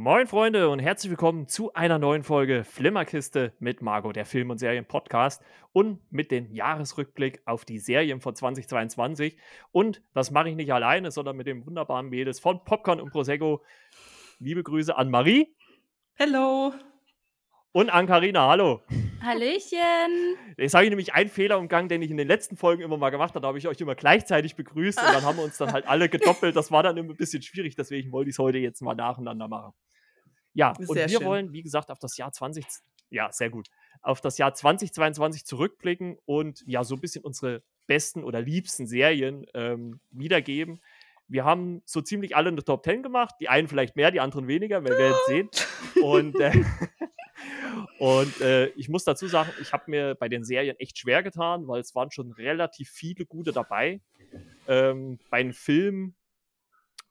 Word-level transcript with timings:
Moin 0.00 0.28
Freunde 0.28 0.68
und 0.68 0.78
herzlich 0.78 1.10
willkommen 1.10 1.48
zu 1.48 1.74
einer 1.74 1.98
neuen 1.98 2.22
Folge 2.22 2.62
Flimmerkiste 2.62 3.52
mit 3.58 3.82
Margot, 3.82 4.14
der 4.14 4.26
Film- 4.26 4.50
und 4.50 4.58
Serien-Podcast 4.58 5.42
und 5.72 5.98
mit 6.12 6.30
dem 6.30 6.52
Jahresrückblick 6.52 7.42
auf 7.46 7.64
die 7.64 7.80
Serien 7.80 8.20
von 8.20 8.36
2022. 8.36 9.36
Und 9.72 10.00
das 10.14 10.30
mache 10.30 10.50
ich 10.50 10.54
nicht 10.54 10.72
alleine, 10.72 11.10
sondern 11.10 11.36
mit 11.36 11.48
dem 11.48 11.66
wunderbaren 11.66 12.10
Mädels 12.10 12.38
von 12.38 12.62
Popcorn 12.64 13.00
und 13.00 13.10
Prosecco. 13.10 13.64
Liebe 14.38 14.62
Grüße 14.62 14.96
an 14.96 15.10
Marie. 15.10 15.52
Hello. 16.14 16.72
Und 17.72 17.90
an 17.90 18.06
Carina. 18.06 18.48
Hallo. 18.50 18.82
Hallöchen. 19.22 20.36
Jetzt 20.56 20.74
habe 20.74 20.84
ich 20.84 20.90
nämlich 20.90 21.12
einen 21.14 21.28
Fehler 21.28 21.58
umgangen, 21.58 21.88
den 21.88 22.02
ich 22.02 22.10
in 22.10 22.16
den 22.16 22.28
letzten 22.28 22.56
Folgen 22.56 22.82
immer 22.82 22.96
mal 22.96 23.10
gemacht 23.10 23.34
habe. 23.34 23.40
Da 23.42 23.48
habe 23.48 23.58
ich 23.58 23.66
euch 23.66 23.80
immer 23.80 23.94
gleichzeitig 23.94 24.54
begrüßt 24.56 24.98
und 24.98 25.06
dann 25.12 25.22
haben 25.22 25.38
wir 25.38 25.44
uns 25.44 25.58
dann 25.58 25.72
halt 25.72 25.86
alle 25.86 26.08
gedoppelt. 26.08 26.54
Das 26.56 26.70
war 26.70 26.82
dann 26.82 26.96
immer 26.96 27.10
ein 27.10 27.16
bisschen 27.16 27.42
schwierig, 27.42 27.74
deswegen 27.76 28.12
wollte 28.12 28.30
ich 28.30 28.34
es 28.34 28.38
heute 28.38 28.58
jetzt 28.58 28.80
mal 28.80 28.94
nacheinander 28.94 29.48
machen. 29.48 29.72
Ja, 30.54 30.72
und 30.76 30.94
wir 30.94 31.08
schön. 31.08 31.24
wollen, 31.24 31.52
wie 31.52 31.62
gesagt, 31.62 31.90
auf 31.90 31.98
das 31.98 32.16
Jahr 32.16 32.32
20, 32.32 32.64
ja, 33.10 33.30
sehr 33.32 33.50
gut, 33.50 33.68
auf 34.02 34.20
das 34.20 34.38
Jahr 34.38 34.54
2022 34.54 35.44
zurückblicken 35.44 36.18
und 36.24 36.62
ja, 36.66 36.84
so 36.84 36.94
ein 36.94 37.00
bisschen 37.00 37.24
unsere 37.24 37.62
besten 37.86 38.24
oder 38.24 38.40
liebsten 38.40 38.86
Serien 38.86 39.46
ähm, 39.54 40.00
wiedergeben. 40.10 40.80
Wir 41.26 41.44
haben 41.44 41.82
so 41.84 42.00
ziemlich 42.00 42.34
alle 42.36 42.48
eine 42.48 42.64
Top 42.64 42.84
10 42.84 43.02
gemacht, 43.02 43.34
die 43.40 43.48
einen 43.48 43.68
vielleicht 43.68 43.96
mehr, 43.96 44.10
die 44.10 44.20
anderen 44.20 44.48
weniger, 44.48 44.82
wir 44.82 44.96
werden 44.96 45.16
sehen. 45.26 45.50
Und, 46.02 46.40
äh, 46.40 46.64
und 47.98 48.40
äh, 48.40 48.66
ich 48.68 48.88
muss 48.88 49.04
dazu 49.04 49.26
sagen, 49.26 49.50
ich 49.60 49.72
habe 49.72 49.84
mir 49.86 50.14
bei 50.14 50.28
den 50.28 50.44
Serien 50.44 50.76
echt 50.78 50.98
schwer 50.98 51.22
getan, 51.22 51.68
weil 51.68 51.80
es 51.80 51.94
waren 51.94 52.10
schon 52.10 52.32
relativ 52.32 52.90
viele 52.90 53.26
gute 53.26 53.52
dabei. 53.52 54.00
Ähm, 54.66 55.18
bei 55.30 55.42
den 55.42 55.52
Filmen 55.52 56.14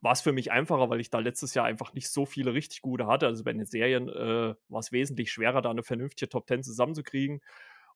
war 0.02 0.12
es 0.12 0.22
für 0.22 0.32
mich 0.32 0.52
einfacher, 0.52 0.90
weil 0.90 1.00
ich 1.00 1.10
da 1.10 1.20
letztes 1.20 1.54
Jahr 1.54 1.66
einfach 1.66 1.94
nicht 1.94 2.10
so 2.10 2.26
viele 2.26 2.54
richtig 2.54 2.82
gute 2.82 3.08
hatte. 3.08 3.26
Also 3.26 3.44
bei 3.44 3.54
den 3.54 3.66
Serien 3.66 4.10
äh, 4.10 4.56
war 4.70 4.80
es 4.80 4.92
wesentlich 4.92 5.32
schwerer, 5.32 5.62
da 5.62 5.72
eine 5.72 5.84
vernünftige 5.84 6.30
Top 6.30 6.48
10 6.48 6.64
zusammenzukriegen. 6.64 7.42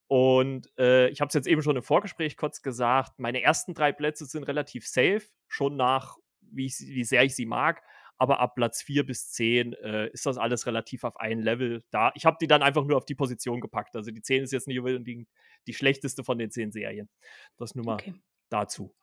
Und 0.08 0.68
äh, 0.78 1.08
ich 1.10 1.22
habe 1.22 1.30
es 1.30 1.36
jetzt 1.36 1.48
eben 1.48 1.62
schon 1.62 1.78
im 1.78 1.84
Vorgespräch 1.84 2.36
kurz 2.36 2.62
gesagt, 2.62 3.18
meine 3.18 3.42
ersten 3.42 3.74
drei 3.74 3.94
Plätze 3.94 4.26
sind 4.26 4.44
relativ 4.44 4.86
safe, 4.88 5.22
schon 5.48 5.78
nach, 5.78 6.18
wie, 6.42 6.66
ich, 6.66 6.80
wie 6.80 7.04
sehr 7.04 7.24
ich 7.24 7.36
sie 7.36 7.46
mag. 7.46 7.82
Aber 8.22 8.40
ab 8.40 8.54
Platz 8.54 8.84
4 8.84 9.04
bis 9.04 9.32
10 9.32 9.74
äh, 9.74 10.10
ist 10.10 10.28
das 10.28 10.38
alles 10.38 10.68
relativ 10.68 11.04
auf 11.04 11.18
ein 11.20 11.40
Level 11.40 11.84
da. 11.90 12.12
Ich 12.14 12.24
habe 12.26 12.38
die 12.40 12.46
dann 12.46 12.62
einfach 12.62 12.86
nur 12.86 12.98
auf 12.98 13.06
die 13.06 13.16
Position 13.16 13.62
gepackt. 13.62 13.96
Also 13.96 14.12
die 14.12 14.22
10 14.22 14.44
ist 14.44 14.52
jetzt 14.54 14.68
nicht 14.68 14.78
unbedingt 14.78 15.28
die 15.66 15.74
schlechteste 15.74 16.24
von 16.24 16.38
den 16.38 16.52
10 16.52 16.72
Serien. 16.72 17.10
Das 17.58 17.74
nur 17.74 17.84
mal 17.84 17.96
Okay. 17.96 18.14
dazu. 18.50 18.96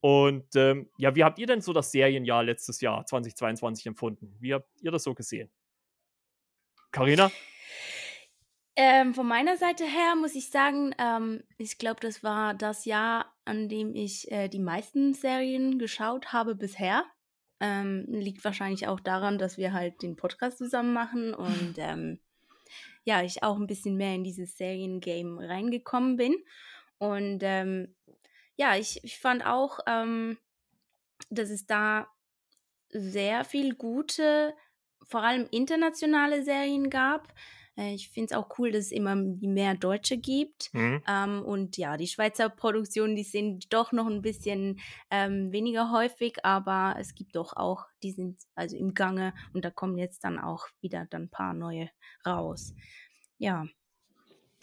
Und 0.00 0.54
ähm, 0.54 0.90
ja, 0.96 1.16
wie 1.16 1.24
habt 1.24 1.40
ihr 1.40 1.46
denn 1.48 1.60
so 1.60 1.72
das 1.72 1.90
Serienjahr 1.90 2.44
letztes 2.44 2.80
Jahr 2.80 3.04
2022 3.04 3.86
empfunden? 3.86 4.36
Wie 4.38 4.54
habt 4.54 4.68
ihr 4.80 4.92
das 4.92 5.02
so 5.02 5.14
gesehen? 5.14 5.50
Carina? 6.92 7.32
Ähm, 8.76 9.12
von 9.14 9.26
meiner 9.26 9.56
Seite 9.56 9.84
her 9.84 10.14
muss 10.16 10.34
ich 10.34 10.50
sagen, 10.50 10.94
ähm, 10.98 11.42
ich 11.58 11.78
glaube, 11.78 12.00
das 12.00 12.22
war 12.22 12.54
das 12.54 12.84
Jahr, 12.84 13.34
an 13.44 13.68
dem 13.68 13.94
ich 13.94 14.30
äh, 14.30 14.48
die 14.48 14.60
meisten 14.60 15.14
Serien 15.14 15.78
geschaut 15.78 16.32
habe 16.32 16.54
bisher. 16.54 17.04
Ähm, 17.64 18.06
liegt 18.08 18.44
wahrscheinlich 18.44 18.88
auch 18.88 18.98
daran, 18.98 19.38
dass 19.38 19.56
wir 19.56 19.72
halt 19.72 20.02
den 20.02 20.16
Podcast 20.16 20.58
zusammen 20.58 20.92
machen 20.92 21.32
und 21.32 21.74
ähm, 21.78 22.18
ja, 23.04 23.22
ich 23.22 23.44
auch 23.44 23.56
ein 23.56 23.68
bisschen 23.68 23.96
mehr 23.96 24.14
in 24.14 24.24
dieses 24.24 24.56
Seriengame 24.56 25.48
reingekommen 25.48 26.16
bin. 26.16 26.34
Und 26.98 27.40
ähm, 27.42 27.94
ja, 28.56 28.76
ich, 28.76 29.02
ich 29.04 29.18
fand 29.18 29.46
auch, 29.46 29.80
ähm, 29.86 30.38
dass 31.30 31.50
es 31.50 31.66
da 31.66 32.08
sehr 32.90 33.44
viel 33.44 33.74
gute, 33.74 34.54
vor 35.08 35.22
allem 35.22 35.48
internationale 35.50 36.42
Serien 36.42 36.90
gab. 36.90 37.32
Äh, 37.76 37.94
ich 37.94 38.10
finde 38.10 38.34
es 38.34 38.38
auch 38.38 38.58
cool, 38.58 38.70
dass 38.72 38.86
es 38.86 38.92
immer 38.92 39.14
mehr 39.16 39.74
Deutsche 39.74 40.18
gibt. 40.18 40.70
Hm? 40.74 40.96
Ähm, 41.08 41.42
und 41.42 41.76
ja, 41.76 41.96
die 41.96 42.06
Schweizer 42.06 42.48
Produktionen, 42.48 43.16
die 43.16 43.24
sind 43.24 43.72
doch 43.72 43.92
noch 43.92 44.06
ein 44.06 44.22
bisschen 44.22 44.80
ähm, 45.10 45.52
weniger 45.52 45.90
häufig, 45.92 46.44
aber 46.44 46.96
es 46.98 47.14
gibt 47.14 47.36
doch 47.36 47.54
auch, 47.56 47.86
die 48.02 48.12
sind 48.12 48.42
also 48.54 48.76
im 48.76 48.94
Gange 48.94 49.34
und 49.52 49.64
da 49.64 49.70
kommen 49.70 49.98
jetzt 49.98 50.24
dann 50.24 50.38
auch 50.38 50.66
wieder 50.80 51.06
dann 51.10 51.22
ein 51.24 51.30
paar 51.30 51.54
neue 51.54 51.90
raus. 52.26 52.74
Ja, 53.38 53.66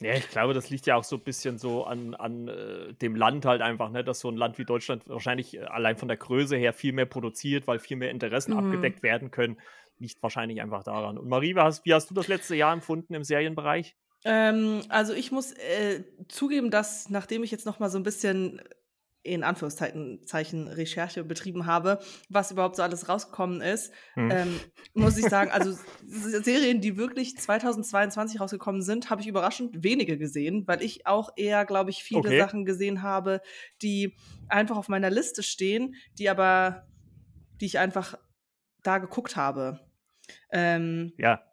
Ja, 0.01 0.13
ich 0.13 0.29
glaube, 0.29 0.53
das 0.53 0.69
liegt 0.69 0.85
ja 0.85 0.95
auch 0.95 1.03
so 1.03 1.17
ein 1.17 1.23
bisschen 1.23 1.57
so 1.57 1.83
an, 1.83 2.15
an 2.15 2.47
äh, 2.47 2.93
dem 2.93 3.15
Land 3.17 3.43
halt 3.45 3.61
einfach, 3.61 3.89
ne? 3.91 4.01
dass 4.01 4.21
so 4.21 4.29
ein 4.29 4.37
Land 4.37 4.57
wie 4.57 4.63
Deutschland 4.63 5.09
wahrscheinlich 5.09 5.57
äh, 5.57 5.63
allein 5.63 5.97
von 5.97 6.07
der 6.07 6.15
Größe 6.15 6.55
her 6.55 6.71
viel 6.71 6.93
mehr 6.93 7.05
produziert, 7.05 7.67
weil 7.67 7.79
viel 7.79 7.97
mehr 7.97 8.09
Interessen 8.09 8.53
Mhm. 8.53 8.53
abgedeckt 8.53 9.03
werden 9.03 9.29
können. 9.29 9.59
Liegt 9.99 10.23
wahrscheinlich 10.23 10.61
einfach 10.61 10.83
daran. 10.83 11.17
Und 11.17 11.27
Marie, 11.27 11.55
wie 11.55 11.59
hast, 11.59 11.85
wie 11.85 11.93
hast 11.93 12.09
du 12.09 12.13
das 12.13 12.27
letzte 12.27 12.55
Jahr 12.55 12.73
empfunden 12.73 13.13
im 13.13 13.23
Serienbereich? 13.23 13.95
Ähm, 14.25 14.81
also 14.89 15.13
ich 15.13 15.31
muss 15.31 15.51
äh, 15.53 16.03
zugeben, 16.27 16.71
dass 16.71 17.09
nachdem 17.09 17.43
ich 17.43 17.51
jetzt 17.51 17.65
noch 17.65 17.79
mal 17.79 17.89
so 17.89 17.97
ein 17.97 18.03
bisschen 18.03 18.61
in 19.21 19.43
Anführungszeichen 19.43 20.25
Zeichen 20.25 20.67
Recherche 20.69 21.23
betrieben 21.25 21.65
habe, 21.65 21.99
was 22.29 22.51
überhaupt 22.51 22.77
so 22.77 22.83
alles 22.83 23.09
rausgekommen 23.09 23.61
ist, 23.61 23.93
Hm. 24.15 24.31
ähm, 24.31 24.59
muss 24.93 25.17
ich 25.17 25.25
sagen, 25.25 25.51
also 25.51 25.77
Serien, 26.07 26.79
die 26.81 26.95
wirklich 26.97 27.37
2022 27.37 28.39
rausgekommen 28.39 28.81
sind, 28.81 29.09
habe 29.09 29.21
ich 29.21 29.27
überraschend 29.27 29.83
wenige 29.83 30.17
gesehen, 30.17 30.65
weil 30.67 30.81
ich 30.81 31.05
auch 31.05 31.31
eher, 31.35 31.65
glaube 31.65 31.89
ich, 31.89 32.03
viele 32.03 32.19
Okay. 32.19 32.39
Sachen 32.39 32.65
gesehen 32.65 33.01
habe, 33.03 33.41
die 33.81 34.15
einfach 34.47 34.77
auf 34.77 34.87
meiner 34.87 35.09
Liste 35.09 35.43
stehen, 35.43 35.95
die 36.17 36.29
aber, 36.29 36.87
die 37.59 37.65
ich 37.65 37.77
einfach 37.77 38.17
da 38.83 38.97
geguckt 38.99 39.35
habe. 39.35 39.88
Ähm, 40.51 41.13
Ja, 41.17 41.43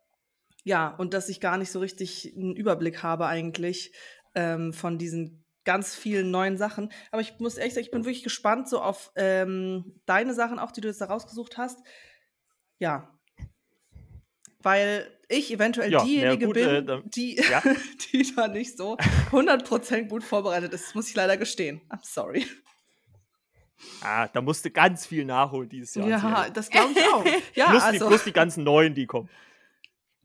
ja, 0.64 0.88
und 0.96 1.14
dass 1.14 1.28
ich 1.28 1.40
gar 1.40 1.58
nicht 1.58 1.70
so 1.70 1.78
richtig 1.78 2.34
einen 2.36 2.56
Überblick 2.56 3.02
habe 3.04 3.26
eigentlich 3.26 3.94
ähm, 4.34 4.72
von 4.72 4.98
diesen 4.98 5.44
ganz 5.64 5.94
vielen 5.94 6.30
neuen 6.32 6.56
Sachen. 6.56 6.92
Aber 7.12 7.20
ich 7.22 7.38
muss 7.38 7.56
ehrlich 7.56 7.74
sagen, 7.74 7.84
ich 7.84 7.90
bin 7.92 8.04
wirklich 8.04 8.24
gespannt 8.24 8.68
so 8.68 8.80
auf 8.80 9.12
ähm, 9.14 10.00
deine 10.06 10.34
Sachen 10.34 10.58
auch, 10.58 10.72
die 10.72 10.80
du 10.80 10.88
jetzt 10.88 11.00
da 11.00 11.04
rausgesucht 11.06 11.56
hast. 11.56 11.78
Ja. 12.78 13.16
Weil 14.60 15.06
ich 15.28 15.52
eventuell 15.52 15.92
Ja, 15.92 16.02
diejenige 16.04 16.46
gut, 16.46 16.54
bin, 16.54 16.68
äh, 16.68 16.84
da- 16.84 17.02
die, 17.04 17.36
ja. 17.36 17.62
die 18.12 18.34
da 18.34 18.48
nicht 18.48 18.76
so 18.76 18.96
100% 19.30 20.08
gut 20.08 20.24
vorbereitet 20.24 20.72
ist. 20.72 20.86
Das 20.88 20.94
muss 20.94 21.08
ich 21.08 21.14
leider 21.14 21.36
gestehen. 21.36 21.80
I'm 21.90 22.00
sorry. 22.02 22.44
Ah, 24.02 24.28
da 24.28 24.40
musste 24.40 24.70
ganz 24.70 25.06
viel 25.06 25.24
nachholen 25.24 25.68
dieses 25.68 25.94
Jahr. 25.94 26.08
Ja, 26.08 26.48
das 26.50 26.70
glaube 26.70 26.92
ich 26.92 27.04
auch. 27.12 27.24
Ja, 27.54 27.70
plus, 27.70 27.82
die, 27.82 27.88
also, 27.88 28.08
plus 28.08 28.24
die 28.24 28.32
ganzen 28.32 28.64
neuen, 28.64 28.94
die 28.94 29.06
kommen. 29.06 29.28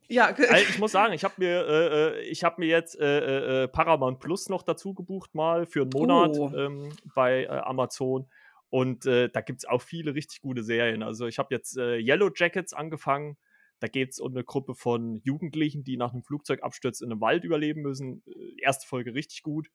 ja, 0.08 0.26
Also 0.28 0.54
ich 0.70 0.80
muss 0.80 0.92
sagen, 0.92 1.14
ich 1.14 1.24
habe 1.24 1.36
mir, 1.38 1.66
äh, 1.68 2.20
äh, 2.20 2.22
ich 2.24 2.44
habe 2.44 2.60
mir 2.60 2.68
jetzt 2.68 3.00
äh, 3.00 3.64
äh, 3.64 3.68
Paramount 3.68 4.20
Plus 4.20 4.50
noch 4.50 4.64
dazu 4.64 4.94
gebucht 4.94 5.34
mal 5.36 5.66
für 5.66 5.82
einen 5.82 5.92
Monat 5.94 6.32
Oh. 6.38 6.52
ähm, 6.56 6.90
bei 7.16 7.44
äh, 7.44 7.48
Amazon. 7.48 8.28
Und 8.70 9.06
äh, 9.06 9.30
da 9.30 9.42
gibt 9.42 9.60
es 9.60 9.66
auch 9.66 9.82
viele 9.82 10.16
richtig 10.16 10.42
gute 10.42 10.64
Serien. 10.64 11.04
Also 11.04 11.28
ich 11.28 11.40
habe 11.40 11.54
jetzt 11.54 11.78
äh, 11.78 11.98
Yellow 11.98 12.30
Jackets 12.34 12.74
angefangen. 12.74 13.38
Da 13.82 13.88
geht 13.88 14.12
es 14.12 14.20
um 14.20 14.32
eine 14.32 14.44
Gruppe 14.44 14.76
von 14.76 15.20
Jugendlichen, 15.24 15.84
die 15.84 15.98
nach 15.98 16.14
einem 16.14 16.24
Flugzeugabsturz 16.24 17.02
in 17.02 17.12
einem 17.12 17.20
Wald 17.20 17.44
überleben 17.44 17.82
müssen. 17.82 18.24
Äh, 18.28 18.62
erste 18.62 18.88
Folge 18.88 19.14
richtig 19.14 19.44
gut. 19.44 19.70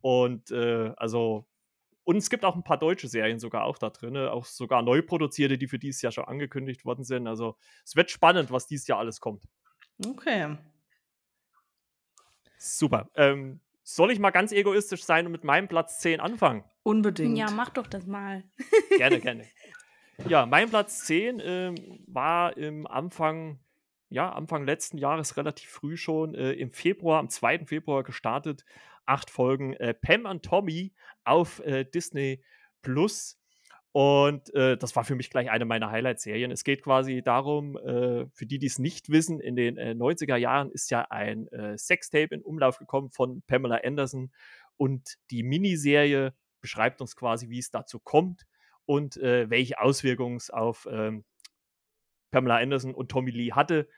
Und 0.00 0.50
äh, 0.52 0.92
also, 0.96 1.46
und 2.06 2.16
es 2.16 2.30
gibt 2.30 2.44
auch 2.44 2.54
ein 2.54 2.62
paar 2.62 2.78
deutsche 2.78 3.08
Serien 3.08 3.40
sogar 3.40 3.64
auch 3.64 3.78
da 3.78 3.90
drin, 3.90 4.16
auch 4.16 4.44
sogar 4.44 4.80
neu 4.82 5.02
produzierte, 5.02 5.58
die 5.58 5.66
für 5.66 5.80
dieses 5.80 6.02
Jahr 6.02 6.12
schon 6.12 6.24
angekündigt 6.24 6.84
worden 6.84 7.02
sind. 7.02 7.26
Also 7.26 7.56
es 7.84 7.96
wird 7.96 8.12
spannend, 8.12 8.52
was 8.52 8.68
dieses 8.68 8.86
Jahr 8.86 9.00
alles 9.00 9.20
kommt. 9.20 9.42
okay. 10.06 10.56
Super. 12.58 13.10
Ähm, 13.16 13.60
soll 13.82 14.12
ich 14.12 14.20
mal 14.20 14.30
ganz 14.30 14.52
egoistisch 14.52 15.04
sein 15.04 15.26
und 15.26 15.32
mit 15.32 15.42
meinem 15.42 15.66
Platz 15.66 15.98
10 15.98 16.20
anfangen? 16.20 16.64
Unbedingt. 16.84 17.36
ja, 17.36 17.50
mach 17.50 17.70
doch 17.70 17.88
das 17.88 18.06
mal. 18.06 18.44
Gerne, 18.96 19.20
gerne. 19.20 19.44
Ja, 20.28 20.46
mein 20.46 20.70
Platz 20.70 21.04
10 21.04 21.42
ähm, 21.44 21.74
war 22.06 22.56
im 22.56 22.86
Anfang, 22.86 23.58
ja, 24.08 24.32
Anfang 24.32 24.64
letzten 24.64 24.96
Jahres 24.96 25.36
relativ 25.36 25.68
früh 25.68 25.98
schon, 25.98 26.34
äh, 26.34 26.52
im 26.52 26.70
Februar, 26.70 27.18
am 27.18 27.28
2. 27.28 27.66
Februar 27.66 28.02
gestartet. 28.02 28.64
Acht 29.06 29.30
Folgen 29.30 29.74
äh, 29.74 29.94
Pam 29.94 30.26
und 30.26 30.44
Tommy 30.44 30.92
auf 31.24 31.60
äh, 31.60 31.84
Disney 31.84 32.42
Plus. 32.82 33.38
Und 33.92 34.52
äh, 34.54 34.76
das 34.76 34.94
war 34.94 35.04
für 35.04 35.14
mich 35.14 35.30
gleich 35.30 35.50
eine 35.50 35.64
meiner 35.64 35.90
Highlight-Serien. 35.90 36.50
Es 36.50 36.64
geht 36.64 36.82
quasi 36.82 37.22
darum, 37.22 37.78
äh, 37.78 38.26
für 38.34 38.44
die, 38.44 38.58
die 38.58 38.66
es 38.66 38.78
nicht 38.78 39.08
wissen, 39.08 39.40
in 39.40 39.56
den 39.56 39.78
äh, 39.78 39.92
90er 39.92 40.36
Jahren 40.36 40.70
ist 40.70 40.90
ja 40.90 41.06
ein 41.08 41.48
äh, 41.48 41.78
Sextape 41.78 42.34
in 42.34 42.42
Umlauf 42.42 42.78
gekommen 42.78 43.10
von 43.10 43.42
Pamela 43.46 43.80
Anderson. 43.82 44.32
Und 44.76 45.16
die 45.30 45.42
Miniserie 45.42 46.34
beschreibt 46.60 47.00
uns 47.00 47.16
quasi, 47.16 47.48
wie 47.48 47.58
es 47.58 47.70
dazu 47.70 47.98
kommt 47.98 48.46
und 48.84 49.16
äh, 49.16 49.48
welche 49.48 49.80
Auswirkungen 49.80 50.36
es 50.36 50.50
auf 50.50 50.86
ähm, 50.90 51.24
Pamela 52.30 52.56
Anderson 52.56 52.94
und 52.94 53.10
Tommy 53.10 53.30
Lee 53.30 53.52
hatte. 53.52 53.88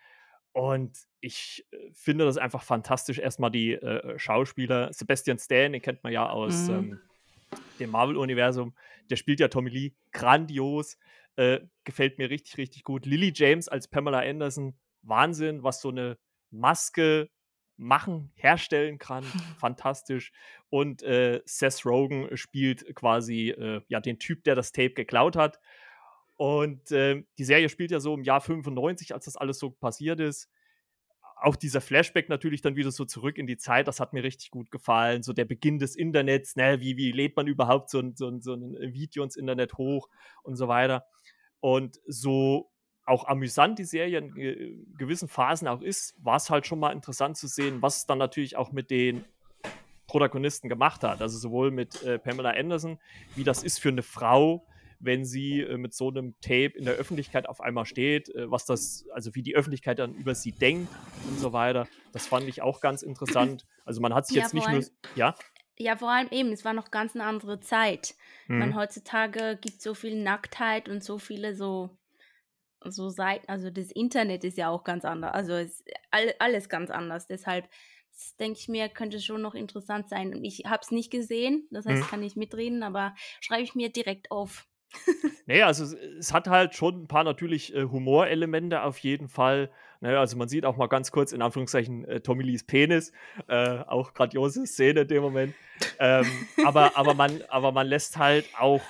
Und 0.58 0.98
ich 1.20 1.66
äh, 1.70 1.76
finde 1.92 2.24
das 2.24 2.36
einfach 2.36 2.62
fantastisch. 2.62 3.18
Erstmal 3.18 3.50
die 3.50 3.72
äh, 3.74 4.18
Schauspieler. 4.18 4.92
Sebastian 4.92 5.38
Stan, 5.38 5.72
den 5.72 5.82
kennt 5.82 6.02
man 6.02 6.12
ja 6.12 6.28
aus 6.28 6.68
Mhm. 6.68 6.74
ähm, 6.74 7.00
dem 7.78 7.90
Marvel-Universum. 7.90 8.74
Der 9.10 9.16
spielt 9.16 9.40
ja 9.40 9.48
Tommy 9.48 9.70
Lee 9.70 9.92
grandios. 10.12 10.96
äh, 11.36 11.60
gefällt 11.84 12.18
mir 12.18 12.30
richtig, 12.30 12.58
richtig 12.58 12.82
gut. 12.82 13.06
Lily 13.06 13.32
James 13.32 13.68
als 13.68 13.86
Pamela 13.86 14.18
Anderson, 14.18 14.76
Wahnsinn, 15.02 15.62
was 15.62 15.80
so 15.80 15.90
eine 15.90 16.18
Maske 16.50 17.30
machen, 17.76 18.32
herstellen 18.34 18.98
kann. 18.98 19.22
Fantastisch. 19.60 20.32
Und 20.68 21.04
äh, 21.04 21.40
Seth 21.44 21.86
Rogen 21.86 22.36
spielt 22.36 22.92
quasi 22.96 23.50
äh, 23.50 23.80
ja, 23.86 24.00
den 24.00 24.18
Typ, 24.18 24.42
der 24.42 24.56
das 24.56 24.72
Tape 24.72 24.94
geklaut 24.94 25.36
hat. 25.36 25.60
Und 26.38 26.92
äh, 26.92 27.24
die 27.36 27.44
Serie 27.44 27.68
spielt 27.68 27.90
ja 27.90 27.98
so 27.98 28.14
im 28.14 28.22
Jahr 28.22 28.40
95, 28.40 29.12
als 29.12 29.24
das 29.24 29.36
alles 29.36 29.58
so 29.58 29.70
passiert 29.70 30.20
ist. 30.20 30.48
Auch 31.42 31.56
dieser 31.56 31.80
Flashback 31.80 32.28
natürlich 32.28 32.62
dann 32.62 32.76
wieder 32.76 32.92
so 32.92 33.04
zurück 33.04 33.38
in 33.38 33.48
die 33.48 33.56
Zeit, 33.56 33.88
das 33.88 33.98
hat 33.98 34.12
mir 34.12 34.22
richtig 34.22 34.52
gut 34.52 34.70
gefallen. 34.70 35.24
So 35.24 35.32
der 35.32 35.46
Beginn 35.46 35.80
des 35.80 35.96
Internets, 35.96 36.54
ne? 36.54 36.80
wie, 36.80 36.96
wie 36.96 37.10
lädt 37.10 37.36
man 37.36 37.48
überhaupt 37.48 37.90
so 37.90 37.98
ein, 37.98 38.14
so, 38.14 38.28
ein, 38.28 38.40
so 38.40 38.54
ein 38.54 38.76
Video 38.94 39.24
ins 39.24 39.34
Internet 39.34 39.74
hoch 39.78 40.08
und 40.44 40.54
so 40.54 40.68
weiter. 40.68 41.06
Und 41.58 41.98
so 42.06 42.70
auch 43.04 43.26
amüsant 43.26 43.80
die 43.80 43.84
Serie 43.84 44.18
in 44.18 44.94
gewissen 44.96 45.26
Phasen 45.26 45.66
auch 45.66 45.82
ist, 45.82 46.14
war 46.22 46.36
es 46.36 46.50
halt 46.50 46.68
schon 46.68 46.78
mal 46.78 46.92
interessant 46.92 47.36
zu 47.36 47.48
sehen, 47.48 47.82
was 47.82 47.96
es 47.96 48.06
dann 48.06 48.18
natürlich 48.18 48.56
auch 48.56 48.70
mit 48.70 48.92
den 48.92 49.24
Protagonisten 50.06 50.68
gemacht 50.68 51.02
hat. 51.02 51.20
Also 51.20 51.36
sowohl 51.36 51.72
mit 51.72 52.00
äh, 52.04 52.20
Pamela 52.20 52.50
Anderson, 52.50 53.00
wie 53.34 53.42
das 53.42 53.64
ist 53.64 53.80
für 53.80 53.88
eine 53.88 54.02
Frau, 54.02 54.68
wenn 55.00 55.24
sie 55.24 55.60
äh, 55.60 55.76
mit 55.76 55.94
so 55.94 56.08
einem 56.08 56.34
Tape 56.40 56.72
in 56.76 56.84
der 56.84 56.94
Öffentlichkeit 56.94 57.48
auf 57.48 57.60
einmal 57.60 57.86
steht, 57.86 58.28
äh, 58.34 58.50
was 58.50 58.64
das, 58.64 59.06
also 59.12 59.34
wie 59.34 59.42
die 59.42 59.54
Öffentlichkeit 59.54 59.98
dann 59.98 60.14
über 60.14 60.34
sie 60.34 60.52
denkt 60.52 60.92
und 61.28 61.38
so 61.38 61.52
weiter. 61.52 61.86
Das 62.12 62.26
fand 62.26 62.48
ich 62.48 62.62
auch 62.62 62.80
ganz 62.80 63.02
interessant. 63.02 63.66
Also 63.84 64.00
man 64.00 64.14
hat 64.14 64.26
sich 64.26 64.36
ja, 64.36 64.42
jetzt 64.42 64.54
nicht 64.54 64.68
nur, 64.68 64.84
ja? 65.14 65.34
Ja, 65.78 65.96
vor 65.96 66.10
allem 66.10 66.28
eben, 66.30 66.50
es 66.50 66.64
war 66.64 66.72
noch 66.72 66.90
ganz 66.90 67.14
eine 67.14 67.24
andere 67.24 67.60
Zeit. 67.60 68.16
Mhm. 68.48 68.58
Man 68.58 68.74
heutzutage 68.74 69.56
gibt 69.60 69.80
so 69.80 69.94
viel 69.94 70.20
Nacktheit 70.22 70.88
und 70.88 71.04
so 71.04 71.18
viele 71.18 71.54
so 71.54 71.90
so 72.84 73.08
Seiten, 73.08 73.48
also 73.48 73.70
das 73.70 73.90
Internet 73.90 74.44
ist 74.44 74.56
ja 74.56 74.68
auch 74.68 74.84
ganz 74.84 75.04
anders, 75.04 75.34
also 75.34 75.54
ist 75.54 75.84
alles 76.38 76.68
ganz 76.68 76.90
anders. 76.90 77.26
Deshalb 77.26 77.68
denke 78.38 78.58
ich 78.60 78.68
mir, 78.68 78.88
könnte 78.88 79.20
schon 79.20 79.42
noch 79.42 79.54
interessant 79.54 80.08
sein. 80.08 80.44
Ich 80.44 80.64
habe 80.66 80.80
es 80.82 80.90
nicht 80.90 81.10
gesehen, 81.10 81.66
das 81.70 81.86
heißt, 81.86 82.04
mhm. 82.04 82.06
kann 82.06 82.22
ich 82.22 82.36
mitreden, 82.36 82.82
aber 82.82 83.14
schreibe 83.40 83.62
ich 83.62 83.74
mir 83.74 83.90
direkt 83.90 84.30
auf. 84.30 84.67
Naja, 85.46 85.66
also 85.66 85.84
es, 85.84 85.92
es, 85.92 86.32
hat 86.32 86.48
halt 86.48 86.74
schon 86.74 87.02
ein 87.02 87.08
paar 87.08 87.24
natürlich 87.24 87.74
äh, 87.74 87.84
Humorelemente 87.84 88.82
auf 88.82 88.98
jeden 88.98 89.28
Fall. 89.28 89.70
Naja, 90.00 90.20
also 90.20 90.36
man 90.36 90.48
sieht 90.48 90.64
auch 90.64 90.76
mal 90.76 90.86
ganz 90.86 91.10
kurz 91.10 91.32
in 91.32 91.42
Anführungszeichen 91.42 92.04
äh, 92.04 92.20
Tommy 92.20 92.44
Lees 92.44 92.64
Penis, 92.64 93.12
äh, 93.48 93.78
auch 93.86 94.14
grandiose 94.14 94.66
Szene 94.66 95.00
in 95.00 95.08
dem 95.08 95.22
Moment. 95.22 95.54
Ähm, 95.98 96.26
aber, 96.64 96.96
aber, 96.96 97.14
man, 97.14 97.42
aber 97.48 97.72
man 97.72 97.86
lässt 97.86 98.16
halt 98.16 98.46
auch 98.58 98.82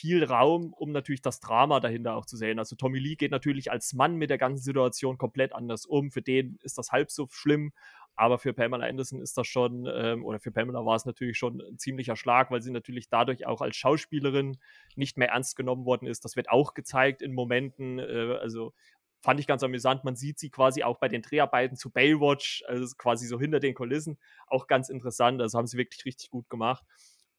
viel 0.00 0.24
Raum, 0.24 0.72
um 0.72 0.92
natürlich 0.92 1.20
das 1.20 1.40
Drama 1.40 1.78
dahinter 1.78 2.16
auch 2.16 2.24
zu 2.24 2.38
sehen. 2.38 2.58
Also 2.58 2.74
Tommy 2.74 2.98
Lee 2.98 3.16
geht 3.16 3.30
natürlich 3.30 3.70
als 3.70 3.92
Mann 3.92 4.16
mit 4.16 4.30
der 4.30 4.38
ganzen 4.38 4.62
Situation 4.62 5.18
komplett 5.18 5.54
anders 5.54 5.84
um. 5.84 6.10
Für 6.10 6.22
den 6.22 6.58
ist 6.62 6.78
das 6.78 6.90
halb 6.90 7.10
so 7.10 7.28
schlimm, 7.30 7.72
aber 8.16 8.38
für 8.38 8.54
Pamela 8.54 8.86
Anderson 8.86 9.20
ist 9.20 9.36
das 9.36 9.46
schon, 9.46 9.86
ähm, 9.92 10.24
oder 10.24 10.40
für 10.40 10.52
Pamela 10.52 10.86
war 10.86 10.96
es 10.96 11.04
natürlich 11.04 11.36
schon 11.36 11.60
ein 11.60 11.78
ziemlicher 11.78 12.16
Schlag, 12.16 12.50
weil 12.50 12.62
sie 12.62 12.70
natürlich 12.70 13.10
dadurch 13.10 13.46
auch 13.46 13.60
als 13.60 13.76
Schauspielerin 13.76 14.56
nicht 14.96 15.18
mehr 15.18 15.28
ernst 15.28 15.54
genommen 15.54 15.84
worden 15.84 16.08
ist. 16.08 16.24
Das 16.24 16.34
wird 16.34 16.50
auch 16.50 16.72
gezeigt 16.72 17.20
in 17.20 17.34
Momenten, 17.34 17.98
äh, 17.98 18.38
also 18.40 18.72
fand 19.20 19.38
ich 19.38 19.46
ganz 19.46 19.62
amüsant. 19.62 20.04
Man 20.04 20.16
sieht 20.16 20.38
sie 20.38 20.48
quasi 20.48 20.82
auch 20.82 20.98
bei 20.98 21.08
den 21.08 21.20
Dreharbeiten 21.20 21.76
zu 21.76 21.90
Baywatch, 21.90 22.64
also 22.66 22.86
quasi 22.96 23.26
so 23.26 23.38
hinter 23.38 23.60
den 23.60 23.74
Kulissen, 23.74 24.18
auch 24.46 24.66
ganz 24.66 24.88
interessant. 24.88 25.42
Also 25.42 25.58
haben 25.58 25.66
sie 25.66 25.76
wirklich 25.76 26.06
richtig 26.06 26.30
gut 26.30 26.48
gemacht. 26.48 26.84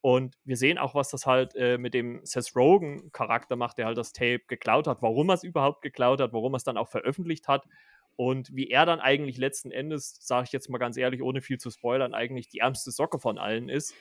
Und 0.01 0.35
wir 0.43 0.57
sehen 0.57 0.79
auch, 0.79 0.95
was 0.95 1.09
das 1.09 1.27
halt 1.27 1.55
äh, 1.55 1.77
mit 1.77 1.93
dem 1.93 2.21
Seth 2.23 2.55
Rogen-Charakter 2.55 3.55
macht, 3.55 3.77
der 3.77 3.85
halt 3.85 3.97
das 3.97 4.13
Tape 4.13 4.41
geklaut 4.47 4.87
hat, 4.87 5.01
warum 5.03 5.29
er 5.29 5.35
es 5.35 5.43
überhaupt 5.43 5.83
geklaut 5.83 6.19
hat, 6.19 6.33
warum 6.33 6.53
er 6.53 6.57
es 6.57 6.63
dann 6.63 6.77
auch 6.77 6.89
veröffentlicht 6.89 7.47
hat 7.47 7.67
und 8.15 8.55
wie 8.55 8.69
er 8.69 8.85
dann 8.87 8.99
eigentlich 8.99 9.37
letzten 9.37 9.71
Endes, 9.71 10.17
sage 10.19 10.45
ich 10.45 10.51
jetzt 10.51 10.69
mal 10.69 10.79
ganz 10.79 10.97
ehrlich, 10.97 11.21
ohne 11.21 11.41
viel 11.41 11.59
zu 11.59 11.69
spoilern, 11.69 12.15
eigentlich 12.15 12.49
die 12.49 12.59
ärmste 12.59 12.91
Socke 12.91 13.19
von 13.19 13.37
allen 13.37 13.69
ist. 13.69 13.93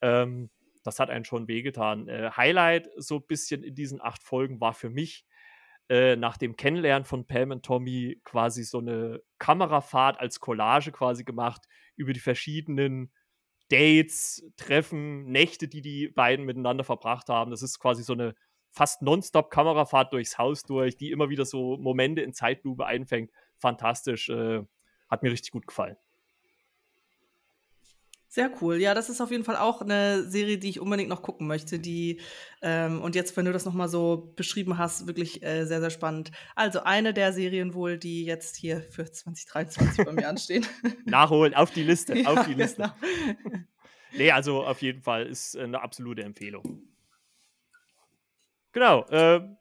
Ähm, 0.00 0.48
das 0.82 0.98
hat 0.98 1.10
einen 1.10 1.24
schon 1.26 1.46
wehgetan. 1.46 2.08
Äh, 2.08 2.30
Highlight 2.36 2.88
so 2.96 3.16
ein 3.16 3.26
bisschen 3.26 3.62
in 3.62 3.74
diesen 3.74 4.00
acht 4.00 4.22
Folgen 4.22 4.60
war 4.60 4.72
für 4.72 4.90
mich 4.90 5.26
äh, 5.90 6.16
nach 6.16 6.38
dem 6.38 6.56
Kennenlernen 6.56 7.04
von 7.04 7.26
Pam 7.26 7.50
und 7.50 7.64
Tommy 7.64 8.20
quasi 8.24 8.64
so 8.64 8.78
eine 8.78 9.22
Kamerafahrt 9.38 10.18
als 10.18 10.40
Collage 10.40 10.92
quasi 10.92 11.24
gemacht 11.24 11.66
über 11.96 12.14
die 12.14 12.20
verschiedenen 12.20 13.12
Dates, 13.70 14.44
Treffen, 14.56 15.26
Nächte, 15.30 15.68
die 15.68 15.80
die 15.80 16.08
beiden 16.08 16.44
miteinander 16.44 16.84
verbracht 16.84 17.28
haben. 17.28 17.50
Das 17.50 17.62
ist 17.62 17.78
quasi 17.78 18.02
so 18.02 18.12
eine 18.12 18.34
fast 18.70 19.02
nonstop 19.02 19.50
Kamerafahrt 19.50 20.12
durchs 20.12 20.36
Haus 20.38 20.62
durch, 20.62 20.96
die 20.96 21.10
immer 21.10 21.30
wieder 21.30 21.44
so 21.44 21.76
Momente 21.78 22.22
in 22.22 22.34
Zeitlupe 22.34 22.86
einfängt. 22.86 23.30
Fantastisch, 23.56 24.28
äh, 24.28 24.62
hat 25.08 25.22
mir 25.22 25.30
richtig 25.30 25.52
gut 25.52 25.66
gefallen. 25.66 25.96
Sehr 28.34 28.50
cool. 28.60 28.80
Ja, 28.80 28.94
das 28.94 29.10
ist 29.10 29.20
auf 29.20 29.30
jeden 29.30 29.44
Fall 29.44 29.56
auch 29.56 29.80
eine 29.80 30.28
Serie, 30.28 30.58
die 30.58 30.68
ich 30.68 30.80
unbedingt 30.80 31.08
noch 31.08 31.22
gucken 31.22 31.46
möchte. 31.46 31.78
Die 31.78 32.20
ähm, 32.62 33.00
und 33.00 33.14
jetzt, 33.14 33.36
wenn 33.36 33.44
du 33.44 33.52
das 33.52 33.64
noch 33.64 33.74
mal 33.74 33.86
so 33.86 34.32
beschrieben 34.34 34.76
hast, 34.76 35.06
wirklich 35.06 35.44
äh, 35.44 35.66
sehr, 35.66 35.78
sehr 35.78 35.90
spannend. 35.90 36.32
Also 36.56 36.82
eine 36.82 37.14
der 37.14 37.32
Serien 37.32 37.74
wohl, 37.74 37.96
die 37.96 38.24
jetzt 38.24 38.56
hier 38.56 38.82
für 38.90 39.08
2023 39.08 40.04
bei 40.04 40.10
mir 40.10 40.28
anstehen. 40.28 40.66
Nachholen, 41.04 41.54
auf 41.54 41.70
die 41.70 41.84
Liste, 41.84 42.18
ja, 42.18 42.28
auf 42.28 42.44
die 42.44 42.54
Liste. 42.54 42.92
Genau. 43.44 43.58
nee, 44.14 44.32
also 44.32 44.64
auf 44.64 44.82
jeden 44.82 45.02
Fall 45.02 45.26
ist 45.26 45.56
eine 45.56 45.80
absolute 45.80 46.22
Empfehlung. 46.22 46.82
Genau. 48.72 49.02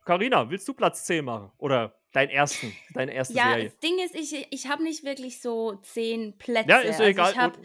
Karina, 0.04 0.42
äh, 0.42 0.50
willst 0.50 0.68
du 0.68 0.74
Platz 0.74 1.06
10 1.06 1.24
machen? 1.24 1.52
Oder 1.60 1.94
deinen 2.12 2.30
ersten, 2.30 2.74
deine 2.96 3.14
erste 3.14 3.36
ja, 3.36 3.50
Serie? 3.50 3.64
Ja, 3.66 3.70
das 3.70 3.78
Ding 3.78 4.00
ist, 4.04 4.16
ich, 4.16 4.48
ich 4.50 4.68
habe 4.68 4.82
nicht 4.82 5.04
wirklich 5.04 5.44
so 5.44 5.76
zehn 5.84 6.36
Plätze. 6.40 6.72
Ja, 6.72 6.80
ist 6.80 6.86
ja 6.86 6.92
also 6.94 7.04
egal. 7.04 7.32
Ich 7.34 7.38
habe 7.38 7.60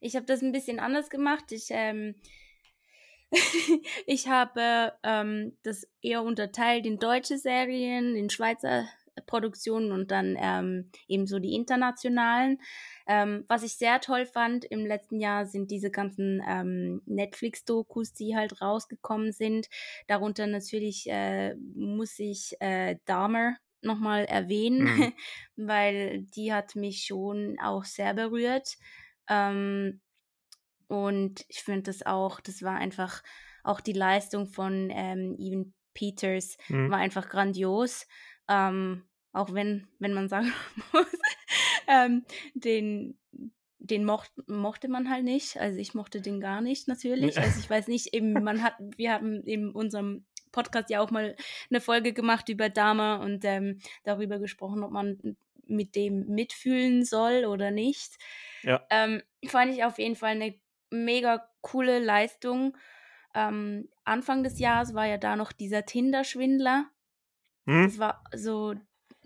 ich 0.00 0.16
habe 0.16 0.26
das 0.26 0.42
ein 0.42 0.52
bisschen 0.52 0.80
anders 0.80 1.10
gemacht. 1.10 1.52
Ich, 1.52 1.68
ähm, 1.70 2.14
ich 4.06 4.28
habe 4.28 4.92
ähm, 5.02 5.56
das 5.62 5.86
eher 6.02 6.22
unterteilt 6.22 6.86
in 6.86 6.98
deutsche 6.98 7.38
Serien, 7.38 8.16
in 8.16 8.30
Schweizer 8.30 8.88
Produktionen 9.26 9.92
und 9.92 10.10
dann 10.10 10.36
ähm, 10.38 10.90
eben 11.06 11.26
so 11.26 11.38
die 11.38 11.54
internationalen. 11.54 12.60
Ähm, 13.06 13.44
was 13.48 13.62
ich 13.62 13.74
sehr 13.74 14.00
toll 14.00 14.26
fand 14.26 14.64
im 14.64 14.86
letzten 14.86 15.20
Jahr 15.20 15.46
sind 15.46 15.70
diese 15.70 15.90
ganzen 15.90 16.42
ähm, 16.46 17.02
Netflix-Dokus, 17.06 18.12
die 18.12 18.36
halt 18.36 18.60
rausgekommen 18.60 19.32
sind. 19.32 19.68
Darunter 20.06 20.46
natürlich 20.46 21.08
äh, 21.08 21.54
muss 21.74 22.18
ich 22.18 22.56
äh, 22.60 22.96
Dahmer 23.04 23.56
nochmal 23.80 24.24
erwähnen, 24.24 24.84
mhm. 24.84 25.12
weil 25.56 26.22
die 26.34 26.52
hat 26.52 26.76
mich 26.76 27.04
schon 27.04 27.58
auch 27.60 27.84
sehr 27.84 28.14
berührt. 28.14 28.76
Ähm, 29.28 30.00
und 30.88 31.44
ich 31.48 31.62
finde 31.62 31.82
das 31.82 32.04
auch, 32.04 32.40
das 32.40 32.62
war 32.62 32.76
einfach 32.76 33.22
auch 33.62 33.80
die 33.80 33.92
Leistung 33.92 34.46
von 34.46 34.88
ähm, 34.90 35.36
Evan 35.38 35.74
Peters 35.94 36.56
mhm. 36.68 36.90
war 36.90 36.98
einfach 36.98 37.28
grandios. 37.28 38.06
Ähm, 38.48 39.04
auch 39.32 39.52
wenn, 39.52 39.88
wenn 39.98 40.14
man 40.14 40.28
sagen 40.28 40.52
muss, 40.92 41.12
ähm, 41.86 42.24
den, 42.54 43.18
den 43.78 44.04
mocht, 44.04 44.32
mochte 44.46 44.88
man 44.88 45.10
halt 45.10 45.24
nicht. 45.24 45.58
Also 45.58 45.78
ich 45.78 45.94
mochte 45.94 46.20
den 46.20 46.40
gar 46.40 46.60
nicht 46.60 46.88
natürlich. 46.88 47.38
Also 47.38 47.60
ich 47.60 47.68
weiß 47.68 47.88
nicht, 47.88 48.14
eben, 48.14 48.32
man 48.32 48.62
hat, 48.62 48.74
wir 48.96 49.12
haben 49.12 49.42
in 49.42 49.70
unserem 49.70 50.24
Podcast 50.52 50.88
ja 50.88 51.00
auch 51.00 51.10
mal 51.10 51.36
eine 51.70 51.80
Folge 51.80 52.12
gemacht 52.12 52.48
über 52.48 52.68
Dama 52.70 53.16
und 53.16 53.44
ähm, 53.44 53.80
darüber 54.04 54.38
gesprochen, 54.38 54.82
ob 54.82 54.92
man 54.92 55.36
mit 55.66 55.94
dem 55.94 56.26
mitfühlen 56.28 57.04
soll 57.04 57.44
oder 57.44 57.70
nicht. 57.70 58.16
Ja. 58.62 58.84
Ähm, 58.90 59.22
fand 59.46 59.72
ich 59.72 59.84
auf 59.84 59.98
jeden 59.98 60.16
Fall 60.16 60.30
eine 60.30 60.54
mega 60.90 61.48
coole 61.60 61.98
Leistung. 61.98 62.76
Ähm, 63.34 63.88
Anfang 64.04 64.42
des 64.42 64.58
Jahres 64.58 64.94
war 64.94 65.06
ja 65.06 65.18
da 65.18 65.36
noch 65.36 65.52
dieser 65.52 65.84
Tinder-Schwindler. 65.84 66.90
Hm? 67.66 67.84
Das 67.84 67.98
war 67.98 68.24
so 68.34 68.74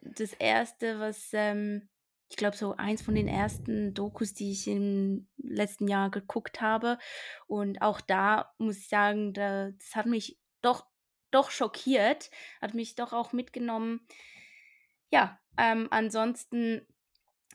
das 0.02 0.32
erste, 0.32 0.98
was, 0.98 1.30
ähm, 1.32 1.88
ich 2.28 2.36
glaube, 2.36 2.56
so 2.56 2.74
eins 2.76 3.02
von 3.02 3.14
den 3.14 3.28
ersten 3.28 3.94
Dokus, 3.94 4.34
die 4.34 4.52
ich 4.52 4.66
im 4.66 5.28
letzten 5.36 5.86
Jahr 5.86 6.10
geguckt 6.10 6.60
habe. 6.60 6.98
Und 7.46 7.82
auch 7.82 8.00
da 8.00 8.52
muss 8.58 8.78
ich 8.78 8.88
sagen, 8.88 9.32
da, 9.34 9.70
das 9.70 9.94
hat 9.94 10.06
mich 10.06 10.38
doch, 10.62 10.86
doch 11.30 11.50
schockiert, 11.50 12.30
hat 12.60 12.74
mich 12.74 12.94
doch 12.94 13.12
auch 13.12 13.32
mitgenommen. 13.32 14.06
Ja, 15.10 15.38
ähm, 15.58 15.88
ansonsten 15.90 16.86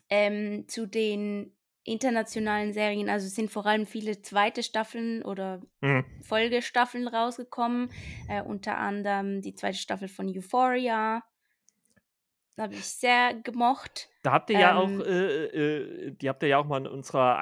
ähm, 0.08 0.68
zu 0.68 0.86
den 0.86 1.57
internationalen 1.88 2.72
Serien, 2.72 3.08
also 3.08 3.28
sind 3.28 3.50
vor 3.50 3.66
allem 3.66 3.86
viele 3.86 4.22
zweite 4.22 4.62
Staffeln 4.62 5.22
oder 5.22 5.60
mhm. 5.80 6.04
Folgestaffeln 6.22 7.08
rausgekommen, 7.08 7.90
äh, 8.28 8.42
unter 8.42 8.78
anderem 8.78 9.42
die 9.42 9.54
zweite 9.54 9.78
Staffel 9.78 10.08
von 10.08 10.28
Euphoria. 10.28 11.22
habe 12.56 12.74
ich 12.74 12.84
sehr 12.84 13.34
gemocht. 13.34 14.08
Da 14.22 14.32
habt 14.32 14.50
ihr 14.50 14.58
ja 14.58 14.76
auch, 14.76 14.88
ähm, 14.88 15.00
äh, 15.00 15.44
äh, 15.44 16.10
die 16.12 16.28
habt 16.28 16.42
ihr 16.42 16.48
ja 16.48 16.58
auch 16.58 16.66
mal 16.66 16.78
in 16.78 16.86
unserer 16.86 17.40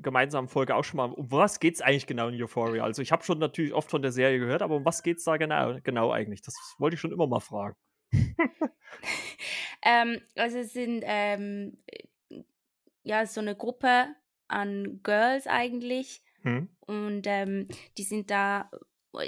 gemeinsamen 0.00 0.48
Folge 0.48 0.74
auch 0.74 0.84
schon 0.84 0.98
mal, 0.98 1.10
um 1.10 1.30
was 1.32 1.60
geht 1.60 1.74
es 1.74 1.80
eigentlich 1.80 2.06
genau 2.06 2.28
in 2.28 2.40
Euphoria? 2.40 2.84
Also 2.84 3.02
ich 3.02 3.12
habe 3.12 3.24
schon 3.24 3.38
natürlich 3.38 3.72
oft 3.72 3.90
von 3.90 4.02
der 4.02 4.12
Serie 4.12 4.38
gehört, 4.38 4.62
aber 4.62 4.76
um 4.76 4.84
was 4.84 5.02
geht 5.02 5.18
es 5.18 5.24
da 5.24 5.36
genau, 5.36 5.78
genau 5.82 6.12
eigentlich? 6.12 6.42
Das 6.42 6.54
wollte 6.78 6.94
ich 6.94 7.00
schon 7.00 7.12
immer 7.12 7.26
mal 7.26 7.40
fragen. 7.40 7.76
ähm, 9.82 10.20
also 10.36 10.58
es 10.58 10.72
sind 10.72 11.02
ähm, 11.06 11.78
ja 13.02 13.26
so 13.26 13.40
eine 13.40 13.56
Gruppe 13.56 14.08
an 14.48 15.00
Girls 15.02 15.46
eigentlich 15.46 16.22
hm. 16.42 16.68
und 16.80 17.22
ähm, 17.26 17.68
die 17.98 18.04
sind 18.04 18.30
da 18.30 18.70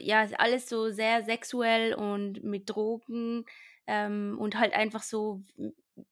ja 0.01 0.27
alles 0.39 0.69
so 0.69 0.91
sehr 0.91 1.25
sexuell 1.25 1.95
und 1.95 2.43
mit 2.43 2.71
Drogen 2.71 3.45
ähm, 3.87 4.37
und 4.39 4.59
halt 4.59 4.73
einfach 4.75 5.03
so 5.03 5.43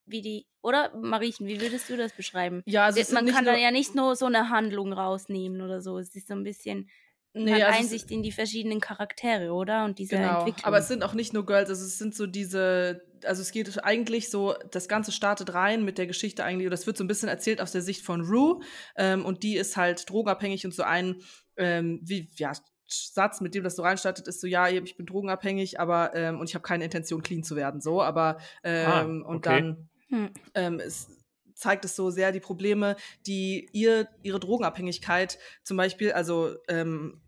wie 0.06 0.22
die, 0.22 0.46
oder 0.62 0.94
Mariechen, 0.96 1.46
wie 1.46 1.60
würdest 1.60 1.88
du 1.88 1.96
das 1.96 2.12
beschreiben? 2.12 2.62
Ja, 2.66 2.84
also 2.84 3.14
man 3.14 3.26
kann 3.26 3.44
da 3.44 3.56
ja 3.56 3.70
nicht 3.70 3.94
nur 3.94 4.14
so 4.16 4.26
eine 4.26 4.50
Handlung 4.50 4.92
rausnehmen 4.92 5.62
oder 5.62 5.80
so. 5.80 5.98
Es 5.98 6.14
ist 6.14 6.28
so 6.28 6.34
ein 6.34 6.44
bisschen 6.44 6.90
nee, 7.32 7.62
also 7.62 7.78
Einsicht 7.78 8.10
in 8.10 8.22
die 8.22 8.32
verschiedenen 8.32 8.80
Charaktere, 8.80 9.52
oder? 9.52 9.84
Und 9.84 9.98
diese 9.98 10.16
genau. 10.16 10.40
Entwicklung. 10.40 10.64
Aber 10.64 10.78
es 10.78 10.88
sind 10.88 11.02
auch 11.02 11.14
nicht 11.14 11.32
nur 11.32 11.46
Girls, 11.46 11.70
also 11.70 11.84
es 11.84 11.98
sind 11.98 12.14
so 12.14 12.26
diese, 12.26 13.02
also 13.24 13.42
es 13.42 13.52
geht 13.52 13.82
eigentlich 13.84 14.30
so, 14.30 14.54
das 14.70 14.88
Ganze 14.88 15.12
startet 15.12 15.54
rein 15.54 15.84
mit 15.84 15.98
der 15.98 16.06
Geschichte 16.06 16.44
eigentlich, 16.44 16.66
oder 16.66 16.74
es 16.74 16.86
wird 16.86 16.96
so 16.96 17.04
ein 17.04 17.08
bisschen 17.08 17.28
erzählt 17.28 17.60
aus 17.60 17.72
der 17.72 17.82
Sicht 17.82 18.04
von 18.04 18.22
Rue 18.22 18.60
ähm, 18.96 19.24
und 19.24 19.42
die 19.42 19.56
ist 19.56 19.76
halt 19.76 20.08
drogenabhängig 20.08 20.64
und 20.64 20.74
so 20.74 20.82
ein, 20.82 21.16
ähm, 21.56 22.00
wie, 22.02 22.28
ja, 22.36 22.52
Satz, 22.92 23.40
mit 23.40 23.54
dem 23.54 23.62
das 23.62 23.76
so 23.76 23.82
reinstartet, 23.82 24.26
ist 24.26 24.40
so, 24.40 24.46
ja, 24.46 24.68
ich 24.68 24.96
bin 24.96 25.06
drogenabhängig, 25.06 25.78
aber 25.78 26.14
ähm, 26.14 26.40
und 26.40 26.48
ich 26.48 26.54
habe 26.54 26.62
keine 26.62 26.84
Intention, 26.84 27.22
clean 27.22 27.44
zu 27.44 27.54
werden, 27.54 27.80
so, 27.80 28.02
aber 28.02 28.38
ähm, 28.64 28.86
ah, 28.86 29.02
okay. 29.02 29.24
und 29.24 29.46
dann 29.46 29.88
hm. 30.08 30.30
ähm, 30.54 30.80
es 30.80 31.08
zeigt 31.54 31.84
es 31.84 31.94
so 31.94 32.10
sehr 32.10 32.32
die 32.32 32.40
Probleme, 32.40 32.96
die 33.26 33.68
ihr 33.72 34.08
ihre 34.22 34.40
Drogenabhängigkeit 34.40 35.38
zum 35.62 35.76
Beispiel, 35.76 36.12
also 36.12 36.56
ähm, 36.68 37.20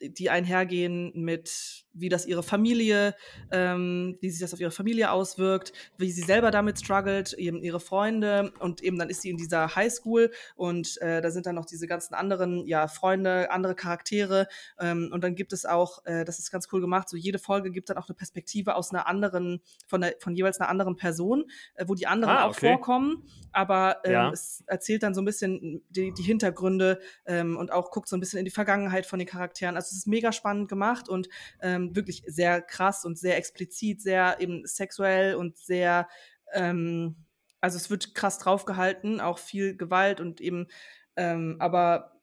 die 0.00 0.30
einhergehen 0.30 1.12
mit 1.14 1.84
wie 1.92 2.08
das 2.08 2.26
ihre 2.26 2.42
Familie, 2.42 3.14
ähm, 3.50 4.16
wie 4.20 4.30
sich 4.30 4.40
das 4.40 4.54
auf 4.54 4.60
ihre 4.60 4.70
Familie 4.70 5.10
auswirkt, 5.10 5.72
wie 5.98 6.10
sie 6.10 6.22
selber 6.22 6.50
damit 6.50 6.78
struggelt, 6.78 7.32
eben 7.32 7.62
ihre 7.62 7.80
Freunde 7.80 8.52
und 8.60 8.82
eben 8.82 8.98
dann 8.98 9.10
ist 9.10 9.22
sie 9.22 9.30
in 9.30 9.36
dieser 9.36 9.74
Highschool 9.74 10.30
und 10.54 11.00
äh, 11.02 11.20
da 11.20 11.30
sind 11.30 11.46
dann 11.46 11.56
noch 11.56 11.66
diese 11.66 11.86
ganzen 11.86 12.14
anderen, 12.14 12.66
ja, 12.66 12.86
Freunde, 12.86 13.50
andere 13.50 13.74
Charaktere 13.74 14.46
ähm, 14.78 15.10
und 15.12 15.24
dann 15.24 15.34
gibt 15.34 15.52
es 15.52 15.66
auch, 15.66 16.04
äh, 16.04 16.24
das 16.24 16.38
ist 16.38 16.50
ganz 16.50 16.68
cool 16.72 16.80
gemacht, 16.80 17.08
so 17.08 17.16
jede 17.16 17.38
Folge 17.38 17.70
gibt 17.70 17.90
dann 17.90 17.96
auch 17.98 18.08
eine 18.08 18.14
Perspektive 18.14 18.76
aus 18.76 18.92
einer 18.92 19.06
anderen, 19.06 19.60
von, 19.86 20.00
der, 20.00 20.14
von 20.20 20.34
jeweils 20.34 20.60
einer 20.60 20.68
anderen 20.68 20.96
Person, 20.96 21.44
äh, 21.74 21.84
wo 21.88 21.94
die 21.94 22.06
anderen 22.06 22.36
ah, 22.36 22.46
okay. 22.46 22.50
auch 22.50 22.60
vorkommen, 22.70 23.24
aber 23.52 23.98
ähm, 24.04 24.12
ja. 24.12 24.30
es 24.30 24.62
erzählt 24.66 25.02
dann 25.02 25.14
so 25.14 25.20
ein 25.20 25.24
bisschen 25.24 25.82
die, 25.90 26.12
die 26.12 26.22
Hintergründe 26.22 27.00
ähm, 27.26 27.56
und 27.56 27.72
auch 27.72 27.90
guckt 27.90 28.08
so 28.08 28.16
ein 28.16 28.20
bisschen 28.20 28.38
in 28.38 28.44
die 28.44 28.50
Vergangenheit 28.50 29.06
von 29.06 29.18
den 29.18 29.26
Charakteren. 29.26 29.76
Also 29.76 29.89
es 29.90 29.98
ist 29.98 30.06
mega 30.06 30.32
spannend 30.32 30.68
gemacht 30.68 31.08
und 31.08 31.28
ähm, 31.60 31.94
wirklich 31.94 32.22
sehr 32.26 32.62
krass 32.62 33.04
und 33.04 33.18
sehr 33.18 33.36
explizit, 33.36 34.00
sehr 34.00 34.40
eben 34.40 34.66
sexuell 34.66 35.34
und 35.34 35.56
sehr, 35.56 36.08
ähm, 36.52 37.16
also 37.60 37.76
es 37.76 37.90
wird 37.90 38.14
krass 38.14 38.38
draufgehalten, 38.38 39.20
auch 39.20 39.38
viel 39.38 39.76
Gewalt 39.76 40.20
und 40.20 40.40
eben, 40.40 40.68
ähm, 41.16 41.56
aber 41.58 42.20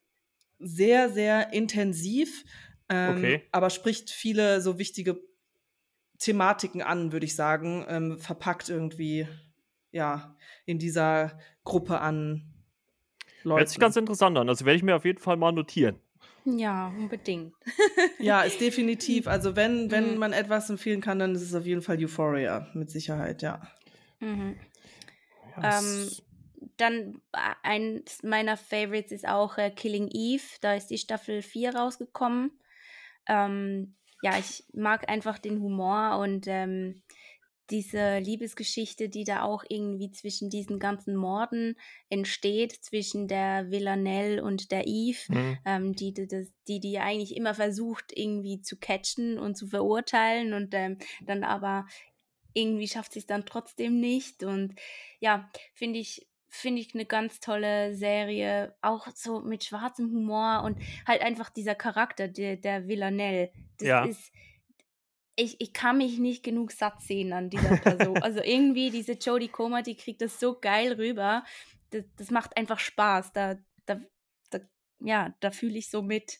sehr, 0.60 1.10
sehr 1.10 1.54
intensiv, 1.54 2.44
ähm, 2.90 3.18
okay. 3.18 3.44
aber 3.52 3.70
spricht 3.70 4.10
viele 4.10 4.62
so 4.62 4.80
wichtige 4.80 5.22
Thematiken 6.20 6.82
an, 6.82 7.12
würde 7.12 7.26
ich 7.26 7.36
sagen, 7.36 7.86
ähm, 7.88 8.20
verpackt 8.20 8.70
irgendwie, 8.70 9.28
ja, 9.92 10.36
in 10.66 10.80
dieser 10.80 11.38
Gruppe 11.64 12.00
an 12.02 12.54
Leuten. 13.44 13.60
Hört 13.60 13.70
sich 13.70 13.80
ganz 13.80 13.96
interessant 13.96 14.38
an. 14.38 14.50
Also 14.50 14.66
werde 14.66 14.78
ich 14.78 14.84
mir 14.84 14.96
auf 14.96 15.06
jeden 15.06 15.20
Fall 15.20 15.38
mal 15.38 15.52
notieren. 15.52 16.00
Ja, 16.56 16.88
unbedingt. 16.98 17.54
ja, 18.20 18.42
ist 18.44 18.62
definitiv. 18.62 19.27
Also 19.27 19.56
wenn, 19.58 19.92
wenn 19.92 20.13
mhm. 20.13 20.20
man 20.20 20.34
etwas 20.34 20.70
empfehlen 20.70 21.01
kann, 21.01 21.20
dann 21.20 21.36
ist 21.36 21.42
es 21.42 21.54
auf 21.54 21.66
jeden 21.66 21.82
Fall 21.82 21.98
Euphoria, 22.01 22.68
mit 22.74 22.89
Sicherheit, 22.89 23.42
ja. 23.42 23.62
Mhm. 24.22 24.56
Ähm, 25.62 26.10
dann 26.77 27.22
äh, 27.34 27.54
eins 27.63 28.24
meiner 28.24 28.56
Favorites 28.56 29.12
ist 29.12 29.27
auch 29.27 29.58
äh, 29.58 29.72
Killing 29.72 30.10
Eve. 30.10 30.44
Da 30.62 30.75
ist 30.75 30.88
die 30.88 30.98
Staffel 30.98 31.42
4 31.42 31.75
rausgekommen. 31.75 32.51
Ähm, 33.27 33.96
ja, 34.22 34.38
ich 34.39 34.63
mag 34.74 35.10
einfach 35.10 35.39
den 35.39 35.62
Humor 35.62 36.18
und 36.20 36.46
ähm, 36.48 37.04
diese 37.70 38.20
Liebesgeschichte, 38.20 39.10
die 39.10 39.24
da 39.24 39.44
auch 39.44 39.64
irgendwie 39.68 40.12
zwischen 40.12 40.50
diesen 40.50 40.80
ganzen 40.80 41.16
Morden 41.16 41.76
entsteht, 42.10 42.72
zwischen 42.72 43.28
der 43.28 43.70
Villanelle 43.72 44.44
und 44.44 44.72
der 44.72 44.88
Eve, 44.88 45.20
mhm. 45.28 45.58
ähm, 45.66 45.94
die, 45.94 46.14
die, 46.14 46.28
die, 46.68 46.80
die 46.80 47.00
eigentlich 47.00 47.36
immer 47.36 47.54
versucht, 47.54 48.12
irgendwie 48.16 48.62
zu 48.62 48.78
catchen 48.78 49.38
und 49.38 49.56
zu 49.56 49.68
verurteilen 49.68 50.54
und 50.54 50.74
ähm, 50.74 50.98
dann 51.22 51.44
aber 51.44 51.86
irgendwie 52.54 52.88
schafft 52.88 53.14
sie 53.14 53.20
es 53.20 53.26
dann 53.26 53.46
trotzdem 53.46 54.00
nicht. 54.00 54.44
Und 54.44 54.76
ja, 55.20 55.50
finde 55.74 56.00
ich, 56.00 56.28
finde 56.50 56.82
ich 56.82 56.94
eine 56.96 57.06
ganz 57.06 57.40
tolle 57.40 57.96
Serie, 57.96 58.76
auch 58.82 59.08
so 59.14 59.42
mit 59.42 59.64
schwarzem 59.64 60.12
Humor 60.12 60.64
und 60.64 60.78
halt 61.06 61.22
einfach 61.22 61.50
dieser 61.50 61.76
Charakter, 61.76 62.28
der, 62.28 62.58
der 62.58 62.88
Villanelle. 62.88 63.52
Das 63.78 63.88
ja. 63.88 64.06
ist 64.06 64.32
ich, 65.38 65.62
ich 65.62 65.72
kann 65.72 66.00
mich 66.00 66.17
nicht 66.17 66.44
genug 66.44 66.72
satt 66.72 67.00
sehen 67.01 67.32
an 67.32 67.50
dieser 67.50 67.77
Person. 67.77 68.17
also 68.22 68.41
irgendwie 68.44 68.89
diese 68.89 69.13
Jodie 69.13 69.48
Comer, 69.48 69.84
die 69.84 69.96
kriegt 69.96 70.22
das 70.22 70.39
so 70.39 70.60
geil 70.60 70.94
rüber. 70.94 71.44
Das, 71.91 72.03
das 72.17 72.32
macht 72.32 72.58
einfach 72.58 72.79
Spaß. 72.79 73.32
Da, 73.34 73.56
da, 73.86 74.00
da 74.50 74.60
ja, 75.00 75.36
da 75.39 75.51
fühle 75.51 75.77
ich 75.77 75.89
so 75.89 76.01
mit. 76.01 76.39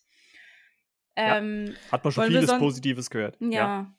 Ähm, 1.16 1.68
ja, 1.68 1.92
hat 1.92 2.04
man 2.04 2.12
schon 2.12 2.28
vieles 2.28 2.58
Positives 2.58 3.10
gehört. 3.10 3.38
Ja. 3.40 3.50
ja. 3.50 3.96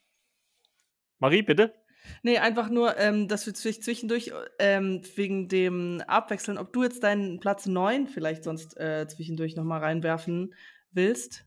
Marie, 1.21 1.43
bitte? 1.43 1.75
Nee, 2.23 2.39
einfach 2.39 2.69
nur, 2.69 2.97
ähm, 2.99 3.29
dass 3.29 3.47
wir 3.47 3.55
zwischendurch 3.55 4.33
ähm, 4.59 5.03
wegen 5.15 5.49
dem 5.49 6.03
Abwechseln, 6.07 6.59
ob 6.59 6.73
du 6.73 6.83
jetzt 6.83 7.03
deinen 7.03 7.39
Platz 7.39 7.67
9 7.67 8.09
vielleicht 8.09 8.45
sonst 8.45 8.77
äh, 8.79 9.07
zwischendurch 9.07 9.57
nochmal 9.57 9.81
reinwerfen 9.81 10.55
willst. 10.91 11.45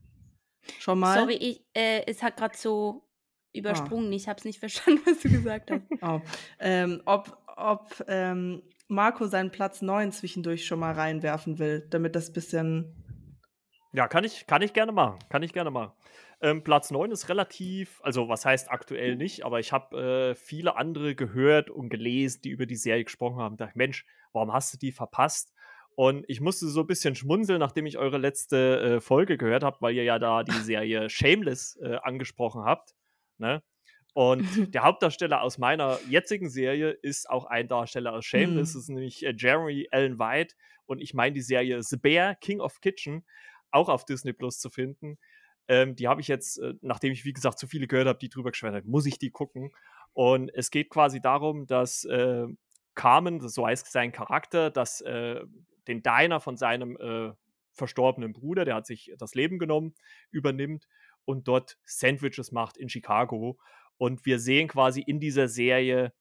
Schon 0.78 1.00
mal. 1.00 1.18
Sorry, 1.18 1.34
ich, 1.34 1.64
äh, 1.74 2.04
es 2.06 2.22
hat 2.22 2.36
gerade 2.36 2.56
so 2.56 3.08
übersprungen. 3.52 4.12
Ah. 4.12 4.16
Ich 4.16 4.28
habe 4.28 4.38
es 4.38 4.44
nicht 4.44 4.58
verstanden, 4.60 5.00
was 5.06 5.20
du 5.20 5.30
gesagt 5.30 5.70
hast. 5.70 5.82
Oh. 6.02 6.20
Ähm, 6.58 7.00
ob 7.04 7.38
ob 7.56 8.04
ähm, 8.08 8.62
Marco 8.88 9.26
seinen 9.26 9.50
Platz 9.50 9.82
9 9.82 10.12
zwischendurch 10.12 10.66
schon 10.66 10.80
mal 10.80 10.92
reinwerfen 10.92 11.58
will, 11.58 11.86
damit 11.90 12.16
das 12.16 12.32
bisschen. 12.32 12.96
Ja, 13.92 14.08
kann 14.08 14.24
ich, 14.24 14.46
kann 14.46 14.62
ich 14.62 14.72
gerne 14.72 14.92
machen. 14.92 15.18
Kann 15.28 15.42
ich 15.42 15.52
gerne 15.52 15.70
machen. 15.70 15.92
Ähm, 16.40 16.64
Platz 16.64 16.90
9 16.90 17.10
ist 17.10 17.28
relativ, 17.28 18.00
also 18.02 18.28
was 18.28 18.44
heißt 18.44 18.70
aktuell 18.70 19.16
nicht, 19.16 19.44
aber 19.44 19.60
ich 19.60 19.72
habe 19.72 20.32
äh, 20.32 20.34
viele 20.34 20.76
andere 20.76 21.14
gehört 21.14 21.70
und 21.70 21.88
gelesen, 21.88 22.40
die 22.42 22.50
über 22.50 22.66
die 22.66 22.76
Serie 22.76 23.04
gesprochen 23.04 23.36
haben. 23.36 23.56
Da 23.56 23.66
dachte, 23.66 23.78
Mensch, 23.78 24.06
warum 24.32 24.52
hast 24.52 24.74
du 24.74 24.78
die 24.78 24.92
verpasst? 24.92 25.52
Und 25.94 26.24
ich 26.26 26.40
musste 26.40 26.66
so 26.68 26.80
ein 26.80 26.86
bisschen 26.86 27.14
schmunzeln, 27.14 27.60
nachdem 27.60 27.84
ich 27.86 27.98
eure 27.98 28.16
letzte 28.16 28.80
äh, 28.80 29.00
Folge 29.00 29.36
gehört 29.36 29.62
habe, 29.62 29.76
weil 29.80 29.94
ihr 29.94 30.04
ja 30.04 30.18
da 30.18 30.42
die 30.42 30.52
Serie 30.52 31.10
Shameless 31.10 31.78
äh, 31.82 31.96
angesprochen 32.02 32.64
habt. 32.64 32.94
Ne? 33.42 33.62
Und 34.14 34.42
der 34.74 34.84
Hauptdarsteller 34.84 35.42
aus 35.42 35.58
meiner 35.58 35.98
jetzigen 36.08 36.48
Serie 36.48 36.90
ist 36.90 37.28
auch 37.28 37.44
ein 37.44 37.68
Darsteller 37.68 38.12
aus 38.12 38.24
Shameless, 38.24 38.74
mhm. 38.74 38.80
ist 38.80 38.88
nämlich 38.88 39.26
äh, 39.26 39.34
Jeremy 39.36 39.88
Allen 39.90 40.18
White. 40.18 40.54
Und 40.86 41.00
ich 41.00 41.12
meine 41.12 41.34
die 41.34 41.42
Serie 41.42 41.82
The 41.82 41.96
Bear, 41.96 42.36
King 42.36 42.60
of 42.60 42.80
Kitchen, 42.80 43.24
auch 43.70 43.88
auf 43.88 44.04
Disney 44.04 44.32
Plus 44.32 44.58
zu 44.58 44.70
finden. 44.70 45.18
Ähm, 45.68 45.96
die 45.96 46.08
habe 46.08 46.20
ich 46.20 46.28
jetzt, 46.28 46.58
äh, 46.58 46.74
nachdem 46.82 47.12
ich, 47.12 47.24
wie 47.24 47.32
gesagt, 47.32 47.58
zu 47.58 47.66
viele 47.66 47.86
gehört 47.86 48.08
habe, 48.08 48.18
die 48.18 48.28
drüber 48.28 48.50
geschwärmt 48.50 48.86
muss 48.86 49.06
ich 49.06 49.18
die 49.18 49.30
gucken. 49.30 49.72
Und 50.12 50.50
es 50.54 50.70
geht 50.70 50.90
quasi 50.90 51.20
darum, 51.20 51.66
dass 51.66 52.04
äh, 52.04 52.46
Carmen, 52.94 53.40
so 53.40 53.66
heißt 53.66 53.90
sein 53.90 54.12
Charakter, 54.12 54.70
dass 54.70 55.00
äh, 55.00 55.40
den 55.88 56.02
Diner 56.02 56.40
von 56.40 56.56
seinem 56.56 56.96
äh, 56.96 57.32
verstorbenen 57.72 58.32
Bruder, 58.32 58.64
der 58.64 58.74
hat 58.74 58.86
sich 58.86 59.12
das 59.18 59.34
Leben 59.34 59.58
genommen, 59.58 59.94
übernimmt 60.30 60.86
und 61.24 61.48
dort 61.48 61.78
Sandwiches 61.84 62.52
macht 62.52 62.76
in 62.76 62.88
Chicago. 62.88 63.58
Und 63.96 64.26
wir 64.26 64.38
sehen 64.38 64.68
quasi 64.68 65.02
in 65.02 65.20
dieser 65.20 65.48
Serie, 65.48 66.12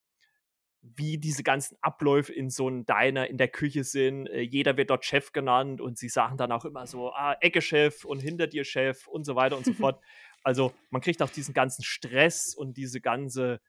wie 0.81 1.17
diese 1.17 1.43
ganzen 1.43 1.77
Abläufe 1.81 2.33
in 2.33 2.49
so 2.49 2.67
einem 2.67 2.85
Diner 2.85 3.27
in 3.27 3.37
der 3.37 3.47
Küche 3.47 3.83
sind. 3.83 4.27
Äh, 4.27 4.41
jeder 4.41 4.77
wird 4.77 4.89
dort 4.89 5.05
Chef 5.05 5.31
genannt 5.31 5.79
und 5.79 5.97
sie 5.97 6.09
sagen 6.09 6.37
dann 6.37 6.51
auch 6.51 6.65
immer 6.65 6.87
so, 6.87 7.11
ah, 7.13 7.37
Ecke-Chef 7.39 8.03
und 8.03 8.19
hinter 8.19 8.47
dir 8.47 8.63
Chef 8.63 9.07
und 9.07 9.23
so 9.23 9.35
weiter 9.35 9.57
und 9.57 9.65
so 9.65 9.73
fort. 9.73 10.01
Also 10.43 10.73
man 10.89 11.03
kriegt 11.03 11.21
auch 11.21 11.29
diesen 11.29 11.53
ganzen 11.53 11.83
Stress 11.83 12.55
und 12.55 12.75
diese 12.75 12.99
ganze 12.99 13.61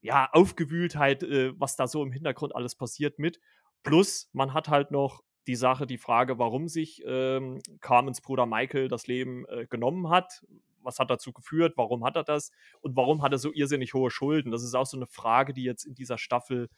ja, 0.00 0.28
Aufgewühltheit, 0.30 1.24
äh, 1.24 1.58
was 1.58 1.74
da 1.74 1.88
so 1.88 2.04
im 2.04 2.12
Hintergrund 2.12 2.54
alles 2.54 2.76
passiert 2.76 3.18
mit. 3.18 3.40
Plus 3.82 4.30
man 4.32 4.54
hat 4.54 4.68
halt 4.68 4.92
noch 4.92 5.24
die 5.48 5.56
Sache, 5.56 5.88
die 5.88 5.98
Frage, 5.98 6.38
warum 6.38 6.68
sich 6.68 7.02
ähm, 7.04 7.60
Carmens 7.80 8.20
Bruder 8.20 8.46
Michael 8.46 8.86
das 8.86 9.08
Leben 9.08 9.44
äh, 9.48 9.66
genommen 9.66 10.08
hat, 10.08 10.44
was 10.82 10.98
hat 10.98 11.10
dazu 11.10 11.32
geführt, 11.32 11.74
warum 11.76 12.04
hat 12.04 12.16
er 12.16 12.24
das 12.24 12.50
und 12.80 12.96
warum 12.96 13.22
hat 13.22 13.32
er 13.32 13.38
so 13.38 13.52
irrsinnig 13.52 13.94
hohe 13.94 14.10
Schulden? 14.10 14.50
Das 14.50 14.62
ist 14.62 14.74
auch 14.74 14.86
so 14.86 14.96
eine 14.96 15.06
Frage, 15.06 15.52
die 15.52 15.64
jetzt 15.64 15.84
in 15.84 15.94
dieser 15.94 16.18
Staffel 16.18 16.68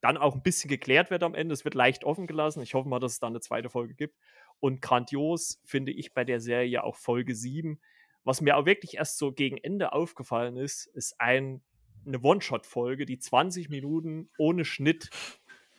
dann 0.00 0.16
auch 0.16 0.34
ein 0.34 0.42
bisschen 0.42 0.68
geklärt 0.68 1.10
wird 1.10 1.22
am 1.22 1.34
Ende. 1.34 1.52
Es 1.52 1.64
wird 1.64 1.74
leicht 1.74 2.04
offen 2.04 2.26
gelassen. 2.26 2.62
Ich 2.62 2.74
hoffe 2.74 2.88
mal, 2.88 3.00
dass 3.00 3.12
es 3.12 3.18
da 3.18 3.26
eine 3.26 3.40
zweite 3.40 3.68
Folge 3.68 3.94
gibt. 3.94 4.16
Und 4.58 4.80
grandios 4.80 5.60
finde 5.64 5.92
ich 5.92 6.14
bei 6.14 6.24
der 6.24 6.40
Serie 6.40 6.84
auch 6.84 6.96
Folge 6.96 7.34
7. 7.34 7.80
Was 8.24 8.40
mir 8.40 8.56
auch 8.56 8.66
wirklich 8.66 8.96
erst 8.96 9.18
so 9.18 9.32
gegen 9.32 9.56
Ende 9.58 9.92
aufgefallen 9.92 10.56
ist, 10.56 10.86
ist 10.86 11.20
ein, 11.20 11.62
eine 12.06 12.20
One-Shot-Folge, 12.20 13.06
die 13.06 13.18
20 13.18 13.68
Minuten 13.70 14.30
ohne 14.38 14.64
Schnitt 14.64 15.10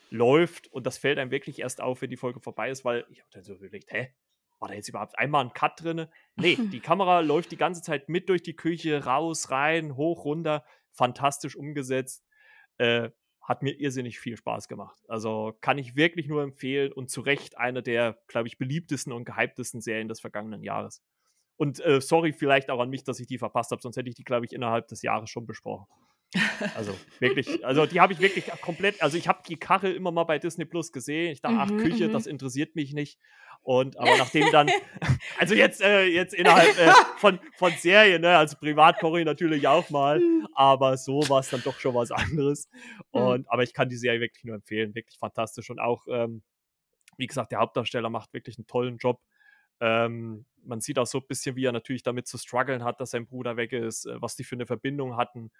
läuft. 0.09 0.67
Und 0.67 0.85
das 0.85 0.97
fällt 0.97 1.17
einem 1.17 1.31
wirklich 1.31 1.59
erst 1.59 1.81
auf, 1.81 2.01
wenn 2.01 2.09
die 2.09 2.17
Folge 2.17 2.39
vorbei 2.39 2.69
ist, 2.69 2.85
weil 2.85 3.05
ich 3.09 3.19
habe 3.19 3.29
dann 3.31 3.43
so 3.43 3.55
überlegt, 3.55 3.91
hä? 3.91 4.13
War 4.61 4.69
da 4.69 4.75
jetzt 4.75 4.87
überhaupt 4.87 5.17
einmal 5.17 5.43
ein 5.43 5.53
Cut 5.53 5.83
drin? 5.83 6.07
Nee, 6.35 6.55
die 6.71 6.79
Kamera 6.79 7.19
läuft 7.19 7.51
die 7.51 7.57
ganze 7.57 7.81
Zeit 7.81 8.07
mit 8.07 8.29
durch 8.29 8.43
die 8.43 8.55
Küche, 8.55 9.03
raus, 9.03 9.51
rein, 9.51 9.97
hoch, 9.97 10.23
runter. 10.23 10.63
Fantastisch 10.91 11.55
umgesetzt. 11.55 12.23
Äh, 12.77 13.09
hat 13.41 13.63
mir 13.63 13.77
irrsinnig 13.79 14.19
viel 14.19 14.37
Spaß 14.37 14.67
gemacht. 14.67 14.97
Also 15.07 15.57
kann 15.61 15.79
ich 15.79 15.95
wirklich 15.95 16.27
nur 16.27 16.43
empfehlen 16.43 16.93
und 16.93 17.09
zu 17.09 17.21
Recht 17.21 17.57
eine 17.57 17.81
der, 17.81 18.19
glaube 18.27 18.47
ich, 18.47 18.59
beliebtesten 18.59 19.11
und 19.11 19.25
gehyptesten 19.25 19.81
Serien 19.81 20.07
des 20.07 20.21
vergangenen 20.21 20.61
Jahres. 20.61 21.01
Und 21.57 21.83
äh, 21.83 22.01
sorry 22.01 22.33
vielleicht 22.33 22.69
auch 22.69 22.79
an 22.79 22.89
mich, 22.89 23.03
dass 23.03 23.19
ich 23.19 23.27
die 23.27 23.39
verpasst 23.39 23.71
habe, 23.71 23.81
sonst 23.81 23.97
hätte 23.97 24.09
ich 24.09 24.15
die, 24.15 24.23
glaube 24.23 24.45
ich, 24.45 24.53
innerhalb 24.53 24.87
des 24.87 25.01
Jahres 25.01 25.29
schon 25.29 25.47
besprochen. 25.47 25.87
Also 26.75 26.97
wirklich, 27.19 27.65
also 27.65 27.85
die 27.85 27.99
habe 27.99 28.13
ich 28.13 28.19
wirklich 28.19 28.45
komplett, 28.61 29.01
also 29.01 29.17
ich 29.17 29.27
habe 29.27 29.41
die 29.47 29.57
Kachel 29.57 29.93
immer 29.93 30.11
mal 30.11 30.23
bei 30.23 30.39
Disney 30.39 30.65
Plus 30.65 30.91
gesehen. 30.91 31.31
Ich 31.31 31.41
dachte, 31.41 31.57
ach, 31.59 31.69
Mhm, 31.69 31.77
Küche, 31.77 32.07
mhm. 32.07 32.13
das 32.13 32.25
interessiert 32.25 32.75
mich 32.75 32.93
nicht. 32.93 33.19
Und 33.63 33.99
aber 33.99 34.17
nachdem 34.17 34.49
dann, 34.51 34.69
also 35.39 35.53
jetzt, 35.53 35.81
äh, 35.81 36.05
jetzt 36.05 36.33
innerhalb 36.33 36.77
äh, 36.79 36.91
von, 37.17 37.39
von 37.57 37.71
Serien, 37.73 38.21
ne, 38.21 38.37
also 38.37 38.57
privat 38.57 38.99
koche 38.99 39.19
ich 39.19 39.25
natürlich 39.25 39.67
auch 39.67 39.89
mal, 39.89 40.21
aber 40.55 40.97
so 40.97 41.19
war 41.29 41.41
es 41.41 41.49
dann 41.49 41.61
doch 41.63 41.79
schon 41.79 41.93
was 41.93 42.11
anderes. 42.11 42.69
Und 43.11 43.49
aber 43.49 43.63
ich 43.63 43.73
kann 43.73 43.89
die 43.89 43.97
Serie 43.97 44.21
wirklich 44.21 44.43
nur 44.45 44.55
empfehlen, 44.55 44.95
wirklich 44.95 45.17
fantastisch. 45.19 45.69
Und 45.69 45.79
auch, 45.79 46.05
ähm, 46.09 46.43
wie 47.17 47.27
gesagt, 47.27 47.51
der 47.51 47.59
Hauptdarsteller 47.59 48.09
macht 48.09 48.33
wirklich 48.33 48.57
einen 48.57 48.67
tollen 48.67 48.97
Job. 48.97 49.21
Ähm, 49.79 50.45
man 50.63 50.79
sieht 50.79 50.97
auch 50.97 51.07
so 51.07 51.19
ein 51.19 51.27
bisschen, 51.27 51.55
wie 51.55 51.65
er 51.65 51.71
natürlich 51.71 52.03
damit 52.03 52.27
zu 52.27 52.37
strugglen 52.37 52.83
hat, 52.83 53.01
dass 53.01 53.11
sein 53.11 53.25
Bruder 53.27 53.57
weg 53.57 53.73
ist, 53.73 54.05
äh, 54.05 54.21
was 54.21 54.35
die 54.35 54.43
für 54.43 54.55
eine 54.55 54.65
Verbindung 54.65 55.17
hatten 55.17 55.51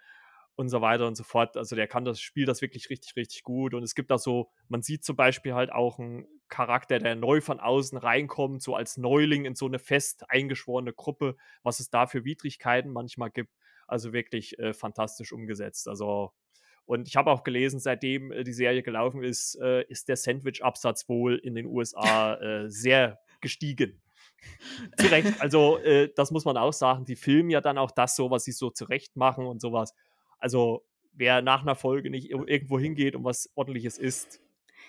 und 0.55 0.69
so 0.69 0.81
weiter 0.81 1.07
und 1.07 1.15
so 1.15 1.23
fort. 1.23 1.57
Also 1.57 1.75
der 1.75 1.87
kann 1.87 2.05
das 2.05 2.19
Spiel 2.19 2.45
das 2.45 2.61
wirklich 2.61 2.89
richtig, 2.89 3.15
richtig 3.15 3.43
gut. 3.43 3.73
Und 3.73 3.83
es 3.83 3.95
gibt 3.95 4.11
da 4.11 4.17
so, 4.17 4.49
man 4.67 4.81
sieht 4.81 5.03
zum 5.03 5.15
Beispiel 5.15 5.53
halt 5.53 5.71
auch 5.71 5.99
einen 5.99 6.27
Charakter, 6.49 6.99
der 6.99 7.15
neu 7.15 7.41
von 7.41 7.59
außen 7.59 7.97
reinkommt, 7.97 8.61
so 8.61 8.75
als 8.75 8.97
Neuling 8.97 9.45
in 9.45 9.55
so 9.55 9.65
eine 9.65 9.79
fest 9.79 10.29
eingeschworene 10.29 10.93
Gruppe, 10.93 11.35
was 11.63 11.79
es 11.79 11.89
da 11.89 12.07
für 12.07 12.25
Widrigkeiten 12.25 12.91
manchmal 12.91 13.31
gibt. 13.31 13.53
Also 13.87 14.13
wirklich 14.13 14.59
äh, 14.59 14.73
fantastisch 14.73 15.33
umgesetzt. 15.33 15.87
Also 15.87 16.31
und 16.85 17.07
ich 17.07 17.15
habe 17.15 17.31
auch 17.31 17.43
gelesen, 17.43 17.79
seitdem 17.79 18.31
äh, 18.31 18.43
die 18.43 18.53
Serie 18.53 18.83
gelaufen 18.83 19.23
ist, 19.23 19.55
äh, 19.61 19.83
ist 19.83 20.09
der 20.09 20.17
Sandwich-Absatz 20.17 21.07
wohl 21.07 21.37
in 21.37 21.55
den 21.55 21.65
USA 21.65 22.35
äh, 22.35 22.69
sehr 22.69 23.19
gestiegen. 23.39 24.01
Zu 24.97 25.07
Recht. 25.07 25.39
Also, 25.39 25.77
äh, 25.79 26.09
das 26.15 26.31
muss 26.31 26.45
man 26.45 26.57
auch 26.57 26.73
sagen. 26.73 27.05
Die 27.05 27.15
filmen 27.15 27.49
ja 27.49 27.61
dann 27.61 27.77
auch 27.77 27.91
das 27.91 28.15
so, 28.15 28.31
was 28.31 28.43
sie 28.43 28.51
so 28.51 28.71
zurecht 28.71 29.15
machen 29.15 29.45
und 29.45 29.61
sowas. 29.61 29.93
Also, 30.41 30.85
wer 31.13 31.41
nach 31.41 31.61
einer 31.61 31.75
Folge 31.75 32.09
nicht 32.09 32.29
ir- 32.31 32.47
irgendwo 32.47 32.77
hingeht 32.79 33.15
und 33.15 33.23
was 33.23 33.49
ordentliches 33.55 33.97
isst, 33.97 34.41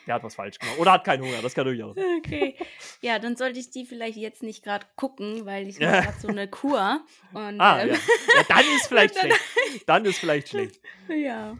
der 0.06 0.14
hat 0.14 0.25
was 0.25 0.35
falsch 0.35 0.59
gemacht. 0.59 0.78
Oder 0.80 0.92
hat 0.92 1.04
keinen 1.04 1.23
Hunger, 1.23 1.40
das 1.42 1.54
kann 1.54 1.64
durchaus 1.64 1.94
sein. 1.94 2.04
Okay. 2.18 2.56
Ja, 3.02 3.18
dann 3.21 3.37
sollte 3.37 3.61
ich 3.61 3.71
die 3.71 3.85
vielleicht 3.87 4.16
jetzt 4.16 4.42
nicht 4.42 4.64
gerade 4.64 4.87
gucken, 4.97 5.47
weil 5.47 5.68
ich 5.68 5.78
mache 5.78 5.90
gerade 6.02 6.18
so 6.21 6.28
eine 6.28 6.49
Kur. 6.49 7.04
Und, 7.32 7.61
Ah, 7.61 7.82
ähm, 7.82 7.90
ja. 7.90 7.94
ja. 7.94 8.42
Dann 8.49 8.64
ist 8.76 8.87
vielleicht 8.88 9.14
dann- 9.16 9.30
schlecht. 9.30 9.88
Dann 9.88 10.04
ist 10.04 10.18
vielleicht 10.18 10.49
schlecht. 10.50 10.80
ja. 11.09 11.56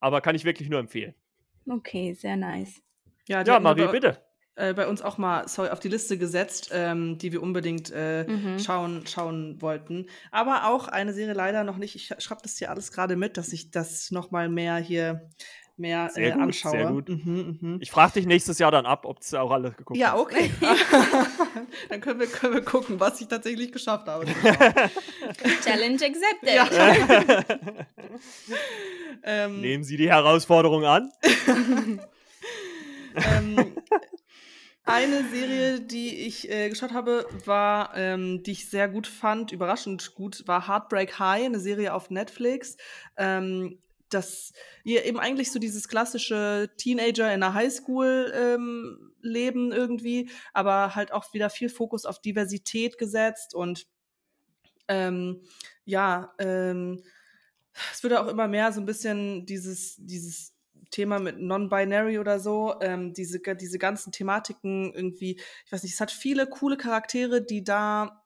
Aber 0.00 0.20
kann 0.20 0.34
ich 0.34 0.44
wirklich 0.44 0.68
nur 0.70 0.80
empfehlen. 0.80 1.14
Okay, 1.68 2.12
sehr 2.14 2.36
nice. 2.36 2.82
Ja, 3.26 3.42
Ja, 3.42 3.58
Marie, 3.58 3.86
bitte. 3.88 4.23
Äh, 4.56 4.72
bei 4.72 4.86
uns 4.86 5.02
auch 5.02 5.18
mal 5.18 5.48
sorry, 5.48 5.70
auf 5.70 5.80
die 5.80 5.88
Liste 5.88 6.16
gesetzt, 6.16 6.70
ähm, 6.72 7.18
die 7.18 7.32
wir 7.32 7.42
unbedingt 7.42 7.90
äh, 7.90 8.24
Mhm. 8.24 8.58
schauen, 8.60 9.04
schauen 9.06 9.60
wollten. 9.60 10.06
Aber 10.30 10.68
auch 10.68 10.86
eine 10.88 11.12
Serie 11.12 11.34
leider 11.34 11.64
noch 11.64 11.76
nicht. 11.76 11.96
Ich 11.96 12.12
schreibe 12.22 12.42
das 12.42 12.56
hier 12.58 12.70
alles 12.70 12.92
gerade 12.92 13.16
mit, 13.16 13.36
dass 13.36 13.52
ich 13.52 13.70
das 13.72 14.10
noch 14.12 14.30
mal 14.30 14.48
mehr 14.48 14.76
hier 14.76 15.28
mehr 15.76 16.08
Sehr 16.10 16.28
äh, 16.28 16.32
gut, 16.34 16.40
anschaue. 16.42 16.70
sehr 16.70 16.86
gut. 16.86 17.08
Mhm, 17.08 17.58
mhm. 17.60 17.78
Ich 17.80 17.90
frage 17.90 18.12
dich 18.12 18.26
nächstes 18.26 18.60
Jahr 18.60 18.70
dann 18.70 18.86
ab, 18.86 19.04
ob 19.06 19.18
du 19.28 19.36
auch 19.40 19.50
alles 19.50 19.76
geguckt 19.76 19.98
Ja, 19.98 20.16
okay. 20.16 20.52
Dann 21.88 22.00
können 22.00 22.20
wir, 22.20 22.28
können 22.28 22.54
wir 22.54 22.62
gucken, 22.62 23.00
was 23.00 23.20
ich 23.20 23.26
tatsächlich 23.26 23.72
geschafft 23.72 24.06
habe. 24.06 24.24
Challenge 25.64 25.98
accepted. 26.00 26.54
Ja. 26.54 26.68
ähm, 29.24 29.60
Nehmen 29.60 29.82
Sie 29.82 29.96
die 29.96 30.08
Herausforderung 30.08 30.84
an. 30.84 31.10
ähm, 33.16 33.72
eine 34.84 35.28
Serie, 35.30 35.80
die 35.80 36.26
ich 36.26 36.50
äh, 36.50 36.68
geschaut 36.68 36.92
habe, 36.92 37.26
war, 37.44 37.96
ähm, 37.96 38.42
die 38.42 38.52
ich 38.52 38.68
sehr 38.68 38.88
gut 38.88 39.06
fand, 39.06 39.52
überraschend 39.52 40.14
gut, 40.14 40.46
war 40.46 40.68
Heartbreak 40.68 41.18
High, 41.18 41.46
eine 41.46 41.60
Serie 41.60 41.94
auf 41.94 42.10
Netflix. 42.10 42.76
Ähm, 43.16 43.78
das 44.10 44.52
ihr 44.84 45.04
eben 45.04 45.18
eigentlich 45.18 45.50
so 45.50 45.58
dieses 45.58 45.88
klassische 45.88 46.70
Teenager 46.76 47.32
in 47.32 47.40
der 47.40 47.54
Highschool 47.54 48.32
ähm, 48.34 49.12
leben 49.20 49.72
irgendwie, 49.72 50.30
aber 50.52 50.94
halt 50.94 51.12
auch 51.12 51.32
wieder 51.32 51.50
viel 51.50 51.68
Fokus 51.68 52.04
auf 52.04 52.20
Diversität 52.20 52.98
gesetzt 52.98 53.54
und 53.54 53.86
ähm, 54.88 55.42
ja, 55.84 56.34
ähm, 56.38 57.02
es 57.92 58.02
wird 58.02 58.14
auch 58.14 58.28
immer 58.28 58.48
mehr 58.48 58.72
so 58.72 58.80
ein 58.80 58.86
bisschen 58.86 59.46
dieses, 59.46 59.96
dieses 59.98 60.53
Thema 60.90 61.18
mit 61.18 61.38
Non-Binary 61.38 62.18
oder 62.18 62.40
so, 62.40 62.74
ähm, 62.80 63.12
diese, 63.12 63.40
diese 63.40 63.78
ganzen 63.78 64.12
Thematiken 64.12 64.92
irgendwie, 64.92 65.40
ich 65.64 65.72
weiß 65.72 65.82
nicht, 65.82 65.94
es 65.94 66.00
hat 66.00 66.10
viele 66.10 66.46
coole 66.46 66.76
Charaktere, 66.76 67.42
die 67.44 67.64
da 67.64 68.24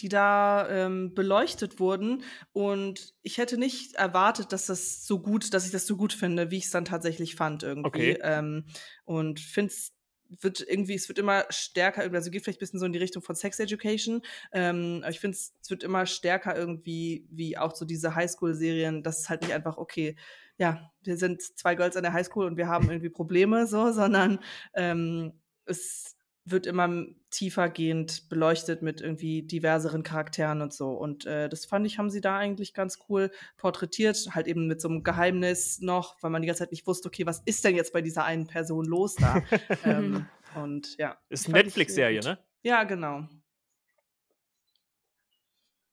die 0.00 0.08
da 0.08 0.68
ähm, 0.68 1.14
beleuchtet 1.14 1.80
wurden. 1.80 2.22
Und 2.52 3.14
ich 3.22 3.38
hätte 3.38 3.58
nicht 3.58 3.96
erwartet, 3.96 4.52
dass 4.52 4.66
das 4.66 5.04
so 5.06 5.20
gut, 5.20 5.52
dass 5.54 5.66
ich 5.66 5.72
das 5.72 5.86
so 5.86 5.96
gut 5.96 6.12
finde, 6.12 6.50
wie 6.50 6.58
ich 6.58 6.66
es 6.66 6.70
dann 6.70 6.84
tatsächlich 6.84 7.34
fand 7.34 7.62
irgendwie. 7.62 7.86
Okay. 7.86 8.18
ähm, 8.22 8.66
und 9.04 9.40
finde 9.40 9.72
es 9.72 9.92
wird 10.40 10.60
irgendwie, 10.60 10.94
es 10.94 11.08
wird 11.08 11.18
immer 11.18 11.46
stärker, 11.48 12.02
also 12.12 12.30
geht 12.30 12.44
vielleicht 12.44 12.58
ein 12.58 12.60
bisschen 12.60 12.80
so 12.80 12.86
in 12.86 12.92
die 12.92 12.98
Richtung 12.98 13.22
von 13.22 13.34
Sex 13.34 13.58
Education, 13.58 14.20
ähm, 14.52 14.98
aber 15.00 15.10
ich 15.10 15.20
finde 15.20 15.36
es 15.36 15.70
wird 15.70 15.82
immer 15.82 16.04
stärker 16.06 16.54
irgendwie, 16.56 17.26
wie 17.30 17.56
auch 17.56 17.74
so 17.74 17.84
diese 17.84 18.14
Highschool-Serien, 18.14 19.02
das 19.02 19.20
ist 19.20 19.30
halt 19.30 19.42
nicht 19.42 19.54
einfach, 19.54 19.78
okay, 19.78 20.16
ja, 20.58 20.92
wir 21.02 21.16
sind 21.16 21.40
zwei 21.40 21.74
Girls 21.74 21.96
an 21.96 22.02
der 22.02 22.12
Highschool 22.12 22.46
und 22.46 22.56
wir 22.56 22.68
haben 22.68 22.90
irgendwie 22.90 23.08
Probleme, 23.08 23.66
so, 23.66 23.92
sondern 23.92 24.40
ähm, 24.74 25.32
es 25.64 26.16
wird 26.44 26.66
immer 26.66 27.04
tiefergehend 27.30 28.28
beleuchtet 28.28 28.82
mit 28.82 29.00
irgendwie 29.00 29.42
diverseren 29.42 30.02
Charakteren 30.02 30.62
und 30.62 30.72
so. 30.72 30.90
Und 30.90 31.26
äh, 31.26 31.48
das 31.48 31.66
fand 31.66 31.86
ich, 31.86 31.98
haben 31.98 32.10
sie 32.10 32.20
da 32.20 32.36
eigentlich 32.36 32.74
ganz 32.74 32.98
cool 33.08 33.30
porträtiert, 33.56 34.30
halt 34.34 34.46
eben 34.46 34.66
mit 34.66 34.80
so 34.80 34.88
einem 34.88 35.02
Geheimnis 35.02 35.80
noch, 35.80 36.16
weil 36.22 36.30
man 36.30 36.42
die 36.42 36.46
ganze 36.46 36.60
Zeit 36.60 36.72
nicht 36.72 36.86
wusste, 36.86 37.08
okay, 37.08 37.26
was 37.26 37.42
ist 37.44 37.64
denn 37.64 37.76
jetzt 37.76 37.92
bei 37.92 38.02
dieser 38.02 38.24
einen 38.24 38.46
Person 38.46 38.86
los 38.86 39.14
da? 39.14 39.42
ähm, 39.84 40.26
und 40.54 40.96
ja. 40.98 41.18
Ist 41.28 41.46
eine 41.46 41.58
Netflix-Serie, 41.58 42.20
ne? 42.20 42.38
Ja, 42.62 42.84
genau. 42.84 43.28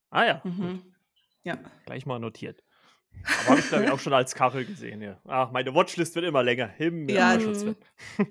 Ah 0.10 0.26
ja. 0.26 0.42
Mhm. 0.44 0.82
Ja. 1.44 1.60
gleich 1.86 2.06
mal 2.06 2.20
notiert. 2.20 2.64
Aber 3.24 3.50
habe 3.50 3.60
ich, 3.60 3.68
glaube 3.68 3.84
ich, 3.86 3.92
auch 3.92 4.00
schon 4.00 4.14
als 4.14 4.36
Kachel 4.36 4.66
gesehen, 4.66 5.02
ja. 5.02 5.20
Ach, 5.28 5.52
meine 5.52 5.74
Watchlist 5.74 6.16
wird 6.16 6.26
immer 6.26 6.44
länger. 6.44 6.68
Himmel, 6.68 7.16
Ja. 7.16 7.38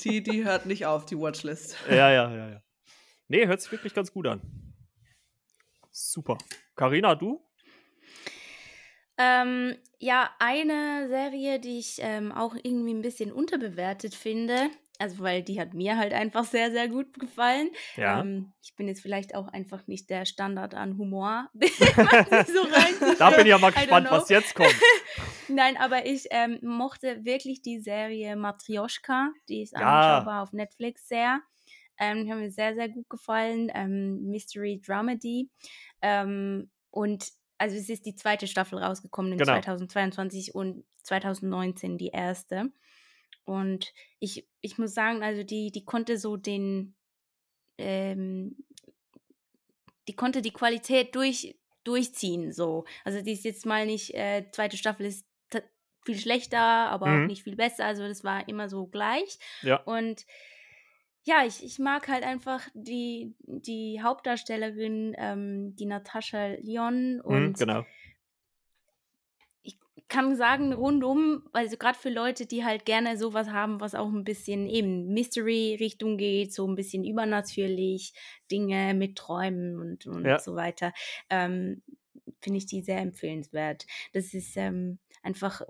Die, 0.05 0.23
die 0.23 0.45
hört 0.45 0.67
nicht 0.67 0.87
auf, 0.87 1.05
die 1.07 1.19
Watchlist. 1.19 1.77
ja, 1.89 2.11
ja, 2.11 2.31
ja, 2.31 2.51
ja. 2.51 2.63
Nee, 3.29 3.47
hört 3.47 3.61
sich 3.61 3.73
wirklich 3.73 3.95
ganz 3.95 4.13
gut 4.13 4.27
an. 4.27 4.41
Super. 5.91 6.39
Karina, 6.77 7.15
du? 7.15 7.41
Ähm, 9.17 9.77
ja, 9.99 10.31
eine 10.39 11.09
Serie, 11.09 11.61
die 11.61 11.79
ich 11.79 11.99
ähm, 12.01 12.33
auch 12.33 12.57
irgendwie 12.63 12.93
ein 12.93 13.03
bisschen 13.03 13.33
unterbewertet 13.33 14.15
finde, 14.15 14.71
also 14.99 15.19
weil 15.23 15.43
die 15.43 15.61
hat 15.61 15.75
mir 15.75 15.97
halt 15.97 16.13
einfach 16.13 16.45
sehr, 16.45 16.71
sehr 16.71 16.89
gut 16.89 17.19
gefallen. 17.19 17.71
Ja. 17.97 18.21
Ähm, 18.21 18.53
ich 18.63 18.75
bin 18.77 18.87
jetzt 18.89 19.03
vielleicht 19.03 19.35
auch 19.35 19.49
einfach 19.49 19.87
nicht 19.87 20.09
der 20.11 20.25
Standard 20.25 20.75
an 20.75 20.97
Humor, 20.99 21.49
so 21.61 23.15
da 23.19 23.31
bin 23.31 23.41
ich 23.41 23.47
ja 23.47 23.59
mal 23.59 23.73
gespannt, 23.73 24.09
was 24.11 24.29
jetzt 24.29 24.55
kommt. 24.55 24.75
Nein, 25.49 25.77
aber 25.77 26.07
ich 26.07 26.27
ähm, 26.31 26.59
mochte 26.63 27.25
wirklich 27.25 27.61
die 27.63 27.81
Serie 27.81 28.37
Matryoshka, 28.37 29.31
die 29.49 29.63
ist 29.63 29.73
Ja. 29.73 29.81
anschaubar 29.81 30.43
auf 30.43 30.53
Netflix 30.53 31.09
sehr. 31.09 31.41
Ähm, 31.99 32.25
die 32.25 32.33
haben 32.33 32.41
mir 32.41 32.51
sehr, 32.51 32.75
sehr 32.75 32.89
gut 32.89 33.09
gefallen. 33.09 33.71
Ähm, 33.75 34.23
Mystery 34.23 34.81
Dramedy. 34.85 35.51
Ähm, 36.03 36.71
und 36.91 37.29
also 37.59 37.77
es 37.77 37.89
ist 37.89 38.05
die 38.05 38.17
zweite 38.17 38.47
Staffel 38.49 38.79
rausgekommen 38.79 39.33
in 39.33 39.39
Genau. 39.39 39.53
2022 39.53 40.55
und 40.55 40.85
2019 41.05 41.99
die 41.99 42.09
erste. 42.09 42.73
Und 43.45 43.93
ich, 44.21 44.49
ich 44.61 44.79
muss 44.79 44.95
sagen, 44.95 45.23
also 45.23 45.43
die, 45.43 45.71
die 45.71 45.85
konnte 45.85 46.19
so 46.19 46.37
den, 46.37 46.95
ähm, 47.79 48.57
die 50.09 50.17
konnte 50.17 50.43
die 50.43 50.53
Qualität 50.53 51.15
durch, 51.15 51.57
durchziehen, 51.85 52.53
so. 52.53 52.85
Also 53.05 53.21
die 53.21 53.33
ist 53.33 53.45
jetzt 53.45 53.67
mal 53.67 53.87
nicht, 53.87 54.15
äh, 54.15 54.47
zweite 54.53 54.77
Staffel 54.77 55.07
ist 55.07 55.27
viel 56.05 56.19
schlechter, 56.19 56.61
aber 56.61 57.07
mhm. 57.07 57.23
auch 57.23 57.27
nicht 57.27 57.43
viel 57.43 57.57
besser. 57.57 57.87
Also 57.87 58.07
das 58.07 58.25
war 58.25 58.49
immer 58.49 58.69
so 58.69 58.87
gleich. 58.87 59.39
Ja. 59.63 59.77
Und 59.77 60.27
ja, 61.23 61.45
ich, 61.47 61.65
ich 61.65 61.79
mag 61.79 62.09
halt 62.09 62.23
einfach 62.23 62.61
die, 62.75 63.35
die 63.41 64.03
Hauptdarstellerin, 64.03 65.15
ähm, 65.17 65.75
die 65.77 65.87
Natascha 65.87 66.57
Lyon. 66.63 67.17
Mhm, 67.17 67.21
und 67.23 67.49
mhm, 67.49 67.55
genau 67.55 67.87
kann 70.09 70.37
sagen, 70.37 70.73
rundum, 70.73 71.49
also 71.53 71.77
gerade 71.77 71.99
für 71.99 72.11
Leute, 72.11 72.47
die 72.47 72.65
halt 72.65 72.85
gerne 72.85 73.17
sowas 73.17 73.49
haben, 73.49 73.81
was 73.81 73.95
auch 73.95 74.09
ein 74.09 74.25
bisschen 74.25 74.69
eben 74.69 75.13
Mystery-Richtung 75.13 76.19
geht, 76.19 76.53
so 76.53 76.67
ein 76.69 76.75
bisschen 76.75 77.05
übernatürlich, 77.05 78.13
Dinge 78.51 78.95
mit 78.95 79.17
Träumen 79.17 79.79
und, 79.79 80.07
und 80.07 80.25
ja. 80.25 80.39
so 80.39 80.55
weiter, 80.55 80.93
ähm, 81.31 81.83
finde 82.41 82.59
ich 82.59 82.67
die 82.67 82.83
sehr 82.83 82.99
empfehlenswert. 82.99 83.87
Das 84.13 84.35
ist 84.35 84.57
ähm, 84.57 84.99
einfach 85.23 85.63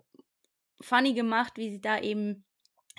funny 0.81 1.15
gemacht, 1.15 1.55
wie 1.57 1.71
sie 1.71 1.81
da 1.81 2.01
eben 2.01 2.45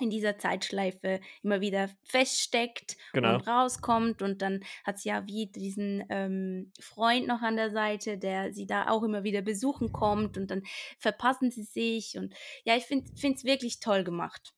in 0.00 0.10
dieser 0.10 0.38
Zeitschleife 0.38 1.20
immer 1.42 1.60
wieder 1.60 1.90
feststeckt 2.04 2.96
genau. 3.12 3.34
und 3.34 3.46
rauskommt. 3.46 4.22
Und 4.22 4.42
dann 4.42 4.60
hat 4.84 4.98
sie 4.98 5.08
ja 5.08 5.26
wie 5.26 5.46
diesen 5.46 6.04
ähm, 6.10 6.72
Freund 6.80 7.26
noch 7.26 7.42
an 7.42 7.56
der 7.56 7.70
Seite, 7.70 8.18
der 8.18 8.52
sie 8.52 8.66
da 8.66 8.88
auch 8.88 9.02
immer 9.02 9.24
wieder 9.24 9.42
besuchen 9.42 9.92
kommt 9.92 10.36
und 10.36 10.50
dann 10.50 10.62
verpassen 10.98 11.50
sie 11.50 11.64
sich. 11.64 12.16
Und 12.16 12.34
ja, 12.64 12.76
ich 12.76 12.84
finde 12.84 13.10
es 13.14 13.44
wirklich 13.44 13.80
toll 13.80 14.04
gemacht. 14.04 14.52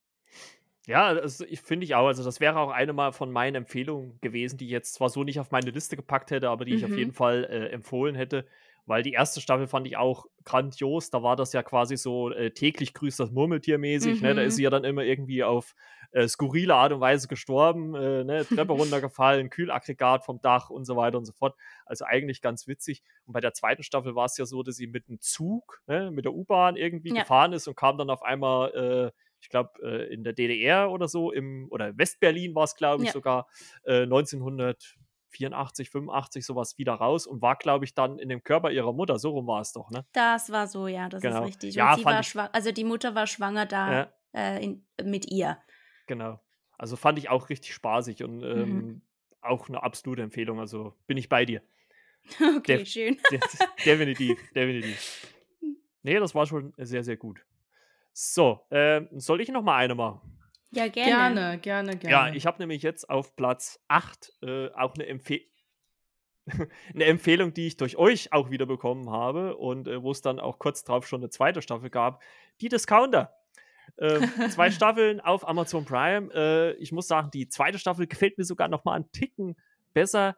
Ja, 0.89 1.23
ich 1.23 1.61
finde 1.61 1.85
ich 1.85 1.93
auch. 1.93 2.07
Also, 2.07 2.23
das 2.23 2.39
wäre 2.39 2.57
auch 2.57 2.71
eine 2.71 2.93
mal 2.93 3.11
von 3.11 3.31
meinen 3.31 3.53
Empfehlungen 3.53 4.19
gewesen, 4.21 4.57
die 4.57 4.65
ich 4.65 4.71
jetzt 4.71 4.95
zwar 4.95 5.09
so 5.09 5.23
nicht 5.23 5.39
auf 5.39 5.51
meine 5.51 5.69
Liste 5.69 5.95
gepackt 5.95 6.31
hätte, 6.31 6.49
aber 6.49 6.65
die 6.65 6.71
mhm. 6.71 6.77
ich 6.77 6.85
auf 6.85 6.89
mhm. 6.89 6.97
jeden 6.97 7.13
Fall 7.13 7.43
äh, 7.43 7.67
empfohlen 7.67 8.15
hätte. 8.15 8.47
Weil 8.89 9.03
die 9.03 9.13
erste 9.13 9.39
Staffel 9.39 9.67
fand 9.67 9.85
ich 9.85 9.97
auch 9.97 10.25
grandios. 10.45 11.11
Da 11.11 11.21
war 11.21 11.35
das 11.35 11.53
ja 11.53 11.61
quasi 11.61 11.95
so 11.95 12.31
äh, 12.31 12.49
täglich 12.49 12.95
grüßt 12.95 13.19
das 13.19 13.29
Murmeltier 13.29 13.77
mäßig. 13.77 14.19
Mhm. 14.19 14.27
Ne? 14.27 14.33
Da 14.33 14.41
ist 14.41 14.53
mhm. 14.53 14.57
sie 14.57 14.63
ja 14.63 14.69
dann 14.71 14.83
immer 14.83 15.03
irgendwie 15.03 15.43
auf 15.43 15.75
äh, 16.11 16.27
skurrile 16.27 16.73
Art 16.73 16.91
und 16.91 16.99
Weise 16.99 17.27
gestorben, 17.27 17.93
äh, 17.93 18.23
ne? 18.23 18.45
Treppe 18.47 18.73
runtergefallen, 18.73 19.49
Kühlaggregat 19.51 20.25
vom 20.25 20.41
Dach 20.41 20.71
und 20.71 20.85
so 20.85 20.95
weiter 20.95 21.19
und 21.19 21.25
so 21.25 21.33
fort. 21.33 21.55
Also 21.85 22.03
eigentlich 22.03 22.41
ganz 22.41 22.67
witzig. 22.67 23.03
Und 23.27 23.33
bei 23.33 23.41
der 23.41 23.53
zweiten 23.53 23.83
Staffel 23.83 24.15
war 24.15 24.25
es 24.25 24.35
ja 24.37 24.47
so, 24.47 24.63
dass 24.63 24.75
sie 24.77 24.87
mit 24.87 25.07
einem 25.07 25.21
Zug, 25.21 25.83
ne? 25.85 26.09
mit 26.09 26.25
der 26.25 26.33
U-Bahn 26.33 26.75
irgendwie 26.75 27.13
ja. 27.13 27.21
gefahren 27.21 27.53
ist 27.53 27.67
und 27.67 27.75
kam 27.75 27.99
dann 27.99 28.09
auf 28.09 28.23
einmal 28.23 29.11
äh, 29.13 29.19
ich 29.41 29.49
glaube, 29.49 29.71
äh, 29.81 30.13
in 30.13 30.23
der 30.23 30.33
DDR 30.33 30.91
oder 30.91 31.07
so, 31.07 31.31
im, 31.31 31.67
oder 31.69 31.97
Westberlin 31.97 32.55
war 32.55 32.65
es, 32.65 32.75
glaube 32.75 33.03
ich, 33.03 33.07
ja. 33.07 33.13
sogar, 33.13 33.47
äh, 33.83 34.01
1900, 34.01 34.97
84, 35.29 35.89
85 35.89 36.45
sowas 36.45 36.77
wieder 36.77 36.93
raus 36.93 37.27
und 37.27 37.41
war, 37.41 37.55
glaube 37.55 37.85
ich, 37.85 37.93
dann 37.93 38.19
in 38.19 38.29
dem 38.29 38.43
Körper 38.43 38.71
ihrer 38.71 38.93
Mutter. 38.93 39.19
So 39.19 39.31
rum 39.31 39.47
war 39.47 39.61
es 39.61 39.73
doch, 39.73 39.89
ne? 39.91 40.05
Das 40.13 40.51
war 40.51 40.67
so, 40.67 40.87
ja, 40.87 41.09
das 41.09 41.21
genau. 41.21 41.43
ist 41.43 41.49
richtig. 41.49 41.75
Ja, 41.75 41.95
sie 41.95 42.05
war 42.05 42.23
schwanger, 42.23 42.53
also 42.53 42.71
die 42.71 42.83
Mutter 42.83 43.15
war 43.15 43.27
schwanger 43.27 43.65
da 43.65 43.93
ja. 43.93 44.13
äh, 44.33 44.63
in, 44.63 44.85
mit 45.03 45.31
ihr. 45.31 45.57
Genau. 46.07 46.39
Also 46.77 46.95
fand 46.95 47.19
ich 47.19 47.29
auch 47.29 47.49
richtig 47.49 47.73
spaßig 47.73 48.23
und 48.23 48.41
ähm, 48.41 48.69
mhm. 48.69 49.01
auch 49.41 49.67
eine 49.67 49.83
absolute 49.83 50.21
Empfehlung. 50.21 50.59
Also 50.59 50.95
bin 51.07 51.17
ich 51.17 51.29
bei 51.29 51.45
dir. 51.45 51.61
Okay, 52.57 52.77
De 52.77 52.85
schön. 52.85 53.17
De 53.31 53.39
definitiv, 53.85 54.39
definitiv. 54.55 55.35
Nee, 56.03 56.19
das 56.19 56.35
war 56.35 56.45
schon 56.45 56.73
sehr, 56.77 57.03
sehr 57.03 57.17
gut. 57.17 57.41
So, 58.13 58.65
äh, 58.69 59.01
soll 59.11 59.41
ich 59.41 59.49
noch 59.49 59.63
mal 59.63 59.77
eine 59.77 59.95
machen? 59.95 60.38
Ja, 60.71 60.87
gerne. 60.87 61.35
Gerne, 61.35 61.59
gerne, 61.59 61.97
gerne. 61.97 62.11
Ja, 62.11 62.33
ich 62.33 62.45
habe 62.45 62.59
nämlich 62.59 62.83
jetzt 62.83 63.09
auf 63.09 63.35
Platz 63.35 63.79
8 63.87 64.33
äh, 64.43 64.69
auch 64.69 64.93
eine, 64.93 65.07
Empfe 65.07 65.41
eine 66.93 67.05
Empfehlung, 67.05 67.53
die 67.53 67.67
ich 67.67 67.77
durch 67.77 67.97
euch 67.97 68.33
auch 68.33 68.51
wieder 68.51 68.65
bekommen 68.65 69.09
habe 69.09 69.57
und 69.57 69.87
äh, 69.87 70.01
wo 70.03 70.11
es 70.11 70.21
dann 70.21 70.39
auch 70.39 70.59
kurz 70.59 70.83
drauf 70.83 71.07
schon 71.07 71.21
eine 71.21 71.29
zweite 71.29 71.61
Staffel 71.61 71.89
gab. 71.89 72.21
Die 72.61 72.69
Discounter. 72.69 73.33
Äh, 73.97 74.19
zwei 74.49 74.69
Staffeln 74.69 75.19
auf 75.19 75.47
Amazon 75.47 75.85
Prime. 75.85 76.31
Äh, 76.33 76.73
ich 76.73 76.91
muss 76.91 77.07
sagen, 77.07 77.31
die 77.31 77.47
zweite 77.47 77.79
Staffel 77.79 78.07
gefällt 78.07 78.37
mir 78.37 78.45
sogar 78.45 78.67
noch 78.67 78.85
mal 78.85 78.93
einen 78.93 79.11
Ticken 79.11 79.55
besser 79.93 80.35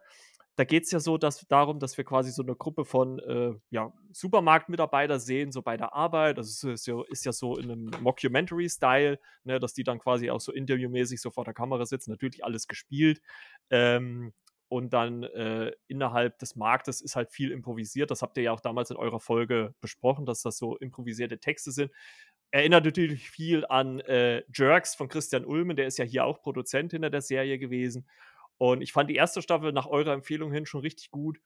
da 0.56 0.64
geht 0.64 0.84
es 0.84 0.90
ja 0.90 1.00
so 1.00 1.16
dass, 1.16 1.46
darum, 1.48 1.78
dass 1.78 1.96
wir 1.96 2.04
quasi 2.04 2.30
so 2.30 2.42
eine 2.42 2.54
Gruppe 2.54 2.84
von 2.84 3.18
äh, 3.20 3.54
ja, 3.70 3.92
Supermarktmitarbeiter 4.12 5.18
sehen, 5.18 5.50
so 5.50 5.62
bei 5.62 5.76
der 5.76 5.94
Arbeit. 5.94 6.36
Das 6.36 6.62
ist 6.62 6.86
ja, 6.86 7.02
ist 7.08 7.24
ja 7.24 7.32
so 7.32 7.56
in 7.56 7.70
einem 7.70 7.90
Mockumentary-Style, 8.00 9.18
ne, 9.44 9.60
dass 9.60 9.72
die 9.72 9.84
dann 9.84 9.98
quasi 9.98 10.30
auch 10.30 10.40
so 10.40 10.52
interviewmäßig 10.52 11.20
so 11.20 11.30
vor 11.30 11.44
der 11.44 11.54
Kamera 11.54 11.86
sitzen. 11.86 12.10
Natürlich 12.10 12.44
alles 12.44 12.68
gespielt. 12.68 13.22
Ähm, 13.70 14.32
und 14.68 14.94
dann 14.94 15.22
äh, 15.22 15.72
innerhalb 15.86 16.38
des 16.38 16.56
Marktes 16.56 17.02
ist 17.02 17.14
halt 17.16 17.30
viel 17.30 17.50
improvisiert. 17.50 18.10
Das 18.10 18.22
habt 18.22 18.36
ihr 18.38 18.44
ja 18.44 18.52
auch 18.52 18.60
damals 18.60 18.90
in 18.90 18.96
eurer 18.96 19.20
Folge 19.20 19.74
besprochen, 19.80 20.24
dass 20.24 20.42
das 20.42 20.56
so 20.56 20.76
improvisierte 20.78 21.38
Texte 21.38 21.72
sind. 21.72 21.92
Erinnert 22.50 22.84
natürlich 22.84 23.28
viel 23.30 23.66
an 23.66 24.00
äh, 24.00 24.42
Jerks 24.54 24.94
von 24.94 25.08
Christian 25.08 25.44
Ulmen, 25.44 25.76
der 25.76 25.86
ist 25.86 25.98
ja 25.98 26.04
hier 26.04 26.24
auch 26.24 26.40
Produzent 26.40 26.92
hinter 26.92 27.10
der 27.10 27.22
Serie 27.22 27.58
gewesen. 27.58 28.06
Und 28.58 28.82
ich 28.82 28.92
fand 28.92 29.10
die 29.10 29.16
erste 29.16 29.42
Staffel 29.42 29.72
nach 29.72 29.86
eurer 29.86 30.12
Empfehlung 30.12 30.52
hin 30.52 30.66
schon 30.66 30.80
richtig 30.80 31.10
gut. 31.10 31.38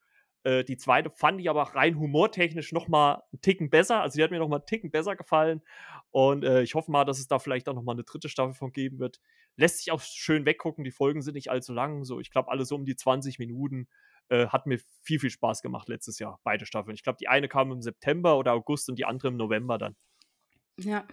Äh, 0.45 0.64
die 0.64 0.77
zweite 0.77 1.11
fand 1.11 1.40
ich 1.40 1.51
aber 1.51 1.62
rein 1.62 1.99
humortechnisch 1.99 2.73
noch 2.73 2.88
mal 2.88 3.23
einen 3.33 3.40
Ticken 3.40 3.71
besser. 3.71 4.03
Also 4.03 4.16
die 4.16 4.23
hat 4.23 4.31
mir 4.31 4.38
noch 4.38 4.49
mal 4.49 4.57
einen 4.57 4.66
Ticken 4.66 4.90
besser 4.90 5.16
gefallen. 5.16 5.62
Und 6.11 6.45
äh, 6.45 6.62
ich 6.62 6.75
hoffe 6.75 6.90
mal, 6.90 7.05
dass 7.05 7.19
es 7.19 7.27
da 7.27 7.38
vielleicht 7.38 7.69
auch 7.69 7.75
noch 7.75 7.83
mal 7.83 7.92
eine 7.92 8.05
dritte 8.05 8.29
Staffel 8.29 8.55
von 8.55 8.73
geben 8.73 8.99
wird. 8.99 9.21
Lässt 9.57 9.79
sich 9.79 9.90
auch 9.90 10.01
schön 10.01 10.45
weggucken. 10.45 10.85
Die 10.85 10.90
Folgen 10.90 11.23
sind 11.23 11.35
nicht 11.35 11.51
allzu 11.51 11.73
lang. 11.73 12.05
So, 12.05 12.21
ich 12.21 12.31
glaube, 12.31 12.51
alle 12.51 12.64
so 12.64 12.75
um 12.75 12.85
die 12.85 12.97
20 12.97 13.38
Minuten. 13.38 13.88
Äh, 14.29 14.49
hat 14.49 14.66
mir 14.66 14.81
viel, 15.03 15.21
viel 15.21 15.31
Spaß 15.31 15.62
gemacht 15.62 15.88
letztes 15.88 16.19
Jahr, 16.19 16.40
beide 16.42 16.66
Staffeln. 16.66 16.95
Ich 16.97 17.05
glaube, 17.05 17.19
die 17.21 17.29
eine 17.29 17.49
kam 17.49 17.71
im 17.71 17.81
September 17.81 18.38
oder 18.38 18.55
August 18.55 18.88
und 18.88 18.99
die 18.99 19.05
andere 19.05 19.29
im 19.29 19.37
November 19.37 19.79
dann. 19.79 19.95
Ja, 20.79 21.07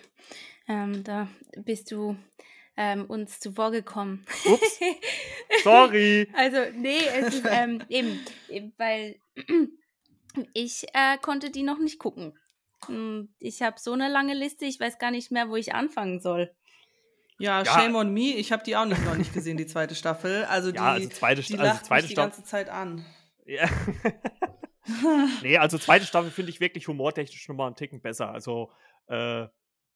ähm, 0.67 1.03
da 1.03 1.27
bist 1.63 1.91
du 1.91 2.17
ähm, 2.77 3.05
uns 3.05 3.39
zuvor 3.39 3.71
gekommen. 3.71 4.25
Ups. 4.45 4.79
Sorry. 5.63 6.27
also, 6.36 6.57
nee, 6.75 6.99
es 7.19 7.36
ist 7.36 7.45
ähm, 7.49 7.81
eben, 7.89 8.19
eben, 8.49 8.73
weil 8.77 9.15
ich 10.53 10.86
äh, 10.93 11.17
konnte 11.21 11.51
die 11.51 11.63
noch 11.63 11.79
nicht 11.79 11.99
gucken. 11.99 12.38
Hm, 12.88 13.33
ich 13.39 13.62
habe 13.62 13.79
so 13.79 13.93
eine 13.93 14.09
lange 14.09 14.33
Liste, 14.33 14.65
ich 14.65 14.79
weiß 14.79 14.97
gar 14.97 15.12
nicht 15.12 15.31
mehr, 15.31 15.49
wo 15.49 15.55
ich 15.55 15.73
anfangen 15.73 16.19
soll. 16.19 16.51
Ja, 17.39 17.63
ja. 17.63 17.65
shame 17.65 17.95
on 17.95 18.13
me. 18.13 18.36
Ich 18.36 18.51
habe 18.51 18.63
die 18.63 18.75
auch 18.75 18.86
nicht, 18.86 19.03
noch 19.05 19.15
nicht 19.15 19.33
gesehen, 19.33 19.57
die 19.57 19.65
zweite 19.65 19.95
Staffel. 19.95 20.45
Also 20.45 20.71
die, 20.71 20.77
ja, 20.77 20.93
also 20.93 21.09
zweite, 21.09 21.41
die 21.41 21.53
also 21.53 21.63
lacht 21.63 21.86
zweite 21.86 22.03
mich 22.03 22.09
die 22.09 22.15
ganze 22.15 22.43
Zeit 22.43 22.69
an. 22.69 23.05
Ja. 23.45 23.67
nee, 25.41 25.57
also 25.57 25.77
zweite 25.77 26.05
Staffel 26.05 26.31
finde 26.31 26.51
ich 26.51 26.59
wirklich 26.59 26.88
humortechnisch 26.88 27.47
nochmal 27.47 27.67
einen 27.67 27.75
Ticken 27.75 28.01
besser. 28.01 28.31
Also 28.31 28.71
äh, 29.07 29.47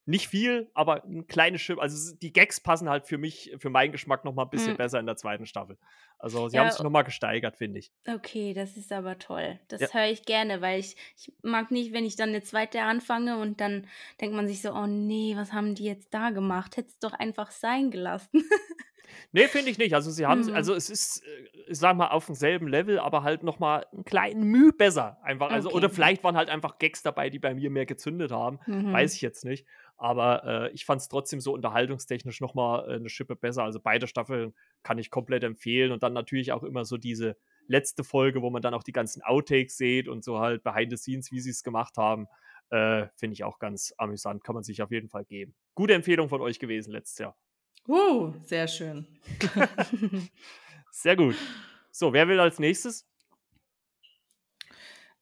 nicht 0.07 0.29
viel, 0.29 0.71
aber 0.73 1.03
ein 1.03 1.27
kleines 1.27 1.61
Schiff. 1.61 1.77
Also 1.79 2.15
die 2.15 2.31
Gags 2.31 2.61
passen 2.61 2.89
halt 2.89 3.05
für 3.05 3.17
mich, 3.17 3.53
für 3.59 3.69
meinen 3.69 3.91
Geschmack 3.91 4.23
noch 4.23 4.33
mal 4.33 4.43
ein 4.43 4.49
bisschen 4.49 4.73
mhm. 4.73 4.77
besser 4.77 4.99
in 4.99 5.05
der 5.05 5.17
zweiten 5.17 5.45
Staffel. 5.45 5.77
Also 6.17 6.47
sie 6.47 6.55
ja, 6.55 6.63
haben 6.63 6.71
sich 6.71 6.81
noch 6.81 6.89
mal 6.89 7.03
gesteigert, 7.03 7.57
finde 7.57 7.79
ich. 7.79 7.91
Okay, 8.07 8.53
das 8.53 8.77
ist 8.77 8.93
aber 8.93 9.19
toll. 9.19 9.59
Das 9.67 9.81
ja. 9.81 9.89
höre 9.91 10.07
ich 10.07 10.23
gerne, 10.23 10.61
weil 10.61 10.79
ich, 10.79 10.95
ich 11.17 11.33
mag 11.43 11.71
nicht, 11.71 11.91
wenn 11.91 12.05
ich 12.05 12.15
dann 12.15 12.29
eine 12.29 12.41
zweite 12.41 12.83
anfange 12.83 13.37
und 13.37 13.59
dann 13.59 13.85
denkt 14.21 14.33
man 14.33 14.47
sich 14.47 14.61
so, 14.61 14.71
oh 14.71 14.87
nee, 14.87 15.33
was 15.35 15.51
haben 15.51 15.75
die 15.75 15.85
jetzt 15.85 16.13
da 16.13 16.29
gemacht? 16.29 16.77
Hätte 16.77 16.87
es 16.87 16.99
doch 16.99 17.13
einfach 17.13 17.51
sein 17.51 17.91
gelassen. 17.91 18.43
Nee, 19.31 19.47
finde 19.47 19.71
ich 19.71 19.77
nicht. 19.77 19.93
Also 19.93 20.11
sie 20.11 20.25
haben, 20.25 20.41
mhm. 20.41 20.53
also 20.53 20.73
es 20.73 20.89
ist, 20.89 21.23
äh, 21.23 21.71
ich 21.71 21.77
sag 21.77 21.95
mal, 21.95 22.09
auf 22.09 22.25
demselben 22.25 22.67
Level, 22.67 22.99
aber 22.99 23.23
halt 23.23 23.43
noch 23.43 23.59
mal 23.59 23.85
einen 23.91 24.05
kleinen 24.05 24.43
Mühe 24.43 24.71
besser. 24.71 25.17
Einfach. 25.23 25.49
Also, 25.49 25.69
okay. 25.69 25.77
oder 25.77 25.89
vielleicht 25.89 26.23
waren 26.23 26.37
halt 26.37 26.49
einfach 26.49 26.77
Gags 26.79 27.03
dabei, 27.03 27.29
die 27.29 27.39
bei 27.39 27.53
mir 27.53 27.69
mehr 27.69 27.85
gezündet 27.85 28.31
haben. 28.31 28.59
Mhm. 28.65 28.91
Weiß 28.91 29.13
ich 29.13 29.21
jetzt 29.21 29.45
nicht. 29.45 29.65
Aber 29.97 30.43
äh, 30.45 30.71
ich 30.71 30.85
fand 30.85 31.01
es 31.01 31.07
trotzdem 31.07 31.39
so 31.39 31.53
unterhaltungstechnisch 31.53 32.39
noch 32.39 32.53
mal 32.53 32.87
äh, 32.87 32.95
eine 32.95 33.09
Schippe 33.09 33.35
besser. 33.35 33.63
Also 33.63 33.79
beide 33.79 34.07
Staffeln 34.07 34.53
kann 34.83 34.99
ich 34.99 35.09
komplett 35.09 35.43
empfehlen. 35.43 35.91
Und 35.91 36.03
dann 36.03 36.13
natürlich 36.13 36.51
auch 36.51 36.63
immer 36.63 36.85
so 36.85 36.97
diese 36.97 37.35
letzte 37.67 38.03
Folge, 38.03 38.41
wo 38.41 38.49
man 38.49 38.61
dann 38.61 38.73
auch 38.73 38.83
die 38.83 38.91
ganzen 38.91 39.23
Outtakes 39.23 39.75
sieht 39.75 40.07
und 40.07 40.23
so 40.23 40.39
halt 40.39 40.63
behind 40.63 40.91
the 40.91 40.97
scenes, 40.97 41.31
wie 41.31 41.39
sie 41.39 41.49
es 41.49 41.63
gemacht 41.63 41.97
haben. 41.97 42.27
Äh, 42.69 43.07
Finde 43.15 43.33
ich 43.33 43.43
auch 43.43 43.59
ganz 43.59 43.93
amüsant. 43.97 44.43
Kann 44.43 44.55
man 44.55 44.63
sich 44.63 44.81
auf 44.81 44.91
jeden 44.91 45.09
Fall 45.09 45.25
geben. 45.25 45.55
Gute 45.73 45.93
Empfehlung 45.93 46.29
von 46.29 46.41
euch 46.41 46.59
gewesen 46.59 46.91
letztes 46.91 47.17
Jahr. 47.17 47.37
Uh, 47.87 48.33
sehr 48.43 48.67
schön. 48.67 49.07
sehr 50.91 51.15
gut. 51.15 51.35
So, 51.91 52.13
wer 52.13 52.27
will 52.27 52.39
als 52.39 52.59
nächstes? 52.59 53.07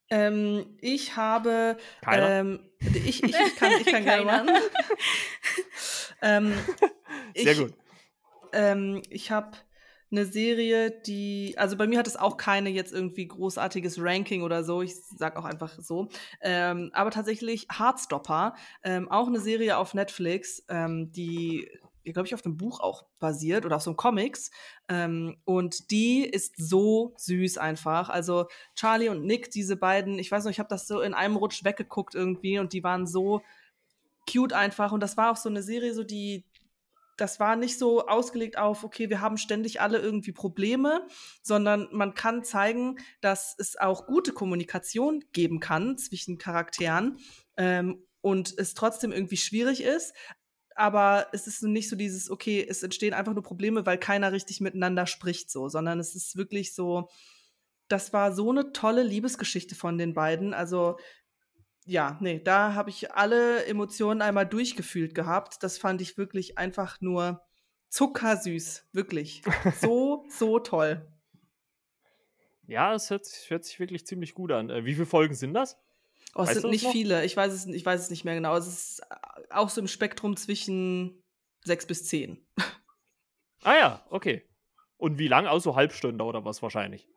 Ähm, 0.09 0.77
ich 0.81 1.15
habe. 1.15 1.77
Ähm, 2.07 2.59
ich, 2.79 3.23
ich, 3.23 3.23
ich, 3.23 3.55
kann, 3.55 3.71
ich 3.79 3.87
kann 3.87 4.03
gerne 4.03 4.25
machen. 4.25 4.49
ähm, 6.21 6.53
Sehr 7.35 7.51
ich, 7.51 7.59
gut. 7.59 7.73
Ähm, 8.53 9.01
ich 9.09 9.31
habe 9.31 9.57
eine 10.11 10.25
Serie, 10.25 10.91
die, 10.91 11.55
also 11.57 11.75
bei 11.75 11.87
mir 11.87 11.99
hat 11.99 12.07
es 12.07 12.15
auch 12.15 12.37
keine 12.37 12.69
jetzt 12.69 12.93
irgendwie 12.93 13.27
großartiges 13.27 13.99
Ranking 13.99 14.43
oder 14.43 14.63
so, 14.63 14.81
ich 14.81 14.95
sag 14.95 15.35
auch 15.35 15.45
einfach 15.45 15.77
so, 15.79 16.09
ähm, 16.41 16.91
aber 16.93 17.11
tatsächlich 17.11 17.67
Heartstopper, 17.75 18.55
ähm, 18.83 19.09
auch 19.09 19.27
eine 19.27 19.39
Serie 19.39 19.77
auf 19.77 19.93
Netflix, 19.93 20.63
ähm, 20.69 21.11
die 21.11 21.69
glaube 22.13 22.27
ich, 22.27 22.33
auf 22.33 22.45
einem 22.45 22.57
Buch 22.57 22.79
auch 22.79 23.05
basiert 23.19 23.65
oder 23.65 23.77
auf 23.77 23.81
so 23.81 23.91
einem 23.91 23.97
Comics. 23.97 24.51
Ähm, 24.89 25.37
und 25.45 25.91
die 25.91 26.25
ist 26.25 26.55
so 26.57 27.13
süß 27.17 27.57
einfach. 27.57 28.09
Also 28.09 28.47
Charlie 28.75 29.09
und 29.09 29.25
Nick, 29.25 29.51
diese 29.51 29.77
beiden, 29.77 30.19
ich 30.19 30.31
weiß 30.31 30.43
noch, 30.43 30.51
ich 30.51 30.59
habe 30.59 30.69
das 30.69 30.87
so 30.87 31.01
in 31.01 31.13
einem 31.13 31.35
Rutsch 31.35 31.63
weggeguckt 31.63 32.15
irgendwie 32.15 32.59
und 32.59 32.73
die 32.73 32.83
waren 32.83 33.07
so 33.07 33.41
cute 34.29 34.53
einfach. 34.53 34.91
Und 34.91 35.01
das 35.01 35.17
war 35.17 35.31
auch 35.31 35.37
so 35.37 35.49
eine 35.49 35.63
Serie, 35.63 35.93
so 35.93 36.03
die, 36.03 36.45
das 37.17 37.39
war 37.39 37.55
nicht 37.55 37.79
so 37.79 38.07
ausgelegt 38.07 38.57
auf, 38.57 38.83
okay, 38.83 39.09
wir 39.09 39.21
haben 39.21 39.37
ständig 39.37 39.81
alle 39.81 39.99
irgendwie 39.99 40.31
Probleme, 40.31 41.07
sondern 41.41 41.87
man 41.91 42.13
kann 42.13 42.43
zeigen, 42.43 42.97
dass 43.21 43.55
es 43.57 43.77
auch 43.77 44.05
gute 44.05 44.33
Kommunikation 44.33 45.23
geben 45.31 45.59
kann 45.59 45.97
zwischen 45.97 46.37
Charakteren 46.37 47.19
ähm, 47.57 48.03
und 48.21 48.53
es 48.57 48.73
trotzdem 48.73 49.11
irgendwie 49.11 49.37
schwierig 49.37 49.81
ist. 49.81 50.13
Aber 50.75 51.27
es 51.31 51.47
ist 51.47 51.63
nicht 51.63 51.89
so 51.89 51.95
dieses, 51.95 52.29
okay, 52.29 52.65
es 52.67 52.83
entstehen 52.83 53.13
einfach 53.13 53.33
nur 53.33 53.43
Probleme, 53.43 53.85
weil 53.85 53.97
keiner 53.97 54.31
richtig 54.31 54.61
miteinander 54.61 55.07
spricht, 55.07 55.49
so, 55.49 55.69
sondern 55.69 55.99
es 55.99 56.15
ist 56.15 56.35
wirklich 56.35 56.75
so, 56.75 57.09
das 57.87 58.13
war 58.13 58.33
so 58.33 58.51
eine 58.51 58.73
tolle 58.73 59.03
Liebesgeschichte 59.03 59.75
von 59.75 59.97
den 59.97 60.13
beiden. 60.13 60.53
Also 60.53 60.97
ja, 61.85 62.17
nee, 62.19 62.39
da 62.43 62.73
habe 62.73 62.89
ich 62.89 63.13
alle 63.13 63.65
Emotionen 63.65 64.21
einmal 64.21 64.45
durchgefühlt 64.47 65.13
gehabt. 65.15 65.61
Das 65.61 65.77
fand 65.77 66.01
ich 66.01 66.17
wirklich 66.17 66.57
einfach 66.57 66.99
nur 66.99 67.45
zuckersüß. 67.89 68.87
Wirklich. 68.91 69.41
So, 69.81 70.25
so 70.29 70.59
toll. 70.59 71.07
Ja, 72.67 72.95
es 72.95 73.09
hört, 73.11 73.27
hört, 73.47 73.63
sich 73.63 73.79
wirklich 73.79 74.05
ziemlich 74.07 74.33
gut 74.33 74.51
an. 74.51 74.69
Äh, 74.71 74.85
wie 74.85 74.95
viele 74.95 75.05
Folgen 75.05 75.35
sind 75.35 75.53
das? 75.53 75.77
Oh, 76.35 76.43
es 76.43 76.49
weißt 76.49 76.61
sind 76.61 76.69
nicht 76.69 76.87
viele. 76.87 77.23
Ich 77.23 77.37
weiß, 77.37 77.53
es, 77.53 77.65
ich 77.65 77.85
weiß 77.85 78.01
es 78.01 78.09
nicht 78.09 78.25
mehr 78.25 78.35
genau. 78.35 78.55
Es 78.57 78.67
ist 78.67 79.01
auch 79.49 79.69
so 79.69 79.79
im 79.79 79.87
Spektrum 79.87 80.35
zwischen 80.35 81.23
sechs 81.63 81.85
bis 81.85 82.05
zehn. 82.05 82.45
Ah 83.63 83.75
ja, 83.75 84.05
okay. 84.09 84.43
Und 84.97 85.17
wie 85.17 85.29
lang? 85.29 85.47
Auch 85.47 85.59
so 85.59 85.75
Halbstunde 85.75 86.23
oder 86.23 86.43
was 86.43 86.61
wahrscheinlich? 86.61 87.07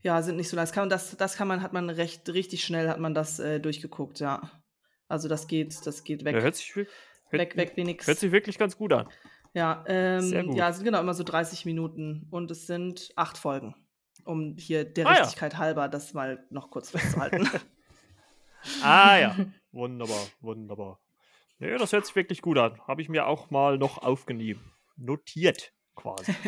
Ja, 0.00 0.20
sind 0.20 0.36
nicht 0.36 0.48
so 0.48 0.56
lang. 0.56 0.64
Das 0.64 0.72
kann, 0.72 0.88
das, 0.88 1.16
das 1.16 1.36
kann 1.36 1.48
man, 1.48 1.62
hat 1.62 1.72
man 1.72 1.90
recht, 1.90 2.28
richtig 2.28 2.64
schnell 2.64 2.88
hat 2.88 2.98
man 2.98 3.14
das 3.14 3.38
äh, 3.38 3.60
durchgeguckt, 3.60 4.18
ja. 4.20 4.50
Also 5.06 5.28
das 5.28 5.46
geht, 5.46 5.86
das 5.86 6.02
geht 6.04 6.24
weg. 6.24 6.34
Ja, 6.34 6.42
hört 6.42 6.56
sich, 6.56 6.74
hört, 6.74 6.88
weg, 7.30 7.56
weg, 7.56 7.72
wenigstens. 7.76 8.08
Hört 8.08 8.18
sich 8.18 8.32
wirklich 8.32 8.58
ganz 8.58 8.76
gut 8.76 8.92
an. 8.92 9.08
Ja, 9.54 9.84
ähm, 9.86 10.20
Sehr 10.20 10.44
gut. 10.44 10.56
ja, 10.56 10.68
es 10.68 10.76
sind 10.76 10.84
genau 10.84 11.00
immer 11.00 11.14
so 11.14 11.24
30 11.24 11.64
Minuten 11.64 12.26
und 12.30 12.50
es 12.50 12.66
sind 12.66 13.10
acht 13.16 13.38
Folgen, 13.38 13.74
um 14.24 14.56
hier 14.58 14.84
der 14.84 15.06
ah, 15.06 15.12
Richtigkeit 15.12 15.54
ja. 15.54 15.58
halber 15.60 15.88
das 15.88 16.12
mal 16.14 16.44
noch 16.50 16.70
kurz 16.70 16.90
festzuhalten. 16.90 17.48
ah 18.82 19.16
ja, 19.16 19.36
wunderbar, 19.72 20.26
wunderbar. 20.40 21.00
Nee, 21.58 21.76
das 21.76 21.92
hört 21.92 22.06
sich 22.06 22.14
wirklich 22.14 22.42
gut 22.42 22.58
an. 22.58 22.80
Habe 22.86 23.02
ich 23.02 23.08
mir 23.08 23.26
auch 23.26 23.50
mal 23.50 23.78
noch 23.78 23.98
aufgenommen. 23.98 24.72
Notiert 24.96 25.72
quasi. 25.94 26.34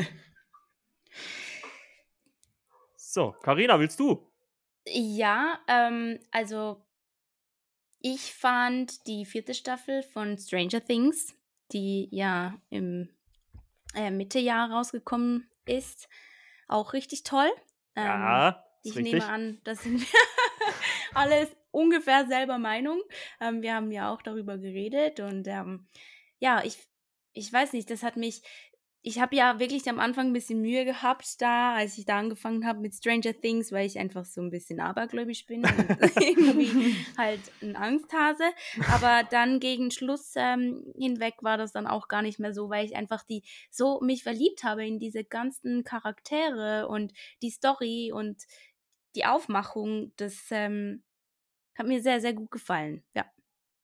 So, 3.12 3.32
Karina, 3.42 3.80
willst 3.80 3.98
du? 3.98 4.30
Ja, 4.86 5.58
ähm, 5.66 6.20
also 6.30 6.80
ich 7.98 8.32
fand 8.32 9.04
die 9.08 9.26
vierte 9.26 9.52
Staffel 9.52 10.04
von 10.04 10.38
Stranger 10.38 10.80
Things, 10.80 11.34
die 11.72 12.08
ja 12.12 12.60
im 12.70 13.08
äh, 13.96 14.12
Mittejahr 14.12 14.70
rausgekommen 14.70 15.50
ist, 15.66 16.08
auch 16.68 16.92
richtig 16.92 17.24
toll. 17.24 17.50
Ähm, 17.96 18.04
ja, 18.04 18.64
ich 18.84 18.94
richtig. 18.94 19.14
nehme 19.14 19.26
an, 19.26 19.60
das 19.64 19.82
sind 19.82 20.00
wir 20.00 20.20
alles 21.14 21.48
ungefähr 21.70 22.26
selber 22.26 22.58
Meinung. 22.58 23.00
Ähm, 23.40 23.62
wir 23.62 23.74
haben 23.74 23.90
ja 23.92 24.12
auch 24.12 24.22
darüber 24.22 24.58
geredet 24.58 25.20
und 25.20 25.46
ähm, 25.48 25.86
ja, 26.38 26.62
ich, 26.64 26.78
ich 27.32 27.52
weiß 27.52 27.72
nicht, 27.72 27.90
das 27.90 28.02
hat 28.02 28.16
mich 28.16 28.42
ich 29.02 29.18
habe 29.18 29.34
ja 29.34 29.58
wirklich 29.58 29.88
am 29.88 29.98
Anfang 29.98 30.26
ein 30.26 30.32
bisschen 30.34 30.60
Mühe 30.60 30.84
gehabt 30.84 31.40
da, 31.40 31.74
als 31.74 31.96
ich 31.96 32.04
da 32.04 32.18
angefangen 32.18 32.66
habe 32.66 32.80
mit 32.80 32.94
Stranger 32.94 33.32
Things, 33.32 33.72
weil 33.72 33.86
ich 33.86 33.98
einfach 33.98 34.26
so 34.26 34.42
ein 34.42 34.50
bisschen 34.50 34.78
abergläubisch 34.78 35.46
bin 35.46 35.64
und 35.64 35.88
irgendwie 36.20 36.96
halt 37.16 37.40
ein 37.62 37.76
Angsthase. 37.76 38.44
Aber 38.92 39.26
dann 39.30 39.58
gegen 39.58 39.90
Schluss 39.90 40.34
ähm, 40.36 40.92
hinweg 40.98 41.36
war 41.40 41.56
das 41.56 41.72
dann 41.72 41.86
auch 41.86 42.08
gar 42.08 42.20
nicht 42.20 42.38
mehr 42.38 42.52
so, 42.52 42.68
weil 42.68 42.84
ich 42.84 42.94
einfach 42.94 43.22
die 43.22 43.42
so 43.70 44.00
mich 44.02 44.22
verliebt 44.22 44.64
habe 44.64 44.86
in 44.86 44.98
diese 44.98 45.24
ganzen 45.24 45.82
Charaktere 45.82 46.86
und 46.88 47.14
die 47.40 47.50
Story 47.50 48.12
und 48.12 48.42
die 49.14 49.24
Aufmachung. 49.24 50.12
Das 50.16 50.48
ähm, 50.50 51.02
hat 51.80 51.86
mir 51.86 52.00
sehr, 52.00 52.20
sehr 52.20 52.32
gut 52.32 52.50
gefallen. 52.50 53.02
Ja. 53.14 53.24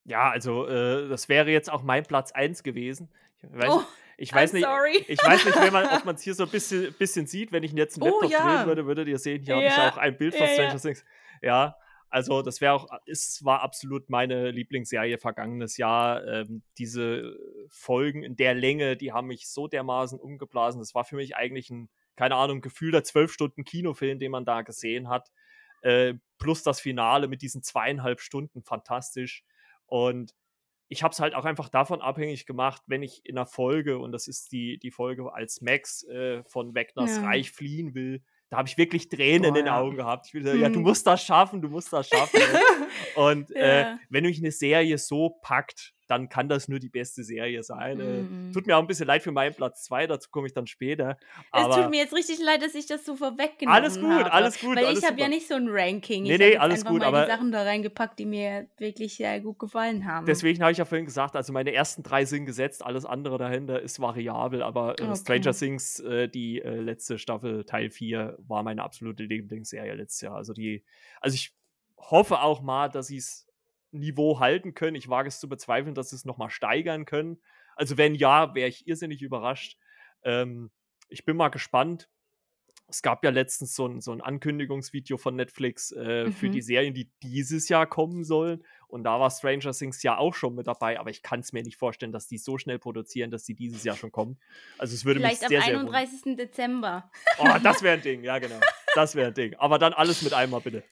Ja, 0.05 0.31
also 0.31 0.69
äh, 0.69 1.09
das 1.09 1.29
wäre 1.29 1.51
jetzt 1.51 1.71
auch 1.71 1.83
mein 1.83 2.05
Platz 2.05 2.31
1 2.31 2.63
gewesen. 2.63 3.11
Ich 3.43 3.53
weiß, 3.53 3.71
oh. 3.71 3.83
Ich 4.19 4.33
weiß 4.33 4.55
nicht, 4.55 4.65
sorry. 4.65 5.05
ich 5.09 5.19
weiß 5.23 5.45
nicht 5.45 5.73
man, 5.73 5.87
ob 5.87 6.05
man 6.05 6.15
es 6.15 6.23
hier 6.23 6.35
so 6.35 6.45
ein 6.45 6.51
bisschen, 6.51 6.95
bisschen 6.95 7.27
sieht. 7.27 7.53
Wenn 7.53 7.63
ich 7.63 7.73
jetzt 7.73 8.01
einen 8.01 8.11
oh, 8.11 8.21
Laptop 8.21 8.31
ja. 8.31 8.57
drehen 8.57 8.67
würde, 8.67 8.87
würdet 8.87 9.09
ihr 9.09 9.19
sehen, 9.19 9.43
hier 9.43 9.61
ja. 9.61 9.71
habe 9.71 9.89
ich 9.89 9.93
auch 9.93 9.99
ein 9.99 10.17
Bild 10.17 10.35
von 10.35 10.47
ja, 10.47 10.53
Stranger 10.53 10.81
Things. 10.81 11.05
Ja, 11.43 11.77
also 12.09 12.41
das 12.41 12.61
wäre 12.61 12.73
auch, 12.73 12.89
es 13.07 13.45
war 13.45 13.61
absolut 13.61 14.09
meine 14.09 14.51
Lieblingsserie 14.51 15.19
vergangenes 15.19 15.77
Jahr. 15.77 16.27
Ähm, 16.27 16.63
diese 16.79 17.37
Folgen 17.69 18.23
in 18.23 18.37
der 18.37 18.55
Länge, 18.55 18.97
die 18.97 19.13
haben 19.13 19.27
mich 19.27 19.49
so 19.49 19.69
dermaßen 19.69 20.19
umgeblasen. 20.19 20.81
Das 20.81 20.95
war 20.95 21.05
für 21.05 21.17
mich 21.17 21.37
eigentlich 21.37 21.69
ein, 21.69 21.91
keine 22.15 22.37
Ahnung, 22.37 22.63
gefühlter 22.63 23.05
zwölf 23.05 23.33
Stunden 23.33 23.65
Kinofilm, 23.65 24.19
den 24.19 24.31
man 24.31 24.47
da 24.47 24.63
gesehen 24.63 25.09
hat. 25.09 25.31
Äh, 25.83 26.15
plus 26.39 26.63
das 26.63 26.81
Finale 26.81 27.29
mit 27.29 27.43
diesen 27.43 27.63
zweieinhalb 27.63 28.21
Stunden, 28.21 28.63
fantastisch. 28.63 29.45
Und 29.87 30.35
ich 30.89 31.03
habe 31.03 31.13
es 31.13 31.21
halt 31.21 31.35
auch 31.35 31.45
einfach 31.45 31.69
davon 31.69 32.01
abhängig 32.01 32.47
gemacht, 32.47 32.83
wenn 32.87 33.03
ich 33.03 33.25
in 33.25 33.37
einer 33.37 33.47
Folge, 33.47 33.99
und 33.99 34.13
das 34.13 34.29
ist 34.29 34.53
die, 34.53 34.79
die 34.79 34.91
Folge, 34.91 35.33
als 35.33 35.61
Max 35.61 36.05
äh, 36.05 36.45
von 36.45 36.75
Wegners 36.75 37.17
ja. 37.17 37.25
Reich 37.25 37.51
fliehen 37.51 37.95
will, 37.95 38.23
da 38.49 38.59
habe 38.59 38.69
ich 38.69 38.79
wirklich 38.79 39.09
Tränen 39.09 39.43
Boah, 39.43 39.49
in 39.49 39.55
den 39.55 39.67
ja. 39.67 39.79
Augen 39.81 39.97
gehabt. 39.97 40.27
Ich 40.29 40.35
will 40.35 40.45
sagen, 40.45 40.57
hm. 40.57 40.63
ja, 40.63 40.69
du 40.69 40.79
mhm. 40.79 40.85
musst 40.85 41.07
das 41.07 41.25
schaffen, 41.25 41.61
du 41.61 41.69
musst 41.69 41.93
das 41.93 42.09
schaffen. 42.09 42.41
und 43.17 43.51
ja. 43.51 43.95
äh, 43.95 43.97
wenn 44.09 44.25
mich 44.25 44.39
eine 44.39 44.53
Serie 44.53 44.99
so 44.99 45.31
packt, 45.43 45.96
dann 46.09 46.29
kann 46.29 46.49
das 46.49 46.69
nur 46.69 46.79
die 46.79 46.89
beste 46.89 47.25
Serie 47.25 47.63
sein. 47.63 47.99
Mhm. 47.99 48.53
tut 48.53 48.67
mir 48.67 48.77
auch 48.77 48.81
ein 48.81 48.87
bisschen 48.87 49.07
leid 49.07 49.23
für 49.23 49.33
meinen 49.33 49.55
Platz 49.55 49.85
2, 49.85 50.07
dazu 50.07 50.31
komme 50.31 50.47
ich 50.47 50.53
dann 50.53 50.67
später. 50.67 51.19
es 51.53 51.75
tut 51.75 51.91
mir 51.91 51.99
jetzt 51.99 52.15
richtig 52.15 52.39
leid, 52.41 52.63
dass 52.63 52.75
ich 52.75 52.87
das 52.87 53.05
so 53.05 53.17
vorweggenommen 53.17 53.75
habe. 53.75 53.87
Alles 53.87 54.01
gut, 54.01 54.11
habe, 54.11 54.33
alles 54.33 54.61
gut. 54.61 54.77
Weil 54.77 54.97
ich 54.97 55.05
habe 55.05 55.21
ja 55.21 55.29
nicht 55.29 55.49
so 55.49 55.55
ein 55.55 55.69
Ranking. 55.69 56.25
Nee, 56.25 56.39
nee, 56.39 56.57
alles 56.57 56.85
gut. 56.85 57.01
Mal 57.01 57.07
aber 57.07 57.25
die 57.25 57.31
Sachen 57.31 57.53
da 57.53 57.63
reingepackt, 57.63 58.19
die 58.19 58.27
mir 58.27 58.69
wirklich 58.79 59.17
sehr 59.17 59.41
gut 59.41 59.59
gefallen 59.59 60.07
haben. 60.07 60.27
Deswegen 60.27 60.61
habe 60.63 60.73
ich 60.73 60.79
ja 60.79 60.85
vorhin 60.85 61.07
gesagt, 61.07 61.37
also 61.37 61.53
meine 61.53 61.73
ersten 61.73 62.03
drei 62.03 62.25
sind 62.25 62.47
gesetzt, 62.47 62.85
alles 62.85 63.05
andere 63.05 63.39
dahinter 63.39 63.81
ist 63.81 64.01
variabel, 64.01 64.63
aber 64.63 64.99
äh, 64.99 65.05
okay. 65.05 65.17
Stranger 65.17 65.53
Things, 65.53 66.01
äh, 66.01 66.29
die 66.29 66.61
äh, 66.61 66.81
letzte 66.81 67.19
Staffel, 67.19 67.65
Teil 67.65 67.91
4, 67.91 68.37
war 68.47 68.63
meine 68.63 68.83
absolute 68.83 69.25
Lieblingsserie 69.25 69.95
letztes 69.95 70.23
Jahr. 70.23 70.37
Also 70.37 70.53
die, 70.53 70.85
also 71.21 71.35
ich 71.35 71.55
hoffe 71.99 72.41
auch 72.41 72.63
mal, 72.63 72.89
dass 72.89 73.09
sie 73.09 73.17
es 73.17 73.46
Niveau 73.99 74.41
halten 74.41 74.75
können. 74.75 74.97
Ich 74.97 75.09
wage 75.09 75.29
es 75.29 75.41
zu 75.41 75.49
bezweifeln, 75.49 75.95
dass 75.95 76.11
sie 76.11 76.17
es 76.17 76.25
nochmal 76.25 76.51
steigern 76.51 77.05
können. 77.05 77.41
Also 77.75 77.97
wenn 77.97 78.15
ja, 78.15 78.55
wäre 78.55 78.69
ich 78.69 78.87
irrsinnig 78.87 79.23
überrascht. 79.23 79.79
Ähm, 80.23 80.71
ich 81.09 81.25
bin 81.25 81.37
mal 81.37 81.49
gespannt. 81.49 82.09
Es 82.89 83.03
gab 83.03 83.25
ja 83.25 83.31
letztens 83.31 83.75
so 83.75 83.87
ein, 83.87 84.01
so 84.01 84.13
ein 84.13 84.21
Ankündigungsvideo 84.21 85.17
von 85.17 85.35
Netflix 85.35 85.91
äh, 85.91 86.27
mhm. 86.27 86.33
für 86.33 86.49
die 86.49 86.63
Serien, 86.63 86.95
die 86.95 87.11
dieses 87.23 87.69
Jahr 87.69 87.87
kommen 87.87 88.25
sollen. 88.25 88.65
Und 88.87 89.03
da 89.03 89.19
war 89.19 89.31
Stranger 89.31 89.73
Things 89.73 90.03
ja 90.05 90.17
auch 90.17 90.35
schon 90.35 90.55
mit 90.55 90.69
dabei, 90.69 91.01
aber 91.01 91.11
ich 91.11 91.23
kann 91.23 91.41
es 91.41 91.53
mir 91.53 91.65
nicht 91.65 91.77
vorstellen, 91.77 92.13
dass 92.13 92.29
die 92.29 92.39
so 92.39 92.59
schnell 92.59 92.79
produzieren, 92.79 93.33
dass 93.33 93.43
die 93.43 93.55
dieses 93.55 93.83
Jahr 93.83 93.97
schon 93.97 94.13
kommen. 94.13 94.39
Also 94.79 94.95
es 94.95 95.05
würde 95.05 95.19
Vielleicht 95.19 95.43
mich 95.43 95.49
sehr, 95.49 95.59
am 95.59 95.65
sehr 95.65 95.81
31. 95.81 96.37
Dezember. 96.37 97.11
Oh, 97.39 97.49
das 97.61 97.83
wäre 97.83 97.97
ein 97.97 98.03
Ding, 98.03 98.23
ja 98.23 98.39
genau. 98.39 98.61
Das 98.95 99.17
wäre 99.17 99.29
ein 99.29 99.35
Ding. 99.35 99.55
Aber 99.57 99.81
dann 99.81 99.93
alles 99.93 100.23
mit 100.23 100.33
einmal 100.33 100.61
bitte. 100.61 100.85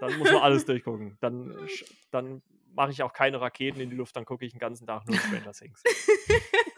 Dann 0.00 0.18
muss 0.18 0.30
man 0.30 0.42
alles 0.42 0.64
durchgucken. 0.64 1.16
Dann, 1.20 1.56
dann 2.10 2.42
mache 2.74 2.90
ich 2.92 3.02
auch 3.02 3.12
keine 3.12 3.40
Raketen 3.40 3.80
in 3.80 3.90
die 3.90 3.96
Luft, 3.96 4.16
dann 4.16 4.24
gucke 4.24 4.44
ich 4.44 4.52
den 4.52 4.60
ganzen 4.60 4.86
Tag 4.86 5.06
nur 5.06 5.18
Stranger 5.18 5.52
Things. 5.52 5.82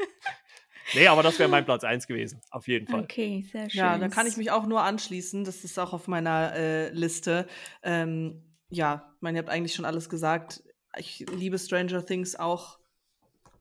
nee, 0.95 1.07
aber 1.07 1.23
das 1.23 1.39
wäre 1.39 1.49
mein 1.49 1.65
Platz 1.65 1.85
1 1.85 2.07
gewesen, 2.07 2.41
auf 2.51 2.69
jeden 2.69 2.87
Fall. 2.87 3.03
Okay, 3.03 3.45
sehr 3.51 3.69
schön. 3.69 3.79
Ja, 3.79 3.99
da 3.99 4.09
kann 4.09 4.27
ich 4.27 4.37
mich 4.37 4.51
auch 4.51 4.67
nur 4.67 4.83
anschließen. 4.83 5.45
Das 5.45 5.63
ist 5.63 5.79
auch 5.79 5.93
auf 5.93 6.09
meiner 6.09 6.55
äh, 6.55 6.89
Liste. 6.91 7.47
Ähm, 7.83 8.43
ja, 8.71 9.15
man, 9.21 9.35
ihr 9.35 9.41
habt 9.41 9.51
eigentlich 9.51 9.75
schon 9.75 9.85
alles 9.85 10.09
gesagt. 10.09 10.63
Ich 10.97 11.27
liebe 11.31 11.59
Stranger 11.59 12.05
Things 12.05 12.35
auch 12.35 12.79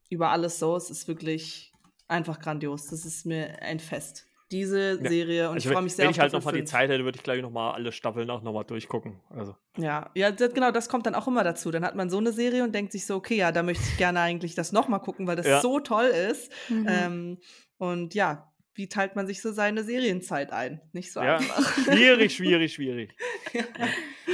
über 0.10 0.30
alles 0.30 0.60
so. 0.60 0.76
Es 0.76 0.90
ist 0.90 1.08
wirklich 1.08 1.74
einfach 2.08 2.40
grandios. 2.40 2.88
Das 2.88 3.06
ist 3.06 3.26
mir 3.26 3.62
ein 3.62 3.80
Fest 3.80 4.29
diese 4.52 5.00
ja. 5.02 5.10
Serie 5.10 5.50
und 5.50 5.56
also 5.56 5.70
ich 5.70 5.74
freue 5.74 5.84
mich 5.84 5.96
sehr 5.96 6.06
wenn 6.06 6.10
auf 6.10 6.18
Wenn 6.18 6.26
ich 6.26 6.34
halt 6.34 6.34
nochmal 6.34 6.54
die 6.54 6.64
Zeit 6.64 6.90
hätte, 6.90 7.04
würde 7.04 7.18
ich 7.18 7.24
gleich 7.24 7.42
nochmal 7.42 7.74
alle 7.74 7.92
Staffeln 7.92 8.30
auch 8.30 8.42
nochmal 8.42 8.66
durchgucken. 8.66 9.20
Also. 9.30 9.56
Ja, 9.78 10.10
ja, 10.16 10.32
das, 10.32 10.54
genau, 10.54 10.72
das 10.72 10.90
kommt 10.90 11.06
dann 11.06 11.16
auch 11.16 11.28
immer 11.28 11.44
dazu. 11.44 11.72
Dann 11.72 11.84
hat 11.84 11.96
man 11.96 12.10
so 12.10 12.18
eine 12.18 12.32
Serie 12.32 12.64
und 12.64 12.74
denkt 12.74 12.92
sich 12.92 13.06
so, 13.06 13.16
okay, 13.16 13.36
ja, 13.36 13.52
da 13.52 13.64
möchte 13.64 13.84
ich 13.84 13.98
gerne 13.98 14.22
eigentlich 14.22 14.56
das 14.56 14.72
nochmal 14.72 15.02
gucken, 15.02 15.28
weil 15.28 15.36
das 15.36 15.48
ja. 15.48 15.62
so 15.62 15.80
toll 15.80 16.06
ist. 16.06 16.52
Mhm. 16.70 16.88
Ähm, 16.90 17.38
und 17.78 18.16
ja, 18.16 18.52
wie 18.74 18.88
teilt 18.88 19.16
man 19.16 19.28
sich 19.28 19.42
so 19.42 19.52
seine 19.52 19.84
Serienzeit 19.84 20.52
ein? 20.52 20.82
Nicht 20.94 21.12
so 21.12 21.22
ja. 21.22 21.38
einfach. 21.38 21.78
Schwierig, 21.86 22.36
schwierig, 22.36 22.74
schwierig. 22.74 23.14
ja. 23.54 23.64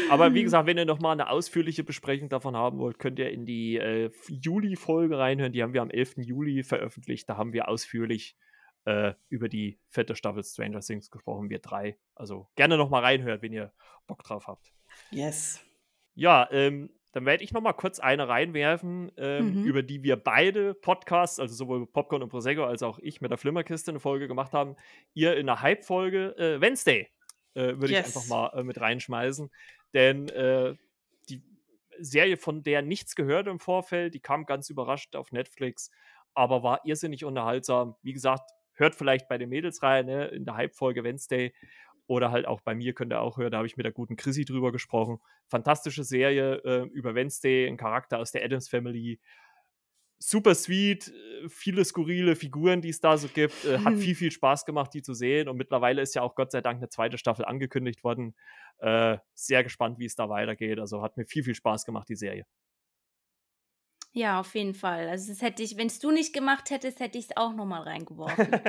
Aber 0.10 0.34
wie 0.34 0.44
gesagt, 0.44 0.68
wenn 0.68 0.78
ihr 0.78 0.86
nochmal 0.86 1.14
eine 1.14 1.30
ausführliche 1.30 1.84
Besprechung 1.84 2.30
davon 2.30 2.56
haben 2.56 2.78
wollt, 2.78 3.00
könnt 3.00 3.18
ihr 3.18 3.32
in 3.32 3.46
die 3.46 3.78
äh, 3.78 4.12
Juli-Folge 4.30 5.18
reinhören. 5.18 5.52
Die 5.52 5.64
haben 5.64 5.74
wir 5.74 5.82
am 5.82 5.90
11. 5.90 6.18
Juli 6.18 6.64
veröffentlicht. 6.64 7.28
Da 7.28 7.38
haben 7.38 7.54
wir 7.54 7.68
ausführlich 7.68 8.36
äh, 8.86 9.14
über 9.30 9.50
die 9.50 9.80
fette 9.90 10.16
Staffel 10.16 10.44
Stranger 10.44 10.80
Things 10.80 11.12
gesprochen, 11.12 11.50
wir 11.50 11.60
drei. 11.60 11.98
Also 12.16 12.48
gerne 12.56 12.78
noch 12.78 12.90
mal 12.90 13.02
reinhören, 13.02 13.42
wenn 13.42 13.54
ihr 13.54 13.74
Bock 14.08 14.24
drauf 14.24 14.48
habt. 14.48 14.72
Yes. 15.12 15.62
Ja, 16.14 16.48
ähm, 16.52 16.90
dann 17.12 17.26
werde 17.26 17.44
ich 17.44 17.52
noch 17.54 17.62
mal 17.62 17.74
kurz 17.74 18.00
eine 18.00 18.28
reinwerfen, 18.28 19.12
ähm, 19.18 19.62
Mhm. 19.62 19.64
über 19.64 19.84
die 19.84 20.04
wir 20.04 20.18
beide 20.18 20.74
Podcasts, 20.74 21.40
also 21.40 21.56
sowohl 21.56 21.88
Popcorn 21.88 22.22
und 22.24 22.30
Prosecco 22.30 22.64
als 22.66 22.84
auch 22.84 23.00
ich 23.00 23.22
mit 23.22 23.32
der 23.32 23.38
Flimmerkiste 23.38 23.92
eine 23.92 24.00
Folge 24.00 24.28
gemacht 24.28 24.54
haben. 24.54 24.76
Ihr 25.14 25.38
in 25.38 25.46
der 25.48 25.62
Hype-Folge 25.62 26.36
äh, 26.38 26.62
Wednesday 26.62 27.10
äh, 27.54 27.76
würde 27.78 27.94
Yes. 27.94 28.10
ich 28.10 28.16
einfach 28.16 28.28
mal 28.28 28.60
äh, 28.60 28.64
mit 28.64 28.80
reinschmeißen. 28.82 29.50
Denn 29.94 30.28
äh, 30.30 30.76
die 31.30 31.42
Serie, 32.00 32.36
von 32.36 32.64
der 32.64 32.82
nichts 32.82 33.16
gehört 33.16 33.48
im 33.48 33.60
Vorfeld, 33.60 34.14
die 34.14 34.20
kam 34.20 34.46
ganz 34.46 34.70
überraschend 34.70 35.16
auf 35.16 35.32
Netflix, 35.32 35.90
aber 36.34 36.64
war 36.64 36.82
irrsinnig 36.86 37.24
unterhaltsam. 37.24 37.96
Wie 38.02 38.12
gesagt, 38.12 38.52
hört 38.76 38.96
vielleicht 38.96 39.28
bei 39.28 39.38
den 39.38 39.50
Mädels 39.50 39.84
rein, 39.84 40.06
ne, 40.06 40.26
in 40.28 40.46
der 40.46 40.56
Hype-Folge 40.56 41.04
Wednesday. 41.04 41.54
Oder 42.08 42.32
halt 42.32 42.48
auch 42.48 42.62
bei 42.62 42.76
mir 42.76 42.94
könnt 42.94 43.12
ihr 43.14 43.20
auch 43.20 43.38
hören, 43.38 43.52
da 43.52 43.58
habe 43.58 43.68
ich 43.68 43.78
mit 43.78 43.86
der 43.86 43.92
guten 43.92 44.16
Chrissy 44.16 44.46
drüber 44.46 44.72
gesprochen. 44.72 45.20
Fantastische 45.48 46.04
Serie 46.04 46.58
äh, 46.64 46.88
über 46.94 47.16
Wednesday, 47.16 47.68
ein 47.68 47.78
Charakter 47.78 48.20
aus 48.20 48.32
der 48.32 48.44
Adams 48.44 48.70
Family. 48.70 49.20
Super 50.20 50.54
sweet, 50.54 51.08
äh, 51.08 51.50
viele 51.50 51.84
skurrile 51.84 52.36
Figuren, 52.36 52.82
die 52.82 52.90
es 52.90 53.00
da 53.00 53.18
so 53.18 53.28
gibt. 53.28 53.66
Äh, 53.66 53.80
hat 53.80 53.96
viel, 53.98 54.14
viel 54.14 54.32
Spaß 54.32 54.66
gemacht, 54.66 54.94
die 54.94 55.02
zu 55.02 55.16
sehen. 55.16 55.50
Und 55.50 55.58
mittlerweile 55.58 56.02
ist 56.02 56.14
ja 56.14 56.22
auch 56.22 56.36
Gott 56.36 56.52
sei 56.52 56.62
Dank 56.62 56.78
eine 56.78 56.90
zweite 56.90 57.18
Staffel 57.18 57.46
angekündigt 57.46 58.04
worden. 58.04 58.36
Äh, 58.78 59.18
sehr 59.34 59.64
gespannt, 59.64 59.98
wie 59.98 60.06
es 60.06 60.16
da 60.16 60.30
weitergeht. 60.30 60.80
Also 60.80 61.02
hat 61.02 61.18
mir 61.18 61.26
viel, 61.26 61.44
viel 61.44 61.56
Spaß 61.56 61.86
gemacht, 61.86 62.08
die 62.08 62.16
Serie. 62.16 62.46
Ja, 64.18 64.40
auf 64.40 64.56
jeden 64.56 64.74
Fall. 64.74 65.10
Also 65.10 65.30
das 65.34 65.42
hätte 65.42 65.62
ich, 65.62 65.76
wenn 65.76 65.88
es 65.88 66.00
du 66.00 66.10
nicht 66.10 66.34
gemacht 66.34 66.70
hättest, 66.70 67.02
hätte 67.02 67.18
ich 67.18 67.26
es 67.26 67.38
auch 67.38 67.54
nochmal 67.54 67.82
reingeworfen. 67.82 68.48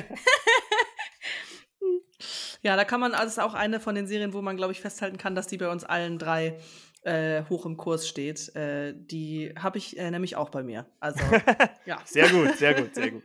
Ja, 2.63 2.75
da 2.75 2.85
kann 2.85 2.99
man, 2.99 3.13
also 3.13 3.25
das 3.27 3.33
ist 3.35 3.39
auch 3.39 3.55
eine 3.55 3.79
von 3.79 3.95
den 3.95 4.09
Serien, 4.09 4.33
wo 4.33 4.43
man, 4.43 4.57
glaube 4.57 4.73
ich, 4.73 4.81
festhalten 4.81 5.19
kann, 5.19 5.37
dass 5.37 5.47
die 5.47 5.57
bei 5.59 5.69
uns 5.71 5.85
allen 5.85 6.19
drei 6.19 6.59
äh, 7.03 7.45
hoch 7.49 7.65
im 7.65 7.77
Kurs 7.77 8.09
steht. 8.09 8.57
Äh, 8.57 8.95
die 8.97 9.55
habe 9.57 9.79
ich 9.79 9.97
äh, 9.99 10.11
nämlich 10.11 10.35
auch 10.35 10.49
bei 10.49 10.65
mir. 10.65 10.87
Also, 10.99 11.21
ja. 11.87 12.01
Sehr 12.05 12.29
gut, 12.29 12.57
sehr 12.57 12.75
gut, 12.75 12.93
sehr 12.95 13.11
gut. 13.13 13.23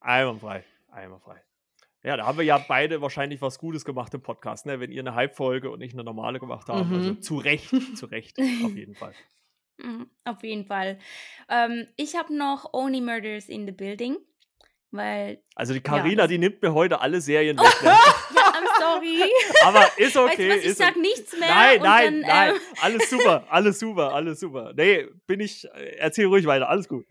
Einwandfrei, 0.00 0.64
einwandfrei. 0.90 1.40
Ja, 2.02 2.18
da 2.18 2.26
haben 2.26 2.36
wir 2.36 2.44
ja 2.44 2.58
beide 2.58 3.00
wahrscheinlich 3.00 3.40
was 3.40 3.58
Gutes 3.58 3.86
gemacht 3.86 4.12
im 4.12 4.20
Podcast, 4.22 4.66
ne? 4.66 4.80
wenn 4.80 4.92
ihr 4.92 5.00
eine 5.00 5.14
Hype-Folge 5.14 5.70
und 5.70 5.80
ich 5.80 5.94
eine 5.94 6.04
normale 6.04 6.38
gemacht 6.38 6.68
haben. 6.68 6.94
Also 6.94 7.12
Mhm. 7.12 7.22
zu 7.22 7.38
Recht, 7.38 7.70
zu 7.96 8.06
Recht, 8.06 8.38
auf 8.64 8.74
jeden 8.76 8.94
Fall. 8.96 9.14
Mhm, 9.78 10.08
Auf 10.24 10.42
jeden 10.42 10.64
Fall. 10.66 10.98
Ähm, 11.48 11.86
ich 11.96 12.16
habe 12.16 12.34
noch 12.36 12.72
Only 12.72 13.00
Murders 13.00 13.48
in 13.48 13.66
the 13.66 13.72
Building, 13.72 14.16
weil, 14.90 15.42
Also 15.54 15.74
die 15.74 15.80
Carina, 15.80 16.22
das- 16.22 16.28
die 16.30 16.38
nimmt 16.38 16.62
mir 16.62 16.72
heute 16.72 17.00
alle 17.00 17.20
Serien 17.20 17.58
weg. 17.58 17.82
Ne? 17.82 17.90
I'm 18.56 18.80
sorry. 18.80 19.22
Aber 19.64 19.86
ist 19.98 20.16
okay. 20.16 20.48
weißt 20.50 20.64
du 20.64 20.64
was, 20.64 20.64
ich 20.64 20.74
sag 20.78 20.90
okay. 20.92 21.00
nichts 21.00 21.38
mehr. 21.38 21.48
Nein, 21.48 21.80
nein, 21.82 22.20
dann, 22.22 22.30
nein. 22.30 22.50
Ähm, 22.54 22.60
Alles 22.80 23.10
super, 23.10 23.46
alles 23.50 23.78
super, 23.78 24.12
alles 24.14 24.40
super. 24.40 24.72
Nee, 24.74 25.06
bin 25.26 25.40
ich, 25.40 25.64
äh, 25.74 25.96
erzähl 25.98 26.26
ruhig 26.26 26.46
weiter, 26.46 26.68
alles 26.70 26.88
gut. 26.88 27.04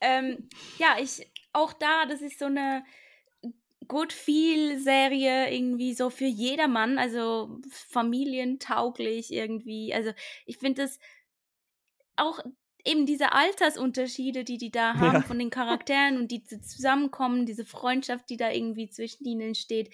ähm, 0.00 0.48
ja, 0.78 0.96
ich, 1.00 1.26
auch 1.52 1.72
da, 1.72 2.06
das 2.06 2.20
ist 2.22 2.38
so 2.38 2.46
eine 2.46 2.84
Good 3.88 4.12
Feel-Serie 4.12 5.52
irgendwie 5.54 5.94
so 5.94 6.10
für 6.10 6.26
jedermann, 6.26 6.98
also 6.98 7.60
familientauglich 7.70 9.32
irgendwie. 9.32 9.94
Also 9.94 10.12
ich 10.46 10.58
finde 10.58 10.82
das 10.82 10.98
auch 12.16 12.40
eben 12.84 13.04
diese 13.06 13.32
Altersunterschiede, 13.32 14.44
die 14.44 14.58
die 14.58 14.70
da 14.70 14.98
haben 14.98 15.22
Ja. 15.22 15.22
von 15.22 15.38
den 15.38 15.50
Charakteren 15.50 16.18
und 16.18 16.30
die 16.30 16.44
zu- 16.44 16.60
zusammenkommen, 16.60 17.46
diese 17.46 17.64
Freundschaft, 17.64 18.30
die 18.30 18.36
da 18.36 18.50
irgendwie 18.50 18.88
zwischen 18.88 19.24
ihnen 19.24 19.48
entsteht. 19.48 19.92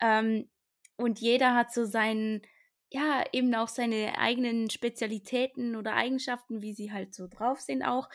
Ähm, 0.00 0.48
und 0.96 1.20
jeder 1.20 1.54
hat 1.54 1.72
so 1.72 1.84
seinen, 1.84 2.42
ja, 2.90 3.24
eben 3.32 3.54
auch 3.54 3.68
seine 3.68 4.18
eigenen 4.18 4.70
Spezialitäten 4.70 5.76
oder 5.76 5.94
Eigenschaften, 5.94 6.62
wie 6.62 6.72
sie 6.74 6.92
halt 6.92 7.14
so 7.14 7.28
drauf 7.28 7.60
sind 7.60 7.82
auch. 7.82 8.08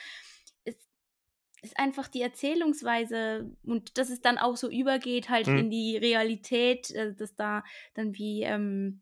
Es 1.65 1.71
ist 1.71 1.79
einfach 1.79 2.07
die 2.07 2.21
Erzählungsweise 2.21 3.49
und 3.63 3.97
dass 3.97 4.11
es 4.11 4.21
dann 4.21 4.37
auch 4.37 4.55
so 4.55 4.69
übergeht 4.69 5.29
halt 5.29 5.47
Mhm. 5.47 5.57
in 5.57 5.69
die 5.71 5.97
Realität, 5.97 6.91
äh, 6.91 7.15
dass 7.15 7.33
da 7.33 7.63
dann 7.95 8.13
wie 8.15 8.43
ähm, 8.43 9.01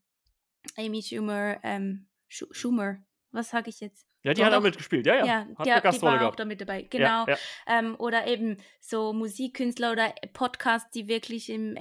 Amy 0.77 1.03
Schumer, 1.03 1.57
ähm, 1.63 2.07
Schu 2.29 2.45
Schumer, 2.51 3.03
was 3.31 3.49
sage 3.49 3.69
ich 3.69 3.81
jetzt? 3.81 4.07
Ja, 4.23 4.33
die 4.33 4.39
Doch, 4.39 4.47
hat 4.47 4.53
auch 4.53 4.61
mitgespielt, 4.61 5.05
ja, 5.05 5.15
ja. 5.15 5.25
Ja, 5.25 5.47
hat 5.57 5.65
die, 5.67 5.71
eine 5.71 5.81
die 5.91 6.01
war 6.01 6.15
auch 6.15 6.19
gehabt. 6.19 6.39
damit 6.39 6.61
dabei, 6.61 6.81
Ja, 6.83 6.87
genau. 6.89 7.27
Ja, 7.27 7.37
Ähm, 7.67 7.95
oder 7.99 8.27
eben 8.27 8.55
so 8.79 9.11
Musikkünstler 9.11 9.91
oder 9.91 10.15
Podcasts, 10.31 10.89
die 10.91 11.09
wirklich 11.09 11.49
im 11.49 11.77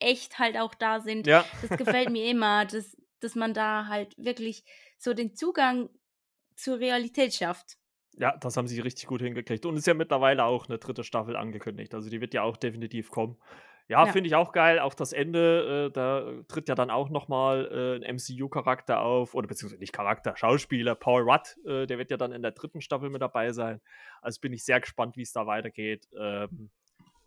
echt 0.00 0.38
halt 0.38 0.56
auch 0.56 0.74
da 0.74 1.00
sind. 1.00 1.26
ja. 1.26 1.44
Das 1.60 1.76
gefällt 1.78 2.08
mir 2.08 2.30
immer, 2.30 2.64
dass, 2.64 2.96
dass 3.20 3.34
man 3.34 3.52
da 3.52 3.88
halt 3.88 4.16
wirklich 4.16 4.64
so 4.98 5.12
den 5.12 5.34
Zugang 5.36 5.90
zur 6.56 6.78
Realität 6.78 7.34
schafft. 7.34 7.76
Ja, 8.18 8.36
das 8.36 8.56
haben 8.56 8.68
sie 8.68 8.80
richtig 8.80 9.06
gut 9.06 9.22
hingekriegt. 9.22 9.64
Und 9.64 9.76
ist 9.76 9.86
ja 9.86 9.94
mittlerweile 9.94 10.44
auch 10.44 10.68
eine 10.68 10.78
dritte 10.78 11.04
Staffel 11.04 11.36
angekündigt. 11.36 11.94
Also 11.94 12.10
die 12.10 12.20
wird 12.20 12.34
ja 12.34 12.42
auch 12.42 12.56
definitiv 12.56 13.10
kommen. 13.10 13.36
Ja, 13.88 14.06
Ja. 14.06 14.12
finde 14.12 14.28
ich 14.28 14.34
auch 14.34 14.52
geil. 14.52 14.78
Auch 14.78 14.94
das 14.94 15.12
Ende, 15.12 15.88
äh, 15.88 15.92
da 15.92 16.30
tritt 16.46 16.68
ja 16.68 16.74
dann 16.74 16.90
auch 16.90 17.10
nochmal 17.10 17.66
äh, 17.72 17.96
ein 18.04 18.16
MCU-Charakter 18.16 19.00
auf. 19.00 19.34
Oder 19.34 19.48
beziehungsweise 19.48 19.80
nicht 19.80 19.92
Charakter, 19.92 20.36
Schauspieler. 20.36 20.94
Paul 20.94 21.22
Rudd, 21.22 21.56
äh, 21.66 21.86
der 21.86 21.98
wird 21.98 22.10
ja 22.10 22.16
dann 22.16 22.32
in 22.32 22.42
der 22.42 22.52
dritten 22.52 22.80
Staffel 22.80 23.10
mit 23.10 23.22
dabei 23.22 23.52
sein. 23.52 23.80
Also 24.20 24.40
bin 24.40 24.52
ich 24.52 24.64
sehr 24.64 24.80
gespannt, 24.80 25.16
wie 25.16 25.22
es 25.22 25.32
da 25.32 25.46
weitergeht. 25.46 26.08
Ähm, 26.18 26.70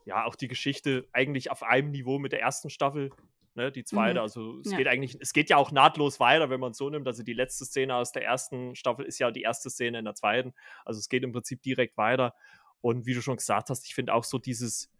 ja, 0.06 0.26
auch 0.26 0.36
die 0.36 0.48
Geschichte 0.48 1.08
eigentlich 1.12 1.52
auf 1.52 1.64
einem 1.64 1.92
Niveau 1.92 2.20
mit 2.20 2.32
der 2.32 2.42
ersten 2.42 2.70
Staffel. 2.70 3.12
Ne, 3.58 3.72
die 3.72 3.86
zweite, 3.86 4.16
Mhm. 4.16 4.24
also 4.24 4.60
es 4.60 4.72
Ja. 4.72 4.78
geht 4.78 4.88
eigentlich, 4.88 5.18
es 5.22 5.32
geht 5.32 5.50
ja 5.50 5.56
auch 5.56 5.72
nahtlos 5.72 6.20
weiter, 6.20 6.50
wenn 6.50 6.60
man 6.60 6.72
es 6.72 6.78
so 6.78 6.90
nimmt. 6.90 7.08
Also 7.08 7.24
die 7.24 7.34
letzte 7.34 7.64
Szene 7.66 7.96
aus 7.96 8.12
der 8.12 8.26
ersten 8.26 8.76
Staffel 8.76 9.06
ist 9.06 9.18
ja 9.18 9.32
die 9.32 9.44
erste 9.44 9.70
Szene 9.70 10.00
in 10.00 10.06
der 10.06 10.14
zweiten. 10.14 10.54
Also 10.84 11.00
es 11.00 11.08
geht 11.08 11.24
im 11.24 11.32
Prinzip 11.32 11.62
direkt 11.62 11.96
weiter. 11.98 12.36
Und 12.82 13.06
wie 13.06 13.14
du 13.14 13.22
schon 13.22 13.38
gesagt 13.38 13.70
hast, 13.70 13.86
ich 13.86 13.96
finde 13.96 14.14
auch 14.14 14.26
so 14.26 14.40
dieses, 14.40 14.92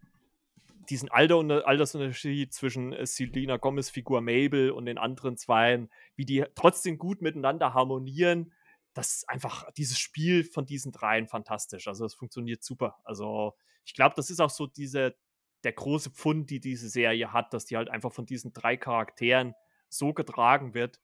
diesen 0.88 1.10
Alter 1.10 1.36
und 1.38 1.50
Altersunterschied 1.50 2.54
zwischen 2.54 2.94
äh, 2.94 3.04
Selena 3.04 3.58
Gomez 3.58 3.90
Figur 3.90 4.22
Mabel 4.22 4.70
und 4.70 4.86
den 4.86 4.96
anderen 4.98 5.36
Zweien, 5.36 5.90
wie 6.14 6.24
die 6.24 6.44
trotzdem 6.54 6.96
gut 6.96 7.20
miteinander 7.20 7.74
harmonieren, 7.74 8.54
das 8.94 9.16
ist 9.16 9.28
einfach 9.28 9.70
dieses 9.72 9.98
Spiel 9.98 10.44
von 10.44 10.64
diesen 10.64 10.92
dreien 10.92 11.28
fantastisch. 11.28 11.88
Also 11.88 12.06
es 12.06 12.14
funktioniert 12.14 12.64
super. 12.64 12.96
Also 13.04 13.54
ich 13.84 13.92
glaube, 13.92 14.14
das 14.16 14.30
ist 14.30 14.40
auch 14.40 14.48
so 14.50 14.66
diese, 14.66 15.14
der 15.66 15.72
große 15.72 16.10
Pfund, 16.10 16.48
die 16.50 16.60
diese 16.60 16.88
Serie 16.88 17.32
hat, 17.32 17.52
dass 17.52 17.64
die 17.66 17.76
halt 17.76 17.90
einfach 17.90 18.12
von 18.12 18.24
diesen 18.24 18.52
drei 18.52 18.76
Charakteren 18.76 19.54
so 19.88 20.14
getragen 20.14 20.74
wird. 20.74 21.00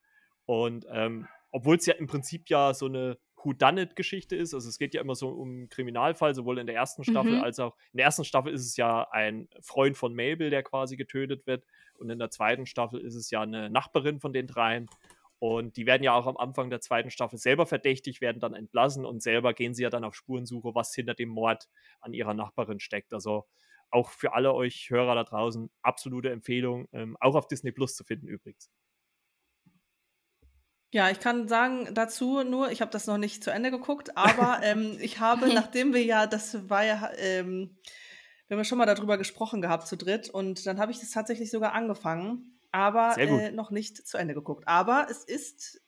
Und 0.47 0.87
ähm, 0.89 1.27
obwohl 1.51 1.77
es 1.77 1.87
ja 1.87 1.95
im 1.95 2.07
Prinzip 2.07 2.49
ja 2.49 2.73
so 2.73 2.87
eine 2.87 3.19
Whodunit-Geschichte 3.43 4.37
ist, 4.37 4.55
also 4.55 4.69
es 4.69 4.79
geht 4.79 4.95
ja 4.95 5.01
immer 5.01 5.17
so 5.17 5.31
um 5.31 5.49
einen 5.49 5.69
Kriminalfall, 5.69 6.33
sowohl 6.33 6.59
in 6.59 6.69
der 6.69 6.77
ersten 6.77 7.03
Staffel 7.03 7.39
Mhm. 7.39 7.43
als 7.43 7.59
auch 7.59 7.77
in 7.93 7.97
der 7.97 8.07
ersten 8.07 8.25
Staffel 8.25 8.53
ist 8.53 8.65
es 8.65 8.77
ja 8.77 9.09
ein 9.11 9.49
Freund 9.61 9.97
von 9.97 10.15
Mabel, 10.15 10.49
der 10.49 10.63
quasi 10.63 10.97
getötet 10.97 11.45
wird. 11.49 11.65
Und 11.99 12.09
in 12.09 12.21
der 12.21 12.31
zweiten 12.31 12.67
Staffel 12.67 13.01
ist 13.01 13.17
es 13.17 13.33
ja 13.33 13.43
eine 13.43 13.69
Nachbarin 13.69 14.21
von 14.21 14.33
den 14.33 14.47
dreien. 14.47 14.89
Und 15.41 15.77
die 15.77 15.87
werden 15.87 16.05
ja 16.05 16.15
auch 16.15 16.29
am 16.29 16.37
Anfang 16.37 16.71
der 16.71 16.81
zweiten 16.81 17.11
Staffel 17.11 17.37
selber 17.37 17.67
verdächtig, 17.67 18.21
werden 18.21 18.39
dann 18.39 18.55
entlassen 18.55 19.05
und 19.05 19.25
selber 19.25 19.55
gehen 19.55 19.75
sie 19.75 19.83
ja 19.83 19.91
dann 19.91 20.05
auf 20.05 20.15
Spurensuche, 20.15 20.77
was 20.77 20.95
hinter 20.95 21.15
dem 21.15 21.31
Mord 21.31 21.69
an 22.01 22.15
ihrer 22.15 22.33
Nachbarin 22.33 22.79
steckt. 22.79 23.13
Also 23.13 23.45
auch 23.93 24.11
für 24.11 24.35
alle 24.35 24.55
euch 24.55 24.91
Hörer 24.91 25.15
da 25.15 25.25
draußen 25.25 25.71
absolute 25.83 26.31
Empfehlung, 26.31 26.89
ähm, 26.93 27.17
auch 27.21 27.35
auf 27.35 27.47
Disney 27.47 27.73
Plus 27.73 27.95
zu 27.95 28.05
finden 28.05 28.29
übrigens. 28.29 28.71
Ja, 30.93 31.11
ich 31.11 31.21
kann 31.21 31.49
sagen 31.49 31.89
dazu 31.95 32.43
nur, 32.43 32.71
ich 32.71 32.83
habe 32.83 32.91
das 32.91 33.07
noch 33.07 33.17
nicht 33.17 33.43
zu 33.43 33.51
Ende 33.51 33.71
geguckt, 33.71 34.17
aber 34.17 34.61
ähm, 34.63 34.97
ich 35.01 35.21
habe, 35.21 35.49
nachdem 35.55 35.95
wir 35.95 36.05
ja, 36.05 36.27
das 36.27 36.69
war 36.69 36.85
ja, 36.85 37.11
ähm, 37.17 37.77
wir 38.49 38.57
haben 38.57 38.61
ja 38.61 38.65
schon 38.65 38.79
mal 38.79 38.87
darüber 38.87 39.17
gesprochen 39.17 39.63
gehabt 39.63 39.87
zu 39.87 39.97
dritt 39.97 40.29
und 40.29 40.67
dann 40.67 40.79
habe 40.79 40.93
ich 40.93 41.01
das 41.01 41.11
tatsächlich 41.11 41.51
sogar 41.51 41.73
angefangen, 41.73 42.59
aber 42.71 43.17
äh, 43.19 43.51
noch 43.51 43.71
nicht 43.71 44.07
zu 44.07 44.19
Ende 44.19 44.35
geguckt. 44.35 44.67
Aber 44.67 45.07
es 45.11 45.25
ist 45.25 45.81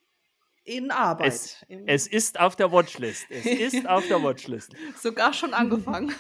in 0.64 0.90
Arbeit. 0.90 1.28
Es, 1.28 1.64
es 1.86 2.06
ist 2.06 2.40
auf 2.40 2.56
der 2.56 2.72
Watchlist. 2.72 3.26
Es 3.28 3.44
ist 3.74 3.86
auf 3.86 4.06
der 4.08 4.22
Watchlist. 4.22 4.72
sogar 4.96 5.34
schon 5.34 5.52
angefangen. 5.52 6.14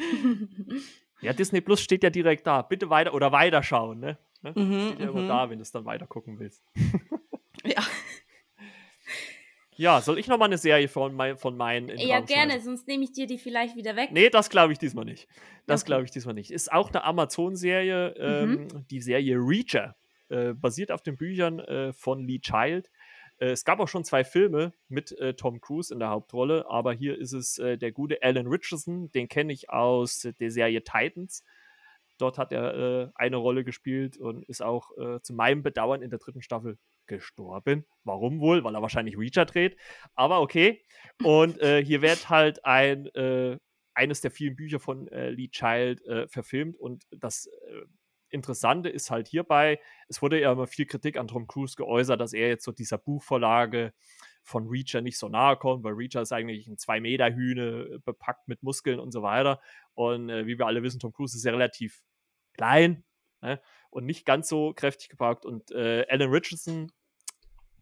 Ja, 1.22 1.32
Disney 1.32 1.60
Plus 1.60 1.82
steht 1.82 2.02
ja 2.02 2.10
direkt 2.10 2.46
da. 2.46 2.62
Bitte 2.62 2.88
weiter 2.88 3.14
oder 3.14 3.30
weiterschauen, 3.32 4.00
ne? 4.00 4.18
ne? 4.42 4.52
Mhm, 4.56 4.86
Steht 4.86 5.00
ja 5.00 5.10
immer 5.10 5.22
mhm. 5.22 5.28
da, 5.28 5.50
wenn 5.50 5.58
du 5.58 5.62
es 5.62 5.70
dann 5.70 5.84
weiter 5.84 6.06
gucken 6.06 6.38
willst. 6.38 6.64
ja. 7.64 7.82
Ja, 9.76 10.02
soll 10.02 10.18
ich 10.18 10.28
noch 10.28 10.38
mal 10.38 10.44
eine 10.44 10.58
Serie 10.58 10.88
von, 10.88 11.14
mein, 11.14 11.38
von 11.38 11.56
meinen 11.56 11.88
ja, 11.98 12.20
gerne, 12.20 12.60
sonst 12.60 12.86
nehme 12.86 13.04
ich 13.04 13.12
dir 13.12 13.26
die 13.26 13.38
vielleicht 13.38 13.76
wieder 13.76 13.96
weg. 13.96 14.10
Nee, 14.12 14.28
das 14.28 14.50
glaube 14.50 14.74
ich 14.74 14.78
diesmal 14.78 15.06
nicht. 15.06 15.26
Das 15.66 15.82
Okay. 15.82 15.86
glaube 15.86 16.04
ich 16.04 16.10
diesmal 16.10 16.34
nicht. 16.34 16.50
Ist 16.50 16.70
auch 16.70 16.90
eine 16.90 17.02
Amazon-Serie, 17.02 18.14
ähm, 18.18 18.68
die 18.90 19.00
Serie 19.00 19.36
Reacher. 19.36 19.96
Äh, 20.28 20.52
basiert 20.52 20.92
auf 20.92 21.02
den 21.02 21.16
Büchern 21.16 21.60
äh, 21.60 21.92
von 21.92 22.20
Lee 22.20 22.40
Child. 22.40 22.90
Äh, 23.40 23.50
es 23.50 23.64
gab 23.64 23.80
auch 23.80 23.88
schon 23.88 24.04
zwei 24.04 24.22
Filme 24.22 24.72
mit 24.88 25.12
äh, 25.18 25.34
Tom 25.34 25.60
Cruise 25.60 25.92
in 25.92 25.98
der 25.98 26.10
Hauptrolle, 26.10 26.66
aber 26.68 26.92
hier 26.92 27.18
ist 27.18 27.32
es 27.32 27.58
äh, 27.58 27.76
der 27.76 27.90
gute 27.90 28.22
Alan 28.22 28.46
Richardson, 28.46 29.10
den 29.12 29.28
kenne 29.28 29.52
ich 29.52 29.70
aus 29.70 30.28
der 30.38 30.50
Serie 30.50 30.84
Titans. 30.84 31.42
Dort 32.18 32.36
hat 32.36 32.52
er 32.52 32.74
äh, 32.74 33.08
eine 33.14 33.36
Rolle 33.36 33.64
gespielt 33.64 34.18
und 34.18 34.44
ist 34.44 34.62
auch 34.62 34.96
äh, 34.98 35.20
zu 35.22 35.32
meinem 35.32 35.62
Bedauern 35.62 36.02
in 36.02 36.10
der 36.10 36.18
dritten 36.18 36.42
Staffel 36.42 36.78
gestorben. 37.06 37.86
Warum 38.04 38.40
wohl? 38.40 38.62
Weil 38.62 38.74
er 38.74 38.82
wahrscheinlich 38.82 39.16
Reacher 39.16 39.46
dreht. 39.46 39.78
Aber 40.14 40.42
okay. 40.42 40.84
Und 41.24 41.58
äh, 41.60 41.82
hier 41.82 42.02
wird 42.02 42.28
halt 42.28 42.64
ein 42.64 43.08
eines 43.92 44.20
der 44.20 44.30
vielen 44.30 44.54
Bücher 44.54 44.78
von 44.78 45.08
Lee 45.08 45.48
Child 45.48 46.30
verfilmt 46.30 46.78
und 46.78 47.04
das 47.10 47.50
Interessante 48.30 48.88
ist 48.88 49.10
halt 49.10 49.28
hierbei, 49.28 49.80
es 50.08 50.22
wurde 50.22 50.40
ja 50.40 50.52
immer 50.52 50.66
viel 50.66 50.86
Kritik 50.86 51.16
an 51.16 51.28
Tom 51.28 51.46
Cruise 51.46 51.76
geäußert, 51.76 52.20
dass 52.20 52.32
er 52.32 52.48
jetzt 52.48 52.64
so 52.64 52.72
dieser 52.72 52.98
Buchvorlage 52.98 53.92
von 54.42 54.68
Reacher 54.68 55.00
nicht 55.00 55.18
so 55.18 55.28
nahe 55.28 55.56
kommt, 55.56 55.84
weil 55.84 55.94
Reacher 55.94 56.22
ist 56.22 56.32
eigentlich 56.32 56.66
ein 56.66 56.78
zwei 56.78 57.00
Meter 57.00 57.32
Hühne 57.32 57.88
äh, 57.94 57.98
bepackt 57.98 58.48
mit 58.48 58.62
Muskeln 58.62 58.98
und 58.98 59.12
so 59.12 59.22
weiter. 59.22 59.60
Und 59.94 60.30
äh, 60.30 60.46
wie 60.46 60.58
wir 60.58 60.66
alle 60.66 60.82
wissen, 60.82 61.00
Tom 61.00 61.12
Cruise 61.12 61.36
ist 61.36 61.44
ja 61.44 61.52
relativ 61.52 62.02
klein 62.54 63.04
ne? 63.42 63.60
und 63.90 64.06
nicht 64.06 64.24
ganz 64.24 64.48
so 64.48 64.72
kräftig 64.74 65.08
gepackt. 65.08 65.44
Und 65.44 65.70
äh, 65.72 66.06
Alan 66.08 66.30
Richardson 66.30 66.90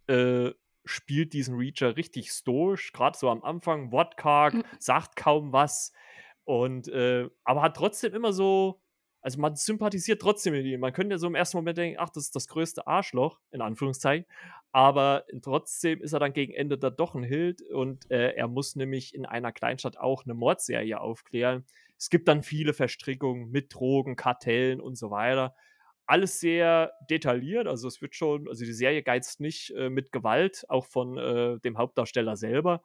äh, 0.08 0.50
spielt 0.84 1.32
diesen 1.32 1.56
Reacher 1.56 1.96
richtig 1.96 2.30
stoisch, 2.30 2.92
gerade 2.92 3.16
so 3.16 3.28
am 3.30 3.42
Anfang, 3.42 3.92
wortkarg, 3.92 4.54
mhm. 4.54 4.64
sagt 4.78 5.16
kaum 5.16 5.52
was 5.52 5.92
und 6.44 6.88
äh, 6.88 7.28
aber 7.44 7.60
hat 7.60 7.76
trotzdem 7.76 8.14
immer 8.14 8.32
so, 8.32 8.80
also 9.20 9.40
man 9.40 9.56
sympathisiert 9.56 10.20
trotzdem 10.22 10.52
mit 10.54 10.64
ihm. 10.64 10.80
Man 10.80 10.92
könnte 10.92 11.14
ja 11.14 11.18
so 11.18 11.26
im 11.26 11.34
ersten 11.34 11.56
Moment 11.58 11.78
denken, 11.78 11.98
ach, 11.98 12.10
das 12.10 12.24
ist 12.24 12.36
das 12.36 12.48
größte 12.48 12.86
Arschloch, 12.86 13.40
in 13.50 13.60
Anführungszeichen, 13.60 14.26
aber 14.72 15.24
trotzdem 15.42 16.00
ist 16.02 16.12
er 16.12 16.20
dann 16.20 16.32
gegen 16.32 16.52
Ende 16.52 16.78
da 16.78 16.90
doch 16.90 17.14
ein 17.14 17.24
Hild 17.24 17.62
und 17.62 18.10
äh, 18.10 18.32
er 18.34 18.48
muss 18.48 18.76
nämlich 18.76 19.14
in 19.14 19.26
einer 19.26 19.52
Kleinstadt 19.52 19.98
auch 19.98 20.24
eine 20.24 20.34
Mordserie 20.34 21.00
aufklären. 21.00 21.64
Es 21.96 22.10
gibt 22.10 22.28
dann 22.28 22.42
viele 22.42 22.74
Verstrickungen 22.74 23.50
mit 23.50 23.74
Drogen, 23.74 24.16
Kartellen 24.16 24.80
und 24.80 24.96
so 24.96 25.10
weiter 25.10 25.54
alles 26.08 26.40
sehr 26.40 26.92
detailliert. 27.10 27.68
Also 27.68 27.86
es 27.86 28.00
wird 28.00 28.14
schon, 28.14 28.48
also 28.48 28.64
die 28.64 28.72
Serie 28.72 29.02
geizt 29.02 29.40
nicht 29.40 29.70
äh, 29.76 29.90
mit 29.90 30.10
Gewalt, 30.10 30.64
auch 30.68 30.86
von 30.86 31.18
äh, 31.18 31.58
dem 31.60 31.76
Hauptdarsteller 31.76 32.36
selber. 32.36 32.82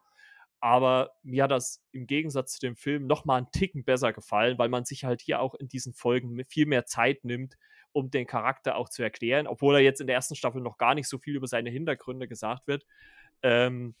Aber 0.64 1.10
mir 1.22 1.42
hat 1.42 1.50
das 1.50 1.84
im 1.92 2.06
Gegensatz 2.06 2.54
zu 2.54 2.60
dem 2.60 2.74
Film 2.74 3.06
nochmal 3.06 3.36
einen 3.36 3.50
Ticken 3.50 3.84
besser 3.84 4.14
gefallen, 4.14 4.56
weil 4.56 4.70
man 4.70 4.86
sich 4.86 5.04
halt 5.04 5.20
hier 5.20 5.40
auch 5.40 5.54
in 5.54 5.68
diesen 5.68 5.92
Folgen 5.92 6.42
viel 6.46 6.64
mehr 6.64 6.86
Zeit 6.86 7.22
nimmt, 7.22 7.58
um 7.92 8.10
den 8.10 8.26
Charakter 8.26 8.76
auch 8.76 8.88
zu 8.88 9.02
erklären, 9.02 9.46
obwohl 9.46 9.74
er 9.74 9.82
jetzt 9.82 10.00
in 10.00 10.06
der 10.06 10.16
ersten 10.16 10.36
Staffel 10.36 10.62
noch 10.62 10.78
gar 10.78 10.94
nicht 10.94 11.06
so 11.06 11.18
viel 11.18 11.36
über 11.36 11.46
seine 11.48 11.68
Hintergründe 11.68 12.26
gesagt 12.26 12.66
wird. 12.66 12.86
Ähm, 13.42 13.94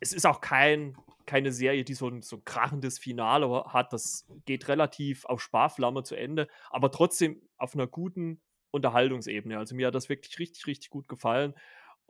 es 0.00 0.12
ist 0.12 0.26
auch 0.26 0.40
kein, 0.40 0.96
keine 1.24 1.52
Serie, 1.52 1.84
die 1.84 1.94
so 1.94 2.08
ein, 2.08 2.22
so 2.22 2.38
ein 2.38 2.44
krachendes 2.44 2.98
Finale 2.98 3.66
hat. 3.68 3.92
Das 3.92 4.26
geht 4.46 4.66
relativ 4.66 5.24
auf 5.26 5.40
Sparflamme 5.40 6.02
zu 6.02 6.16
Ende, 6.16 6.48
aber 6.70 6.90
trotzdem 6.90 7.42
auf 7.58 7.74
einer 7.74 7.86
guten 7.86 8.40
Unterhaltungsebene. 8.72 9.56
Also 9.56 9.76
mir 9.76 9.86
hat 9.86 9.94
das 9.94 10.08
wirklich 10.08 10.36
richtig, 10.40 10.66
richtig 10.66 10.90
gut 10.90 11.06
gefallen. 11.06 11.54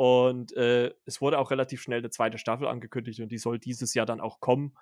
Und 0.01 0.57
äh, 0.57 0.95
es 1.05 1.21
wurde 1.21 1.39
auch 1.39 1.51
relativ 1.51 1.83
schnell 1.83 1.99
eine 1.99 2.09
zweite 2.09 2.39
Staffel 2.39 2.67
angekündigt 2.67 3.21
und 3.21 3.31
die 3.31 3.37
soll 3.37 3.59
dieses 3.59 3.93
Jahr 3.93 4.07
dann 4.07 4.23
auch 4.23 4.41
kommen. 4.41 4.75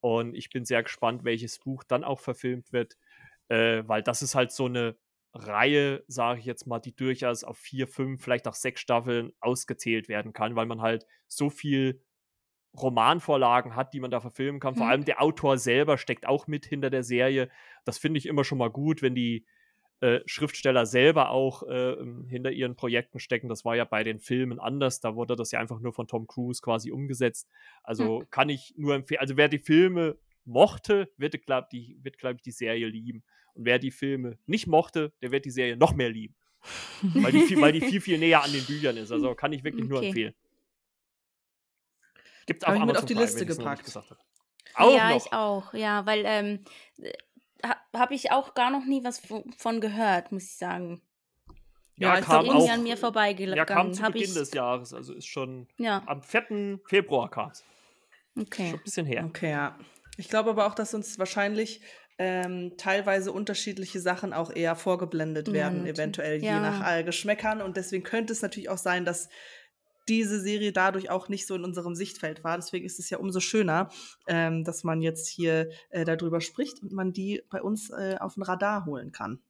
Und 0.00 0.34
ich 0.34 0.50
bin 0.50 0.66
sehr 0.66 0.82
gespannt, 0.82 1.24
welches 1.24 1.58
Buch 1.58 1.82
dann 1.82 2.04
auch 2.04 2.20
verfilmt 2.20 2.74
wird, 2.74 2.98
äh, 3.48 3.84
weil 3.86 4.02
das 4.02 4.20
ist 4.20 4.34
halt 4.34 4.52
so 4.52 4.66
eine 4.66 4.98
Reihe, 5.32 6.04
sage 6.08 6.40
ich 6.40 6.44
jetzt 6.44 6.66
mal, 6.66 6.78
die 6.78 6.94
durchaus 6.94 7.42
auf 7.42 7.56
vier, 7.56 7.88
fünf, 7.88 8.22
vielleicht 8.22 8.46
auch 8.46 8.52
sechs 8.52 8.82
Staffeln 8.82 9.32
ausgezählt 9.40 10.10
werden 10.10 10.34
kann, 10.34 10.56
weil 10.56 10.66
man 10.66 10.82
halt 10.82 11.06
so 11.26 11.48
viel 11.48 12.02
Romanvorlagen 12.78 13.76
hat, 13.76 13.94
die 13.94 14.00
man 14.00 14.10
da 14.10 14.20
verfilmen 14.20 14.60
kann. 14.60 14.74
Vor 14.74 14.84
mhm. 14.84 14.92
allem 14.92 15.04
der 15.06 15.22
Autor 15.22 15.56
selber 15.56 15.96
steckt 15.96 16.28
auch 16.28 16.48
mit 16.48 16.66
hinter 16.66 16.90
der 16.90 17.02
Serie. 17.02 17.48
Das 17.86 17.96
finde 17.96 18.18
ich 18.18 18.26
immer 18.26 18.44
schon 18.44 18.58
mal 18.58 18.70
gut, 18.70 19.00
wenn 19.00 19.14
die 19.14 19.46
äh, 20.00 20.20
Schriftsteller 20.26 20.84
selber 20.84 21.30
auch 21.30 21.62
äh, 21.62 21.96
hinter 22.28 22.50
ihren 22.50 22.76
Projekten 22.76 23.18
stecken. 23.18 23.48
Das 23.48 23.64
war 23.64 23.76
ja 23.76 23.84
bei 23.84 24.04
den 24.04 24.18
Filmen 24.18 24.60
anders. 24.60 25.00
Da 25.00 25.16
wurde 25.16 25.36
das 25.36 25.52
ja 25.52 25.60
einfach 25.60 25.80
nur 25.80 25.92
von 25.92 26.06
Tom 26.06 26.26
Cruise 26.26 26.60
quasi 26.60 26.90
umgesetzt. 26.90 27.48
Also 27.82 28.20
mhm. 28.20 28.30
kann 28.30 28.48
ich 28.48 28.74
nur 28.76 28.94
empfehlen. 28.94 29.20
Also 29.20 29.36
wer 29.36 29.48
die 29.48 29.58
Filme 29.58 30.18
mochte, 30.44 31.10
wird, 31.16 31.40
glaube 31.46 31.68
glaub 32.18 32.36
ich, 32.36 32.42
die 32.42 32.50
Serie 32.50 32.88
lieben. 32.88 33.24
Und 33.54 33.64
wer 33.64 33.78
die 33.78 33.90
Filme 33.90 34.38
nicht 34.46 34.66
mochte, 34.66 35.12
der 35.22 35.30
wird 35.30 35.44
die 35.46 35.50
Serie 35.50 35.76
noch 35.76 35.94
mehr 35.94 36.10
lieben. 36.10 36.34
weil, 37.14 37.32
die 37.32 37.40
viel, 37.40 37.60
weil 37.60 37.72
die 37.72 37.80
viel, 37.80 38.00
viel 38.00 38.18
näher 38.18 38.42
an 38.42 38.52
den 38.52 38.64
Büchern 38.64 38.96
ist. 38.96 39.12
Also 39.12 39.34
kann 39.34 39.52
ich 39.52 39.64
wirklich 39.64 39.84
okay. 39.84 39.92
nur 39.92 40.02
empfehlen. 40.02 40.34
Gibt 42.46 42.62
es 42.62 42.68
auch 42.68 42.84
mit 42.84 42.96
auf 42.96 43.04
die 43.04 43.14
Liste 43.14 43.46
gepackt. 43.46 43.96
Auch 44.74 44.94
ja, 44.94 45.10
noch. 45.10 45.16
ich 45.16 45.32
auch, 45.32 45.74
ja, 45.74 46.04
weil 46.04 46.22
ähm, 46.26 46.64
habe 47.94 48.14
ich 48.14 48.30
auch 48.30 48.54
gar 48.54 48.70
noch 48.70 48.84
nie 48.84 49.04
was 49.04 49.22
von 49.56 49.80
gehört, 49.80 50.32
muss 50.32 50.44
ich 50.44 50.56
sagen. 50.56 51.00
Ja, 51.96 52.14
ja 52.14 52.20
kam 52.20 52.48
auch, 52.50 52.68
an 52.68 52.82
mir 52.82 52.96
vorbeigegangen. 52.96 53.56
Ja, 53.56 53.64
kam 53.64 53.92
zu 53.92 54.02
Beginn 54.02 54.22
ich, 54.22 54.34
des 54.34 54.52
Jahres, 54.52 54.92
also 54.92 55.14
ist 55.14 55.26
schon 55.26 55.66
ja. 55.78 56.02
am 56.06 56.22
4. 56.22 56.80
Februar 56.86 57.30
kam 57.30 57.50
es. 57.50 57.64
Okay. 58.38 58.70
Schon 58.70 58.80
ein 58.80 58.84
bisschen 58.84 59.06
her. 59.06 59.24
Okay, 59.26 59.50
ja. 59.50 59.78
Ich 60.18 60.28
glaube 60.28 60.50
aber 60.50 60.66
auch, 60.66 60.74
dass 60.74 60.92
uns 60.92 61.18
wahrscheinlich 61.18 61.80
ähm, 62.18 62.76
teilweise 62.76 63.32
unterschiedliche 63.32 64.00
Sachen 64.00 64.32
auch 64.32 64.50
eher 64.54 64.74
vorgeblendet 64.76 65.52
werden, 65.52 65.84
ja, 65.84 65.92
eventuell 65.92 66.42
ja. 66.42 66.54
je 66.54 66.60
nach 66.60 67.04
Geschmäckern. 67.04 67.60
Und 67.60 67.76
deswegen 67.76 68.04
könnte 68.04 68.32
es 68.32 68.42
natürlich 68.42 68.68
auch 68.68 68.78
sein, 68.78 69.04
dass 69.04 69.28
diese 70.08 70.40
Serie 70.40 70.72
dadurch 70.72 71.10
auch 71.10 71.28
nicht 71.28 71.46
so 71.46 71.54
in 71.54 71.64
unserem 71.64 71.94
Sichtfeld 71.94 72.44
war. 72.44 72.56
Deswegen 72.56 72.86
ist 72.86 72.98
es 72.98 73.10
ja 73.10 73.18
umso 73.18 73.40
schöner, 73.40 73.90
ähm, 74.26 74.64
dass 74.64 74.84
man 74.84 75.02
jetzt 75.02 75.28
hier 75.28 75.70
äh, 75.90 76.04
darüber 76.04 76.40
spricht 76.40 76.82
und 76.82 76.92
man 76.92 77.12
die 77.12 77.42
bei 77.50 77.62
uns 77.62 77.90
äh, 77.90 78.16
auf 78.20 78.34
den 78.34 78.42
Radar 78.42 78.86
holen 78.86 79.12
kann. 79.12 79.40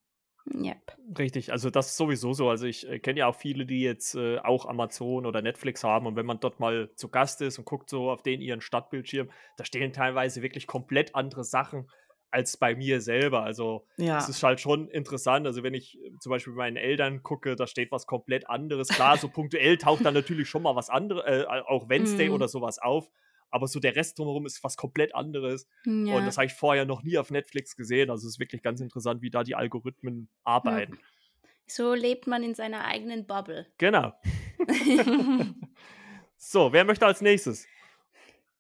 Yep. 0.54 0.96
Richtig, 1.18 1.50
also 1.50 1.70
das 1.70 1.88
ist 1.88 1.96
sowieso 1.96 2.32
so. 2.32 2.48
Also 2.48 2.66
ich 2.66 2.88
äh, 2.88 3.00
kenne 3.00 3.20
ja 3.20 3.26
auch 3.26 3.34
viele, 3.34 3.66
die 3.66 3.80
jetzt 3.80 4.14
äh, 4.14 4.38
auch 4.38 4.66
Amazon 4.66 5.26
oder 5.26 5.42
Netflix 5.42 5.82
haben 5.82 6.06
und 6.06 6.14
wenn 6.14 6.26
man 6.26 6.38
dort 6.38 6.60
mal 6.60 6.88
zu 6.94 7.08
Gast 7.08 7.40
ist 7.42 7.58
und 7.58 7.64
guckt 7.64 7.90
so 7.90 8.10
auf 8.10 8.22
den 8.22 8.40
ihren 8.40 8.60
Stadtbildschirm, 8.60 9.28
da 9.56 9.64
stehen 9.64 9.92
teilweise 9.92 10.42
wirklich 10.42 10.68
komplett 10.68 11.14
andere 11.16 11.42
Sachen 11.42 11.88
als 12.36 12.58
bei 12.58 12.74
mir 12.74 13.00
selber. 13.00 13.44
Also 13.44 13.86
ja. 13.96 14.18
es 14.18 14.28
ist 14.28 14.42
halt 14.42 14.60
schon 14.60 14.88
interessant. 14.88 15.46
Also 15.46 15.62
wenn 15.62 15.72
ich 15.72 15.98
äh, 15.98 16.12
zum 16.20 16.28
Beispiel 16.28 16.52
bei 16.52 16.64
meinen 16.64 16.76
Eltern 16.76 17.22
gucke, 17.22 17.56
da 17.56 17.66
steht 17.66 17.90
was 17.90 18.06
komplett 18.06 18.50
anderes. 18.50 18.88
Klar, 18.88 19.16
so 19.16 19.28
punktuell 19.28 19.78
taucht 19.78 20.04
dann 20.04 20.12
natürlich 20.12 20.46
schon 20.46 20.62
mal 20.62 20.76
was 20.76 20.90
anderes, 20.90 21.24
äh, 21.24 21.46
auch 21.46 21.88
Wednesday 21.88 22.28
mm. 22.28 22.32
oder 22.32 22.48
sowas 22.48 22.78
auf. 22.78 23.10
Aber 23.50 23.68
so 23.68 23.80
der 23.80 23.96
Rest 23.96 24.18
drumherum 24.18 24.44
ist 24.44 24.62
was 24.62 24.76
komplett 24.76 25.14
anderes. 25.14 25.66
Ja. 25.86 25.92
Und 26.16 26.26
das 26.26 26.36
habe 26.36 26.44
ich 26.44 26.52
vorher 26.52 26.84
noch 26.84 27.02
nie 27.02 27.16
auf 27.16 27.30
Netflix 27.30 27.74
gesehen. 27.74 28.10
Also 28.10 28.26
es 28.26 28.34
ist 28.34 28.38
wirklich 28.38 28.60
ganz 28.60 28.82
interessant, 28.82 29.22
wie 29.22 29.30
da 29.30 29.42
die 29.42 29.54
Algorithmen 29.54 30.28
arbeiten. 30.44 30.98
So 31.66 31.94
lebt 31.94 32.26
man 32.26 32.42
in 32.42 32.54
seiner 32.54 32.84
eigenen 32.84 33.26
Bubble. 33.26 33.66
Genau. 33.78 34.12
so, 36.36 36.70
wer 36.70 36.84
möchte 36.84 37.06
als 37.06 37.22
nächstes? 37.22 37.66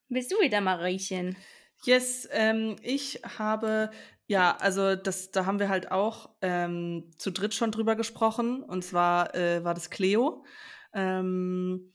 Bist 0.08 0.32
du 0.32 0.36
wieder, 0.40 0.62
Mariechen? 0.62 1.36
Yes, 1.84 2.28
ähm, 2.32 2.76
ich 2.82 3.20
habe, 3.38 3.90
ja, 4.26 4.56
also 4.56 4.96
das, 4.96 5.30
da 5.30 5.46
haben 5.46 5.58
wir 5.58 5.68
halt 5.68 5.90
auch 5.92 6.30
ähm, 6.42 7.10
zu 7.18 7.30
dritt 7.30 7.54
schon 7.54 7.70
drüber 7.70 7.96
gesprochen. 7.96 8.62
Und 8.62 8.82
zwar 8.82 9.34
äh, 9.34 9.62
war 9.64 9.74
das 9.74 9.90
Cleo. 9.90 10.44
Ähm, 10.92 11.92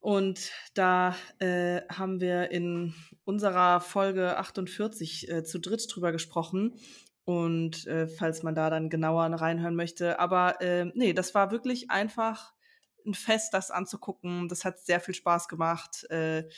und 0.00 0.50
da 0.74 1.14
äh, 1.38 1.82
haben 1.88 2.20
wir 2.20 2.50
in 2.50 2.94
unserer 3.24 3.80
Folge 3.80 4.36
48 4.36 5.30
äh, 5.30 5.44
zu 5.44 5.60
dritt 5.60 5.86
drüber 5.94 6.10
gesprochen. 6.10 6.74
Und 7.24 7.86
äh, 7.86 8.08
falls 8.08 8.42
man 8.42 8.56
da 8.56 8.68
dann 8.68 8.90
genauer 8.90 9.26
reinhören 9.26 9.76
möchte. 9.76 10.18
Aber 10.18 10.60
äh, 10.60 10.86
nee, 10.94 11.12
das 11.12 11.34
war 11.36 11.52
wirklich 11.52 11.90
einfach 11.90 12.52
ein 13.06 13.14
Fest, 13.14 13.54
das 13.54 13.70
anzugucken. 13.70 14.48
Das 14.48 14.64
hat 14.64 14.80
sehr 14.80 14.98
viel 14.98 15.14
Spaß 15.14 15.46
gemacht. 15.46 16.04
Äh, 16.10 16.48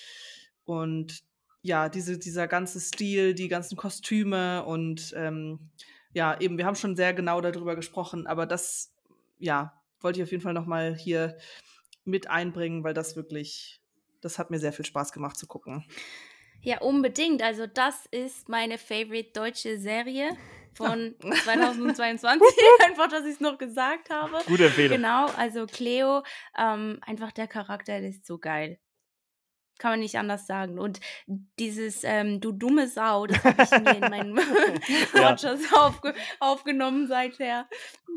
und 0.65 1.23
ja, 1.65 1.89
diese, 1.89 2.19
dieser 2.19 2.47
ganze 2.47 2.79
Stil, 2.79 3.33
die 3.35 3.49
ganzen 3.49 3.77
Kostüme 3.77 4.65
und 4.67 5.15
ähm, 5.17 5.71
ja, 6.13 6.39
eben, 6.39 6.59
wir 6.59 6.67
haben 6.67 6.77
schon 6.77 6.95
sehr 6.95 7.15
genau 7.15 7.41
darüber 7.41 7.75
gesprochen, 7.75 8.27
aber 8.27 8.45
das, 8.45 8.93
ja, 9.39 9.73
wollte 10.01 10.21
ich 10.21 10.25
auf 10.25 10.31
jeden 10.31 10.43
Fall 10.43 10.53
nochmal 10.53 10.95
hier 10.95 11.39
mit 12.05 12.29
einbringen, 12.29 12.85
weil 12.85 12.93
das 12.93 13.17
wirklich, 13.17 13.81
das 14.21 14.39
hat 14.39 14.51
mir 14.51 14.59
sehr 14.59 14.75
viel 14.75 14.85
Spaß 14.85 15.11
gemacht 15.13 15.39
zu 15.39 15.47
gucken. 15.47 15.87
Ja, 16.61 16.83
unbedingt. 16.83 17.43
Also 17.43 17.67
das 17.67 18.07
ist 18.11 18.51
meine 18.51 18.77
favorite 18.77 19.31
deutsche 19.33 19.79
Serie 19.79 20.37
von 20.75 21.15
2022. 21.45 22.47
einfach, 22.87 23.09
dass 23.09 23.25
ich 23.25 23.33
es 23.33 23.41
noch 23.41 23.57
gesagt 23.57 24.11
habe. 24.11 24.39
Gute 24.47 24.67
Empfehlung. 24.67 24.99
Genau, 24.99 25.27
also 25.39 25.65
Cleo, 25.65 26.23
ähm, 26.59 26.99
einfach 27.01 27.33
der 27.33 27.47
Charakter, 27.47 28.01
der 28.01 28.11
ist 28.11 28.27
so 28.27 28.37
geil. 28.37 28.79
Kann 29.79 29.93
man 29.93 30.01
nicht 30.01 30.17
anders 30.17 30.47
sagen. 30.47 30.79
Und 30.79 31.01
dieses 31.59 32.05
ähm, 32.05 32.41
Du 32.41 32.53
dumme 32.53 32.89
Sau, 32.89 33.27
das 33.27 33.43
habe 33.45 33.63
ich 33.63 33.71
mir 33.71 33.97
in 33.97 34.01
meinen 34.01 34.37
Watchers 34.37 35.61
ja. 35.73 35.79
aufge 35.79 36.15
aufgenommen 36.39 37.09
seither. 37.09 37.69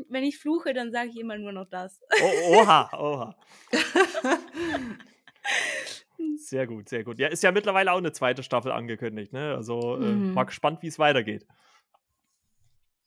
Wenn 0.10 0.24
ich 0.24 0.38
fluche, 0.38 0.74
dann 0.74 0.92
sage 0.92 1.10
ich 1.10 1.18
immer 1.18 1.38
nur 1.38 1.52
noch 1.52 1.68
das. 1.70 2.00
Oh, 2.22 2.58
oha, 2.58 2.90
oha. 2.94 3.36
sehr 6.38 6.68
gut, 6.68 6.90
sehr 6.90 7.04
gut. 7.04 7.18
Ja, 7.18 7.28
ist 7.28 7.44
ja 7.44 7.52
mittlerweile 7.52 7.92
auch 7.92 7.98
eine 7.98 8.12
zweite 8.12 8.44
Staffel 8.44 8.72
angekündigt, 8.72 9.34
ne? 9.34 9.56
Also 9.56 9.96
äh, 9.96 10.12
mhm. 10.12 10.34
mal 10.34 10.44
gespannt, 10.44 10.84
wie 10.84 10.88
es 10.88 11.00
weitergeht. 11.00 11.48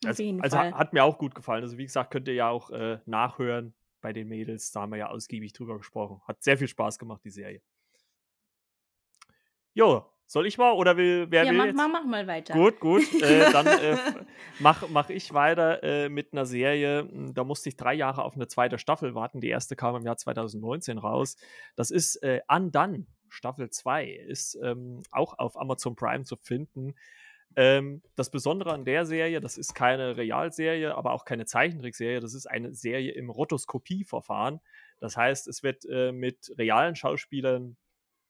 Also, 0.05 0.25
also 0.41 0.59
hat 0.59 0.93
mir 0.93 1.05
auch 1.05 1.19
gut 1.19 1.35
gefallen. 1.35 1.63
Also 1.63 1.79
wie 1.79 1.85
gesagt, 1.85 2.11
könnt 2.11 2.27
ihr 2.27 2.35
ja 2.35 2.49
auch 2.49 2.71
äh, 2.71 2.99
nachhören 3.05 3.75
bei 4.01 4.13
den 4.13 4.29
Mädels. 4.29 4.73
Da 4.73 4.83
haben 4.83 4.93
wir 4.93 4.99
ja 4.99 5.09
ausgiebig 5.09 5.53
drüber 5.53 5.77
gesprochen. 5.77 6.23
Hat 6.27 6.43
sehr 6.43 6.57
viel 6.57 6.69
Spaß 6.69 6.99
gemacht, 6.99 7.21
die 7.25 7.31
Serie. 7.31 7.61
Jo, 9.75 10.11
soll 10.31 10.47
ich 10.47 10.59
mal 10.59 10.71
oder 10.75 10.97
will 10.97 11.27
wer 11.29 11.43
ja, 11.43 11.51
will 11.51 11.59
mach, 11.59 11.67
jetzt? 11.67 11.77
Mach, 11.77 11.89
mach 11.89 12.05
mal 12.05 12.27
weiter. 12.29 12.55
Gut, 12.55 12.79
gut. 12.79 13.03
Äh, 13.21 13.51
dann 13.51 13.67
äh, 13.67 13.97
mache 14.61 14.87
mach 14.89 15.11
ich 15.11 15.35
weiter 15.35 15.83
äh, 15.83 16.09
mit 16.09 16.33
einer 16.33 16.47
Serie. 16.47 17.01
Hm, 17.01 17.35
da 17.35 17.43
musste 17.43 17.69
ich 17.69 17.77
drei 17.77 17.95
Jahre 17.95 18.23
auf 18.23 18.37
eine 18.37 18.47
zweite 18.47 18.79
Staffel 18.79 19.17
warten. 19.17 19.41
Die 19.41 19.49
erste 19.49 19.75
kam 19.75 19.97
im 19.97 20.05
Jahr 20.05 20.17
2019 20.17 20.99
raus. 20.99 21.37
Das 21.75 21.91
ist 21.91 22.15
äh, 22.23 22.43
Undone, 22.47 23.07
Staffel 23.29 23.71
2. 23.71 24.09
Ist 24.09 24.57
ähm, 24.63 25.03
auch 25.11 25.37
auf 25.37 25.61
Amazon 25.61 25.97
Prime 25.97 26.23
zu 26.23 26.37
finden. 26.37 26.95
Ähm, 27.57 28.01
das 28.15 28.31
Besondere 28.31 28.73
an 28.73 28.85
der 28.85 29.07
Serie, 29.07 29.41
das 29.41 29.59
ist 29.59 29.75
keine 29.75 30.17
Realserie, 30.17 30.95
aber 30.95 31.11
auch 31.11 31.25
keine 31.25 31.45
Zeichentrickserie. 31.45 32.21
Das 32.21 32.35
ist 32.35 32.47
eine 32.47 32.73
Serie 32.73 33.11
im 33.15 33.31
Rotoskopieverfahren. 33.31 34.61
Das 35.01 35.17
heißt, 35.17 35.49
es 35.49 35.65
wird 35.65 35.85
äh, 35.91 36.13
mit 36.13 36.53
realen 36.57 36.95
Schauspielern 36.95 37.77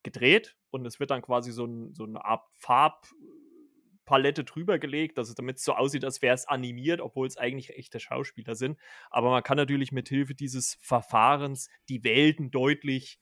gedreht 0.03 0.57
und 0.70 0.86
es 0.86 1.00
wird 1.00 1.10
dann 1.10 1.22
quasi 1.22 1.52
so, 1.52 1.64
ein, 1.64 1.94
so 1.94 2.04
eine 2.04 2.24
Art 2.24 2.44
Farbpalette 2.56 4.44
drüber 4.44 4.78
gelegt, 4.78 5.18
dass 5.18 5.28
es 5.28 5.34
damit 5.34 5.58
so 5.58 5.74
aussieht, 5.74 6.04
als 6.04 6.22
wäre 6.22 6.34
es 6.34 6.48
animiert, 6.48 7.00
obwohl 7.00 7.26
es 7.26 7.36
eigentlich 7.36 7.70
echte 7.76 8.00
Schauspieler 8.00 8.54
sind. 8.54 8.78
Aber 9.10 9.30
man 9.30 9.42
kann 9.42 9.56
natürlich 9.56 9.92
mit 9.92 10.08
Hilfe 10.08 10.34
dieses 10.34 10.78
Verfahrens 10.80 11.68
die 11.88 12.04
Welten 12.04 12.50
deutlich 12.50 13.18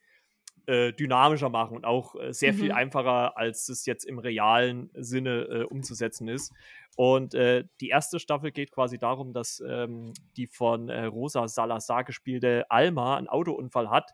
äh, 0.69 0.93
dynamischer 0.93 1.49
machen 1.49 1.77
und 1.77 1.87
auch 1.87 2.15
äh, 2.15 2.33
sehr 2.33 2.53
mhm. 2.53 2.59
viel 2.59 2.73
einfacher, 2.73 3.39
als 3.39 3.69
es 3.71 3.87
jetzt 3.87 4.05
im 4.05 4.19
realen 4.19 4.91
Sinne 4.95 5.45
äh, 5.45 5.63
umzusetzen 5.63 6.29
ist. 6.29 6.53
Und 6.95 7.35
äh, 7.35 7.65
die 7.81 7.89
erste 7.89 8.19
Staffel 8.19 8.51
geht 8.51 8.71
quasi 8.71 8.99
darum, 8.99 9.33
dass 9.33 9.63
ähm, 9.67 10.13
die 10.37 10.47
von 10.47 10.89
äh, 10.89 11.05
Rosa 11.05 11.49
Salazar 11.49 12.05
gespielte 12.05 12.71
Alma 12.71 13.17
einen 13.17 13.29
Autounfall 13.29 13.89
hat 13.89 14.11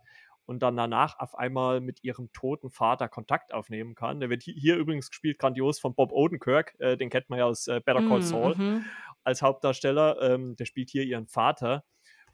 und 0.47 0.63
dann 0.63 0.77
danach 0.77 1.19
auf 1.19 1.35
einmal 1.37 1.81
mit 1.81 2.03
ihrem 2.05 2.33
toten 2.33 2.71
Vater 2.71 3.09
Kontakt 3.09 3.53
aufnehmen 3.55 3.95
kann. 3.95 4.21
Der 4.21 4.31
wird 4.31 4.43
hier, 4.43 4.77
übrigens 4.77 5.09
gespielt, 5.09 5.39
grandios 5.39 5.79
von 5.79 5.95
Bob 5.95 6.13
Odenkirk, 6.13 6.75
äh, 6.79 6.97
den 6.97 7.11
kennt 7.11 7.31
man 7.31 7.39
ja 7.39 7.47
aus 7.47 7.67
äh, 7.67 7.81
Better 7.85 8.07
Call 8.07 8.19
mhm, 8.19 8.23
Saul 8.23 8.55
mhm. 8.57 8.85
als 9.23 9.43
Hauptdarsteller. 9.43 10.21
Ähm, 10.21 10.57
der 10.57 10.67
spielt 10.67 10.91
hier 10.91 11.05
ihren 11.05 11.27
Vater. 11.27 11.85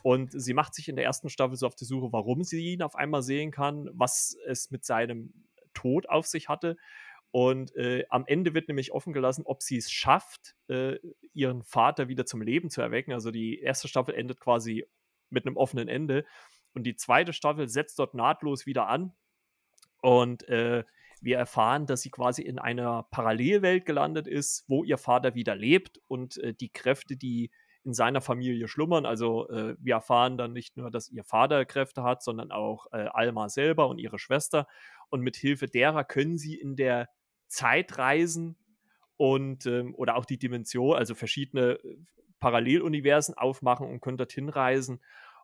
Und 0.02 0.32
sie 0.32 0.54
macht 0.54 0.74
sich 0.74 0.88
in 0.88 0.96
der 0.96 1.04
ersten 1.04 1.28
Staffel 1.28 1.56
so 1.56 1.66
auf 1.66 1.74
die 1.74 1.84
Suche, 1.84 2.12
warum 2.12 2.42
sie 2.42 2.72
ihn 2.72 2.82
auf 2.82 2.96
einmal 2.96 3.22
sehen 3.22 3.50
kann, 3.50 3.90
was 3.92 4.36
es 4.46 4.70
mit 4.70 4.84
seinem 4.84 5.34
Tod 5.74 6.08
auf 6.08 6.26
sich 6.26 6.48
hatte. 6.48 6.76
Und 7.32 7.76
äh, 7.76 8.04
am 8.08 8.24
Ende 8.26 8.54
wird 8.54 8.68
nämlich 8.68 8.92
offen 8.92 9.12
gelassen, 9.12 9.42
ob 9.44 9.62
sie 9.62 9.76
es 9.76 9.90
schafft, 9.90 10.56
äh, 10.68 10.96
ihren 11.32 11.62
Vater 11.62 12.08
wieder 12.08 12.26
zum 12.26 12.42
Leben 12.42 12.70
zu 12.70 12.80
erwecken. 12.80 13.12
Also 13.12 13.30
die 13.30 13.61
erste 13.61 13.86
Staffel 13.88 14.14
endet 14.14 14.40
quasi 14.40 14.86
mit 15.28 15.46
einem 15.46 15.56
offenen 15.56 15.86
Ende. 15.86 16.24
Und 16.75 16.85
die 16.85 16.97
zweite 16.97 17.33
Staffel 17.33 17.68
setzt 17.68 17.99
dort 17.99 18.14
nahtlos 18.14 18.66
wieder 18.66 18.89
an. 18.89 19.12
Und 20.03 20.49
äh, 20.49 20.85
wir 21.21 21.37
erfahren, 21.37 21.87
dass 21.87 22.03
sie 22.03 22.11
quasi 22.11 22.43
in 22.43 22.59
einer 22.59 23.05
Parallelwelt 23.11 23.85
gelandet 23.85 24.27
ist, 24.27 24.64
wo 24.68 24.85
ihr 24.85 24.99
Vater 24.99 25.35
wieder 25.35 25.55
lebt 25.55 26.01
und 26.09 26.39
äh, 26.39 26.55
die 26.55 26.71
Kräfte, 26.71 27.16
die 27.16 27.51
in 27.85 27.95
seiner 27.95 28.21
Familie 28.21 28.68
schlummern. 28.68 29.07
Also 29.07 29.49
äh, 29.49 29.75
wir 29.79 29.95
erfahren 29.95 30.37
dann 30.37 30.53
nicht 30.53 30.77
nur, 30.77 30.91
dass 30.91 31.09
ihr 31.09 31.25
Vater 31.25 31.64
Kräfte 31.64 32.03
hat, 32.03 32.23
sondern 32.23 32.51
auch 32.51 32.87
äh, 32.93 33.07
Alma 33.12 33.49
selber 33.49 33.89
und 33.89 33.99
ihre 33.99 34.18
Schwester. 34.18 34.66
Und 35.09 35.23
mit 35.23 35.37
Hilfe 35.37 35.66
derer 35.66 36.05
können 36.05 36.39
sie 36.39 36.55
in 36.55 36.77
der 36.77 37.09
Zeit 37.49 37.99
reisen 37.99 38.57
und 39.16 39.66
ähm, 39.66 39.95
oder 39.95 40.16
auch 40.16 40.25
die 40.25 40.39
Dimension, 40.39 40.97
also 40.97 41.14
verschiedene 41.14 41.73
äh, 41.73 41.97
Paralleluniversen 42.39 43.35
aufmachen 43.35 43.87
und 43.87 44.01
können 44.01 44.16
dorthin 44.16 44.49
reisen. 44.49 45.01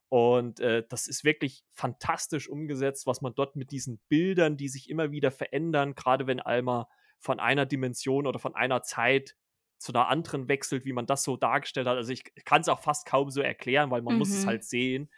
Und 0.09 0.61
äh, 0.61 0.85
das 0.89 1.09
ist 1.09 1.25
wirklich 1.25 1.65
fantastisch 1.73 2.49
umgesetzt, 2.49 3.07
was 3.07 3.21
man 3.23 3.35
dort 3.35 3.57
mit 3.57 3.71
diesen 3.71 3.99
Bildern, 4.09 4.57
die 4.57 4.69
sich 4.69 4.89
immer 4.89 5.11
wieder 5.11 5.31
verändern, 5.31 5.95
gerade 5.95 6.27
wenn 6.27 6.41
Alma 6.41 6.89
von 7.19 7.41
einer 7.41 7.67
Dimension 7.67 8.27
oder 8.27 8.39
von 8.39 8.55
einer 8.55 8.83
Zeit 8.83 9.37
zu 9.79 9.93
einer 9.93 10.09
anderen 10.09 10.49
wechselt, 10.49 10.85
wie 10.85 10.93
man 10.93 11.07
das 11.07 11.23
so 11.23 11.37
dargestellt 11.37 11.87
hat. 11.87 11.97
Also 11.97 12.13
ich 12.13 12.25
kann 12.45 12.61
es 12.61 12.69
auch 12.69 12.81
fast 12.81 13.07
kaum 13.07 13.31
so 13.31 13.41
erklären, 13.41 13.91
weil 13.91 14.03
man 14.03 14.15
mhm. 14.15 14.19
muss 14.21 14.31
es 14.31 14.45
mhm. 14.45 14.49
halt 14.49 14.65
sehen. 14.65 15.11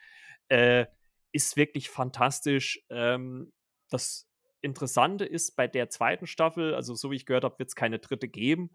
Äh, 0.49 0.87
ist 1.33 1.57
wirklich 1.57 1.91
fantastisch. 1.91 2.83
Ähm, 2.89 3.53
das 3.91 4.29
Interessante 4.61 5.25
ist 5.25 5.55
bei 5.55 5.69
der 5.69 5.91
zweiten 5.91 6.27
Staffel, 6.27 6.75
also 6.75 6.95
so 6.95 7.11
wie 7.11 7.17
ich 7.17 7.27
gehört 7.27 7.45
habe, 7.45 7.59
wird 7.59 7.69
es 7.69 7.77
keine 7.77 7.99
dritte 7.99 8.29
geben, 8.29 8.71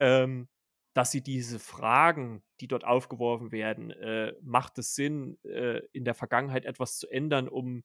ähm, 0.00 0.48
dass 0.94 1.10
sie 1.10 1.22
diese 1.22 1.58
Fragen, 1.58 2.42
die 2.60 2.68
dort 2.68 2.84
aufgeworfen 2.84 3.52
werden, 3.52 3.90
äh, 3.90 4.32
macht 4.42 4.78
es 4.78 4.94
Sinn, 4.94 5.38
äh, 5.44 5.80
in 5.92 6.04
der 6.04 6.14
Vergangenheit 6.14 6.64
etwas 6.64 6.98
zu 6.98 7.08
ändern, 7.08 7.48
um 7.48 7.84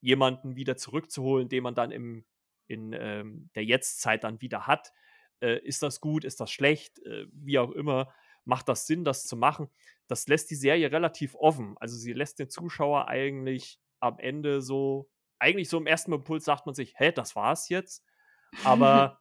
jemanden 0.00 0.54
wieder 0.56 0.76
zurückzuholen, 0.76 1.48
den 1.48 1.62
man 1.62 1.74
dann 1.74 1.90
im, 1.90 2.24
in 2.68 2.92
ähm, 2.92 3.50
der 3.54 3.64
Jetztzeit 3.64 4.24
dann 4.24 4.40
wieder 4.40 4.66
hat 4.66 4.92
äh, 5.40 5.58
ist 5.60 5.82
das 5.82 6.00
gut, 6.00 6.24
ist 6.24 6.40
das 6.40 6.50
schlecht, 6.50 6.98
äh, 7.04 7.26
wie 7.32 7.58
auch 7.58 7.70
immer, 7.72 8.12
macht 8.44 8.68
das 8.68 8.86
Sinn, 8.86 9.04
das 9.04 9.26
zu 9.26 9.36
machen. 9.36 9.68
Das 10.06 10.26
lässt 10.26 10.50
die 10.50 10.56
Serie 10.56 10.90
relativ 10.90 11.34
offen. 11.34 11.76
Also 11.78 11.96
sie 11.96 12.12
lässt 12.12 12.38
den 12.38 12.50
Zuschauer 12.50 13.08
eigentlich 13.08 13.78
am 14.00 14.18
Ende 14.18 14.62
so, 14.62 15.10
eigentlich 15.38 15.68
so 15.68 15.78
im 15.78 15.86
ersten 15.86 16.12
Impuls 16.12 16.44
sagt 16.44 16.66
man 16.66 16.74
sich, 16.74 16.94
hä, 16.96 17.12
das 17.12 17.36
war's 17.36 17.68
jetzt. 17.68 18.04
Aber 18.64 19.20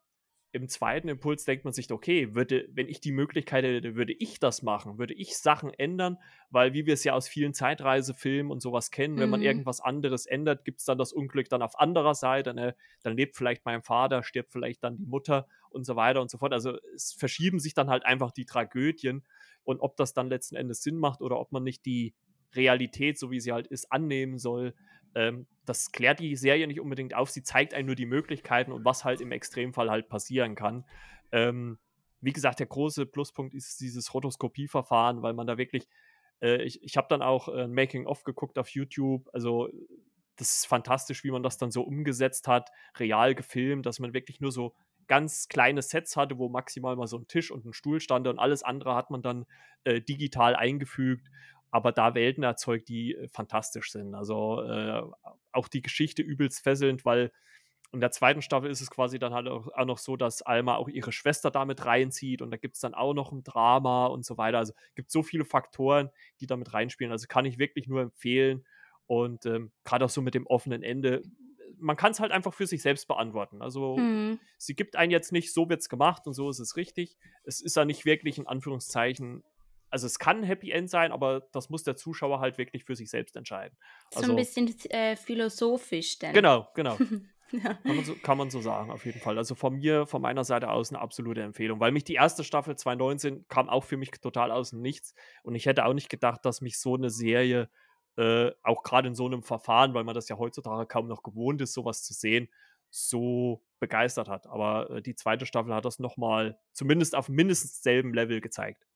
im 0.54 0.70
zweiten 0.70 1.10
Impuls 1.10 1.44
denkt 1.44 1.66
man 1.66 1.74
sich, 1.74 1.92
okay, 1.92 2.34
würde, 2.34 2.68
wenn 2.72 2.88
ich 2.88 3.02
die 3.02 3.12
Möglichkeit 3.12 3.66
hätte, 3.66 3.96
würde 3.96 4.14
ich 4.14 4.40
das 4.40 4.62
machen, 4.62 4.98
würde 4.98 5.14
ich 5.14 5.38
Sachen 5.38 5.74
ändern, 5.74 6.18
weil 6.50 6.74
wie 6.74 6.86
wir 6.86 6.94
es 6.94 7.04
ja 7.04 7.14
aus 7.14 7.28
vielen 7.28 7.54
Zeitreisefilmen 7.54 8.52
und 8.52 8.62
sowas 8.62 8.90
kennen, 8.90 9.16
mhm. 9.16 9.20
wenn 9.20 9.30
man 9.30 9.40
mhm. 9.42 9.46
irgendwas 9.46 9.82
anderes 9.82 10.26
ändert, 10.26 10.64
gibt 10.64 10.80
es 10.80 10.86
dann 10.86 10.98
das 10.98 11.12
Unglück 11.12 11.50
dann 11.50 11.62
auf 11.62 11.78
anderer 11.80 12.16
Seite, 12.16 12.54
ne? 12.54 12.76
dann 13.04 13.18
lebt 13.18 13.36
vielleicht 13.36 13.66
mein 13.66 13.84
Vater, 13.84 14.24
stirbt 14.24 14.52
vielleicht 14.52 14.84
dann 14.84 14.98
die 14.98 15.06
Mutter 15.06 15.48
und 15.70 15.86
so 15.86 15.96
weiter 15.96 16.22
und 16.22 16.32
so 16.32 16.38
fort. 16.38 16.54
Also 16.54 16.78
es 16.96 17.14
verschieben 17.14 17.60
sich 17.60 17.74
dann 17.74 17.90
halt 17.90 18.06
einfach 18.06 18.32
die 18.32 18.46
Tragödien 18.46 19.26
und 19.64 19.82
ob 19.82 19.98
das 19.98 20.14
dann 20.14 20.30
letzten 20.30 20.56
Endes 20.56 20.82
Sinn 20.82 20.98
macht 20.98 21.22
oder 21.22 21.40
ob 21.40 21.52
man 21.52 21.64
nicht 21.64 21.86
die 21.86 22.14
Realität, 22.56 23.20
so 23.20 23.32
wie 23.32 23.42
sie 23.42 23.52
halt 23.52 23.68
ist, 23.68 23.92
annehmen 23.92 24.38
soll, 24.38 24.74
ähm, 25.16 25.48
das 25.66 25.92
klärt 25.92 26.20
die 26.20 26.36
Serie 26.36 26.68
nicht 26.68 26.80
unbedingt 26.80 27.14
auf. 27.14 27.30
Sie 27.30 27.44
zeigt 27.44 27.74
einem 27.74 27.88
nur 27.88 27.96
die 27.96 28.06
Möglichkeiten 28.06 28.72
und 28.72 28.86
was 28.86 29.04
halt 29.04 29.22
im 29.22 29.32
Extremfall 29.32 29.90
halt 29.90 30.10
passieren 30.10 30.56
kann. 30.56 30.86
Ähm, 31.32 31.78
wie 32.22 32.34
gesagt, 32.34 32.60
der 32.60 32.68
große 32.68 33.06
Pluspunkt 33.06 33.54
ist 33.54 33.80
dieses 33.82 34.14
Rotoskopieverfahren, 34.14 35.22
weil 35.22 35.34
man 35.34 35.48
da 35.48 35.58
wirklich, 35.58 35.88
äh, 36.42 36.64
ich, 36.64 36.82
ich 36.84 36.98
habe 36.98 37.08
dann 37.10 37.22
auch 37.22 37.48
ein 37.48 37.74
Making-of 37.74 38.24
geguckt 38.24 38.58
auf 38.58 38.70
YouTube, 38.70 39.30
also 39.34 39.70
das 40.38 40.58
ist 40.58 40.68
fantastisch, 40.68 41.24
wie 41.24 41.32
man 41.32 41.44
das 41.44 41.58
dann 41.58 41.72
so 41.72 41.82
umgesetzt 41.82 42.48
hat, 42.48 42.72
real 42.98 43.36
gefilmt, 43.36 43.86
dass 43.86 44.00
man 44.00 44.14
wirklich 44.14 44.40
nur 44.40 44.52
so 44.52 44.74
ganz 45.08 45.48
kleine 45.48 45.82
Sets 45.82 46.16
hatte, 46.16 46.38
wo 46.38 46.50
maximal 46.50 46.96
mal 46.96 47.08
so 47.08 47.18
ein 47.18 47.28
Tisch 47.28 47.52
und 47.52 47.66
ein 47.66 47.74
Stuhl 47.74 48.00
stand 48.00 48.28
und 48.28 48.40
alles 48.40 48.64
andere 48.64 48.94
hat 48.96 49.10
man 49.10 49.22
dann 49.22 49.46
äh, 49.84 50.02
digital 50.02 50.56
eingefügt 50.56 51.30
aber 51.72 51.92
da 51.92 52.16
Welten 52.16 52.44
erzeugt, 52.44 52.90
die 52.90 53.16
äh, 53.16 53.28
fantastisch 53.28 53.92
sind. 53.92 54.16
Also 54.16 54.62
äh, 54.62 55.02
auch 55.52 55.68
die 55.68 55.82
Geschichte 55.82 56.22
übelst 56.22 56.64
fesselnd, 56.64 57.06
weil 57.06 57.32
in 57.94 58.02
der 58.02 58.12
zweiten 58.12 58.42
Staffel 58.42 58.70
ist 58.70 58.82
es 58.82 58.90
quasi 58.90 59.18
dann 59.18 59.34
halt 59.34 59.48
auch, 59.48 59.70
auch 59.74 59.86
noch 59.86 59.98
so, 59.98 60.18
dass 60.18 60.42
Alma 60.42 60.76
auch 60.76 60.90
ihre 60.90 61.12
Schwester 61.12 61.52
damit 61.52 61.86
reinzieht 61.86 62.42
und 62.42 62.52
da 62.52 62.58
gibt 62.58 62.76
es 62.76 62.82
dann 62.82 62.94
auch 62.94 63.14
noch 63.14 63.32
ein 63.32 63.44
Drama 63.44 64.08
und 64.08 64.26
so 64.26 64.38
weiter. 64.38 64.58
Also 64.58 64.74
gibt 64.96 65.10
so 65.10 65.24
viele 65.24 65.46
Faktoren, 65.46 66.10
die 66.42 66.48
damit 66.48 66.74
reinspielen. 66.74 67.12
Also 67.12 67.28
kann 67.28 67.46
ich 67.46 67.58
wirklich 67.58 67.88
nur 67.88 68.02
empfehlen. 68.02 68.66
Und 69.06 69.46
ähm, 69.46 69.72
gerade 69.86 70.04
auch 70.04 70.10
so 70.10 70.22
mit 70.22 70.34
dem 70.36 70.48
offenen 70.48 70.84
Ende, 70.84 71.24
man 71.80 71.96
kann 71.96 72.12
es 72.12 72.20
halt 72.20 72.32
einfach 72.32 72.54
für 72.54 72.68
sich 72.68 72.82
selbst 72.82 73.08
beantworten. 73.08 73.62
Also 73.62 73.96
mhm. 73.96 74.40
sie 74.58 74.76
gibt 74.76 74.98
einen 74.98 75.12
jetzt 75.12 75.32
nicht, 75.32 75.54
so 75.54 75.70
wird 75.70 75.80
es 75.80 75.90
gemacht 75.90 76.28
und 76.28 76.34
so 76.34 76.50
ist 76.50 76.60
es 76.60 76.76
richtig. 76.76 77.18
Es 77.44 77.62
ist 77.62 77.78
ja 77.78 77.86
nicht 77.86 78.04
wirklich 78.04 78.38
in 78.38 78.48
Anführungszeichen 78.48 79.44
also 79.90 80.08
es 80.08 80.20
kann 80.20 80.38
ein 80.38 80.44
Happy 80.44 80.72
End 80.72 80.90
sein, 80.90 81.12
aber 81.12 81.48
das 81.52 81.70
muss 81.70 81.84
der 81.84 81.96
Zuschauer 81.96 82.40
halt 82.40 82.58
wirklich 82.58 82.84
für 82.84 82.96
sich 82.96 83.10
selbst 83.10 83.36
entscheiden. 83.36 83.78
So 84.12 84.20
also, 84.20 84.32
ein 84.32 84.36
bisschen 84.36 84.74
äh, 84.90 85.16
philosophisch 85.16 86.20
denn. 86.20 86.34
Genau, 86.34 86.68
genau. 86.76 86.98
ja. 87.52 87.74
kann, 87.74 87.96
man 87.96 88.06
so, 88.06 88.16
kann, 88.16 88.38
man 88.38 88.50
so, 88.50 88.62
sagen, 88.62 88.92
auf 88.92 89.06
jeden 89.06 89.20
Fall. 89.20 89.38
Also 89.38 89.56
von 89.56 89.76
mir, 89.76 90.06
von 90.06 90.22
meiner 90.22 90.44
Seite 90.44 90.70
aus 90.70 90.90
eine 90.92 91.00
absolute 91.00 91.42
Empfehlung, 91.42 91.80
weil 91.80 91.92
mich 91.92 92.04
die 92.04 92.16
erste 92.16 92.44
Staffel 92.44 92.76
2019 92.76 93.48
kam 93.48 93.70
auch 93.70 93.84
für 93.84 93.98
mich 93.98 94.12
total 94.12 94.52
aus 94.52 94.72
dem 94.72 94.82
Nichts 94.82 95.14
und 95.44 95.56
ich 95.56 95.66
hätte 95.66 95.86
auch 95.86 95.94
nicht 95.94 96.10
gedacht, 96.10 96.44
dass 96.46 96.62
mich 96.62 96.80
so 96.80 96.96
eine 96.96 97.10
Serie, 97.10 97.70
äh, 98.18 98.52
auch 98.64 98.84
gerade 98.84 99.08
in 99.08 99.16
so 99.16 99.26
einem 99.26 99.44
Verfahren, 99.44 99.94
weil 99.94 100.04
man 100.04 100.16
das 100.16 100.28
ja 100.28 100.38
heutzutage 100.38 100.86
kaum 100.88 101.08
noch 101.08 101.24
gewohnt 101.24 101.62
ist, 101.62 101.74
sowas 101.74 102.04
zu 102.04 102.14
sehen, 102.14 102.50
so 102.90 103.64
begeistert 103.80 104.28
hat. 104.28 104.48
Aber 104.48 104.90
äh, 104.90 105.02
die 105.02 105.16
zweite 105.16 105.46
Staffel 105.46 105.74
hat 105.74 105.86
das 105.86 106.00
nochmal 106.00 106.58
zumindest 106.74 107.16
auf 107.16 107.30
mindestens 107.30 107.82
selben 107.84 108.14
Level 108.14 108.42
gezeigt. 108.42 108.87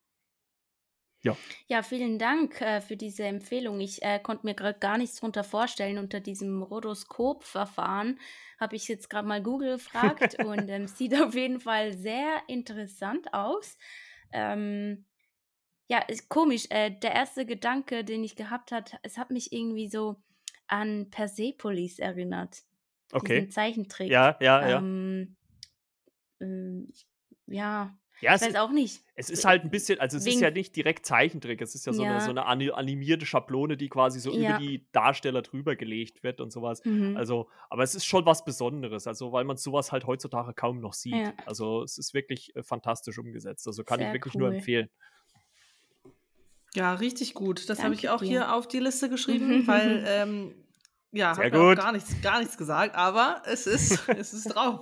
Ja. 1.23 1.37
Ja, 1.67 1.83
vielen 1.83 2.17
Dank 2.17 2.61
äh, 2.61 2.81
für 2.81 2.97
diese 2.97 3.23
Empfehlung. 3.23 3.79
Ich 3.79 4.01
äh, 4.01 4.19
konnte 4.19 4.45
mir 4.45 4.55
gerade 4.55 4.79
gar 4.79 4.97
nichts 4.97 5.17
drunter 5.17 5.43
vorstellen. 5.43 5.99
Unter 5.99 6.19
diesem 6.19 6.63
Rotoskop-Verfahren 6.63 8.19
habe 8.59 8.75
ich 8.75 8.87
jetzt 8.87 9.09
gerade 9.09 9.27
mal 9.27 9.41
Google 9.41 9.73
gefragt 9.73 10.35
und 10.43 10.69
ähm, 10.69 10.87
sieht 10.87 11.19
auf 11.19 11.35
jeden 11.35 11.59
Fall 11.59 11.93
sehr 11.93 12.41
interessant 12.47 13.33
aus. 13.33 13.77
Ähm, 14.33 15.05
ja, 15.87 15.99
ist 15.99 16.29
komisch. 16.29 16.65
Äh, 16.69 16.91
der 16.91 17.13
erste 17.13 17.45
Gedanke, 17.45 18.03
den 18.03 18.23
ich 18.23 18.35
gehabt 18.35 18.71
habe, 18.71 18.85
es 19.03 19.17
hat 19.17 19.29
mich 19.29 19.51
irgendwie 19.51 19.89
so 19.89 20.15
an 20.67 21.09
Persepolis 21.11 21.99
erinnert. 21.99 22.63
Okay. 23.11 23.41
Diesen 23.41 23.51
Zeichentrick. 23.51 24.09
Ja, 24.09 24.37
ja, 24.39 24.67
ja. 24.67 24.77
Ähm, 24.77 25.35
ähm, 26.39 26.91
ja, 27.45 27.97
Ja, 28.21 28.35
ich 28.35 28.41
es, 28.41 28.47
weiß 28.47 28.55
auch 28.55 28.71
nicht. 28.71 29.01
es 29.15 29.29
ist 29.31 29.45
halt 29.45 29.63
ein 29.63 29.71
bisschen, 29.71 29.99
also 29.99 30.15
es 30.17 30.23
ist 30.25 30.33
Wegen- 30.33 30.41
ja 30.43 30.51
nicht 30.51 30.75
direkt 30.75 31.05
Zeichentrick, 31.05 31.59
es 31.61 31.73
ist 31.75 31.85
ja 31.87 31.93
so, 31.93 32.03
Eine, 32.03 32.13
Ja. 32.13 32.19
so 32.21 32.29
eine 32.29 32.45
ani- 32.45 32.69
animierte 32.71 33.25
Schablone, 33.25 33.77
die 33.77 33.89
quasi 33.89 34.19
so 34.19 34.31
Ja. 34.31 34.51
über 34.51 34.59
die 34.59 34.85
Darsteller 34.91 35.41
drüber 35.41 35.75
gelegt 35.75 36.21
wird 36.23 36.39
und 36.39 36.51
sowas. 36.51 36.85
Mhm. 36.85 37.17
Also, 37.17 37.49
aber 37.69 37.81
es 37.83 37.95
ist 37.95 38.05
schon 38.05 38.25
was 38.25 38.45
Besonderes, 38.45 39.07
also 39.07 39.31
weil 39.31 39.43
man 39.43 39.57
sowas 39.57 39.91
halt 39.91 40.05
heutzutage 40.05 40.53
kaum 40.53 40.79
noch 40.81 40.93
sieht. 40.93 41.15
Ja. 41.15 41.33
Also 41.45 41.81
es 41.83 41.97
ist 41.97 42.13
wirklich 42.13 42.55
äh, 42.55 42.61
fantastisch 42.63 43.17
umgesetzt. 43.17 43.65
Also 43.67 43.83
kann 43.83 43.99
ich 43.99 44.05
Sehr 44.05 44.13
wirklich 44.13 44.35
nur 44.35 44.49
cool. 44.49 44.55
empfehlen. 44.55 44.89
Ja, 46.73 46.93
richtig 46.93 47.33
gut. 47.33 47.69
Das 47.69 47.83
habe 47.83 47.95
ich 47.95 48.09
auch 48.09 48.19
dir. 48.21 48.27
hier 48.27 48.55
auf 48.55 48.67
die 48.67 48.79
Liste 48.79 49.09
geschrieben, 49.09 49.67
weil, 49.67 50.05
ähm, 50.07 50.53
ja, 51.11 51.33
auch 51.33 51.51
gut. 51.51 51.77
gar 51.77 51.91
nichts, 51.91 52.21
gar 52.21 52.39
nichts 52.39 52.57
gesagt, 52.57 52.95
aber 52.95 53.41
es 53.45 53.67
ist, 53.67 54.07
es 54.07 54.33
ist 54.33 54.45
drauf. 54.55 54.79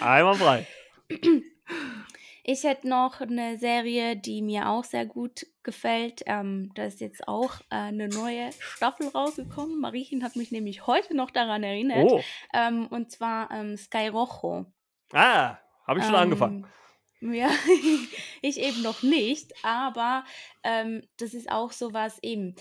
Einmal 0.00 0.34
frei. 0.36 0.66
Ich 2.46 2.62
hätte 2.64 2.86
noch 2.86 3.22
eine 3.22 3.56
Serie, 3.56 4.16
die 4.16 4.42
mir 4.42 4.68
auch 4.68 4.84
sehr 4.84 5.06
gut 5.06 5.46
gefällt. 5.62 6.22
Ähm, 6.26 6.70
da 6.74 6.84
ist 6.84 7.00
jetzt 7.00 7.26
auch 7.26 7.60
äh, 7.70 7.76
eine 7.76 8.08
neue 8.08 8.50
Staffel 8.58 9.08
rausgekommen. 9.08 9.80
Mariechen 9.80 10.22
hat 10.22 10.36
mich 10.36 10.52
nämlich 10.52 10.86
heute 10.86 11.16
noch 11.16 11.30
daran 11.30 11.62
erinnert. 11.62 12.12
Oh, 12.12 12.20
Ähm, 12.52 12.86
und 12.88 13.10
zwar 13.10 13.50
ähm, 13.50 13.78
Sky 13.78 14.08
Rojo. 14.08 14.66
ah, 15.14 15.56
habe 15.86 15.98
ich 16.00 16.04
schon 16.04 16.14
angefangen. 16.14 16.66
Ähm, 17.22 17.32
Ja, 17.32 17.48
ich 18.42 18.60
eben 18.60 18.82
noch 18.82 19.02
nicht, 19.02 19.54
aber 19.64 20.24
ähm, 20.62 21.02
das 21.16 21.32
ist 21.32 21.50
auch 21.50 21.72
sowas 21.72 22.18
eben, 22.22 22.56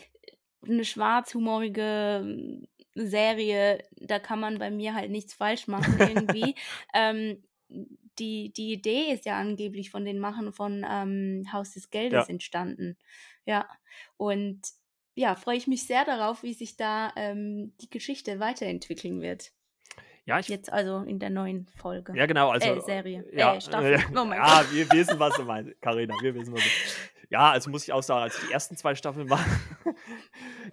eine 0.65 0.85
schwarzhumorige 0.85 2.61
Serie, 2.95 3.83
da 3.97 4.19
kann 4.19 4.39
man 4.39 4.59
bei 4.59 4.71
mir 4.71 4.93
halt 4.93 5.11
nichts 5.11 5.33
falsch 5.33 5.67
machen 5.67 5.95
irgendwie. 5.99 6.55
ähm, 6.93 7.43
die, 8.19 8.51
die 8.53 8.73
Idee 8.73 9.11
ist 9.13 9.25
ja 9.25 9.37
angeblich 9.39 9.89
von 9.91 10.05
den 10.05 10.19
Machern 10.19 10.53
von 10.53 10.85
ähm, 10.89 11.45
Haus 11.51 11.71
des 11.71 11.89
Geldes 11.89 12.27
Ja. 12.27 12.31
entstanden. 12.31 12.97
Ja, 13.45 13.67
und 14.17 14.61
ja, 15.15 15.35
freue 15.35 15.57
ich 15.57 15.67
mich 15.67 15.85
sehr 15.85 16.05
darauf, 16.05 16.43
wie 16.43 16.53
sich 16.53 16.75
da 16.77 17.11
ähm, 17.15 17.73
die 17.81 17.89
Geschichte 17.89 18.39
weiterentwickeln 18.39 19.21
wird. 19.21 19.51
Ja, 20.25 20.39
ich, 20.39 20.47
Jetzt 20.47 20.71
also 20.71 20.99
in 20.99 21.19
der 21.19 21.29
neuen 21.29 21.67
Folge. 21.75 22.13
ja 22.15 22.25
genau. 22.25 22.49
Also, 22.49 22.75
äh, 22.75 22.79
Serie. 22.81 23.25
Ja, 23.33 23.55
Äh, 23.55 23.61
Staffel. 23.61 23.97
Oh 24.17 24.23
mein 24.25 24.37
ja, 24.39 24.63
wir 24.71 24.89
wissen, 24.91 25.19
was 25.19 25.35
du 25.35 25.43
meinst, 25.43 25.79
Carina. 25.81 26.15
Wir 26.21 26.33
wissen, 26.33 26.53
was 26.53 26.63
du 26.63 26.69
Ja, 27.29 27.51
also 27.51 27.69
muss 27.69 27.83
ich 27.83 27.91
auch 27.91 28.01
sagen, 28.03 28.23
also 28.23 28.39
die 28.47 28.53
ersten 28.53 28.77
zwei 28.77 28.95
Staffeln 28.95 29.29
waren, 29.29 29.43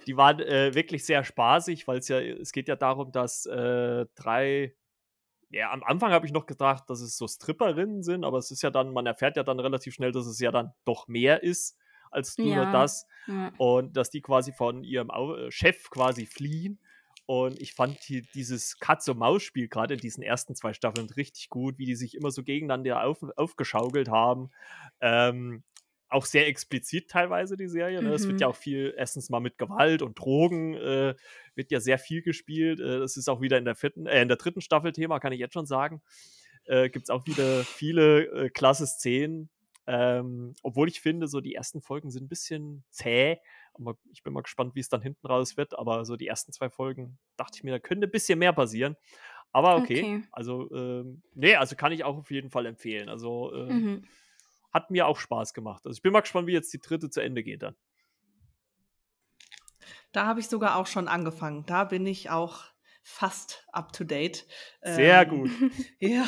die 0.07 0.16
waren 0.16 0.38
äh, 0.41 0.72
wirklich 0.74 1.05
sehr 1.05 1.24
spaßig, 1.24 1.88
weil 1.88 1.99
es 1.99 2.09
ja, 2.09 2.20
es 2.20 2.53
geht 2.53 2.68
ja 2.68 2.76
darum, 2.76 3.11
dass 3.12 3.45
äh, 3.47 4.07
drei, 4.14 4.74
ja, 5.51 5.70
am 5.72 5.82
Anfang 5.82 6.12
habe 6.12 6.26
ich 6.26 6.32
noch 6.32 6.46
gedacht, 6.46 6.88
dass 6.90 7.01
es 7.01 7.16
so 7.16 7.26
Stripperinnen 7.28 8.03
sind, 8.03 8.24
aber 8.24 8.38
es 8.38 8.51
ist 8.51 8.62
ja 8.62 8.70
dann, 8.70 8.92
man 8.92 9.07
erfährt 9.07 9.36
ja 9.36 9.42
dann 9.42 9.61
relativ 9.61 9.94
schnell, 9.94 10.12
dass 10.12 10.26
es 10.26 10.38
ja 10.40 10.51
dann 10.53 10.72
doch 10.84 11.09
mehr 11.09 11.42
ist 11.42 11.76
als 12.11 12.40
nur 12.40 12.66
Ja. 12.66 12.72
das 12.72 13.07
Ja. 13.26 13.53
und 13.57 13.96
dass 13.96 14.11
die 14.11 14.20
quasi 14.22 14.53
von 14.53 14.84
ihrem 14.84 15.11
äh, 15.11 15.51
Chef 15.51 15.90
quasi 15.90 16.26
fliehen. 16.26 16.80
Und 17.26 17.61
ich 17.61 17.74
fand 17.74 18.09
die, 18.09 18.22
dieses 18.34 18.78
Katz-und-Maus-Spiel 18.80 19.68
gerade 19.68 19.94
in 19.94 20.01
diesen 20.01 20.22
ersten 20.22 20.57
zwei 20.57 20.72
Staffeln 20.72 21.09
richtig 21.11 21.48
gut, 21.48 21.78
wie 21.78 21.86
die 21.86 21.94
sich 21.94 22.16
immer 22.16 22.32
so 22.32 22.42
gegeneinander 22.42 23.05
auf, 23.05 23.22
aufgeschaukelt 23.36 24.09
haben. 24.09 24.51
Ähm, 25.01 25.62
auch 26.11 26.25
sehr 26.27 26.47
explizit 26.49 27.09
teilweise 27.09 27.57
die 27.57 27.69
Serie. 27.69 28.03
Ne? 28.03 28.13
Es 28.13 28.25
wird 28.27 28.35
Mhm. 28.35 28.41
ja 28.41 28.47
auch 28.49 28.57
viel, 28.57 28.93
erstens 28.97 29.31
mal 29.31 29.41
mit 29.41 29.59
Gewalt 29.59 30.03
und 30.03 30.19
Drogen, 30.19 30.75
äh, 30.75 31.15
wird 31.55 31.71
ja 31.71 31.81
sehr 31.81 31.99
viel 31.99 32.23
gespielt. 32.23 32.81
Äh, 32.81 32.99
das 32.99 33.17
ist 33.17 33.29
auch 33.29 33.41
wieder 33.41 33.59
in 33.59 33.65
der, 33.65 33.75
vierten, 33.77 34.07
äh, 34.07 34.21
in 34.23 34.29
der 34.29 34.37
dritten 34.37 34.61
Staffel 34.61 34.93
Thema, 34.93 35.21
kann 35.21 35.33
ich 35.33 35.41
jetzt 35.41 35.55
schon 35.55 35.67
sagen. 35.67 36.03
Äh, 36.67 36.91
Gibt 36.91 37.05
es 37.05 37.11
auch 37.11 37.27
wieder 37.27 37.65
viele 37.65 38.25
äh, 38.27 38.51
klasse 38.51 38.87
Szenen. 38.87 39.49
Ähm, 39.87 40.55
obwohl 40.63 40.89
ich 40.89 41.01
finde, 41.01 41.27
so 41.27 41.41
die 41.41 41.55
ersten 41.55 41.81
Folgen 41.81 42.11
sind 42.11 42.25
ein 42.25 42.29
bisschen 42.29 42.85
zäh. 42.91 43.39
Aber 43.75 43.97
ich 44.13 44.23
bin 44.23 44.33
mal 44.33 44.43
gespannt, 44.43 44.75
wie 44.75 44.81
es 44.81 44.89
dann 44.89 45.01
hinten 45.03 45.27
raus 45.27 45.57
wird. 45.57 45.79
Aber 45.79 46.05
so 46.05 46.17
die 46.17 46.27
ersten 46.27 46.53
zwei 46.53 46.71
Folgen 46.71 47.19
dachte 47.37 47.57
ich 47.57 47.65
mir, 47.65 47.71
da 47.73 47.79
könnte 47.79 48.07
ein 48.07 48.11
bisschen 48.11 48.39
mehr 48.39 48.53
passieren. 48.53 48.97
Aber 49.53 49.77
okay. 49.77 50.01
Okay. 50.03 50.23
Also, 50.31 50.71
ähm, 50.73 51.23
nee, 51.35 51.57
also 51.57 51.75
kann 51.77 51.91
ich 51.93 52.05
auch 52.05 52.19
auf 52.19 52.31
jeden 52.31 52.51
Fall 52.51 52.67
empfehlen. 52.67 53.09
Also, 53.09 53.53
äh, 53.53 53.73
Mhm. 53.73 54.05
Hat 54.71 54.91
mir 54.91 55.07
auch 55.07 55.18
Spaß 55.18 55.55
gemacht. 55.55 55.83
Also, 55.85 55.97
ich 55.97 56.03
bin 56.03 56.12
mal 56.12 56.21
gespannt, 56.21 56.47
wie 56.47 56.53
jetzt 56.53 56.73
die 56.73 56.81
dritte 56.81 57.11
zu 57.11 57.21
Ende 57.21 57.43
geht 57.43 57.62
dann. 57.62 57.77
Da 60.12 60.27
habe 60.27 60.41
ich 60.41 60.49
sogar 60.49 60.77
auch 60.77 60.87
schon 60.87 61.09
angefangen. 61.09 61.64
Da 61.66 61.85
bin 61.85 62.07
ich 62.07 62.31
auch 62.31 62.64
fast 63.03 63.66
up 63.73 63.93
to 63.93 64.05
date. 64.05 64.47
Sehr 64.83 65.23
Ähm, 65.23 65.29
gut. 65.29 65.51
Ja, 66.01 66.27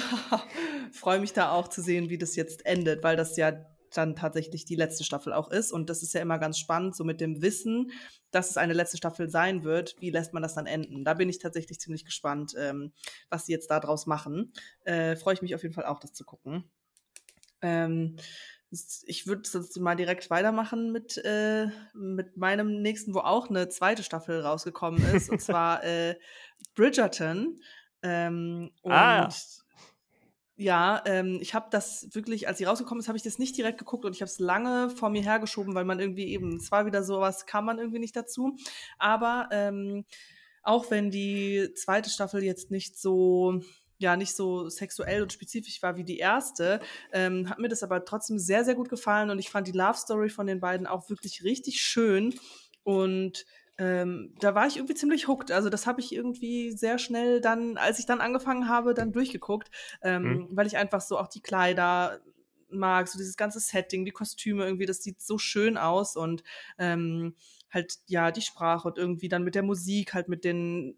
freue 0.92 1.20
mich 1.20 1.32
da 1.32 1.52
auch 1.52 1.68
zu 1.68 1.82
sehen, 1.82 2.08
wie 2.08 2.18
das 2.18 2.36
jetzt 2.36 2.64
endet, 2.66 3.02
weil 3.02 3.16
das 3.16 3.36
ja 3.36 3.52
dann 3.94 4.16
tatsächlich 4.16 4.64
die 4.64 4.76
letzte 4.76 5.04
Staffel 5.04 5.32
auch 5.34 5.50
ist. 5.50 5.70
Und 5.70 5.90
das 5.90 6.02
ist 6.02 6.14
ja 6.14 6.22
immer 6.22 6.38
ganz 6.38 6.58
spannend, 6.58 6.96
so 6.96 7.04
mit 7.04 7.20
dem 7.20 7.42
Wissen, 7.42 7.90
dass 8.30 8.48
es 8.50 8.56
eine 8.56 8.72
letzte 8.72 8.96
Staffel 8.96 9.28
sein 9.28 9.64
wird. 9.64 9.96
Wie 10.00 10.10
lässt 10.10 10.32
man 10.32 10.42
das 10.42 10.54
dann 10.54 10.66
enden? 10.66 11.04
Da 11.04 11.12
bin 11.14 11.28
ich 11.28 11.38
tatsächlich 11.38 11.78
ziemlich 11.78 12.04
gespannt, 12.06 12.54
ähm, 12.58 12.92
was 13.28 13.44
sie 13.46 13.52
jetzt 13.52 13.70
da 13.70 13.80
draus 13.80 14.06
machen. 14.06 14.52
Äh, 14.84 15.16
freue 15.16 15.34
ich 15.34 15.42
mich 15.42 15.54
auf 15.54 15.62
jeden 15.62 15.74
Fall 15.74 15.84
auch, 15.84 16.00
das 16.00 16.14
zu 16.14 16.24
gucken. 16.24 16.70
Ähm, 17.62 18.16
ich 19.04 19.26
würde 19.26 19.42
jetzt 19.52 19.78
mal 19.78 19.96
direkt 19.96 20.30
weitermachen 20.30 20.92
mit, 20.92 21.18
äh, 21.18 21.66
mit 21.94 22.36
meinem 22.36 22.80
nächsten, 22.80 23.14
wo 23.14 23.18
auch 23.18 23.50
eine 23.50 23.68
zweite 23.68 24.02
Staffel 24.02 24.40
rausgekommen 24.40 25.04
ist, 25.14 25.28
und 25.30 25.40
zwar 25.42 25.84
äh, 25.84 26.16
Bridgerton. 26.74 27.60
Ähm, 28.02 28.70
und 28.82 28.92
Ah. 28.92 29.28
ja, 30.56 31.02
ähm, 31.06 31.38
ich 31.40 31.54
habe 31.54 31.68
das 31.70 32.08
wirklich, 32.12 32.48
als 32.48 32.58
sie 32.58 32.64
rausgekommen 32.64 33.00
ist, 33.00 33.08
habe 33.08 33.18
ich 33.18 33.24
das 33.24 33.38
nicht 33.38 33.56
direkt 33.56 33.78
geguckt 33.78 34.04
und 34.04 34.14
ich 34.14 34.22
habe 34.22 34.30
es 34.30 34.38
lange 34.38 34.90
vor 34.90 35.10
mir 35.10 35.22
hergeschoben, 35.22 35.74
weil 35.74 35.84
man 35.84 36.00
irgendwie 36.00 36.28
eben, 36.28 36.56
es 36.56 36.70
war 36.70 36.86
wieder 36.86 37.02
sowas, 37.04 37.46
kam 37.46 37.66
man 37.66 37.78
irgendwie 37.78 37.98
nicht 37.98 38.16
dazu. 38.16 38.56
Aber 38.98 39.48
ähm, 39.52 40.04
auch 40.62 40.90
wenn 40.90 41.10
die 41.10 41.70
zweite 41.74 42.08
Staffel 42.10 42.42
jetzt 42.42 42.70
nicht 42.70 42.98
so, 42.98 43.60
ja, 44.02 44.16
nicht 44.16 44.34
so 44.34 44.68
sexuell 44.68 45.22
und 45.22 45.32
spezifisch 45.32 45.82
war 45.82 45.96
wie 45.96 46.04
die 46.04 46.18
erste, 46.18 46.80
ähm, 47.12 47.48
hat 47.48 47.58
mir 47.58 47.68
das 47.68 47.82
aber 47.82 48.04
trotzdem 48.04 48.38
sehr, 48.38 48.64
sehr 48.64 48.74
gut 48.74 48.88
gefallen 48.88 49.30
und 49.30 49.38
ich 49.38 49.50
fand 49.50 49.66
die 49.66 49.72
Love 49.72 49.96
Story 49.96 50.28
von 50.28 50.46
den 50.46 50.60
beiden 50.60 50.86
auch 50.86 51.08
wirklich 51.08 51.44
richtig 51.44 51.80
schön 51.80 52.34
und 52.82 53.46
ähm, 53.78 54.34
da 54.38 54.54
war 54.54 54.66
ich 54.66 54.76
irgendwie 54.76 54.94
ziemlich 54.94 55.28
hooked. 55.28 55.50
Also 55.50 55.70
das 55.70 55.86
habe 55.86 56.00
ich 56.00 56.14
irgendwie 56.14 56.72
sehr 56.72 56.98
schnell 56.98 57.40
dann, 57.40 57.78
als 57.78 57.98
ich 57.98 58.06
dann 58.06 58.20
angefangen 58.20 58.68
habe, 58.68 58.92
dann 58.92 59.12
durchgeguckt, 59.12 59.70
ähm, 60.02 60.48
weil 60.50 60.66
ich 60.66 60.76
einfach 60.76 61.00
so 61.00 61.18
auch 61.18 61.28
die 61.28 61.40
Kleider 61.40 62.20
mag, 62.70 63.08
so 63.08 63.18
dieses 63.18 63.36
ganze 63.36 63.60
Setting, 63.60 64.04
die 64.04 64.10
Kostüme 64.10 64.64
irgendwie, 64.64 64.86
das 64.86 65.02
sieht 65.02 65.20
so 65.20 65.38
schön 65.38 65.76
aus 65.76 66.16
und 66.16 66.42
ähm, 66.78 67.34
halt 67.70 67.98
ja 68.06 68.30
die 68.30 68.42
Sprache 68.42 68.88
und 68.88 68.98
irgendwie 68.98 69.28
dann 69.28 69.44
mit 69.44 69.54
der 69.54 69.62
Musik, 69.62 70.14
halt 70.14 70.28
mit 70.28 70.44
den 70.44 70.96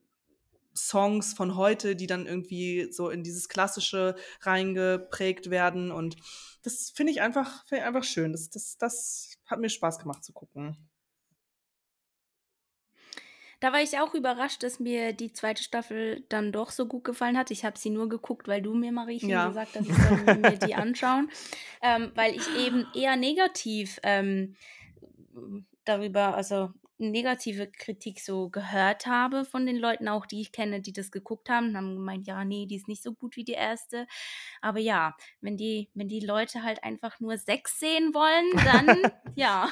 Songs 0.76 1.34
von 1.34 1.56
heute, 1.56 1.96
die 1.96 2.06
dann 2.06 2.26
irgendwie 2.26 2.88
so 2.92 3.10
in 3.10 3.22
dieses 3.22 3.48
Klassische 3.48 4.16
reingeprägt 4.40 5.50
werden 5.50 5.90
und 5.92 6.16
das 6.62 6.90
finde 6.90 7.12
ich 7.12 7.20
einfach, 7.20 7.64
finde 7.66 7.82
ich 7.82 7.86
einfach 7.88 8.04
schön. 8.04 8.32
Das, 8.32 8.48
das, 8.50 8.78
das 8.78 9.36
hat 9.46 9.60
mir 9.60 9.68
Spaß 9.68 9.98
gemacht 9.98 10.24
zu 10.24 10.32
gucken. 10.32 10.88
Da 13.60 13.72
war 13.72 13.80
ich 13.80 13.98
auch 13.98 14.14
überrascht, 14.14 14.62
dass 14.62 14.78
mir 14.80 15.12
die 15.12 15.32
zweite 15.32 15.62
Staffel 15.62 16.24
dann 16.28 16.52
doch 16.52 16.70
so 16.70 16.86
gut 16.86 17.04
gefallen 17.04 17.38
hat. 17.38 17.50
Ich 17.50 17.64
habe 17.64 17.78
sie 17.78 17.90
nur 17.90 18.08
geguckt, 18.08 18.48
weil 18.48 18.60
du 18.60 18.74
mir, 18.74 18.92
Mariechen, 18.92 19.28
Ja. 19.30 19.48
gesagt 19.48 19.76
hast, 19.76 19.88
ich 19.88 19.96
soll 19.96 20.36
mir 20.36 20.58
die 20.58 20.74
anschauen. 20.74 21.30
Ähm, 21.80 22.12
weil 22.14 22.34
ich 22.34 22.46
eben 22.56 22.86
eher 22.94 23.16
negativ 23.16 24.00
ähm, 24.02 24.56
darüber, 25.84 26.34
also 26.34 26.72
negative 26.98 27.70
Kritik 27.70 28.20
so 28.20 28.48
gehört 28.48 29.06
habe 29.06 29.44
von 29.44 29.66
den 29.66 29.76
Leuten 29.76 30.08
auch, 30.08 30.26
die 30.26 30.40
ich 30.40 30.52
kenne, 30.52 30.80
die 30.80 30.92
das 30.92 31.10
geguckt 31.10 31.48
haben, 31.48 31.68
und 31.68 31.76
haben 31.76 31.94
gemeint, 31.96 32.26
ja, 32.26 32.44
nee, 32.44 32.66
die 32.66 32.76
ist 32.76 32.88
nicht 32.88 33.02
so 33.02 33.12
gut 33.12 33.36
wie 33.36 33.44
die 33.44 33.52
erste. 33.52 34.06
Aber 34.60 34.78
ja, 34.78 35.16
wenn 35.40 35.56
die, 35.56 35.90
wenn 35.94 36.08
die 36.08 36.20
Leute 36.20 36.62
halt 36.62 36.82
einfach 36.84 37.20
nur 37.20 37.36
Sex 37.38 37.78
sehen 37.78 38.14
wollen, 38.14 38.64
dann 38.64 39.12
ja. 39.34 39.68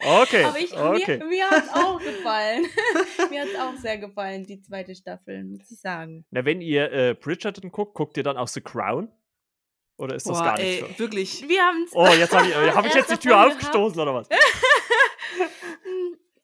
Okay. 0.00 0.44
Aber 0.44 0.58
ich, 0.58 0.76
okay. 0.76 1.18
mir, 1.18 1.26
mir 1.26 1.50
hat 1.50 1.64
es 1.64 1.72
auch 1.72 1.98
gefallen. 2.02 2.66
mir 3.30 3.42
hat 3.42 3.48
es 3.48 3.58
auch 3.58 3.76
sehr 3.76 3.98
gefallen, 3.98 4.44
die 4.44 4.60
zweite 4.60 4.94
Staffel, 4.94 5.44
muss 5.44 5.70
ich 5.70 5.80
sagen. 5.80 6.24
Na, 6.30 6.44
wenn 6.44 6.60
ihr 6.60 6.92
äh, 6.92 7.14
Bridgerton 7.14 7.70
guckt, 7.70 7.94
guckt 7.94 8.16
ihr 8.16 8.22
dann 8.22 8.36
auch 8.36 8.48
The 8.48 8.60
Crown? 8.60 9.08
Oder 9.96 10.16
ist 10.16 10.28
das 10.28 10.38
Boah, 10.38 10.44
gar 10.44 10.58
nicht 10.58 10.82
ey, 10.82 10.88
so? 10.92 10.98
wirklich. 10.98 11.48
Wir 11.48 11.62
haben 11.62 11.84
es. 11.84 11.92
Oh, 11.94 12.08
jetzt 12.08 12.34
habe 12.34 12.46
ich, 12.46 12.52
äh, 12.52 12.70
hab 12.72 12.84
ich 12.84 12.94
erst 12.96 13.10
jetzt 13.10 13.22
die 13.22 13.28
Tür 13.28 13.46
aufgestoßen 13.46 14.00
oder 14.00 14.14
was? 14.14 14.28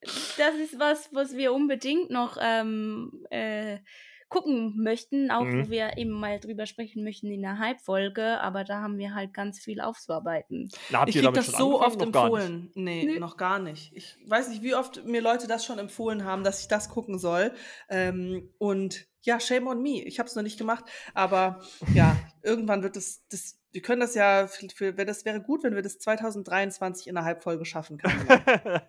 Das 0.02 0.54
ist 0.54 0.78
was, 0.78 1.10
was 1.12 1.36
wir 1.36 1.52
unbedingt 1.52 2.10
noch 2.10 2.38
ähm, 2.40 3.24
äh, 3.30 3.78
gucken 4.30 4.80
möchten, 4.82 5.30
auch 5.30 5.42
mhm. 5.42 5.66
wo 5.66 5.70
wir 5.70 5.98
eben 5.98 6.12
mal 6.12 6.38
drüber 6.38 6.64
sprechen 6.64 7.02
möchten 7.02 7.30
in 7.30 7.42
der 7.42 7.58
Hype-Folge, 7.58 8.40
aber 8.40 8.64
da 8.64 8.80
haben 8.80 8.96
wir 8.96 9.14
halt 9.14 9.34
ganz 9.34 9.58
viel 9.58 9.80
aufzuarbeiten. 9.80 10.70
Na, 10.88 11.06
ich 11.06 11.16
kriege 11.16 11.32
das 11.32 11.48
so 11.48 11.82
oft 11.82 12.00
empfohlen. 12.00 12.70
Nee, 12.74 13.04
nee, 13.04 13.18
noch 13.18 13.36
gar 13.36 13.58
nicht. 13.58 13.92
Ich 13.94 14.16
weiß 14.26 14.48
nicht, 14.48 14.62
wie 14.62 14.74
oft 14.74 15.04
mir 15.04 15.20
Leute 15.20 15.48
das 15.48 15.66
schon 15.66 15.80
empfohlen 15.80 16.24
haben, 16.24 16.44
dass 16.44 16.60
ich 16.62 16.68
das 16.68 16.88
gucken 16.88 17.18
soll. 17.18 17.52
Ähm, 17.88 18.48
und 18.58 19.09
ja, 19.22 19.40
shame 19.40 19.66
on 19.68 19.82
me. 19.82 20.02
Ich 20.02 20.18
habe 20.18 20.28
es 20.28 20.34
noch 20.34 20.42
nicht 20.42 20.58
gemacht, 20.58 20.84
aber 21.14 21.60
ja, 21.94 22.16
irgendwann 22.42 22.82
wird 22.82 22.96
es 22.96 23.26
das 23.28 23.60
wir 23.72 23.82
können 23.82 24.00
das 24.00 24.14
ja, 24.16 24.48
für, 24.48 24.66
für, 24.74 24.92
das 24.92 25.24
wäre 25.24 25.40
gut, 25.40 25.62
wenn 25.62 25.76
wir 25.76 25.82
das 25.82 25.98
2023 25.98 27.06
in 27.06 27.16
einer 27.16 27.24
Halbfolge 27.24 27.64
schaffen 27.64 27.98
können. 27.98 28.26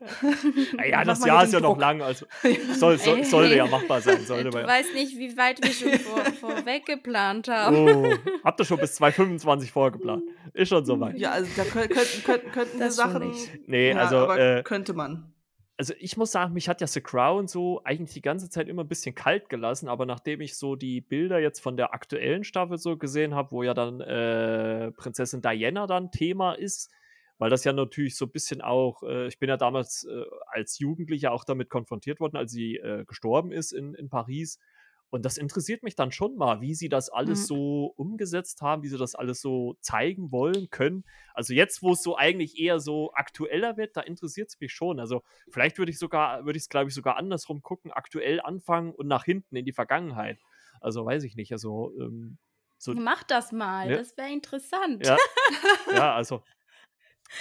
ja, 0.89 1.03
das 1.03 1.23
Jahr 1.23 1.43
ist 1.43 1.53
ja 1.53 1.59
Druck. 1.59 1.75
noch 1.75 1.79
lang, 1.79 2.01
also 2.01 2.25
soll, 2.73 2.97
soll, 2.97 3.23
sollte 3.23 3.55
ja 3.55 3.67
machbar 3.67 4.01
sein. 4.01 4.25
Sollte 4.25 4.49
ich 4.49 4.55
weiß 4.55 4.93
nicht, 4.95 5.17
wie 5.17 5.37
weit 5.37 5.63
wir 5.63 5.71
schon 5.71 5.99
vor, 5.99 6.25
vorweg 6.25 6.85
geplant 6.87 7.47
haben. 7.47 7.75
Oh, 7.75 8.13
habt 8.43 8.59
ihr 8.59 8.65
schon 8.65 8.79
bis 8.79 8.95
2025 8.95 9.71
vorgeplant? 9.71 10.23
Ist 10.53 10.69
schon 10.69 10.83
soweit. 10.83 11.17
Ja, 11.19 11.31
also 11.31 11.49
da 11.55 11.63
könnten, 11.63 12.23
könnten, 12.23 12.51
könnten 12.51 12.79
wir 12.79 12.91
Sachen. 12.91 13.33
Nee, 13.67 13.93
also. 13.93 14.15
Ja, 14.15 14.57
äh, 14.57 14.63
könnte 14.63 14.93
man 14.93 15.31
also 15.81 15.95
ich 15.97 16.15
muss 16.15 16.31
sagen, 16.31 16.53
mich 16.53 16.69
hat 16.69 16.79
ja 16.79 16.85
The 16.85 17.01
Crown 17.01 17.47
so 17.47 17.83
eigentlich 17.83 18.13
die 18.13 18.21
ganze 18.21 18.51
Zeit 18.51 18.67
immer 18.67 18.83
ein 18.83 18.87
bisschen 18.87 19.15
kalt 19.15 19.49
gelassen, 19.49 19.89
aber 19.89 20.05
nachdem 20.05 20.39
ich 20.39 20.55
so 20.55 20.75
die 20.75 21.01
Bilder 21.01 21.39
jetzt 21.39 21.59
von 21.59 21.75
der 21.75 21.91
aktuellen 21.91 22.43
Staffel 22.43 22.77
so 22.77 22.97
gesehen 22.97 23.33
habe, 23.33 23.51
wo 23.51 23.63
ja 23.63 23.73
dann 23.73 23.99
äh, 23.99 24.91
Prinzessin 24.91 25.41
Diana 25.41 25.87
dann 25.87 26.11
Thema 26.11 26.53
ist, 26.53 26.91
weil 27.39 27.49
das 27.49 27.63
ja 27.63 27.73
natürlich 27.73 28.15
so 28.15 28.25
ein 28.25 28.31
bisschen 28.31 28.61
auch, 28.61 29.01
äh, 29.01 29.25
ich 29.25 29.39
bin 29.39 29.49
ja 29.49 29.57
damals 29.57 30.03
äh, 30.03 30.23
als 30.51 30.77
Jugendlicher 30.77 31.31
auch 31.31 31.45
damit 31.45 31.71
konfrontiert 31.71 32.19
worden, 32.19 32.37
als 32.37 32.51
sie 32.51 32.75
äh, 32.75 33.03
gestorben 33.05 33.51
ist 33.51 33.71
in, 33.71 33.95
in 33.95 34.07
Paris 34.07 34.59
und 35.11 35.25
das 35.25 35.37
interessiert 35.37 35.83
mich 35.83 35.95
dann 35.95 36.11
schon 36.13 36.37
mal, 36.37 36.61
wie 36.61 36.73
sie 36.73 36.87
das 36.87 37.09
alles 37.09 37.41
mhm. 37.41 37.45
so 37.45 37.93
umgesetzt 37.97 38.61
haben, 38.61 38.81
wie 38.81 38.87
sie 38.87 38.97
das 38.97 39.13
alles 39.13 39.41
so 39.41 39.75
zeigen 39.81 40.31
wollen 40.31 40.69
können. 40.69 41.03
Also 41.33 41.53
jetzt, 41.53 41.83
wo 41.83 41.91
es 41.91 42.01
so 42.01 42.15
eigentlich 42.17 42.57
eher 42.57 42.79
so 42.79 43.11
aktueller 43.13 43.75
wird, 43.75 43.97
da 43.97 44.01
interessiert 44.01 44.47
es 44.47 44.59
mich 44.61 44.71
schon. 44.71 45.01
Also 45.01 45.21
vielleicht 45.49 45.77
würde 45.77 45.91
ich 45.91 45.99
sogar, 45.99 46.45
würde 46.45 46.55
ich 46.55 46.63
es, 46.63 46.69
glaube 46.69 46.87
ich, 46.87 46.95
sogar 46.95 47.17
andersrum 47.17 47.61
gucken, 47.61 47.91
aktuell 47.91 48.39
anfangen 48.39 48.93
und 48.93 49.07
nach 49.07 49.25
hinten 49.25 49.57
in 49.57 49.65
die 49.65 49.73
Vergangenheit. 49.73 50.39
Also 50.79 51.05
weiß 51.05 51.25
ich 51.25 51.35
nicht. 51.35 51.51
Also 51.51 51.91
ähm, 51.99 52.37
so, 52.77 52.93
Mach 52.93 53.23
das 53.23 53.51
mal, 53.51 53.91
ja. 53.91 53.97
das 53.97 54.15
wäre 54.15 54.31
interessant. 54.31 55.05
Ja, 55.05 55.17
ja 55.93 56.15
also 56.15 56.41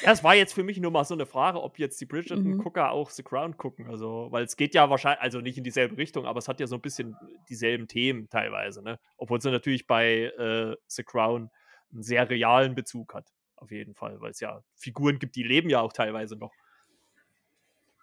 ja, 0.02 0.12
es 0.12 0.24
war 0.24 0.34
jetzt 0.34 0.54
für 0.54 0.62
mich 0.62 0.78
nur 0.78 0.90
mal 0.90 1.04
so 1.04 1.14
eine 1.14 1.26
Frage, 1.26 1.62
ob 1.62 1.78
jetzt 1.78 2.00
die 2.00 2.06
Bridgerton-Gucker 2.06 2.84
mhm. 2.84 2.90
auch 2.90 3.10
The 3.10 3.22
Crown 3.22 3.56
gucken. 3.56 3.88
Also, 3.88 4.28
weil 4.30 4.44
es 4.44 4.56
geht 4.56 4.74
ja 4.74 4.88
wahrscheinlich, 4.88 5.20
also 5.20 5.40
nicht 5.40 5.58
in 5.58 5.64
dieselbe 5.64 5.96
Richtung, 5.96 6.26
aber 6.26 6.38
es 6.38 6.48
hat 6.48 6.60
ja 6.60 6.66
so 6.66 6.76
ein 6.76 6.80
bisschen 6.80 7.16
dieselben 7.48 7.88
Themen 7.88 8.28
teilweise, 8.28 8.82
ne? 8.82 8.98
Obwohl 9.16 9.38
es 9.38 9.44
natürlich 9.44 9.86
bei 9.86 10.32
äh, 10.38 10.76
The 10.86 11.02
Crown 11.02 11.50
einen 11.92 12.02
sehr 12.02 12.28
realen 12.28 12.74
Bezug 12.74 13.14
hat. 13.14 13.32
Auf 13.56 13.70
jeden 13.70 13.94
Fall, 13.94 14.20
weil 14.20 14.30
es 14.30 14.40
ja 14.40 14.62
Figuren 14.74 15.18
gibt, 15.18 15.36
die 15.36 15.42
leben 15.42 15.68
ja 15.68 15.80
auch 15.80 15.92
teilweise 15.92 16.36
noch. 16.36 16.52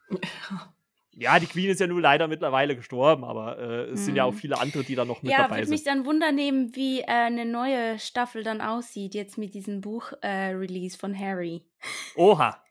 Ja, 1.20 1.40
die 1.40 1.48
Queen 1.48 1.70
ist 1.70 1.80
ja 1.80 1.88
nur 1.88 2.00
leider 2.00 2.28
mittlerweile 2.28 2.76
gestorben, 2.76 3.24
aber 3.24 3.58
äh, 3.58 3.84
es 3.86 4.02
mhm. 4.02 4.06
sind 4.06 4.16
ja 4.18 4.24
auch 4.26 4.34
mhm. 4.34 4.38
viele 4.38 4.60
andere, 4.60 4.84
die 4.84 4.94
da 4.94 5.04
noch 5.04 5.24
mit 5.24 5.32
ja, 5.32 5.40
dabei 5.40 5.48
sind. 5.48 5.58
Ja, 5.58 5.62
würde 5.64 5.72
mich 5.72 5.84
dann 5.84 6.06
wundern 6.06 6.38
wie 6.76 7.00
äh, 7.02 7.06
eine 7.06 7.46
neue 7.46 7.98
Staffel 7.98 8.44
dann 8.44 8.62
aussieht, 8.62 9.16
jetzt 9.16 9.38
mit 9.38 9.56
diesem 9.56 9.82
Buch-Release 9.82 10.96
äh, 10.96 11.00
von 11.00 11.18
Harry. 11.18 11.64
Oha. 12.16 12.62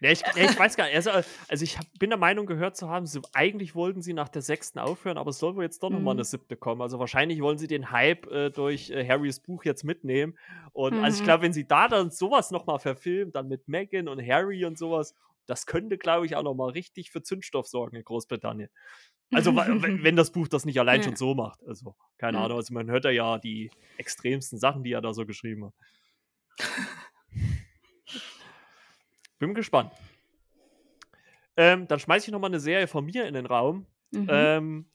Ja, 0.00 0.10
ich, 0.10 0.20
ja, 0.20 0.28
ich 0.36 0.56
weiß 0.58 0.76
gar 0.76 0.84
nicht. 0.84 0.94
Also, 0.94 1.10
also 1.10 1.64
ich 1.64 1.78
hab, 1.78 1.84
bin 1.98 2.10
der 2.10 2.18
Meinung 2.18 2.46
gehört 2.46 2.76
zu 2.76 2.88
haben, 2.88 3.06
sie, 3.06 3.20
eigentlich 3.32 3.74
wollten 3.74 4.02
sie 4.02 4.12
nach 4.12 4.28
der 4.28 4.42
sechsten 4.42 4.78
aufhören, 4.78 5.18
aber 5.18 5.30
es 5.30 5.38
soll 5.38 5.56
wohl 5.56 5.64
jetzt 5.64 5.82
doch 5.82 5.90
nochmal 5.90 6.14
mhm. 6.14 6.20
eine 6.20 6.24
siebte 6.24 6.56
kommen. 6.56 6.82
Also 6.82 6.98
wahrscheinlich 7.00 7.42
wollen 7.42 7.58
sie 7.58 7.66
den 7.66 7.90
Hype 7.90 8.26
äh, 8.30 8.50
durch 8.50 8.90
äh, 8.90 9.06
Harrys 9.06 9.40
Buch 9.40 9.64
jetzt 9.64 9.82
mitnehmen. 9.82 10.38
Und 10.72 10.96
mhm. 10.96 11.04
also 11.04 11.16
ich 11.16 11.22
mhm. 11.22 11.24
glaube, 11.26 11.42
wenn 11.42 11.52
sie 11.52 11.66
da 11.66 11.88
dann 11.88 12.10
sowas 12.10 12.52
nochmal 12.52 12.78
verfilmen, 12.78 13.32
dann 13.32 13.48
mit 13.48 13.68
Meghan 13.68 14.06
und 14.08 14.24
Harry 14.24 14.64
und 14.64 14.78
sowas, 14.78 15.14
das 15.50 15.66
könnte, 15.66 15.98
glaube 15.98 16.26
ich, 16.26 16.36
auch 16.36 16.42
nochmal 16.42 16.70
richtig 16.70 17.10
für 17.10 17.22
Zündstoff 17.22 17.66
sorgen 17.66 17.96
in 17.96 18.04
Großbritannien. 18.04 18.70
Also, 19.32 19.54
wenn 19.56 20.16
das 20.16 20.32
Buch 20.32 20.48
das 20.48 20.64
nicht 20.64 20.80
allein 20.80 21.00
ja. 21.00 21.04
schon 21.04 21.16
so 21.16 21.34
macht. 21.34 21.62
Also, 21.66 21.94
keine 22.18 22.38
ja. 22.38 22.44
Ahnung. 22.44 22.56
Also, 22.56 22.72
man 22.72 22.90
hört 22.90 23.04
ja 23.04 23.38
die 23.38 23.70
extremsten 23.98 24.58
Sachen, 24.58 24.82
die 24.82 24.92
er 24.92 25.02
da 25.02 25.12
so 25.12 25.26
geschrieben 25.26 25.66
hat. 25.66 25.74
Bin 29.38 29.54
gespannt. 29.54 29.92
Ähm, 31.56 31.88
dann 31.88 31.98
schmeiße 31.98 32.26
ich 32.26 32.32
nochmal 32.32 32.50
eine 32.50 32.60
Serie 32.60 32.86
von 32.86 33.04
mir 33.04 33.26
in 33.26 33.34
den 33.34 33.46
Raum. 33.46 33.86
Mhm. 34.12 34.26
Ähm, 34.30 34.90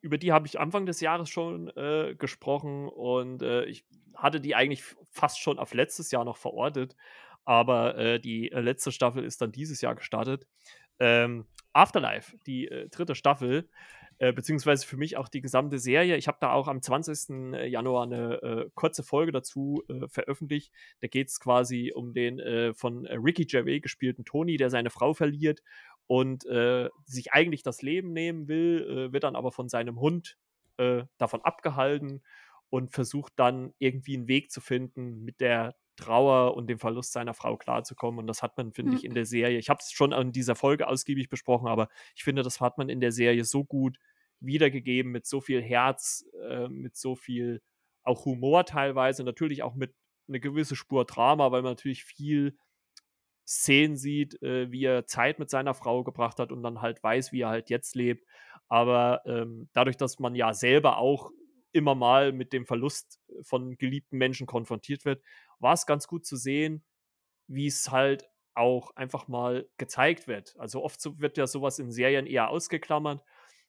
über 0.00 0.18
die 0.18 0.32
habe 0.32 0.46
ich 0.46 0.60
Anfang 0.60 0.86
des 0.86 1.00
Jahres 1.00 1.28
schon 1.28 1.68
äh, 1.76 2.14
gesprochen 2.16 2.88
und 2.88 3.42
äh, 3.42 3.64
ich 3.64 3.84
hatte 4.14 4.40
die 4.40 4.54
eigentlich 4.54 4.82
fast 5.10 5.40
schon 5.40 5.58
auf 5.58 5.74
letztes 5.74 6.10
Jahr 6.10 6.24
noch 6.24 6.36
verortet. 6.36 6.96
Aber 7.48 7.96
äh, 7.96 8.20
die 8.20 8.52
äh, 8.52 8.60
letzte 8.60 8.92
Staffel 8.92 9.24
ist 9.24 9.40
dann 9.40 9.52
dieses 9.52 9.80
Jahr 9.80 9.94
gestartet. 9.94 10.46
Ähm, 10.98 11.46
Afterlife, 11.72 12.36
die 12.46 12.68
äh, 12.68 12.90
dritte 12.90 13.14
Staffel, 13.14 13.70
äh, 14.18 14.34
beziehungsweise 14.34 14.86
für 14.86 14.98
mich 14.98 15.16
auch 15.16 15.30
die 15.30 15.40
gesamte 15.40 15.78
Serie. 15.78 16.18
Ich 16.18 16.28
habe 16.28 16.36
da 16.42 16.52
auch 16.52 16.68
am 16.68 16.82
20. 16.82 17.54
Äh, 17.54 17.66
Januar 17.68 18.02
eine 18.02 18.42
äh, 18.42 18.70
kurze 18.74 19.02
Folge 19.02 19.32
dazu 19.32 19.82
veröffentlicht. 20.08 20.74
Da 21.00 21.08
geht 21.08 21.28
es 21.28 21.40
quasi 21.40 21.90
um 21.94 22.12
den 22.12 22.74
von 22.74 23.06
Ricky 23.06 23.46
Gervais 23.46 23.80
gespielten 23.80 24.26
Tony, 24.26 24.58
der 24.58 24.68
seine 24.68 24.90
Frau 24.90 25.14
verliert 25.14 25.62
und 26.06 26.44
sich 27.06 27.32
eigentlich 27.32 27.62
das 27.62 27.80
Leben 27.80 28.12
nehmen 28.12 28.48
will, 28.48 29.12
wird 29.12 29.24
dann 29.24 29.36
aber 29.36 29.52
von 29.52 29.68
seinem 29.68 30.00
Hund 30.00 30.36
davon 30.76 31.42
abgehalten 31.42 32.22
und 32.70 32.92
versucht 32.92 33.32
dann 33.36 33.72
irgendwie 33.78 34.16
einen 34.16 34.28
Weg 34.28 34.50
zu 34.50 34.60
finden, 34.60 35.24
mit 35.24 35.40
der 35.40 35.74
Trauer 35.98 36.56
und 36.56 36.68
dem 36.68 36.78
Verlust 36.78 37.12
seiner 37.12 37.34
Frau 37.34 37.56
klarzukommen. 37.56 38.18
Und 38.20 38.26
das 38.26 38.42
hat 38.42 38.56
man, 38.56 38.72
finde 38.72 38.92
mhm. 38.92 38.96
ich, 38.96 39.04
in 39.04 39.14
der 39.14 39.26
Serie. 39.26 39.58
Ich 39.58 39.68
habe 39.68 39.80
es 39.82 39.92
schon 39.92 40.12
in 40.12 40.32
dieser 40.32 40.54
Folge 40.54 40.88
ausgiebig 40.88 41.28
besprochen, 41.28 41.68
aber 41.68 41.88
ich 42.16 42.24
finde, 42.24 42.42
das 42.42 42.60
hat 42.60 42.78
man 42.78 42.88
in 42.88 43.00
der 43.00 43.12
Serie 43.12 43.44
so 43.44 43.64
gut 43.64 43.98
wiedergegeben, 44.40 45.12
mit 45.12 45.26
so 45.26 45.40
viel 45.40 45.62
Herz, 45.62 46.24
äh, 46.48 46.68
mit 46.68 46.96
so 46.96 47.16
viel 47.16 47.60
auch 48.04 48.24
Humor 48.24 48.64
teilweise, 48.64 49.24
natürlich 49.24 49.62
auch 49.62 49.74
mit 49.74 49.94
einer 50.28 50.38
gewissen 50.38 50.76
Spur 50.76 51.04
Drama, 51.04 51.50
weil 51.52 51.62
man 51.62 51.72
natürlich 51.72 52.04
viel 52.04 52.56
Szenen 53.46 53.96
sieht, 53.96 54.40
äh, 54.42 54.70
wie 54.70 54.84
er 54.84 55.06
Zeit 55.06 55.38
mit 55.38 55.50
seiner 55.50 55.74
Frau 55.74 56.04
gebracht 56.04 56.38
hat 56.38 56.52
und 56.52 56.62
dann 56.62 56.82
halt 56.82 57.02
weiß, 57.02 57.32
wie 57.32 57.42
er 57.42 57.48
halt 57.48 57.70
jetzt 57.70 57.94
lebt. 57.94 58.26
Aber 58.68 59.22
ähm, 59.26 59.68
dadurch, 59.72 59.96
dass 59.96 60.18
man 60.18 60.34
ja 60.34 60.52
selber 60.52 60.98
auch 60.98 61.30
immer 61.72 61.94
mal 61.94 62.32
mit 62.32 62.52
dem 62.52 62.66
Verlust 62.66 63.20
von 63.42 63.76
geliebten 63.78 64.18
Menschen 64.18 64.46
konfrontiert 64.46 65.04
wird, 65.04 65.22
war 65.58 65.74
es 65.74 65.86
ganz 65.86 66.06
gut 66.06 66.26
zu 66.26 66.36
sehen, 66.36 66.84
wie 67.46 67.66
es 67.66 67.90
halt 67.90 68.28
auch 68.54 68.94
einfach 68.96 69.28
mal 69.28 69.68
gezeigt 69.78 70.28
wird. 70.28 70.56
Also 70.58 70.82
oft 70.82 71.20
wird 71.20 71.36
ja 71.38 71.46
sowas 71.46 71.78
in 71.78 71.92
Serien 71.92 72.26
eher 72.26 72.50
ausgeklammert 72.50 73.22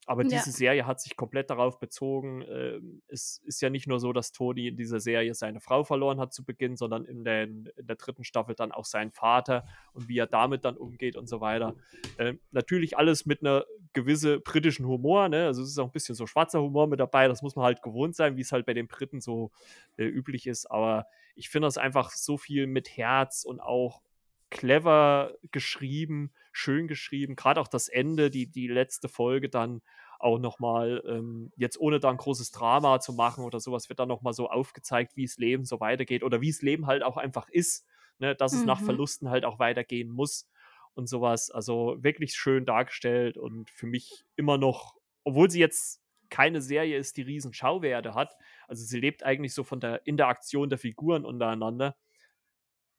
aber 0.05 0.23
ja. 0.23 0.29
diese 0.29 0.51
Serie 0.51 0.87
hat 0.87 0.99
sich 0.99 1.15
komplett 1.15 1.49
darauf 1.49 1.79
bezogen. 1.79 2.41
Äh, 2.41 2.79
es 3.07 3.41
ist 3.45 3.61
ja 3.61 3.69
nicht 3.69 3.87
nur 3.87 3.99
so, 3.99 4.11
dass 4.11 4.31
Tony 4.31 4.67
in 4.67 4.75
dieser 4.75 4.99
Serie 4.99 5.33
seine 5.35 5.59
Frau 5.59 5.83
verloren 5.83 6.19
hat 6.19 6.33
zu 6.33 6.43
Beginn, 6.43 6.77
sondern 6.77 7.05
in, 7.05 7.23
den, 7.23 7.69
in 7.77 7.85
der 7.85 7.95
dritten 7.95 8.23
Staffel 8.23 8.55
dann 8.55 8.71
auch 8.71 8.85
seinen 8.85 9.11
Vater 9.11 9.65
und 9.93 10.07
wie 10.07 10.17
er 10.17 10.27
damit 10.27 10.65
dann 10.65 10.77
umgeht 10.77 11.15
und 11.15 11.27
so 11.27 11.41
weiter. 11.41 11.75
Äh, 12.17 12.33
natürlich 12.51 12.97
alles 12.97 13.25
mit 13.25 13.41
einer 13.41 13.65
gewissen 13.93 14.41
britischen 14.43 14.87
Humor. 14.87 15.29
Ne? 15.29 15.45
Also 15.45 15.61
es 15.61 15.69
ist 15.69 15.77
auch 15.77 15.85
ein 15.85 15.91
bisschen 15.91 16.15
so 16.15 16.25
schwarzer 16.25 16.61
Humor 16.61 16.87
mit 16.87 16.99
dabei. 16.99 17.27
Das 17.27 17.41
muss 17.41 17.55
man 17.55 17.65
halt 17.65 17.81
gewohnt 17.81 18.15
sein, 18.15 18.35
wie 18.35 18.41
es 18.41 18.51
halt 18.51 18.65
bei 18.65 18.73
den 18.73 18.87
Briten 18.87 19.21
so 19.21 19.51
äh, 19.97 20.05
üblich 20.05 20.47
ist. 20.47 20.69
Aber 20.71 21.05
ich 21.35 21.49
finde 21.49 21.67
das 21.67 21.77
einfach 21.77 22.11
so 22.11 22.37
viel 22.37 22.67
mit 22.67 22.97
Herz 22.97 23.43
und 23.45 23.59
auch 23.59 24.01
clever 24.49 25.35
geschrieben, 25.51 26.31
schön 26.51 26.87
geschrieben. 26.87 27.35
Gerade 27.35 27.61
auch 27.61 27.67
das 27.67 27.87
Ende, 27.87 28.29
die, 28.29 28.47
die 28.47 28.67
letzte 28.67 29.07
Folge 29.09 29.49
dann 29.49 29.81
auch 30.19 30.37
nochmal, 30.37 31.01
ähm, 31.07 31.51
jetzt 31.55 31.79
ohne 31.79 31.99
da 31.99 32.09
ein 32.09 32.17
großes 32.17 32.51
Drama 32.51 32.99
zu 32.99 33.13
machen 33.13 33.45
oder 33.45 33.59
sowas, 33.59 33.87
wird 33.89 33.99
dann 33.99 34.09
nochmal 34.09 34.33
so 34.33 34.49
aufgezeigt, 34.49 35.15
wie 35.15 35.23
es 35.23 35.37
Leben 35.37 35.65
so 35.65 35.79
weitergeht 35.79 36.23
oder 36.23 36.41
wie 36.41 36.49
es 36.49 36.61
Leben 36.61 36.87
halt 36.87 37.03
auch 37.03 37.17
einfach 37.17 37.47
ist, 37.49 37.85
ne? 38.19 38.35
dass 38.35 38.53
es 38.53 38.61
mhm. 38.61 38.67
nach 38.67 38.81
Verlusten 38.81 39.29
halt 39.29 39.45
auch 39.45 39.59
weitergehen 39.59 40.09
muss 40.09 40.49
und 40.93 41.07
sowas. 41.07 41.49
Also 41.51 41.97
wirklich 41.99 42.33
schön 42.33 42.65
dargestellt 42.65 43.37
und 43.37 43.69
für 43.69 43.87
mich 43.87 44.25
immer 44.35 44.57
noch, 44.57 44.95
obwohl 45.23 45.49
sie 45.49 45.59
jetzt 45.59 46.01
keine 46.29 46.61
Serie 46.61 46.97
ist, 46.97 47.17
die 47.17 47.23
riesen 47.23 47.53
Schauwerte 47.53 48.13
hat, 48.13 48.35
also 48.67 48.83
sie 48.83 48.99
lebt 48.99 49.23
eigentlich 49.23 49.53
so 49.53 49.63
von 49.63 49.79
der 49.79 50.05
Interaktion 50.05 50.69
der 50.69 50.77
Figuren 50.77 51.25
untereinander, 51.25 51.95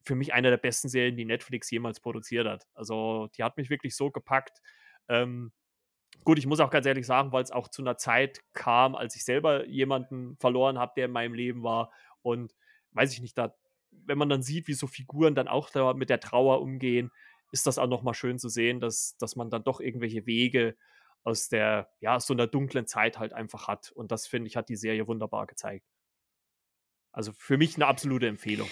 für 0.04 0.14
mich 0.14 0.32
eine 0.32 0.50
der 0.50 0.56
besten 0.56 0.88
Serien, 0.88 1.16
die 1.16 1.24
Netflix 1.24 1.70
jemals 1.70 2.00
produziert 2.00 2.46
hat. 2.46 2.66
Also 2.74 3.28
die 3.36 3.42
hat 3.42 3.56
mich 3.56 3.70
wirklich 3.70 3.94
so 3.94 4.10
gepackt. 4.10 4.60
Ähm, 5.08 5.52
gut, 6.24 6.38
ich 6.38 6.46
muss 6.46 6.60
auch 6.60 6.70
ganz 6.70 6.86
ehrlich 6.86 7.06
sagen, 7.06 7.32
weil 7.32 7.42
es 7.42 7.50
auch 7.50 7.68
zu 7.68 7.82
einer 7.82 7.96
Zeit 7.96 8.40
kam, 8.52 8.94
als 8.94 9.16
ich 9.16 9.24
selber 9.24 9.66
jemanden 9.66 10.36
verloren 10.38 10.78
habe, 10.78 10.92
der 10.96 11.06
in 11.06 11.12
meinem 11.12 11.34
Leben 11.34 11.62
war. 11.62 11.92
Und 12.22 12.54
weiß 12.92 13.12
ich 13.12 13.20
nicht, 13.20 13.36
da, 13.36 13.54
wenn 13.90 14.18
man 14.18 14.28
dann 14.28 14.42
sieht, 14.42 14.68
wie 14.68 14.74
so 14.74 14.86
Figuren 14.86 15.34
dann 15.34 15.48
auch 15.48 15.70
da 15.70 15.92
mit 15.94 16.10
der 16.10 16.20
Trauer 16.20 16.60
umgehen, 16.60 17.10
ist 17.52 17.66
das 17.66 17.78
auch 17.78 17.88
nochmal 17.88 18.14
schön 18.14 18.38
zu 18.38 18.48
sehen, 18.48 18.80
dass, 18.80 19.16
dass 19.18 19.36
man 19.36 19.50
dann 19.50 19.64
doch 19.64 19.80
irgendwelche 19.80 20.26
Wege 20.26 20.76
aus 21.24 21.48
der, 21.48 21.90
ja, 22.00 22.16
aus 22.16 22.26
so 22.26 22.32
einer 22.32 22.46
dunklen 22.46 22.86
Zeit 22.86 23.18
halt 23.18 23.32
einfach 23.32 23.68
hat. 23.68 23.90
Und 23.92 24.12
das, 24.12 24.26
finde 24.26 24.48
ich, 24.48 24.56
hat 24.56 24.68
die 24.68 24.76
Serie 24.76 25.06
wunderbar 25.06 25.46
gezeigt. 25.46 25.86
Also 27.12 27.32
für 27.32 27.58
mich 27.58 27.74
eine 27.74 27.86
absolute 27.86 28.28
Empfehlung. 28.28 28.70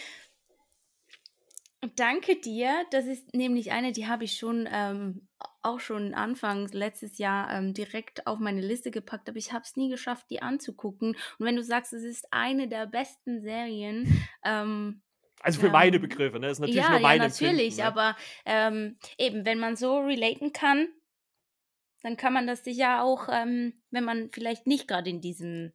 Danke 1.95 2.41
dir. 2.41 2.85
Das 2.91 3.07
ist 3.07 3.35
nämlich 3.35 3.71
eine, 3.71 3.93
die 3.93 4.09
habe 4.09 4.25
ich 4.25 4.37
schon 4.37 4.69
ähm, 4.71 5.29
auch 5.63 5.79
schon 5.79 6.13
Anfang 6.15 6.67
letztes 6.73 7.19
Jahr 7.19 7.53
ähm, 7.53 7.73
direkt 7.73 8.27
auf 8.27 8.41
meine 8.41 8.61
Liste 8.61 8.91
gepackt, 8.91 9.29
aber 9.29 9.39
ich 9.39 9.53
habe 9.53 9.63
es 9.65 9.77
nie 9.77 9.89
geschafft, 9.89 10.27
die 10.31 10.43
anzugucken. 10.43 11.11
Und 11.39 11.47
wenn 11.47 11.55
du 11.55 11.63
sagst, 11.63 11.93
es 11.93 12.03
ist 12.03 12.33
eine 12.33 12.67
der 12.69 12.87
besten 12.87 13.41
Serien, 13.43 14.09
ähm, 14.45 15.03
also 15.41 15.61
für 15.61 15.67
ähm, 15.67 15.73
meine 15.73 16.01
Begriffe, 16.01 16.41
ne? 16.41 16.49
Das 16.49 16.59
ist 16.59 16.61
natürlich 16.61 16.85
ja, 16.85 16.91
nur 16.91 17.01
meine 17.01 17.23
Ja, 17.23 17.29
natürlich, 17.29 17.77
ne? 17.77 17.85
aber 17.85 18.17
ähm, 18.45 18.99
eben, 19.17 19.45
wenn 19.45 19.59
man 19.61 19.77
so 19.77 19.99
relaten 19.99 20.53
kann, 20.53 20.89
dann 22.03 22.17
kann 22.17 22.33
man 22.33 22.47
das 22.47 22.65
sicher 22.65 23.03
auch, 23.03 23.29
ähm, 23.31 23.83
wenn 23.91 24.05
man 24.05 24.31
vielleicht 24.33 24.67
nicht 24.67 24.89
gerade 24.89 25.11
in 25.11 25.21
diesem 25.21 25.73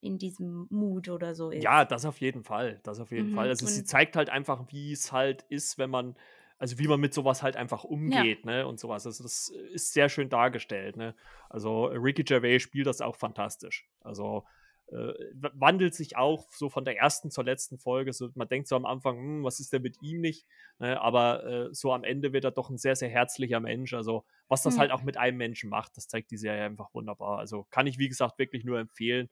in 0.00 0.18
diesem 0.18 0.66
Mut 0.70 1.08
oder 1.08 1.34
so 1.34 1.50
ist. 1.50 1.62
Ja, 1.62 1.84
das 1.84 2.04
auf 2.04 2.20
jeden 2.20 2.42
Fall. 2.42 2.80
Das 2.82 3.00
auf 3.00 3.10
jeden 3.10 3.30
mhm. 3.30 3.34
Fall. 3.34 3.48
Also 3.48 3.66
und 3.66 3.72
sie 3.72 3.84
zeigt 3.84 4.16
halt 4.16 4.30
einfach, 4.30 4.64
wie 4.68 4.92
es 4.92 5.12
halt 5.12 5.42
ist, 5.48 5.78
wenn 5.78 5.90
man, 5.90 6.16
also 6.58 6.78
wie 6.78 6.88
man 6.88 7.00
mit 7.00 7.14
sowas 7.14 7.42
halt 7.42 7.56
einfach 7.56 7.84
umgeht, 7.84 8.44
ja. 8.44 8.50
ne? 8.50 8.66
Und 8.66 8.80
sowas. 8.80 9.06
Also 9.06 9.22
das 9.22 9.50
ist 9.72 9.92
sehr 9.92 10.08
schön 10.08 10.28
dargestellt, 10.28 10.96
ne? 10.96 11.14
Also 11.48 11.86
Ricky 11.86 12.24
Gervais 12.24 12.60
spielt 12.60 12.86
das 12.86 13.00
auch 13.00 13.16
fantastisch. 13.16 13.88
Also 14.00 14.44
äh, 14.92 15.12
wandelt 15.54 15.94
sich 15.94 16.16
auch 16.16 16.48
so 16.50 16.68
von 16.68 16.84
der 16.84 16.98
ersten 16.98 17.30
zur 17.30 17.44
letzten 17.44 17.78
Folge. 17.78 18.12
So, 18.12 18.30
man 18.34 18.48
denkt 18.48 18.68
so 18.68 18.76
am 18.76 18.86
Anfang, 18.86 19.18
hm, 19.18 19.44
was 19.44 19.60
ist 19.60 19.72
denn 19.72 19.82
mit 19.82 20.02
ihm 20.02 20.20
nicht? 20.20 20.46
Ne? 20.78 21.00
Aber 21.00 21.44
äh, 21.44 21.68
so 21.74 21.92
am 21.92 22.04
Ende 22.04 22.32
wird 22.32 22.44
er 22.44 22.50
doch 22.50 22.70
ein 22.70 22.78
sehr, 22.78 22.96
sehr 22.96 23.08
herzlicher 23.08 23.60
Mensch. 23.60 23.94
Also, 23.94 24.24
was 24.48 24.62
das 24.62 24.74
mhm. 24.74 24.80
halt 24.80 24.90
auch 24.90 25.02
mit 25.02 25.16
einem 25.16 25.36
Menschen 25.36 25.70
macht, 25.70 25.96
das 25.96 26.08
zeigt 26.08 26.30
die 26.30 26.36
Serie 26.36 26.64
einfach 26.64 26.92
wunderbar. 26.92 27.38
Also, 27.38 27.66
kann 27.70 27.86
ich, 27.86 27.98
wie 27.98 28.08
gesagt, 28.08 28.38
wirklich 28.38 28.64
nur 28.64 28.80
empfehlen. 28.80 29.28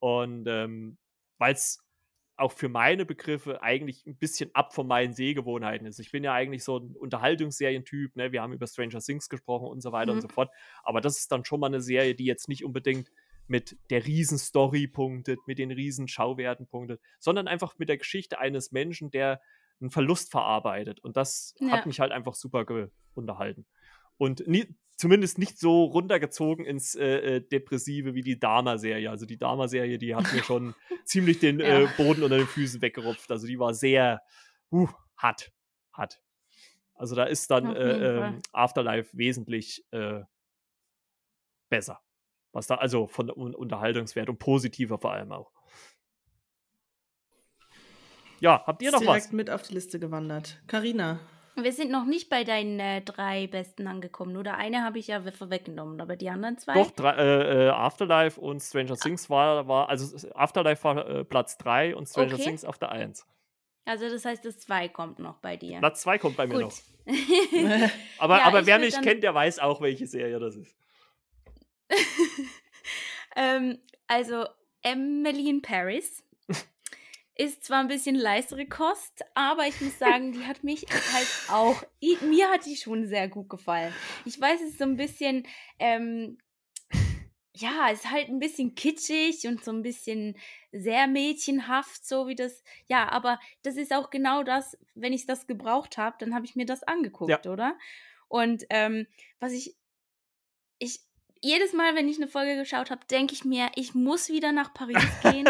Und 0.00 0.46
ähm, 0.48 0.98
weil 1.38 1.54
es 1.54 1.78
auch 2.40 2.52
für 2.52 2.70
meine 2.70 3.04
Begriffe 3.04 3.62
eigentlich 3.62 4.06
ein 4.06 4.16
bisschen 4.16 4.50
ab 4.54 4.74
von 4.74 4.86
meinen 4.86 5.12
Sehgewohnheiten 5.12 5.86
ist. 5.86 6.00
Ich 6.00 6.10
bin 6.10 6.24
ja 6.24 6.32
eigentlich 6.32 6.64
so 6.64 6.78
ein 6.78 6.96
Unterhaltungsserientyp, 6.96 8.16
ne? 8.16 8.32
Wir 8.32 8.40
haben 8.40 8.54
über 8.54 8.66
Stranger 8.66 9.00
Things 9.00 9.28
gesprochen 9.28 9.68
und 9.68 9.82
so 9.82 9.92
weiter 9.92 10.12
mhm. 10.12 10.18
und 10.18 10.22
so 10.22 10.28
fort. 10.28 10.50
Aber 10.82 11.02
das 11.02 11.18
ist 11.18 11.30
dann 11.30 11.44
schon 11.44 11.60
mal 11.60 11.66
eine 11.66 11.82
Serie, 11.82 12.14
die 12.14 12.24
jetzt 12.24 12.48
nicht 12.48 12.64
unbedingt 12.64 13.10
mit 13.46 13.76
der 13.90 14.06
riesen 14.06 14.38
Story 14.38 14.86
punktet, 14.86 15.38
mit 15.46 15.58
den 15.58 15.70
riesen 15.70 16.08
Schauwerten 16.08 16.66
punktet, 16.66 17.00
sondern 17.18 17.46
einfach 17.46 17.78
mit 17.78 17.90
der 17.90 17.98
Geschichte 17.98 18.38
eines 18.38 18.72
Menschen, 18.72 19.10
der 19.10 19.40
einen 19.80 19.90
Verlust 19.90 20.30
verarbeitet. 20.30 21.00
Und 21.00 21.16
das 21.16 21.54
ja. 21.58 21.72
hat 21.72 21.84
mich 21.84 22.00
halt 22.00 22.12
einfach 22.12 22.34
super 22.34 22.64
unterhalten. 23.14 23.66
Und 24.16 24.46
nie, 24.46 24.66
zumindest 25.00 25.38
nicht 25.38 25.58
so 25.58 25.84
runtergezogen 25.84 26.64
ins 26.64 26.94
äh, 26.94 27.36
äh 27.36 27.40
Depressive 27.40 28.14
wie 28.14 28.20
die 28.20 28.38
Dama-Serie. 28.38 29.10
Also 29.10 29.24
die 29.24 29.38
Dama-Serie, 29.38 29.98
die 29.98 30.14
hat 30.14 30.30
mir 30.32 30.42
schon 30.44 30.74
ziemlich 31.04 31.38
den 31.38 31.58
ja. 31.58 31.80
äh, 31.80 31.88
Boden 31.96 32.22
unter 32.22 32.36
den 32.36 32.46
Füßen 32.46 32.82
weggerupft. 32.82 33.30
Also 33.30 33.46
die 33.46 33.58
war 33.58 33.72
sehr 33.74 34.22
uh, 34.70 34.88
hart. 35.16 35.50
hart. 35.92 36.20
Also 36.94 37.16
da 37.16 37.24
ist 37.24 37.50
dann 37.50 37.74
äh, 37.74 38.26
ähm, 38.26 38.42
Afterlife 38.52 39.16
wesentlich 39.16 39.82
äh, 39.90 40.20
besser. 41.70 42.00
Was 42.52 42.66
da, 42.66 42.74
also 42.74 43.06
von 43.06 43.28
der 43.28 43.36
Unterhaltungswert 43.38 44.28
und 44.28 44.38
positiver 44.38 44.98
vor 44.98 45.12
allem 45.12 45.32
auch. 45.32 45.50
Ja, 48.40 48.62
habt 48.66 48.82
ihr 48.82 48.90
noch 48.90 48.98
direkt 48.98 49.16
was? 49.16 49.22
Direkt 49.22 49.32
mit 49.32 49.50
auf 49.50 49.62
die 49.62 49.74
Liste 49.74 49.98
gewandert. 49.98 50.60
Karina. 50.66 51.20
Wir 51.56 51.72
sind 51.72 51.90
noch 51.90 52.04
nicht 52.04 52.30
bei 52.30 52.44
deinen 52.44 52.78
äh, 52.80 53.02
drei 53.02 53.46
besten 53.46 53.86
angekommen. 53.86 54.36
Oder 54.36 54.56
eine 54.56 54.82
habe 54.82 54.98
ich 54.98 55.08
ja 55.08 55.20
vorweggenommen, 55.20 56.00
aber 56.00 56.16
die 56.16 56.30
anderen 56.30 56.58
zwei. 56.58 56.74
Doch, 56.74 56.90
drei, 56.90 57.12
äh, 57.16 57.66
äh 57.66 57.68
Afterlife 57.70 58.40
und 58.40 58.60
Stranger 58.60 58.92
ah. 58.92 58.96
Things 58.96 59.28
war, 59.28 59.66
war 59.68 59.88
also 59.88 60.28
Afterlife 60.34 60.84
war 60.84 61.08
äh, 61.08 61.24
Platz 61.24 61.58
3 61.58 61.96
und 61.96 62.08
Stranger 62.08 62.34
okay. 62.34 62.44
Things 62.44 62.64
auf 62.64 62.78
der 62.78 62.92
1. 62.92 63.26
Also 63.84 64.08
das 64.08 64.24
heißt, 64.24 64.44
das 64.44 64.60
2 64.60 64.88
kommt 64.88 65.18
noch 65.18 65.38
bei 65.38 65.56
dir. 65.56 65.78
Platz 65.78 66.02
2 66.02 66.18
kommt 66.18 66.36
bei 66.36 66.46
mir 66.46 66.54
Gut. 66.54 66.62
noch. 66.62 66.74
aber 68.18 68.38
ja, 68.38 68.44
aber 68.44 68.66
wer 68.66 68.78
mich 68.78 69.00
kennt, 69.00 69.22
der 69.22 69.34
weiß 69.34 69.58
auch, 69.58 69.80
welche 69.80 70.06
Serie 70.06 70.38
das 70.38 70.56
ist. 70.56 70.76
ähm, 73.36 73.78
also 74.06 74.46
Emily 74.82 75.48
in 75.48 75.62
Paris 75.62 76.22
ist 77.40 77.64
zwar 77.64 77.80
ein 77.80 77.88
bisschen 77.88 78.16
leistere 78.16 78.66
Kost, 78.66 79.24
aber 79.34 79.66
ich 79.66 79.80
muss 79.80 79.98
sagen, 79.98 80.32
die 80.32 80.44
hat 80.44 80.62
mich 80.62 80.84
halt 80.90 81.26
auch, 81.48 81.82
mir 82.20 82.50
hat 82.50 82.66
die 82.66 82.76
schon 82.76 83.06
sehr 83.06 83.28
gut 83.28 83.48
gefallen. 83.48 83.94
Ich 84.26 84.38
weiß, 84.38 84.60
es 84.60 84.72
ist 84.72 84.78
so 84.78 84.84
ein 84.84 84.98
bisschen, 84.98 85.46
ähm, 85.78 86.36
ja, 87.54 87.88
es 87.90 88.00
ist 88.00 88.10
halt 88.10 88.28
ein 88.28 88.40
bisschen 88.40 88.74
kitschig 88.74 89.46
und 89.46 89.64
so 89.64 89.72
ein 89.72 89.80
bisschen 89.80 90.36
sehr 90.70 91.06
mädchenhaft, 91.06 92.06
so 92.06 92.28
wie 92.28 92.34
das, 92.34 92.62
ja, 92.88 93.08
aber 93.10 93.40
das 93.62 93.76
ist 93.76 93.94
auch 93.94 94.10
genau 94.10 94.42
das, 94.42 94.76
wenn 94.94 95.14
ich 95.14 95.24
das 95.24 95.46
gebraucht 95.46 95.96
habe, 95.96 96.16
dann 96.18 96.34
habe 96.34 96.44
ich 96.44 96.56
mir 96.56 96.66
das 96.66 96.82
angeguckt, 96.82 97.46
ja. 97.46 97.50
oder? 97.50 97.78
Und 98.28 98.66
ähm, 98.68 99.06
was 99.38 99.52
ich, 99.52 99.76
ich, 100.78 101.00
jedes 101.40 101.72
Mal, 101.72 101.94
wenn 101.94 102.08
ich 102.08 102.16
eine 102.16 102.28
Folge 102.28 102.56
geschaut 102.56 102.90
habe, 102.90 103.06
denke 103.10 103.34
ich 103.34 103.44
mir, 103.44 103.70
ich 103.74 103.94
muss 103.94 104.28
wieder 104.28 104.52
nach 104.52 104.74
Paris 104.74 104.96
gehen. 105.22 105.48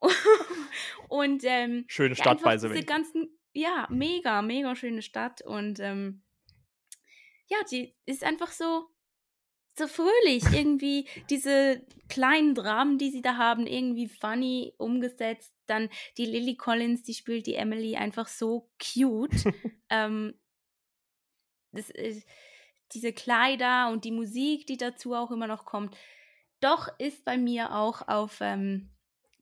und 1.08 1.42
ähm, 1.44 1.84
schöne 1.88 2.14
Stadt 2.14 2.40
ja, 2.44 2.56
diese 2.56 2.84
ganzen, 2.84 3.28
ja, 3.52 3.86
mega, 3.90 4.42
mega 4.42 4.74
schöne 4.76 5.02
Stadt 5.02 5.42
und 5.42 5.80
ähm, 5.80 6.22
ja, 7.46 7.58
die 7.70 7.94
ist 8.06 8.24
einfach 8.24 8.52
so 8.52 8.88
so 9.76 9.88
fröhlich 9.88 10.44
irgendwie 10.52 11.08
diese 11.30 11.84
kleinen 12.08 12.54
Dramen, 12.54 12.98
die 12.98 13.10
sie 13.10 13.22
da 13.22 13.36
haben, 13.36 13.66
irgendwie 13.66 14.08
funny 14.08 14.72
umgesetzt. 14.78 15.52
Dann 15.66 15.88
die 16.16 16.26
Lily 16.26 16.56
Collins, 16.56 17.02
die 17.02 17.14
spielt 17.14 17.46
die 17.46 17.54
Emily 17.54 17.96
einfach 17.96 18.28
so 18.28 18.70
cute. 18.78 19.32
ähm, 19.90 20.34
das 21.72 21.90
ist 21.90 22.26
diese 22.94 23.12
Kleider 23.12 23.90
und 23.90 24.04
die 24.04 24.12
Musik, 24.12 24.66
die 24.66 24.76
dazu 24.76 25.14
auch 25.14 25.30
immer 25.30 25.46
noch 25.46 25.64
kommt, 25.64 25.96
doch 26.60 26.88
ist 26.98 27.24
bei 27.24 27.36
mir 27.36 27.74
auch 27.74 28.08
auf 28.08 28.38
ähm, 28.40 28.90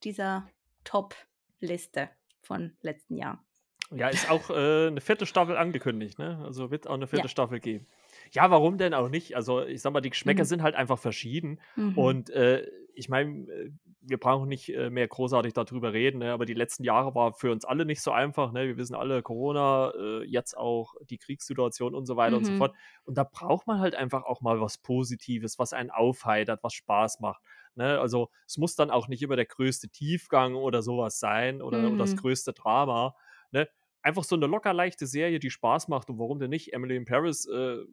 dieser 0.03 0.49
Top-Liste 0.85 2.11
von 2.41 2.77
letzten 2.83 3.17
Jahr. 3.17 3.45
Ja, 3.91 4.09
ist 4.09 4.31
auch 4.31 4.51
äh, 4.51 4.89
eine 4.89 5.01
vierte 5.01 5.27
Staffel 5.27 5.57
angekündigt, 5.57 6.19
ne? 6.19 6.41
Also 6.45 6.71
wird 6.71 6.87
auch 6.87 6.95
eine 6.95 7.07
vierte 7.07 7.27
ja. 7.27 7.29
Staffel 7.29 7.61
geben. 7.61 7.87
Ja, 8.33 8.51
warum 8.51 8.79
denn 8.79 8.95
auch 8.95 9.09
nicht? 9.09 9.37
Also, 9.37 9.63
ich 9.63 9.83
sag 9.83 9.93
mal, 9.93 10.01
die 10.01 10.11
Geschmäcker 10.11 10.43
mhm. 10.43 10.47
sind 10.47 10.63
halt 10.63 10.75
einfach 10.75 10.99
verschieden. 10.99 11.61
Mhm. 11.77 11.99
Und 11.99 12.31
äh, 12.31 12.67
ich 12.95 13.09
meine, 13.09 13.51
äh, 13.51 13.71
wir 14.01 14.19
brauchen 14.19 14.49
nicht 14.49 14.69
äh, 14.71 14.91
mehr 14.91 15.07
großartig 15.07 15.53
darüber 15.53 15.93
reden, 15.93 16.19
ne? 16.19 16.33
aber 16.33 16.45
die 16.45 16.55
letzten 16.55 16.83
Jahre 16.83 17.15
war 17.15 17.33
für 17.35 17.53
uns 17.53 17.65
alle 17.65 17.85
nicht 17.85 18.03
so 18.03 18.11
einfach. 18.11 18.53
Ne? 18.53 18.67
Wir 18.67 18.77
wissen 18.77 18.95
alle, 18.95 19.23
Corona, 19.23 19.93
äh, 19.97 20.25
jetzt 20.25 20.57
auch 20.57 20.95
die 21.09 21.19
Kriegssituation 21.19 21.95
und 21.95 22.07
so 22.07 22.17
weiter 22.17 22.33
mhm. 22.33 22.39
und 22.39 22.45
so 22.45 22.53
mhm. 22.53 22.59
fort. 22.59 22.75
Und 23.05 23.17
da 23.17 23.25
braucht 23.25 23.67
man 23.67 23.79
halt 23.79 23.95
einfach 23.95 24.25
auch 24.25 24.41
mal 24.41 24.61
was 24.61 24.79
Positives, 24.79 25.59
was 25.59 25.73
einen 25.73 25.91
aufheitert, 25.91 26.65
was 26.65 26.75
Spaß 26.75 27.21
macht. 27.21 27.43
Ne? 27.75 28.01
Also 28.01 28.29
es 28.47 28.59
muss 28.59 28.75
dann 28.75 28.91
auch 28.91 29.09
nicht 29.09 29.23
immer 29.23 29.37
der 29.37 29.47
größte 29.47 29.89
Tiefgang 29.89 30.55
oder 30.55 30.83
sowas 30.83 31.21
sein 31.21 31.63
oder, 31.63 31.79
oder 31.87 31.99
das 31.99 32.13
mhm. 32.13 32.19
größte 32.19 32.53
Drama. 32.53 33.15
Ne? 33.53 33.69
Einfach 34.03 34.25
so 34.25 34.35
eine 34.35 34.47
locker 34.47 34.73
leichte 34.73 35.07
Serie, 35.07 35.39
die 35.39 35.51
Spaß 35.51 35.89
macht 35.89 36.11
und 36.11 36.19
warum 36.19 36.41
denn 36.41 36.51
nicht? 36.51 36.73
Emily 36.73 36.97
in 36.97 37.05
Paris 37.05 37.47
äh, 37.47 37.85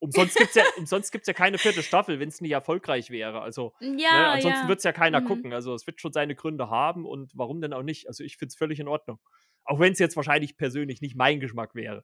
Umsonst 0.00 0.34
gibt 0.34 0.48
es 0.50 0.54
ja, 0.54 0.64
umsonst 0.78 1.12
gibt's 1.12 1.28
ja 1.28 1.34
keine 1.34 1.58
vierte 1.58 1.82
Staffel, 1.82 2.18
wenn 2.20 2.30
es 2.30 2.40
nicht 2.40 2.52
erfolgreich 2.52 3.10
wäre. 3.10 3.42
Also, 3.42 3.74
ja, 3.80 3.88
ne, 3.88 4.26
ansonsten 4.28 4.62
ja. 4.62 4.68
wird 4.68 4.78
es 4.78 4.84
ja 4.84 4.92
keiner 4.92 5.20
mhm. 5.20 5.26
gucken. 5.26 5.52
Also, 5.52 5.74
es 5.74 5.86
wird 5.86 6.00
schon 6.00 6.12
seine 6.12 6.34
Gründe 6.34 6.70
haben 6.70 7.04
und 7.04 7.32
warum 7.34 7.60
denn 7.60 7.74
auch 7.74 7.82
nicht? 7.82 8.08
Also, 8.08 8.24
ich 8.24 8.38
finde 8.38 8.48
es 8.48 8.56
völlig 8.56 8.80
in 8.80 8.88
Ordnung. 8.88 9.20
Auch 9.64 9.78
wenn 9.78 9.92
es 9.92 9.98
jetzt 9.98 10.16
wahrscheinlich 10.16 10.56
persönlich 10.56 11.02
nicht 11.02 11.16
mein 11.16 11.38
Geschmack 11.38 11.74
wäre. 11.74 12.02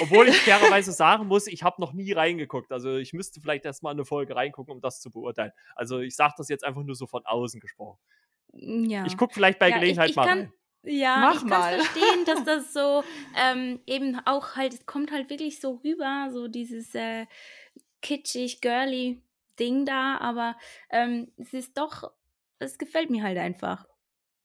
Obwohl 0.00 0.28
ich 0.28 0.36
fairerweise 0.38 0.92
sagen 0.92 1.26
muss, 1.26 1.46
ich 1.46 1.62
habe 1.62 1.80
noch 1.82 1.92
nie 1.92 2.12
reingeguckt. 2.12 2.72
Also, 2.72 2.96
ich 2.96 3.12
müsste 3.12 3.42
vielleicht 3.42 3.66
erstmal 3.66 3.92
eine 3.92 4.06
Folge 4.06 4.34
reingucken, 4.34 4.74
um 4.74 4.80
das 4.80 5.00
zu 5.02 5.10
beurteilen. 5.10 5.52
Also, 5.74 6.00
ich 6.00 6.16
sage 6.16 6.32
das 6.38 6.48
jetzt 6.48 6.64
einfach 6.64 6.82
nur 6.82 6.94
so 6.94 7.06
von 7.06 7.26
außen 7.26 7.60
gesprochen. 7.60 7.98
Ja. 8.54 9.04
Ich 9.04 9.18
gucke 9.18 9.34
vielleicht 9.34 9.58
bei 9.58 9.70
Gelegenheit 9.70 10.06
ich, 10.06 10.12
ich 10.12 10.16
mal 10.16 10.28
rein. 10.28 10.52
Ja, 10.84 11.18
Mach 11.18 11.42
ich 11.42 11.48
kann 11.48 11.80
verstehen, 11.80 12.24
dass 12.26 12.44
das 12.44 12.72
so 12.72 13.04
ähm, 13.36 13.80
eben 13.86 14.20
auch 14.26 14.56
halt, 14.56 14.74
es 14.74 14.86
kommt 14.86 15.12
halt 15.12 15.30
wirklich 15.30 15.60
so 15.60 15.80
rüber, 15.84 16.28
so 16.32 16.48
dieses 16.48 16.94
äh, 16.94 17.26
kitschig, 18.00 18.60
girly 18.60 19.22
Ding 19.58 19.84
da, 19.86 20.18
aber 20.18 20.56
ähm, 20.90 21.30
es 21.36 21.52
ist 21.52 21.78
doch, 21.78 22.10
es 22.58 22.78
gefällt 22.78 23.10
mir 23.10 23.22
halt 23.22 23.38
einfach. 23.38 23.86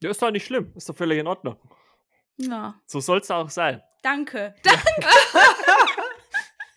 Ja, 0.03 0.11
ist 0.11 0.21
doch 0.21 0.31
nicht 0.31 0.45
schlimm, 0.45 0.73
ist 0.75 0.87
doch 0.89 0.95
völlig 0.95 1.17
in 1.17 1.27
Ordnung. 1.27 1.57
Ja. 2.37 2.79
So 2.85 2.99
soll 2.99 3.19
es 3.19 3.31
auch 3.31 3.49
sein. 3.49 3.81
Danke, 4.03 4.53
danke. 4.61 4.83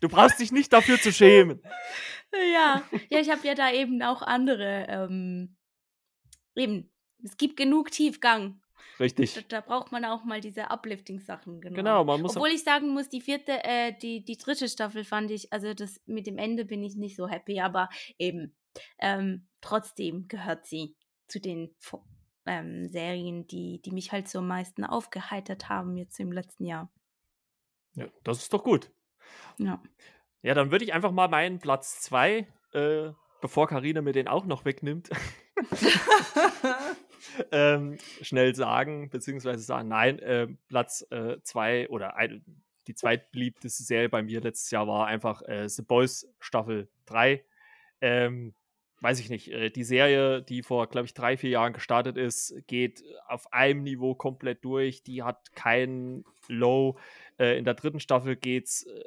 du 0.01 0.09
brauchst 0.09 0.41
dich 0.41 0.53
nicht 0.53 0.73
dafür 0.73 0.99
zu 0.99 1.13
schämen. 1.13 1.63
Ja, 2.33 2.83
ja, 3.11 3.19
ich 3.19 3.29
habe 3.29 3.47
ja 3.47 3.55
da 3.55 3.71
eben 3.73 4.03
auch 4.03 4.23
andere, 4.23 4.87
ähm, 4.89 5.57
eben, 6.55 6.91
es 7.23 7.37
gibt 7.37 7.57
genug 7.59 7.91
Tiefgang 7.91 8.63
Richtig. 8.99 9.35
Da, 9.35 9.41
da 9.49 9.61
braucht 9.61 9.93
man 9.93 10.05
auch 10.05 10.25
mal 10.25 10.41
diese 10.41 10.71
Uplifting-Sachen. 10.71 11.61
Genau. 11.61 11.77
Genau, 11.77 12.05
man 12.05 12.21
muss. 12.21 12.37
Obwohl 12.37 12.51
ich 12.51 12.63
sagen 12.63 12.93
muss, 12.93 13.09
die 13.09 13.21
vierte, 13.21 13.65
äh, 13.65 13.93
die, 13.93 14.25
die 14.25 14.37
dritte 14.37 14.69
Staffel 14.69 15.05
fand 15.05 15.31
ich, 15.31 15.53
also 15.53 15.75
das 15.75 16.01
mit 16.07 16.27
dem 16.27 16.39
Ende 16.39 16.65
bin 16.65 16.83
ich 16.83 16.97
nicht 16.97 17.17
so 17.17 17.29
happy, 17.29 17.61
aber 17.61 17.89
eben, 18.19 18.55
ähm, 18.99 19.49
trotzdem 19.61 20.29
gehört 20.29 20.67
sie 20.67 20.97
zu 21.29 21.41
den 21.41 21.75
ähm, 22.47 22.89
Serien, 22.89 23.47
die, 23.47 23.81
die 23.83 23.93
mich 23.93 24.13
halt 24.13 24.29
so 24.29 24.41
am 24.41 24.49
meisten 24.49 24.85
aufgeheitert 24.85 25.69
haben 25.69 25.97
jetzt 25.97 26.19
im 26.21 26.33
letzten 26.33 26.65
Jahr. 26.65 26.93
Ja, 27.95 28.07
das 28.25 28.39
ist 28.39 28.53
doch 28.53 28.65
gut. 28.65 28.91
Ja. 29.59 29.83
Ja, 30.43 30.55
dann 30.55 30.71
würde 30.71 30.85
ich 30.85 30.93
einfach 30.93 31.13
mal 31.13 31.29
meinen 31.29 31.59
Platz 31.59 32.01
2, 32.03 32.47
äh, 32.73 33.11
bevor 33.41 33.69
Karina 33.69 34.01
mir 34.01 34.13
den 34.13 34.29
auch 34.29 34.47
noch 34.47 34.65
wegnimmt, 34.65 35.11
ähm, 37.53 37.99
schnell 38.23 38.55
sagen, 38.55 39.11
beziehungsweise 39.11 39.63
sagen, 39.63 39.89
nein, 39.89 40.19
äh, 40.21 40.49
Platz 40.69 41.07
2 41.09 41.89
oder 41.89 42.17
ein, 42.17 42.45
die 42.87 42.95
zweitbeliebteste 42.95 43.83
Serie 43.83 44.09
bei 44.09 44.23
mir 44.23 44.41
letztes 44.41 44.71
Jahr 44.71 44.87
war 44.89 45.07
einfach 45.07 45.43
äh, 45.43 45.69
The 45.69 45.83
Boys 45.83 46.29
Staffel 46.41 46.89
3. 47.07 47.45
Ähm, 48.01 48.55
weiß 49.01 49.21
ich 49.21 49.31
nicht, 49.31 49.49
äh, 49.49 49.71
die 49.71 49.85
Serie, 49.85 50.43
die 50.43 50.63
vor, 50.63 50.89
glaube 50.89 51.07
ich, 51.07 51.15
drei, 51.15 51.37
vier 51.37 51.51
Jahren 51.51 51.73
gestartet 51.73 52.17
ist, 52.17 52.55
geht 52.67 53.03
auf 53.27 53.53
einem 53.53 53.83
Niveau 53.83 54.15
komplett 54.15 54.65
durch. 54.65 55.03
Die 55.03 55.23
hat 55.23 55.55
kein 55.55 56.25
Low. 56.49 56.99
Äh, 57.39 57.59
in 57.59 57.65
der 57.65 57.75
dritten 57.75 58.01
Staffel 58.01 58.37
geht 58.37 58.67
es 58.67 58.83
äh, 58.85 59.03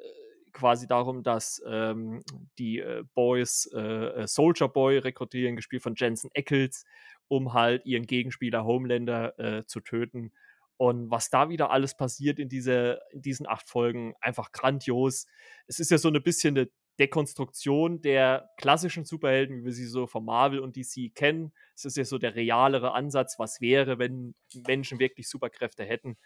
quasi 0.54 0.88
darum, 0.88 1.24
dass 1.24 1.62
ähm, 1.68 2.22
die 2.58 2.80
äh, 2.80 3.04
Boys 3.14 3.70
äh, 3.74 3.80
äh, 3.80 4.28
Soldier 4.28 4.68
Boy 4.68 5.00
rekrutieren, 5.00 5.56
gespielt 5.56 5.84
von 5.84 5.96
Jensen 5.96 6.30
Ackles, 6.36 6.86
um 7.28 7.54
halt 7.54 7.86
ihren 7.86 8.06
Gegenspieler 8.06 8.64
Homelander 8.64 9.38
äh, 9.40 9.66
zu 9.66 9.82
töten. 9.82 10.32
Und 10.78 11.12
was 11.12 11.30
da 11.30 11.50
wieder 11.50 11.72
alles 11.72 11.96
passiert 11.96 12.40
in, 12.40 12.50
diese, 12.50 13.00
in 13.12 13.22
diesen 13.22 13.48
acht 13.48 13.70
Folgen, 13.70 14.16
einfach 14.22 14.52
grandios. 14.52 15.28
Es 15.68 15.80
ist 15.80 15.92
ja 15.92 15.98
so 15.98 16.10
ein 16.10 16.24
bisschen 16.24 16.58
eine 16.58 16.70
Dekonstruktion 17.00 18.02
der 18.02 18.50
klassischen 18.58 19.04
Superhelden, 19.04 19.58
wie 19.58 19.66
wir 19.66 19.72
sie 19.72 19.88
so 19.88 20.06
von 20.06 20.26
Marvel 20.26 20.60
und 20.60 20.76
DC 20.76 21.14
kennen. 21.16 21.52
Es 21.76 21.86
ist 21.86 21.98
ja 21.98 22.06
so 22.06 22.18
der 22.20 22.36
realere 22.36 22.94
Ansatz, 22.94 23.40
was 23.40 23.62
wäre, 23.62 23.98
wenn 23.98 24.36
Menschen 24.68 25.00
wirklich 25.00 25.28
Superkräfte 25.28 25.84
hätten. 25.84 26.18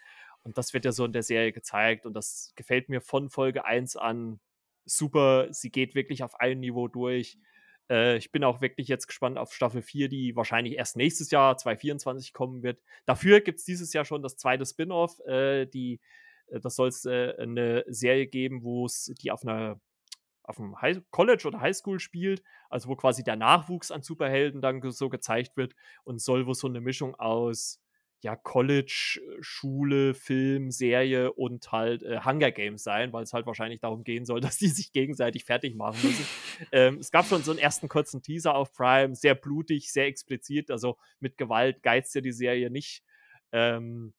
Und 0.48 0.56
das 0.56 0.72
wird 0.72 0.86
ja 0.86 0.92
so 0.92 1.04
in 1.04 1.12
der 1.12 1.22
Serie 1.22 1.52
gezeigt 1.52 2.06
und 2.06 2.14
das 2.14 2.54
gefällt 2.56 2.88
mir 2.88 3.02
von 3.02 3.28
Folge 3.28 3.66
1 3.66 3.96
an 3.96 4.40
super. 4.86 5.48
Sie 5.50 5.70
geht 5.70 5.94
wirklich 5.94 6.22
auf 6.22 6.40
einem 6.40 6.60
Niveau 6.60 6.88
durch. 6.88 7.36
Äh, 7.90 8.16
ich 8.16 8.32
bin 8.32 8.42
auch 8.44 8.62
wirklich 8.62 8.88
jetzt 8.88 9.08
gespannt 9.08 9.36
auf 9.36 9.52
Staffel 9.52 9.82
4, 9.82 10.08
die 10.08 10.34
wahrscheinlich 10.36 10.76
erst 10.78 10.96
nächstes 10.96 11.30
Jahr, 11.30 11.58
2024, 11.58 12.32
kommen 12.32 12.62
wird. 12.62 12.80
Dafür 13.04 13.42
gibt 13.42 13.58
es 13.58 13.66
dieses 13.66 13.92
Jahr 13.92 14.06
schon 14.06 14.22
das 14.22 14.38
zweite 14.38 14.64
Spin-off. 14.64 15.20
Äh, 15.26 15.66
die, 15.66 16.00
äh, 16.46 16.60
das 16.60 16.76
soll 16.76 16.88
es 16.88 17.04
äh, 17.04 17.34
eine 17.38 17.84
Serie 17.86 18.26
geben, 18.26 18.62
wo 18.62 18.86
es 18.86 19.12
die 19.20 19.30
auf 19.30 19.42
einer 19.42 19.78
auf 20.44 20.56
dem 20.56 20.80
High 20.80 21.02
College 21.10 21.46
oder 21.46 21.60
Highschool 21.60 22.00
spielt, 22.00 22.42
also 22.70 22.88
wo 22.88 22.96
quasi 22.96 23.22
der 23.22 23.36
Nachwuchs 23.36 23.90
an 23.90 24.00
Superhelden 24.00 24.62
dann 24.62 24.80
so 24.92 25.10
gezeigt 25.10 25.58
wird 25.58 25.74
und 26.04 26.22
soll 26.22 26.46
wo 26.46 26.54
so 26.54 26.68
eine 26.68 26.80
Mischung 26.80 27.14
aus 27.16 27.82
ja, 28.20 28.34
College, 28.34 29.20
Schule, 29.40 30.12
Film, 30.12 30.70
Serie 30.70 31.32
und 31.32 31.70
halt 31.70 32.02
äh, 32.02 32.20
Hunger 32.24 32.50
Games 32.50 32.82
sein, 32.82 33.12
weil 33.12 33.22
es 33.22 33.32
halt 33.32 33.46
wahrscheinlich 33.46 33.80
darum 33.80 34.02
gehen 34.02 34.24
soll, 34.24 34.40
dass 34.40 34.58
die 34.58 34.68
sich 34.68 34.92
gegenseitig 34.92 35.44
fertig 35.44 35.76
machen 35.76 35.98
müssen. 36.02 36.26
ähm, 36.72 36.98
es 36.98 37.10
gab 37.10 37.26
schon 37.26 37.42
so 37.42 37.52
einen 37.52 37.60
ersten 37.60 37.88
kurzen 37.88 38.22
Teaser 38.22 38.54
auf 38.54 38.72
Prime, 38.72 39.14
sehr 39.14 39.34
blutig, 39.34 39.92
sehr 39.92 40.06
explizit, 40.06 40.70
also 40.70 40.98
mit 41.20 41.36
Gewalt 41.36 41.82
geizt 41.82 42.14
ja 42.14 42.20
die 42.20 42.32
Serie 42.32 42.70
nicht. 42.70 43.04
Ähm, 43.52 44.14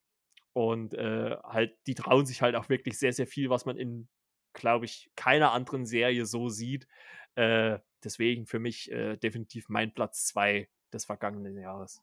und 0.54 0.94
äh, 0.94 1.38
halt, 1.44 1.78
die 1.86 1.96
trauen 1.96 2.26
sich 2.26 2.42
halt 2.42 2.56
auch 2.56 2.70
wirklich 2.70 2.98
sehr, 2.98 3.14
sehr 3.14 3.28
viel, 3.28 3.50
was 3.50 3.66
man 3.66 3.78
in, 3.78 4.08
glaube 4.54 4.86
ich, 4.86 5.12
keiner 5.16 5.52
anderen 5.52 5.86
Serie 5.86 6.26
so 6.26 6.50
sieht. 6.50 6.88
Äh, 7.36 7.80
deswegen 8.04 8.46
für 8.46 8.60
mich 8.60 8.92
äh, 8.92 9.18
definitiv 9.18 9.70
mein 9.70 9.94
Platz 9.94 10.26
2 10.26 10.70
des 10.92 11.06
vergangenen 11.06 11.58
Jahres. 11.58 12.02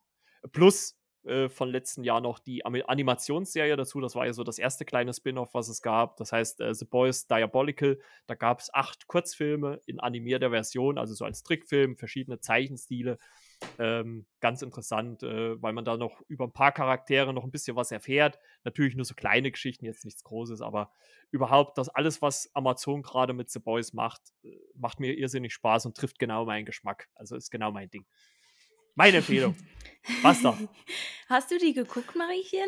Plus 0.51 0.97
äh, 1.23 1.49
von 1.49 1.69
letzten 1.69 2.03
Jahr 2.03 2.21
noch 2.21 2.39
die 2.39 2.65
Animationsserie 2.65 3.75
dazu. 3.75 3.99
Das 3.99 4.15
war 4.15 4.25
ja 4.25 4.33
so 4.33 4.43
das 4.43 4.59
erste 4.59 4.85
kleine 4.85 5.13
Spin-off, 5.13 5.53
was 5.53 5.67
es 5.67 5.81
gab. 5.81 6.17
Das 6.17 6.31
heißt 6.31 6.61
äh, 6.61 6.73
The 6.73 6.85
Boys 6.85 7.27
Diabolical. 7.27 7.99
Da 8.27 8.35
gab 8.35 8.59
es 8.59 8.73
acht 8.73 9.07
Kurzfilme 9.07 9.81
in 9.85 9.99
animierter 9.99 10.49
Version, 10.51 10.97
also 10.97 11.13
so 11.13 11.25
als 11.25 11.43
Trickfilm, 11.43 11.97
verschiedene 11.97 12.39
Zeichenstile. 12.39 13.17
Ähm, 13.79 14.25
ganz 14.39 14.61
interessant, 14.61 15.23
äh, 15.23 15.61
weil 15.61 15.73
man 15.73 15.83
da 15.83 15.97
noch 15.97 16.21
über 16.27 16.45
ein 16.45 16.53
paar 16.53 16.71
Charaktere 16.71 17.33
noch 17.33 17.43
ein 17.43 17.51
bisschen 17.51 17.75
was 17.75 17.91
erfährt. 17.91 18.39
Natürlich 18.63 18.95
nur 18.95 19.05
so 19.05 19.15
kleine 19.15 19.51
Geschichten, 19.51 19.85
jetzt 19.85 20.05
nichts 20.05 20.23
Großes, 20.23 20.61
aber 20.61 20.91
überhaupt 21.31 21.77
das 21.77 21.89
alles, 21.89 22.21
was 22.21 22.49
Amazon 22.53 23.01
gerade 23.01 23.33
mit 23.33 23.49
The 23.49 23.59
Boys 23.59 23.93
macht, 23.93 24.21
äh, 24.43 24.57
macht 24.75 24.99
mir 24.99 25.17
irrsinnig 25.17 25.53
Spaß 25.53 25.87
und 25.87 25.97
trifft 25.97 26.19
genau 26.19 26.45
meinen 26.45 26.65
Geschmack. 26.65 27.09
Also 27.15 27.35
ist 27.35 27.49
genau 27.49 27.71
mein 27.71 27.89
Ding. 27.89 28.05
Meine 28.97 29.17
Empfehlung. 29.17 29.55
Basta. 30.23 30.57
Hast 31.29 31.51
du 31.51 31.59
die 31.59 31.73
geguckt, 31.73 32.15
Mariechen? 32.15 32.67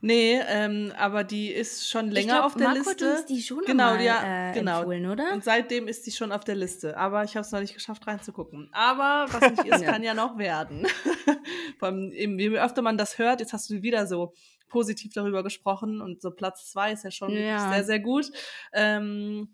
Nee, 0.00 0.40
ähm, 0.46 0.92
aber 0.96 1.24
die 1.24 1.50
ist 1.50 1.90
schon 1.90 2.12
länger 2.12 2.34
glaub, 2.34 2.44
auf 2.44 2.54
der 2.54 2.68
Marco 2.68 2.90
Liste. 2.90 3.10
Hat 3.10 3.18
uns 3.18 3.26
die 3.26 3.42
schon 3.42 3.64
genau, 3.66 3.94
mal, 3.94 4.00
ja, 4.02 4.50
äh, 4.50 4.54
genau. 4.54 4.78
empfohlen, 4.78 5.06
oder? 5.06 5.32
Und 5.32 5.42
seitdem 5.42 5.88
ist 5.88 6.06
die 6.06 6.12
schon 6.12 6.30
auf 6.30 6.44
der 6.44 6.54
Liste. 6.54 6.96
Aber 6.96 7.24
ich 7.24 7.34
habe 7.34 7.44
es 7.44 7.50
noch 7.50 7.58
nicht 7.58 7.74
geschafft, 7.74 8.06
reinzugucken. 8.06 8.70
Aber 8.72 9.26
was 9.32 9.50
nicht 9.50 9.64
ist, 9.64 9.84
kann 9.84 10.04
ja 10.04 10.14
noch 10.14 10.38
werden. 10.38 10.86
Vor 11.80 11.88
allem, 11.88 12.12
je 12.12 12.56
öfter 12.56 12.80
man 12.80 12.96
das 12.96 13.18
hört, 13.18 13.40
jetzt 13.40 13.52
hast 13.52 13.68
du 13.68 13.82
wieder 13.82 14.06
so 14.06 14.32
positiv 14.68 15.12
darüber 15.12 15.42
gesprochen 15.42 16.00
und 16.00 16.22
so 16.22 16.30
Platz 16.30 16.70
zwei 16.70 16.92
ist 16.92 17.02
ja 17.02 17.10
schon 17.10 17.30
wirklich 17.30 17.46
Ja. 17.46 17.72
sehr, 17.72 17.84
sehr 17.84 18.00
gut. 18.00 18.30
Ähm, 18.72 19.48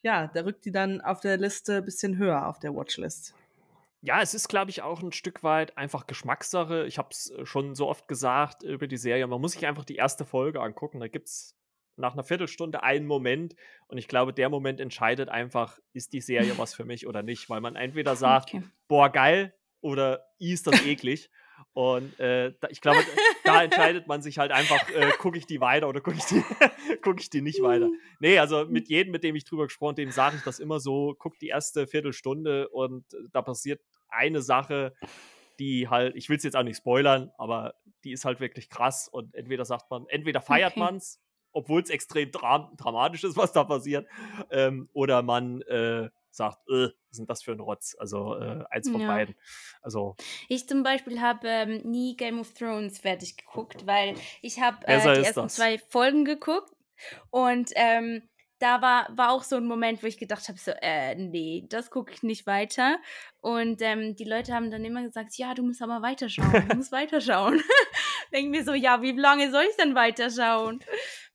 ja, 0.00 0.28
da 0.28 0.42
rückt 0.44 0.64
die 0.64 0.72
dann 0.72 1.00
auf 1.00 1.18
der 1.20 1.38
Liste 1.38 1.78
ein 1.78 1.84
bisschen 1.84 2.18
höher 2.18 2.46
auf 2.46 2.60
der 2.60 2.72
Watchlist. 2.72 3.34
Ja, 4.02 4.20
es 4.20 4.34
ist, 4.34 4.48
glaube 4.48 4.70
ich, 4.70 4.82
auch 4.82 5.02
ein 5.02 5.12
Stück 5.12 5.42
weit 5.42 5.76
einfach 5.76 6.06
Geschmackssache. 6.06 6.86
Ich 6.86 6.98
habe 6.98 7.08
es 7.10 7.32
schon 7.44 7.74
so 7.74 7.88
oft 7.88 8.08
gesagt 8.08 8.62
über 8.62 8.86
die 8.86 8.96
Serie. 8.98 9.26
Man 9.26 9.40
muss 9.40 9.52
sich 9.52 9.66
einfach 9.66 9.84
die 9.84 9.96
erste 9.96 10.24
Folge 10.24 10.60
angucken. 10.60 11.00
Da 11.00 11.08
gibt 11.08 11.26
es 11.28 11.56
nach 11.96 12.12
einer 12.12 12.22
Viertelstunde 12.24 12.82
einen 12.82 13.06
Moment. 13.06 13.56
Und 13.88 13.98
ich 13.98 14.06
glaube, 14.06 14.32
der 14.32 14.48
Moment 14.48 14.80
entscheidet 14.80 15.28
einfach, 15.28 15.78
ist 15.92 16.12
die 16.12 16.20
Serie 16.20 16.52
was 16.58 16.74
für 16.74 16.84
mich 16.84 17.06
oder 17.06 17.22
nicht. 17.22 17.48
Weil 17.50 17.60
man 17.60 17.74
entweder 17.74 18.16
sagt, 18.16 18.54
Okay. 18.54 18.62
boah, 18.86 19.08
geil 19.10 19.54
oder 19.80 20.26
ist 20.38 20.66
das 20.66 20.84
eklig. 20.84 21.30
Und 21.72 22.18
äh, 22.18 22.52
da, 22.60 22.68
ich 22.70 22.80
glaube, 22.80 23.04
da 23.44 23.62
entscheidet 23.62 24.06
man 24.06 24.22
sich 24.22 24.38
halt 24.38 24.50
einfach, 24.52 24.88
äh, 24.90 25.10
gucke 25.18 25.38
ich 25.38 25.46
die 25.46 25.60
weiter 25.60 25.88
oder 25.88 26.00
gucke 26.00 26.16
ich, 26.16 26.24
die- 26.24 26.42
guck 27.02 27.20
ich 27.20 27.30
die 27.30 27.42
nicht 27.42 27.62
weiter. 27.62 27.90
Nee, 28.18 28.38
also 28.38 28.64
mit 28.64 28.88
jedem, 28.88 29.12
mit 29.12 29.24
dem 29.24 29.36
ich 29.36 29.44
drüber 29.44 29.64
gesprochen 29.64 29.90
habe, 29.90 30.02
dem 30.02 30.10
sage 30.10 30.36
ich 30.36 30.42
das 30.42 30.58
immer 30.58 30.80
so, 30.80 31.14
guck 31.18 31.38
die 31.38 31.48
erste 31.48 31.86
Viertelstunde 31.86 32.68
und 32.68 33.04
da 33.32 33.42
passiert 33.42 33.80
eine 34.08 34.40
Sache, 34.42 34.94
die 35.58 35.88
halt, 35.88 36.14
ich 36.16 36.28
will 36.28 36.36
es 36.36 36.42
jetzt 36.42 36.56
auch 36.56 36.62
nicht 36.62 36.76
spoilern, 36.78 37.30
aber 37.38 37.74
die 38.04 38.12
ist 38.12 38.24
halt 38.24 38.40
wirklich 38.40 38.68
krass 38.68 39.08
und 39.08 39.34
entweder 39.34 39.64
sagt 39.64 39.90
man, 39.90 40.06
entweder 40.08 40.40
feiert 40.40 40.72
Okay. 40.72 40.80
man 40.80 40.96
es, 40.96 41.20
obwohl 41.52 41.80
es 41.82 41.90
extrem 41.90 42.30
dra 42.30 42.70
dramatisch 42.76 43.24
ist, 43.24 43.36
was 43.36 43.52
da 43.52 43.64
passiert, 43.64 44.06
ähm, 44.50 44.88
oder 44.92 45.22
man 45.22 45.62
äh, 45.62 46.10
sagt, 46.36 46.58
äh, 46.68 46.88
was 47.08 47.16
denn 47.16 47.26
das 47.26 47.42
für 47.42 47.52
ein 47.52 47.60
Rotz? 47.60 47.96
Also 47.98 48.36
äh, 48.38 48.64
eins 48.70 48.88
von 48.88 49.00
Ja. 49.00 49.08
beiden. 49.08 49.34
Also 49.82 50.16
Ich 50.48 50.68
zum 50.68 50.82
Beispiel 50.82 51.20
habe 51.20 51.48
ähm, 51.48 51.82
nie 51.84 52.16
Game 52.16 52.38
of 52.38 52.52
Thrones 52.54 52.98
fertig 52.98 53.36
geguckt, 53.36 53.76
weil 53.86 54.14
ich 54.42 54.60
habe 54.60 54.86
äh, 54.86 55.00
die 55.00 55.22
ersten 55.24 55.42
das. 55.42 55.56
zwei 55.56 55.78
Folgen 55.78 56.24
geguckt 56.24 56.70
und 57.30 57.70
ähm, 57.74 58.22
da 58.58 58.80
war, 58.80 59.08
war 59.14 59.32
auch 59.32 59.42
so 59.42 59.56
ein 59.56 59.66
Moment, 59.66 60.02
wo 60.02 60.06
ich 60.06 60.16
gedacht 60.16 60.48
habe, 60.48 60.58
so, 60.58 60.70
äh, 60.80 61.14
nee, 61.14 61.66
das 61.68 61.90
gucke 61.90 62.12
ich 62.14 62.22
nicht 62.22 62.46
weiter. 62.46 62.96
Und 63.42 63.82
ähm, 63.82 64.16
die 64.16 64.24
Leute 64.24 64.54
haben 64.54 64.70
dann 64.70 64.82
immer 64.82 65.02
gesagt, 65.02 65.36
ja, 65.36 65.52
du 65.52 65.62
musst 65.62 65.82
aber 65.82 66.00
weiterschauen, 66.00 66.66
du 66.66 66.72
musst 66.74 66.90
weiterschauen. 66.92 67.60
Denken 68.32 68.50
mir 68.52 68.64
so, 68.64 68.72
ja, 68.72 69.02
wie 69.02 69.12
lange 69.12 69.50
soll 69.50 69.64
ich 69.70 69.76
denn 69.76 69.94
weiterschauen? 69.94 70.82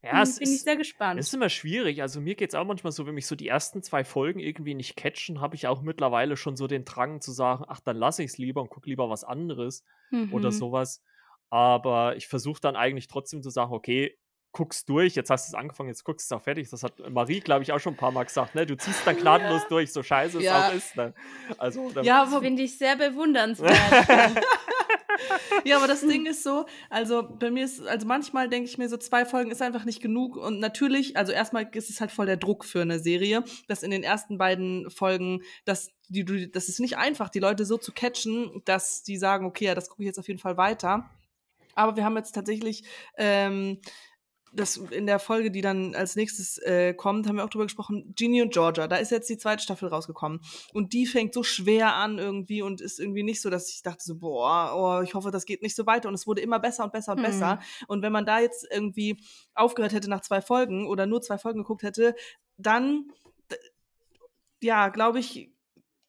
Ja, 0.03 0.13
Hm, 0.13 0.21
es 0.23 0.39
bin 0.39 0.47
ich 0.49 0.55
ist, 0.55 0.63
sehr 0.65 0.77
gespannt. 0.77 1.19
Es 1.19 1.27
ist 1.27 1.33
immer 1.33 1.49
schwierig. 1.49 2.01
Also 2.01 2.21
mir 2.21 2.35
geht 2.35 2.49
es 2.49 2.55
auch 2.55 2.65
manchmal 2.65 2.91
so, 2.91 3.05
wenn 3.05 3.13
mich 3.15 3.27
so 3.27 3.35
die 3.35 3.47
ersten 3.47 3.83
zwei 3.83 4.03
Folgen 4.03 4.39
irgendwie 4.39 4.73
nicht 4.73 4.95
catchen, 4.95 5.41
habe 5.41 5.55
ich 5.55 5.67
auch 5.67 5.81
mittlerweile 5.81 6.37
schon 6.37 6.55
so 6.55 6.67
den 6.67 6.85
Drang 6.85 7.21
zu 7.21 7.31
sagen, 7.31 7.65
ach, 7.67 7.79
dann 7.81 7.97
lasse 7.97 8.23
ich 8.23 8.31
es 8.31 8.37
lieber 8.37 8.61
und 8.61 8.69
gucke 8.69 8.89
lieber 8.89 9.09
was 9.09 9.23
anderes 9.23 9.83
oder 10.31 10.49
Mhm. 10.49 10.53
sowas. 10.53 11.01
Aber 11.49 12.15
ich 12.15 12.27
versuche 12.27 12.61
dann 12.61 12.75
eigentlich 12.75 13.07
trotzdem 13.07 13.41
zu 13.43 13.49
sagen, 13.49 13.73
okay, 13.73 14.17
guck's 14.53 14.83
durch, 14.83 15.15
jetzt 15.15 15.29
hast 15.29 15.47
du 15.47 15.55
es 15.55 15.59
angefangen, 15.59 15.87
jetzt 15.89 16.03
guckst 16.03 16.29
du 16.29 16.35
es 16.35 16.39
auch 16.41 16.43
fertig. 16.43 16.69
Das 16.69 16.83
hat 16.83 16.99
Marie, 17.09 17.39
glaube 17.39 17.63
ich, 17.63 17.71
auch 17.71 17.79
schon 17.79 17.93
ein 17.93 17.97
paar 17.97 18.11
Mal 18.11 18.23
gesagt, 18.25 18.53
ne? 18.55 18.65
Du 18.65 18.75
ziehst 18.77 19.05
dann 19.07 19.15
gnadenlos 19.17 19.67
durch, 19.69 19.93
so 19.93 20.03
scheiße 20.03 20.39
es 20.39 20.43
Ja. 20.43 20.67
auch 20.69 20.73
ist. 20.73 20.95
Ne? 20.97 21.13
Also, 21.57 21.89
Ja, 22.01 22.25
finde 22.25 22.63
ich 22.63 22.77
sehr 22.77 22.95
bewundernswert. 22.97 23.75
Ja, 25.65 25.77
aber 25.77 25.87
das 25.87 26.01
Ding 26.01 26.25
ist 26.25 26.43
so, 26.43 26.65
also 26.89 27.23
bei 27.23 27.51
mir 27.51 27.65
ist, 27.65 27.81
also 27.81 28.07
manchmal 28.07 28.49
denke 28.49 28.69
ich 28.69 28.77
mir 28.77 28.89
so, 28.89 28.97
zwei 28.97 29.25
Folgen 29.25 29.51
ist 29.51 29.61
einfach 29.61 29.85
nicht 29.85 30.01
genug. 30.01 30.35
Und 30.37 30.59
natürlich, 30.59 31.17
also 31.17 31.31
erstmal 31.31 31.69
ist 31.73 31.89
es 31.89 32.01
halt 32.01 32.11
voll 32.11 32.25
der 32.25 32.37
Druck 32.37 32.65
für 32.65 32.81
eine 32.81 32.99
Serie, 32.99 33.43
dass 33.67 33.83
in 33.83 33.91
den 33.91 34.03
ersten 34.03 34.37
beiden 34.37 34.89
Folgen, 34.89 35.41
dass 35.65 35.89
die, 36.09 36.25
du, 36.25 36.47
das 36.47 36.69
ist 36.69 36.79
nicht 36.79 36.97
einfach, 36.97 37.29
die 37.29 37.39
Leute 37.39 37.65
so 37.65 37.77
zu 37.77 37.91
catchen, 37.91 38.61
dass 38.65 39.03
die 39.03 39.17
sagen, 39.17 39.45
okay, 39.45 39.65
ja, 39.65 39.75
das 39.75 39.89
gucke 39.89 40.03
ich 40.03 40.07
jetzt 40.07 40.19
auf 40.19 40.27
jeden 40.27 40.39
Fall 40.39 40.57
weiter. 40.57 41.09
Aber 41.75 41.95
wir 41.95 42.03
haben 42.03 42.17
jetzt 42.17 42.33
tatsächlich 42.33 42.83
ähm, 43.17 43.79
das 44.53 44.77
in 44.77 45.05
der 45.05 45.19
Folge, 45.19 45.49
die 45.49 45.61
dann 45.61 45.95
als 45.95 46.15
nächstes 46.15 46.57
äh, 46.59 46.93
kommt, 46.93 47.27
haben 47.27 47.37
wir 47.37 47.45
auch 47.45 47.49
drüber 47.49 47.65
gesprochen, 47.65 48.13
Ginny 48.15 48.41
und 48.41 48.51
Georgia. 48.51 48.87
Da 48.87 48.97
ist 48.97 49.11
jetzt 49.11 49.29
die 49.29 49.37
zweite 49.37 49.63
Staffel 49.63 49.87
rausgekommen. 49.87 50.41
Und 50.73 50.93
die 50.93 51.05
fängt 51.05 51.33
so 51.33 51.43
schwer 51.43 51.95
an 51.95 52.19
irgendwie 52.19 52.61
und 52.61 52.81
ist 52.81 52.99
irgendwie 52.99 53.23
nicht 53.23 53.41
so, 53.41 53.49
dass 53.49 53.69
ich 53.69 53.81
dachte 53.81 54.03
so, 54.03 54.17
boah, 54.17 54.73
oh, 54.75 55.03
ich 55.03 55.13
hoffe, 55.13 55.31
das 55.31 55.45
geht 55.45 55.61
nicht 55.61 55.75
so 55.75 55.85
weiter. 55.85 56.09
Und 56.09 56.15
es 56.15 56.27
wurde 56.27 56.41
immer 56.41 56.59
besser 56.59 56.83
und 56.83 56.91
besser 56.91 57.13
und 57.13 57.19
mhm. 57.19 57.25
besser. 57.25 57.59
Und 57.87 58.01
wenn 58.01 58.11
man 58.11 58.25
da 58.25 58.39
jetzt 58.39 58.67
irgendwie 58.69 59.23
aufgehört 59.53 59.93
hätte 59.93 60.09
nach 60.09 60.21
zwei 60.21 60.41
Folgen 60.41 60.85
oder 60.87 61.05
nur 61.05 61.21
zwei 61.21 61.37
Folgen 61.37 61.59
geguckt 61.59 61.83
hätte, 61.83 62.13
dann, 62.57 63.07
ja, 64.61 64.89
glaube 64.89 65.19
ich, 65.19 65.51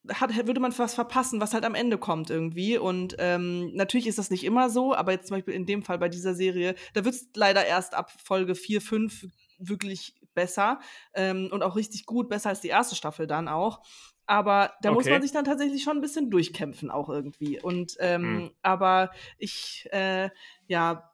hat, 0.09 0.47
würde 0.47 0.61
man 0.61 0.77
was 0.77 0.95
verpassen, 0.95 1.41
was 1.41 1.55
halt 1.55 1.65
am 1.65 1.75
Ende 1.75 1.99
kommt 1.99 2.31
irgendwie. 2.31 2.79
Und 2.79 3.17
ähm, 3.19 3.73
natürlich 3.75 4.07
ist 4.07 4.19
das 4.19 4.31
nicht 4.31 4.45
immer 4.45 4.71
so, 4.71 4.95
aber 4.95 5.13
jetzt 5.13 5.29
zum 5.29 5.37
Beispiel 5.37 5.55
in 5.55 5.67
dem 5.67 5.83
Fall 5.83 5.99
bei 5.99 6.09
dieser 6.09 6.35
Serie, 6.35 6.75
da 6.95 7.05
wird 7.05 7.15
es 7.15 7.29
leider 7.35 7.65
erst 7.65 7.95
ab 7.95 8.11
Folge 8.23 8.55
4, 8.55 8.81
5 8.81 9.27
wirklich 9.59 10.15
besser 10.35 10.81
ähm, 11.15 11.49
und 11.53 11.63
auch 11.63 11.77
richtig 11.77 12.07
gut, 12.07 12.29
besser 12.29 12.49
als 12.49 12.61
die 12.61 12.69
erste 12.69 12.97
Staffel 12.97 13.27
dann 13.27 13.49
auch. 13.49 13.81
Aber 14.27 14.73
da 14.83 14.91
okay. 14.91 14.95
muss 14.95 15.09
man 15.09 15.23
sich 15.23 15.33
dann 15.33 15.45
tatsächlich 15.45 15.83
schon 15.83 15.99
ein 15.99 16.01
bisschen 16.01 16.31
durchkämpfen, 16.31 16.91
auch 16.91 17.09
irgendwie. 17.09 17.61
Und 17.61 17.97
ähm, 18.01 18.23
mhm. 18.23 18.51
aber 18.63 19.11
ich, 19.37 19.89
äh, 19.93 20.31
ja, 20.67 21.12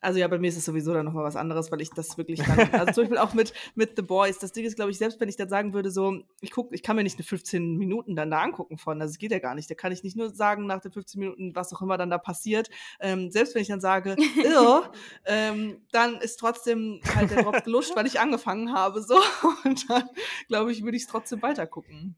also 0.00 0.18
ja, 0.18 0.28
bei 0.28 0.38
mir 0.38 0.48
ist 0.48 0.56
es 0.56 0.64
sowieso 0.64 0.94
dann 0.94 1.04
nochmal 1.04 1.24
was 1.24 1.36
anderes, 1.36 1.70
weil 1.70 1.80
ich 1.80 1.90
das 1.90 2.16
wirklich 2.16 2.40
dann, 2.40 2.58
also 2.72 2.92
zum 2.92 3.02
Beispiel 3.04 3.18
auch 3.18 3.34
mit, 3.34 3.52
mit 3.74 3.96
The 3.96 4.02
Boys, 4.02 4.38
das 4.38 4.52
Ding 4.52 4.64
ist, 4.64 4.76
glaube 4.76 4.90
ich, 4.90 4.98
selbst 4.98 5.20
wenn 5.20 5.28
ich 5.28 5.36
dann 5.36 5.48
sagen 5.48 5.72
würde, 5.74 5.90
so, 5.90 6.20
ich 6.40 6.50
guck, 6.50 6.72
ich 6.72 6.82
kann 6.82 6.96
mir 6.96 7.02
nicht 7.02 7.16
eine 7.16 7.24
15 7.24 7.76
Minuten 7.76 8.16
dann 8.16 8.30
da 8.30 8.40
angucken 8.40 8.78
von, 8.78 9.00
also 9.00 9.12
es 9.12 9.18
geht 9.18 9.32
ja 9.32 9.38
gar 9.38 9.54
nicht, 9.54 9.70
da 9.70 9.74
kann 9.74 9.92
ich 9.92 10.02
nicht 10.02 10.16
nur 10.16 10.30
sagen 10.30 10.66
nach 10.66 10.80
den 10.80 10.92
15 10.92 11.18
Minuten, 11.20 11.54
was 11.54 11.72
auch 11.72 11.82
immer 11.82 11.98
dann 11.98 12.10
da 12.10 12.18
passiert, 12.18 12.70
ähm, 13.00 13.30
selbst 13.30 13.54
wenn 13.54 13.62
ich 13.62 13.68
dann 13.68 13.80
sage, 13.80 14.16
ähm, 15.26 15.82
dann 15.92 16.16
ist 16.16 16.36
trotzdem 16.36 17.00
halt 17.14 17.30
der 17.30 17.42
Drops 17.42 17.64
geluscht, 17.64 17.92
weil 17.94 18.06
ich 18.06 18.20
angefangen 18.20 18.72
habe, 18.72 19.02
so, 19.02 19.18
und 19.64 19.88
dann, 19.90 20.08
glaube 20.48 20.72
ich, 20.72 20.82
würde 20.82 20.96
ich 20.96 21.04
es 21.04 21.08
trotzdem 21.08 21.42
weiter 21.42 21.66
gucken. 21.66 22.16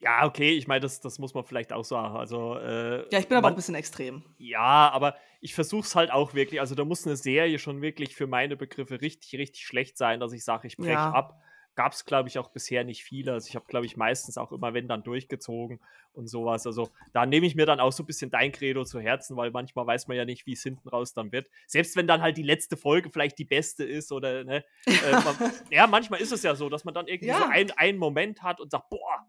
Ja, 0.00 0.24
okay, 0.26 0.50
ich 0.50 0.68
meine, 0.68 0.80
das, 0.80 1.00
das 1.00 1.18
muss 1.18 1.34
man 1.34 1.44
vielleicht 1.44 1.72
auch 1.72 1.84
sagen. 1.84 2.16
Also, 2.16 2.56
äh, 2.56 2.98
ja, 3.10 3.18
ich 3.18 3.26
bin 3.26 3.36
aber 3.36 3.46
man, 3.48 3.52
auch 3.52 3.54
ein 3.54 3.56
bisschen 3.56 3.74
extrem. 3.74 4.22
Ja, 4.38 4.90
aber 4.90 5.16
ich 5.40 5.54
versuche 5.54 5.82
es 5.86 5.94
halt 5.94 6.10
auch 6.10 6.34
wirklich. 6.34 6.60
Also, 6.60 6.74
da 6.74 6.84
muss 6.84 7.06
eine 7.06 7.16
Serie 7.16 7.58
schon 7.58 7.82
wirklich 7.82 8.14
für 8.14 8.26
meine 8.26 8.56
Begriffe 8.56 9.00
richtig, 9.00 9.38
richtig 9.38 9.66
schlecht 9.66 9.96
sein, 9.96 10.20
dass 10.20 10.32
ich 10.32 10.44
sage, 10.44 10.66
ich 10.66 10.76
breche 10.76 10.92
ja. 10.92 11.12
ab. 11.12 11.40
Gab 11.74 11.92
es, 11.92 12.04
glaube 12.04 12.28
ich, 12.28 12.40
auch 12.40 12.48
bisher 12.48 12.82
nicht 12.82 13.04
viele. 13.04 13.32
Also, 13.32 13.48
ich 13.48 13.54
habe, 13.54 13.66
glaube 13.66 13.86
ich, 13.86 13.96
meistens 13.96 14.36
auch 14.36 14.50
immer, 14.50 14.74
wenn 14.74 14.88
dann 14.88 15.04
durchgezogen 15.04 15.80
und 16.12 16.26
sowas. 16.26 16.66
Also, 16.66 16.88
da 17.12 17.24
nehme 17.24 17.46
ich 17.46 17.54
mir 17.54 17.66
dann 17.66 17.78
auch 17.78 17.92
so 17.92 18.02
ein 18.02 18.06
bisschen 18.06 18.30
dein 18.30 18.50
Credo 18.50 18.84
zu 18.84 18.98
Herzen, 18.98 19.36
weil 19.36 19.52
manchmal 19.52 19.86
weiß 19.86 20.08
man 20.08 20.16
ja 20.16 20.24
nicht, 20.24 20.44
wie 20.46 20.54
es 20.54 20.62
hinten 20.62 20.88
raus 20.88 21.12
dann 21.12 21.30
wird. 21.30 21.48
Selbst 21.68 21.94
wenn 21.94 22.08
dann 22.08 22.20
halt 22.20 22.36
die 22.36 22.42
letzte 22.42 22.76
Folge 22.76 23.10
vielleicht 23.10 23.38
die 23.38 23.44
beste 23.44 23.84
ist 23.84 24.10
oder, 24.10 24.42
ne? 24.42 24.64
Äh, 24.86 25.12
man, 25.12 25.36
ja, 25.70 25.86
manchmal 25.86 26.20
ist 26.20 26.32
es 26.32 26.42
ja 26.42 26.56
so, 26.56 26.68
dass 26.68 26.84
man 26.84 26.94
dann 26.94 27.06
irgendwie 27.06 27.28
ja. 27.28 27.38
so 27.38 27.44
ein, 27.44 27.70
einen 27.72 27.98
Moment 27.98 28.42
hat 28.42 28.60
und 28.60 28.72
sagt, 28.72 28.90
boah, 28.90 29.24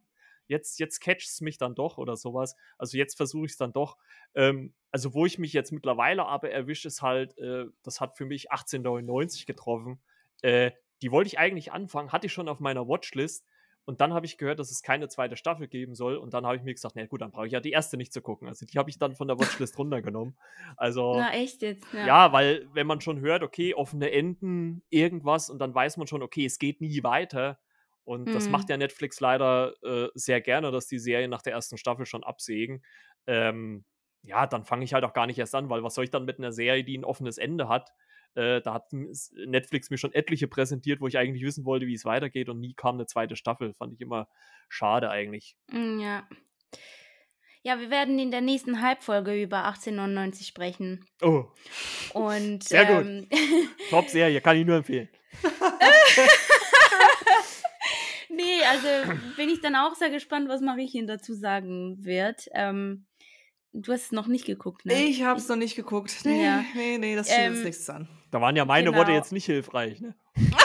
jetzt, 0.50 0.80
jetzt 0.80 1.00
catcht 1.00 1.30
es 1.30 1.42
mich 1.42 1.58
dann 1.58 1.76
doch 1.76 1.98
oder 1.98 2.18
sowas. 2.18 2.56
Also 2.78 2.98
jetzt 2.98 3.16
versuche 3.16 3.46
ich 3.46 3.54
es 3.54 3.58
dann 3.58 3.72
doch. 3.72 3.98
Ähm, 4.36 4.74
also 4.92 5.14
wo 5.14 5.26
ich 5.26 5.38
mich 5.40 5.54
jetzt 5.54 5.72
mittlerweile 5.72 6.26
aber 6.26 6.52
erwische, 6.52 6.88
ist 6.88 7.02
halt, 7.02 7.38
äh, 7.38 7.66
das 7.84 8.02
hat 8.02 8.18
für 8.18 8.26
mich 8.26 8.52
1899 8.52 9.46
getroffen. 9.46 10.02
Äh, 10.42 10.72
die 11.02 11.12
wollte 11.12 11.28
ich 11.28 11.40
eigentlich 11.40 11.72
anfangen, 11.72 12.12
hatte 12.12 12.28
ich 12.28 12.34
schon 12.34 12.50
auf 12.50 12.60
meiner 12.60 12.88
Watchlist. 12.88 13.46
Und 13.86 14.02
dann 14.02 14.14
habe 14.14 14.26
ich 14.26 14.38
gehört, 14.38 14.60
dass 14.60 14.70
es 14.70 14.84
keine 14.84 15.08
zweite 15.08 15.36
Staffel 15.36 15.68
geben 15.68 15.96
soll. 15.96 16.18
Und 16.18 16.34
dann 16.34 16.46
habe 16.46 16.56
ich 16.56 16.64
mir 16.64 16.74
gesagt, 16.74 16.96
na 16.96 17.06
gut, 17.06 17.22
dann 17.22 17.32
brauche 17.32 17.48
ich 17.48 17.54
ja 17.54 17.60
die 17.60 17.72
erste 17.72 17.98
nicht 17.98 18.14
zu 18.14 18.22
gucken. 18.22 18.48
Also 18.48 18.66
die 18.66 18.78
habe 18.78 18.90
ich 18.90 19.00
dann 19.00 19.16
von 19.16 19.28
der 19.28 19.40
Watchlist 19.40 19.78
runtergenommen. 19.80 20.38
Also. 20.78 21.16
Na, 21.16 21.34
echt 21.34 21.62
jetzt? 21.62 21.92
Ja. 21.94 22.06
ja, 22.06 22.34
weil 22.34 22.68
wenn 22.74 22.86
man 22.86 23.02
schon 23.02 23.20
hört, 23.20 23.42
okay, 23.42 23.74
offene 23.74 24.12
Enden, 24.12 24.84
irgendwas, 24.90 25.50
und 25.50 25.60
dann 25.60 25.74
weiß 25.74 25.98
man 25.98 26.06
schon, 26.06 26.22
okay, 26.22 26.46
es 26.46 26.60
geht 26.60 26.82
nie 26.82 27.02
weiter, 27.04 27.60
und 28.10 28.28
mhm. 28.28 28.34
das 28.34 28.50
macht 28.50 28.72
ja 28.72 28.78
Netflix 28.78 29.20
leider 29.20 29.76
äh, 29.84 30.08
sehr 30.16 30.42
gerne, 30.42 30.72
dass 30.72 30.88
die 30.88 30.98
Serien 30.98 31.30
nach 31.30 31.44
der 31.44 31.54
ersten 31.54 31.78
Staffel 31.78 32.08
schon 32.08 32.24
absägen. 32.24 32.84
Ähm, 33.28 33.86
ja, 34.24 34.48
dann 34.48 34.64
fange 34.64 34.84
ich 34.84 34.96
halt 34.96 35.04
auch 35.04 35.14
gar 35.14 35.28
nicht 35.28 35.38
erst 35.38 35.54
an, 35.54 35.70
weil 35.70 35.84
was 35.84 35.94
soll 35.94 36.06
ich 36.06 36.10
dann 36.10 36.26
mit 36.26 36.40
einer 36.40 36.52
Serie, 36.52 36.84
die 36.84 36.98
ein 36.98 37.06
offenes 37.06 37.38
Ende 37.38 37.70
hat? 37.70 37.92
Äh, 38.34 38.62
da 38.62 38.74
hat 38.74 38.92
Netflix 38.92 39.92
mir 39.92 40.00
schon 40.00 40.12
etliche 40.12 40.48
präsentiert, 40.48 41.02
wo 41.02 41.08
ich 41.08 41.20
eigentlich 41.20 41.44
wissen 41.44 41.66
wollte, 41.66 41.86
wie 41.86 41.94
es 41.94 42.04
weitergeht 42.04 42.50
und 42.50 42.60
nie 42.60 42.74
kam 42.74 42.96
eine 42.96 43.06
zweite 43.06 43.36
Staffel. 43.36 43.76
Fand 43.76 43.94
ich 43.94 44.02
immer 44.02 44.28
schade 44.70 45.12
eigentlich. 45.12 45.56
Mm, 45.72 46.00
ja. 46.00 46.28
Ja, 47.62 47.80
wir 47.80 47.92
werden 47.92 48.18
in 48.18 48.32
der 48.32 48.42
nächsten 48.42 48.82
Halbfolge 48.82 49.40
über 49.40 49.66
1899 49.66 50.48
sprechen. 50.48 51.06
Oh. 51.22 51.46
Und 52.16 52.64
sehr 52.64 52.90
ähm, 52.90 53.28
gut. 53.30 53.90
Top-Serie, 53.92 54.42
kann 54.42 54.58
ich 54.58 54.66
nur 54.66 54.78
empfehlen. 54.78 55.10
Nee, 58.40 58.64
also 58.70 58.88
bin 59.36 59.50
ich 59.50 59.62
dann 59.62 59.76
auch 59.76 59.96
sehr 59.96 60.10
gespannt, 60.10 60.50
was 60.50 60.62
Mariechen 60.62 61.08
dazu 61.08 61.34
sagen 61.34 61.98
wird. 62.04 62.48
Ähm, 62.54 63.06
du 63.74 63.92
hast 63.92 64.06
es 64.06 64.12
noch 64.12 64.28
nicht 64.28 64.46
geguckt, 64.46 64.86
ne? 64.86 64.94
Ich 65.06 65.24
habe 65.24 65.40
es 65.40 65.48
noch 65.48 65.56
nicht 65.56 65.76
geguckt. 65.76 66.16
Nee, 66.24 66.44
ja. 66.44 66.64
nee, 66.76 66.98
nee, 66.98 67.16
das 67.16 67.28
steht 67.28 67.40
ähm, 67.40 67.54
jetzt 67.54 67.64
nichts 67.66 67.90
an. 67.90 68.08
Da 68.32 68.42
waren 68.42 68.56
ja 68.56 68.66
meine 68.66 68.86
genau. 68.86 68.98
Worte 68.98 69.12
jetzt 69.12 69.32
nicht 69.32 69.46
hilfreich, 69.46 70.02
ne? 70.02 70.16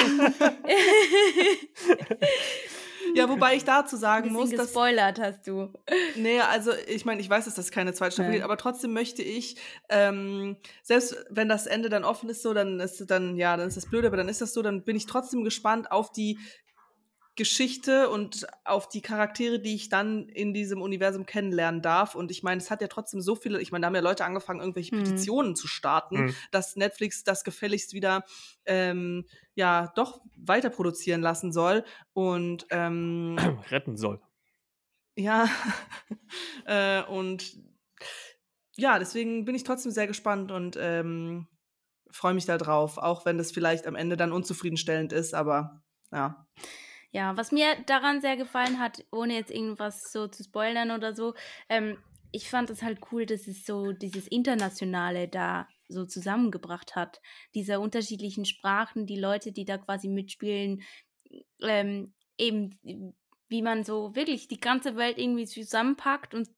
Ja, 3.15 3.29
wobei 3.29 3.55
ich 3.55 3.65
dazu 3.65 3.97
sagen 3.97 4.33
muss, 4.33 4.51
dass. 4.51 4.67
Gespoilert 4.67 5.21
hast 5.21 5.47
du. 5.47 5.73
Nee, 6.17 6.41
also 6.41 6.73
ich 6.89 7.05
meine, 7.05 7.21
ich 7.21 7.31
weiß, 7.31 7.45
dass 7.45 7.55
das 7.55 7.71
keine 7.71 7.93
zweite 7.93 8.13
Staffel 8.13 8.31
ja. 8.31 8.33
gibt, 8.39 8.45
aber 8.45 8.57
trotzdem 8.57 8.93
möchte 8.93 9.23
ich, 9.23 9.57
ähm, 9.89 10.57
selbst 10.83 11.25
wenn 11.31 11.49
das 11.49 11.67
Ende 11.67 11.89
dann 11.89 12.05
offen 12.05 12.29
ist, 12.29 12.43
so, 12.43 12.55
dann 12.55 12.81
ist 12.81 13.09
dann, 13.09 13.37
ja, 13.37 13.57
dann 13.57 13.69
ist 13.69 13.77
das 13.77 13.89
blöd, 13.89 14.05
aber 14.05 14.17
dann 14.17 14.29
ist 14.29 14.41
das 14.41 14.53
so, 14.53 14.63
dann 14.63 14.83
bin 14.83 14.97
ich 14.97 15.07
trotzdem 15.07 15.45
gespannt 15.45 15.93
auf 15.93 16.11
die 16.11 16.39
Geschichte 17.37 18.09
und 18.11 18.47
auf 18.65 18.89
die 18.89 19.03
Charaktere, 19.03 19.59
die 19.59 19.75
ich 19.75 19.89
dann 19.89 20.29
in 20.29 20.55
diesem 20.55 20.81
Universum 20.81 21.27
kennenlernen 21.27 21.83
darf. 21.83 22.15
Und 22.15 22.31
ich 22.31 22.45
meine, 22.45 22.61
es 22.61 22.71
hat 22.71 22.81
ja 22.81 22.87
trotzdem 22.87 23.21
so 23.21 23.35
viele, 23.35 23.61
ich 23.61 23.73
meine, 23.73 23.83
da 23.83 23.87
haben 23.89 23.95
ja 23.97 24.01
Leute 24.01 24.25
angefangen, 24.25 24.61
irgendwelche 24.61 24.95
mhm. 24.95 25.03
Petitionen 25.03 25.57
zu 25.57 25.67
starten, 25.67 26.27
mhm. 26.27 26.35
dass 26.53 26.77
Netflix 26.77 27.25
das 27.25 27.43
gefälligst 27.43 27.93
wieder 27.93 28.25
ähm, 28.67 29.27
ja 29.55 29.93
doch 29.97 30.21
weiter 30.37 30.71
produzieren 30.71 31.23
lassen 31.23 31.53
soll 31.53 31.85
und 32.13 32.67
ähm, 32.71 33.37
retten 33.71 33.97
soll. 33.97 34.21
Ja, 35.17 35.49
äh, 36.67 37.03
und 37.03 37.59
ja, 38.77 38.99
deswegen 38.99 39.45
bin 39.45 39.55
ich 39.55 39.65
trotzdem 39.65 39.93
sehr 39.93 40.07
gespannt 40.07 40.53
und 40.53 40.77
ähm, 40.81 41.49
freue 42.11 42.35
mich 42.35 42.47
da 42.47 42.59
drauf, 42.59 42.99
auch 42.99 43.27
wenn 43.27 43.39
das 43.39 43.51
vielleicht 43.51 43.89
am 43.89 43.97
Ende 43.97 44.17
dann 44.17 44.33
unzufriedenstellend 44.33 45.13
ist, 45.13 45.35
aber 45.35 45.83
ja. 46.13 46.47
Ja, 47.15 47.37
was 47.37 47.53
mir 47.53 47.77
daran 47.87 48.21
sehr 48.21 48.37
gefallen 48.37 48.81
hat, 48.81 49.05
ohne 49.13 49.35
jetzt 49.35 49.53
irgendwas 49.53 50.11
so 50.11 50.27
zu 50.27 50.43
spoilern 50.43 50.91
oder 50.91 51.15
so, 51.15 51.35
ähm, 51.69 51.97
ich 52.33 52.51
fand 52.51 52.71
es 52.71 52.83
halt 52.83 52.99
cool, 53.13 53.25
dass 53.25 53.47
es 53.47 53.65
so 53.65 53.93
dieses 53.93 54.27
Internationale 54.27 55.29
da 55.29 55.69
so 55.89 56.05
zusammengebracht 56.07 56.97
hat. 56.97 57.21
Diese 57.55 57.79
unterschiedlichen 57.79 58.45
Sprachen, 58.45 59.07
die 59.07 59.19
Leute, 59.21 59.53
die 59.53 59.65
da 59.65 59.79
quasi 59.79 60.09
mitspielen, 60.09 60.83
ähm, 61.63 62.13
eben 62.37 62.81
wie 63.49 63.63
man 63.63 63.85
so 63.85 64.17
wirklich 64.17 64.49
die 64.49 64.59
ganze 64.59 64.97
Welt 64.97 65.17
irgendwie 65.17 65.47
zusammenpackt 65.47 66.35
und 66.35 66.49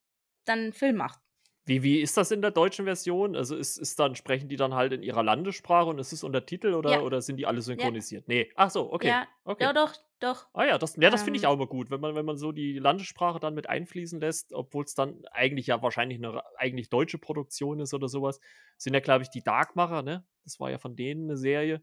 dann 0.46 0.60
einen 0.60 0.72
Film 0.72 0.96
macht. 0.96 1.20
Wie, 1.68 1.82
wie 1.82 2.00
ist 2.00 2.16
das 2.16 2.30
in 2.30 2.42
der 2.42 2.52
deutschen 2.52 2.84
Version? 2.84 3.34
Also 3.34 3.56
ist, 3.56 3.76
ist 3.76 3.98
dann, 3.98 4.14
sprechen 4.14 4.48
die 4.48 4.54
dann 4.54 4.74
halt 4.74 4.92
in 4.92 5.02
ihrer 5.02 5.24
Landessprache 5.24 5.90
und 5.90 5.98
ist 5.98 6.12
es 6.12 6.22
Untertitel 6.22 6.74
oder, 6.74 6.92
ja. 6.92 7.00
oder 7.00 7.20
sind 7.20 7.38
die 7.38 7.46
alle 7.46 7.60
synchronisiert? 7.60 8.28
Ja. 8.28 8.34
Nee. 8.34 8.52
Ach 8.54 8.70
so, 8.70 8.92
okay. 8.92 9.08
Ja, 9.08 9.26
okay. 9.44 9.64
ja 9.64 9.72
doch, 9.72 9.92
doch. 10.20 10.46
Ah 10.52 10.64
ja, 10.64 10.78
das, 10.78 10.94
ja, 10.94 11.10
das 11.10 11.24
finde 11.24 11.38
ich 11.38 11.42
ähm. 11.42 11.50
auch 11.50 11.54
immer 11.54 11.66
gut, 11.66 11.90
wenn 11.90 12.00
man, 12.00 12.14
wenn 12.14 12.24
man 12.24 12.36
so 12.36 12.52
die 12.52 12.78
Landessprache 12.78 13.40
dann 13.40 13.54
mit 13.54 13.68
einfließen 13.68 14.20
lässt, 14.20 14.52
obwohl 14.52 14.84
es 14.84 14.94
dann 14.94 15.24
eigentlich 15.32 15.66
ja 15.66 15.82
wahrscheinlich 15.82 16.18
eine 16.18 16.40
eigentlich 16.56 16.88
deutsche 16.88 17.18
Produktion 17.18 17.80
ist 17.80 17.92
oder 17.92 18.06
sowas. 18.06 18.38
Sind 18.78 18.94
ja, 18.94 19.00
glaube 19.00 19.24
ich, 19.24 19.30
die 19.30 19.42
Darkmacher, 19.42 20.02
ne? 20.02 20.24
Das 20.44 20.60
war 20.60 20.70
ja 20.70 20.78
von 20.78 20.94
denen 20.94 21.24
eine 21.24 21.36
Serie. 21.36 21.82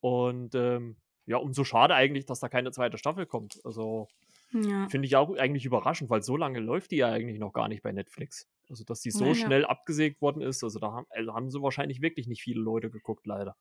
Und 0.00 0.54
ähm, 0.54 0.96
ja, 1.24 1.38
umso 1.38 1.64
schade 1.64 1.94
eigentlich, 1.94 2.26
dass 2.26 2.40
da 2.40 2.50
keine 2.50 2.70
zweite 2.70 2.98
Staffel 2.98 3.24
kommt. 3.24 3.60
Also 3.64 4.08
ja. 4.52 4.88
finde 4.88 5.06
ich 5.06 5.16
auch 5.16 5.36
eigentlich 5.36 5.64
überraschend, 5.64 6.10
weil 6.10 6.22
so 6.22 6.36
lange 6.36 6.60
läuft 6.60 6.90
die 6.90 6.96
ja 6.96 7.10
eigentlich 7.10 7.38
noch 7.38 7.52
gar 7.52 7.68
nicht 7.68 7.82
bei 7.82 7.92
Netflix. 7.92 8.48
Also, 8.68 8.84
dass 8.84 9.00
die 9.00 9.10
so 9.10 9.26
ja, 9.26 9.34
schnell 9.34 9.62
ja. 9.62 9.68
abgesägt 9.68 10.20
worden 10.20 10.42
ist, 10.42 10.64
also 10.64 10.78
da 10.78 10.92
haben, 10.92 11.06
also 11.10 11.34
haben 11.34 11.50
sie 11.50 11.62
wahrscheinlich 11.62 12.02
wirklich 12.02 12.26
nicht 12.26 12.42
viele 12.42 12.60
Leute 12.60 12.90
geguckt, 12.90 13.26
leider. 13.26 13.56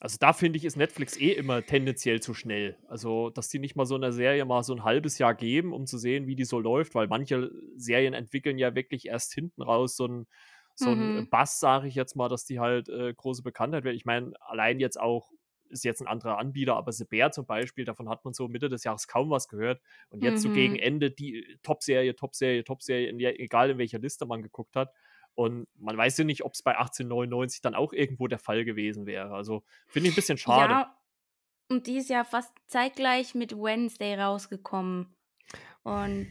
Also 0.00 0.16
da 0.20 0.32
finde 0.32 0.58
ich, 0.58 0.64
ist 0.64 0.76
Netflix 0.76 1.16
eh 1.16 1.32
immer 1.32 1.64
tendenziell 1.66 2.20
zu 2.20 2.32
schnell. 2.32 2.76
Also, 2.86 3.30
dass 3.30 3.48
die 3.48 3.58
nicht 3.58 3.74
mal 3.74 3.84
so 3.84 3.96
einer 3.96 4.12
Serie 4.12 4.44
mal 4.44 4.62
so 4.62 4.72
ein 4.72 4.84
halbes 4.84 5.18
Jahr 5.18 5.34
geben, 5.34 5.72
um 5.72 5.86
zu 5.86 5.98
sehen, 5.98 6.28
wie 6.28 6.36
die 6.36 6.44
so 6.44 6.60
läuft, 6.60 6.94
weil 6.94 7.08
manche 7.08 7.50
Serien 7.76 8.14
entwickeln 8.14 8.58
ja 8.58 8.76
wirklich 8.76 9.06
erst 9.06 9.34
hinten 9.34 9.60
raus 9.60 9.96
so 9.96 10.06
ein, 10.06 10.26
so 10.76 10.90
mhm. 10.90 11.18
ein 11.18 11.30
Bass, 11.30 11.58
sage 11.58 11.88
ich 11.88 11.96
jetzt 11.96 12.14
mal, 12.14 12.28
dass 12.28 12.44
die 12.44 12.60
halt 12.60 12.88
äh, 12.88 13.12
große 13.12 13.42
Bekanntheit 13.42 13.82
werden. 13.82 13.96
Ich 13.96 14.04
meine, 14.04 14.34
allein 14.40 14.78
jetzt 14.78 15.00
auch 15.00 15.32
ist 15.70 15.84
jetzt 15.84 16.00
ein 16.00 16.06
anderer 16.06 16.38
Anbieter, 16.38 16.76
aber 16.76 16.92
The 16.92 17.04
Bear 17.04 17.30
zum 17.30 17.46
Beispiel, 17.46 17.84
davon 17.84 18.08
hat 18.08 18.24
man 18.24 18.34
so 18.34 18.48
Mitte 18.48 18.68
des 18.68 18.84
Jahres 18.84 19.08
kaum 19.08 19.30
was 19.30 19.48
gehört. 19.48 19.80
Und 20.10 20.22
jetzt 20.22 20.44
mhm. 20.44 20.48
so 20.48 20.54
gegen 20.54 20.72
mhm. 20.74 20.80
Ende 20.80 21.10
die 21.10 21.58
Top-Serie, 21.62 22.14
Top-Serie, 22.14 22.64
Top-Serie, 22.64 23.38
egal 23.38 23.70
in 23.70 23.78
welcher 23.78 23.98
Liste 23.98 24.26
man 24.26 24.42
geguckt 24.42 24.76
hat. 24.76 24.92
Und 25.34 25.68
man 25.76 25.96
weiß 25.96 26.18
ja 26.18 26.24
nicht, 26.24 26.44
ob 26.44 26.54
es 26.54 26.62
bei 26.62 26.72
1899 26.76 27.60
dann 27.60 27.74
auch 27.74 27.92
irgendwo 27.92 28.26
der 28.26 28.40
Fall 28.40 28.64
gewesen 28.64 29.06
wäre. 29.06 29.32
Also 29.34 29.62
finde 29.86 30.08
ich 30.08 30.14
ein 30.14 30.16
bisschen 30.16 30.38
schade. 30.38 30.72
Ja, 30.72 30.98
und 31.68 31.86
die 31.86 31.98
ist 31.98 32.10
ja 32.10 32.24
fast 32.24 32.52
zeitgleich 32.66 33.34
mit 33.34 33.52
Wednesday 33.52 34.14
rausgekommen. 34.18 35.14
Und 35.82 36.26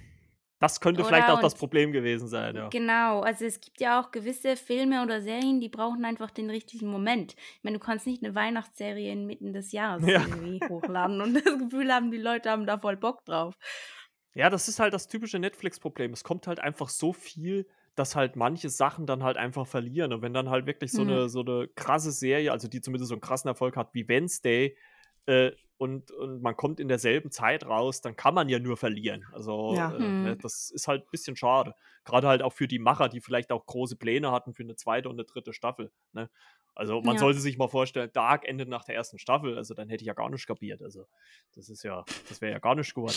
das 0.59 0.81
könnte 0.81 1.01
oder 1.01 1.09
vielleicht 1.09 1.29
auch 1.29 1.39
das 1.39 1.55
Problem 1.55 1.91
gewesen 1.91 2.27
sein, 2.27 2.55
ja. 2.55 2.69
Genau, 2.69 3.21
also 3.21 3.45
es 3.45 3.59
gibt 3.59 3.79
ja 3.79 4.01
auch 4.01 4.11
gewisse 4.11 4.55
Filme 4.55 5.03
oder 5.03 5.21
Serien, 5.21 5.59
die 5.59 5.69
brauchen 5.69 6.03
einfach 6.03 6.31
den 6.31 6.49
richtigen 6.49 6.87
Moment. 6.87 7.35
Ich 7.35 7.63
meine, 7.63 7.77
du 7.77 7.83
kannst 7.83 8.07
nicht 8.07 8.23
eine 8.23 8.33
Weihnachtsserie 8.33 9.11
inmitten 9.11 9.53
des 9.53 9.71
Jahres 9.71 10.05
ja. 10.07 10.21
irgendwie 10.21 10.59
hochladen 10.67 11.21
und 11.21 11.33
das 11.45 11.57
Gefühl 11.57 11.93
haben, 11.93 12.09
die 12.09 12.17
Leute 12.17 12.49
haben 12.49 12.65
da 12.65 12.77
voll 12.77 12.97
Bock 12.97 13.23
drauf. 13.25 13.55
Ja, 14.33 14.49
das 14.49 14.67
ist 14.67 14.79
halt 14.79 14.93
das 14.93 15.07
typische 15.07 15.39
Netflix-Problem. 15.39 16.13
Es 16.13 16.23
kommt 16.23 16.47
halt 16.47 16.59
einfach 16.59 16.89
so 16.89 17.13
viel, 17.13 17.67
dass 17.95 18.15
halt 18.15 18.35
manche 18.35 18.69
Sachen 18.69 19.07
dann 19.07 19.23
halt 19.23 19.37
einfach 19.37 19.65
verlieren. 19.65 20.13
Und 20.13 20.21
wenn 20.21 20.33
dann 20.33 20.49
halt 20.49 20.67
wirklich 20.67 20.91
so, 20.91 21.03
mhm. 21.03 21.09
eine, 21.09 21.29
so 21.29 21.41
eine 21.41 21.67
krasse 21.75 22.11
Serie, 22.11 22.51
also 22.51 22.67
die 22.67 22.81
zumindest 22.81 23.09
so 23.09 23.15
einen 23.15 23.21
krassen 23.21 23.47
Erfolg 23.47 23.75
hat 23.75 23.93
wie 23.93 24.07
Wednesday, 24.07 24.77
äh, 25.25 25.51
und, 25.77 26.11
und 26.11 26.41
man 26.41 26.55
kommt 26.55 26.79
in 26.79 26.87
derselben 26.87 27.31
Zeit 27.31 27.65
raus, 27.65 28.01
dann 28.01 28.15
kann 28.15 28.33
man 28.33 28.49
ja 28.49 28.59
nur 28.59 28.77
verlieren. 28.77 29.25
Also 29.31 29.75
ja. 29.75 29.93
äh, 29.95 29.99
mhm. 29.99 30.23
ne, 30.23 30.37
das 30.37 30.71
ist 30.71 30.87
halt 30.87 31.03
ein 31.03 31.11
bisschen 31.11 31.35
schade. 31.35 31.75
Gerade 32.03 32.27
halt 32.27 32.41
auch 32.41 32.53
für 32.53 32.67
die 32.67 32.79
Macher, 32.79 33.09
die 33.09 33.21
vielleicht 33.21 33.51
auch 33.51 33.65
große 33.65 33.95
Pläne 33.95 34.31
hatten 34.31 34.53
für 34.53 34.63
eine 34.63 34.75
zweite 34.75 35.09
und 35.09 35.15
eine 35.15 35.25
dritte 35.25 35.53
Staffel. 35.53 35.91
Ne? 36.13 36.29
Also 36.77 37.01
man 37.01 37.15
ja. 37.15 37.19
sollte 37.19 37.39
sich 37.39 37.57
mal 37.57 37.67
vorstellen, 37.67 38.11
Dark 38.13 38.47
endet 38.47 38.69
nach 38.69 38.83
der 38.83 38.95
ersten 38.95 39.17
Staffel, 39.17 39.57
also 39.57 39.73
dann 39.73 39.89
hätte 39.89 40.03
ich 40.03 40.07
ja 40.07 40.13
gar 40.13 40.29
nicht 40.29 40.45
kapiert. 40.45 40.81
Also 40.83 41.07
das 41.55 41.69
ist 41.69 41.83
ja, 41.83 42.05
das 42.29 42.39
wäre 42.39 42.51
ja 42.51 42.59
gar 42.59 42.75
nicht 42.75 42.93
geworden. 42.93 43.15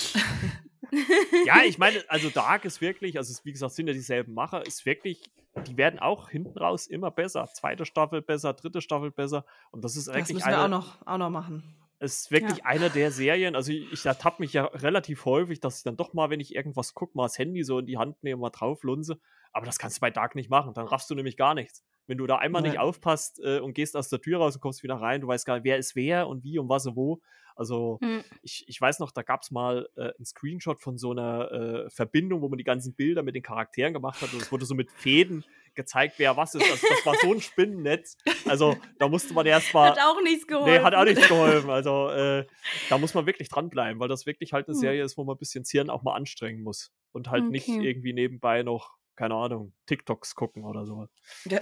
ja, 1.46 1.62
ich 1.66 1.76
meine, 1.76 2.02
also 2.08 2.30
Dark 2.30 2.64
ist 2.64 2.80
wirklich, 2.80 3.18
also 3.18 3.30
es, 3.30 3.44
wie 3.44 3.52
gesagt, 3.52 3.74
sind 3.74 3.86
ja 3.86 3.92
dieselben 3.92 4.32
Macher, 4.32 4.66
ist 4.66 4.86
wirklich, 4.86 5.30
die 5.66 5.76
werden 5.76 5.98
auch 5.98 6.30
hinten 6.30 6.56
raus 6.56 6.86
immer 6.86 7.10
besser. 7.10 7.48
Zweite 7.52 7.84
Staffel 7.84 8.22
besser, 8.22 8.54
dritte 8.54 8.80
Staffel 8.80 9.10
besser. 9.10 9.44
Und 9.72 9.84
das 9.84 9.94
ist 9.94 10.08
eigentlich. 10.08 10.28
Das 10.28 10.32
müssen 10.32 10.48
wir 10.48 10.58
eine, 10.58 10.64
auch, 10.64 10.68
noch, 10.68 11.06
auch 11.06 11.18
noch 11.18 11.30
machen. 11.30 11.62
Es 12.02 12.22
ist 12.22 12.30
wirklich 12.30 12.58
ja. 12.58 12.64
einer 12.64 12.88
der 12.88 13.10
Serien, 13.10 13.54
also 13.54 13.72
ich, 13.72 13.92
ich 13.92 14.06
ertappe 14.06 14.40
mich 14.40 14.54
ja 14.54 14.64
relativ 14.64 15.26
häufig, 15.26 15.60
dass 15.60 15.78
ich 15.78 15.82
dann 15.82 15.98
doch 15.98 16.14
mal, 16.14 16.30
wenn 16.30 16.40
ich 16.40 16.54
irgendwas 16.54 16.94
gucke, 16.94 17.14
mal 17.14 17.24
das 17.24 17.38
Handy 17.38 17.62
so 17.62 17.78
in 17.78 17.86
die 17.86 17.98
Hand 17.98 18.22
nehme, 18.22 18.40
mal 18.40 18.50
drauf 18.50 18.82
lunse. 18.82 19.20
Aber 19.52 19.66
das 19.66 19.78
kannst 19.78 19.98
du 19.98 20.00
bei 20.00 20.10
Dark 20.10 20.34
nicht 20.34 20.48
machen, 20.48 20.72
dann 20.72 20.86
raffst 20.86 21.10
du 21.10 21.14
nämlich 21.14 21.36
gar 21.36 21.54
nichts. 21.54 21.84
Wenn 22.06 22.16
du 22.16 22.26
da 22.26 22.36
einmal 22.36 22.64
ja. 22.64 22.70
nicht 22.70 22.80
aufpasst 22.80 23.40
äh, 23.44 23.60
und 23.60 23.74
gehst 23.74 23.96
aus 23.96 24.08
der 24.08 24.20
Tür 24.20 24.38
raus 24.38 24.54
und 24.54 24.62
kommst 24.62 24.82
wieder 24.82 24.94
rein, 24.94 25.20
du 25.20 25.28
weißt 25.28 25.44
gar 25.44 25.56
nicht, 25.56 25.64
wer 25.64 25.76
ist 25.76 25.94
wer 25.94 26.26
und 26.26 26.42
wie 26.42 26.58
und 26.58 26.70
was 26.70 26.86
und 26.86 26.96
wo. 26.96 27.20
Also 27.54 27.98
mhm. 28.00 28.24
ich, 28.42 28.64
ich 28.66 28.80
weiß 28.80 29.00
noch, 29.00 29.10
da 29.10 29.22
gab 29.22 29.42
es 29.42 29.50
mal 29.50 29.86
äh, 29.96 30.12
einen 30.16 30.24
Screenshot 30.24 30.80
von 30.80 30.96
so 30.96 31.10
einer 31.10 31.52
äh, 31.52 31.90
Verbindung, 31.90 32.40
wo 32.40 32.48
man 32.48 32.56
die 32.56 32.64
ganzen 32.64 32.94
Bilder 32.94 33.22
mit 33.22 33.34
den 33.34 33.42
Charakteren 33.42 33.92
gemacht 33.92 34.22
hat 34.22 34.32
und 34.32 34.40
es 34.40 34.50
wurde 34.50 34.64
so 34.64 34.74
mit 34.74 34.90
Fäden 34.90 35.44
gezeigt, 35.74 36.14
wer 36.18 36.36
was 36.36 36.54
ist. 36.54 36.70
Also 36.70 36.86
das 36.88 37.06
war 37.06 37.14
so 37.20 37.32
ein 37.32 37.40
Spinnennetz. 37.40 38.16
Also 38.46 38.76
da 38.98 39.08
musste 39.08 39.34
man 39.34 39.46
erst 39.46 39.72
mal. 39.74 39.90
Hat 39.90 39.98
auch 39.98 40.20
nichts 40.22 40.46
geholfen. 40.46 40.72
Nee, 40.72 40.80
hat 40.80 40.94
auch 40.94 41.04
nichts 41.04 41.26
geholfen. 41.28 41.70
Also 41.70 42.08
äh, 42.10 42.46
da 42.88 42.98
muss 42.98 43.14
man 43.14 43.26
wirklich 43.26 43.48
dranbleiben, 43.48 44.00
weil 44.00 44.08
das 44.08 44.26
wirklich 44.26 44.52
halt 44.52 44.68
eine 44.68 44.74
hm. 44.74 44.80
Serie 44.80 45.04
ist, 45.04 45.16
wo 45.16 45.24
man 45.24 45.36
ein 45.36 45.38
bisschen 45.38 45.64
Hirn 45.64 45.90
auch 45.90 46.02
mal 46.02 46.14
anstrengen 46.14 46.62
muss. 46.62 46.92
Und 47.12 47.30
halt 47.30 47.42
okay. 47.42 47.50
nicht 47.50 47.68
irgendwie 47.68 48.12
nebenbei 48.12 48.62
noch, 48.62 48.96
keine 49.16 49.34
Ahnung, 49.34 49.72
TikToks 49.86 50.34
gucken 50.34 50.64
oder 50.64 50.86
so. 50.86 51.08
Ja. 51.46 51.60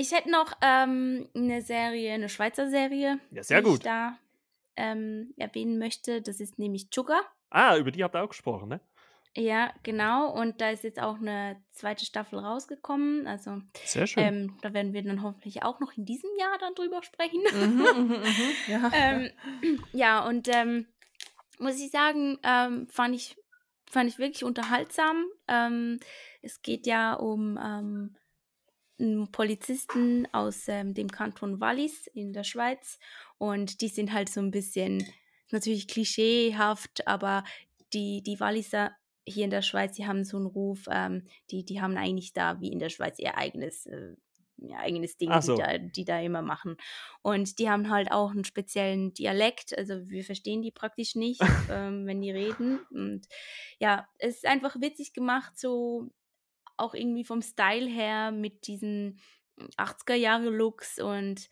Ich 0.00 0.12
hätte 0.12 0.30
noch 0.30 0.52
ähm, 0.62 1.28
eine 1.34 1.60
Serie, 1.60 2.12
eine 2.12 2.28
Schweizer 2.28 2.70
Serie, 2.70 3.18
ja, 3.32 3.42
sehr 3.42 3.62
die 3.62 3.64
gut. 3.64 3.78
ich 3.78 3.82
da 3.82 4.16
ähm, 4.76 5.34
erwähnen 5.36 5.76
möchte. 5.80 6.22
Das 6.22 6.38
ist 6.38 6.56
nämlich 6.56 6.86
Sugar. 6.94 7.20
Ah, 7.50 7.76
über 7.76 7.90
die 7.90 8.04
habt 8.04 8.14
ihr 8.14 8.22
auch 8.22 8.28
gesprochen, 8.28 8.68
ne? 8.68 8.80
Ja, 9.38 9.72
genau. 9.84 10.32
Und 10.32 10.60
da 10.60 10.70
ist 10.70 10.82
jetzt 10.82 11.00
auch 11.00 11.16
eine 11.18 11.62
zweite 11.70 12.04
Staffel 12.04 12.40
rausgekommen. 12.40 13.28
Also 13.28 13.62
Sehr 13.84 14.08
schön. 14.08 14.24
Ähm, 14.24 14.58
da 14.62 14.74
werden 14.74 14.92
wir 14.92 15.02
dann 15.04 15.22
hoffentlich 15.22 15.62
auch 15.62 15.78
noch 15.78 15.92
in 15.96 16.04
diesem 16.04 16.30
Jahr 16.40 16.58
dann 16.58 16.74
drüber 16.74 17.04
sprechen. 17.04 17.40
Mhm, 17.54 17.76
mhm, 17.78 18.08
mhm. 18.18 18.32
ja. 18.66 18.90
ähm, 18.92 19.30
ja, 19.92 20.26
und 20.26 20.48
ähm, 20.52 20.88
muss 21.60 21.80
ich 21.80 21.92
sagen, 21.92 22.38
ähm, 22.42 22.88
fand 22.90 23.14
ich 23.14 23.36
fand 23.88 24.10
ich 24.10 24.18
wirklich 24.18 24.42
unterhaltsam. 24.42 25.24
Ähm, 25.46 26.00
es 26.42 26.60
geht 26.60 26.86
ja 26.88 27.14
um 27.14 27.56
ähm, 27.62 28.16
einen 28.98 29.30
Polizisten 29.30 30.26
aus 30.32 30.64
dem 30.64 31.10
Kanton 31.10 31.60
Wallis 31.60 32.08
in 32.08 32.32
der 32.32 32.44
Schweiz 32.44 32.98
und 33.38 33.80
die 33.82 33.88
sind 33.88 34.12
halt 34.12 34.28
so 34.28 34.40
ein 34.40 34.50
bisschen 34.50 35.06
natürlich 35.50 35.86
klischeehaft, 35.86 37.06
aber 37.06 37.44
die, 37.92 38.22
die 38.22 38.40
Walliser 38.40 38.90
hier 39.28 39.44
in 39.44 39.50
der 39.50 39.62
Schweiz, 39.62 39.94
die 39.94 40.06
haben 40.06 40.24
so 40.24 40.36
einen 40.36 40.46
Ruf, 40.46 40.86
ähm, 40.90 41.24
die, 41.50 41.64
die 41.64 41.80
haben 41.80 41.96
eigentlich 41.96 42.32
da 42.32 42.60
wie 42.60 42.72
in 42.72 42.78
der 42.78 42.88
Schweiz 42.88 43.18
ihr 43.18 43.36
eigenes, 43.36 43.86
äh, 43.86 44.14
ihr 44.58 44.78
eigenes 44.78 45.16
Ding, 45.16 45.30
so. 45.40 45.54
die, 45.54 45.62
da, 45.62 45.78
die 45.78 46.04
da 46.04 46.20
immer 46.20 46.42
machen. 46.42 46.76
Und 47.22 47.58
die 47.58 47.70
haben 47.70 47.90
halt 47.90 48.10
auch 48.10 48.30
einen 48.30 48.44
speziellen 48.44 49.14
Dialekt, 49.14 49.76
also 49.76 50.08
wir 50.08 50.24
verstehen 50.24 50.62
die 50.62 50.72
praktisch 50.72 51.14
nicht, 51.14 51.40
ähm, 51.70 52.06
wenn 52.06 52.20
die 52.20 52.30
reden. 52.30 52.80
Und 52.90 53.26
ja, 53.78 54.08
es 54.18 54.36
ist 54.36 54.46
einfach 54.46 54.80
witzig 54.80 55.12
gemacht, 55.12 55.58
so 55.58 56.10
auch 56.76 56.94
irgendwie 56.94 57.24
vom 57.24 57.42
Style 57.42 57.88
her 57.88 58.30
mit 58.30 58.66
diesen 58.66 59.20
80er-Jahre-Looks 59.76 61.00
und 61.00 61.48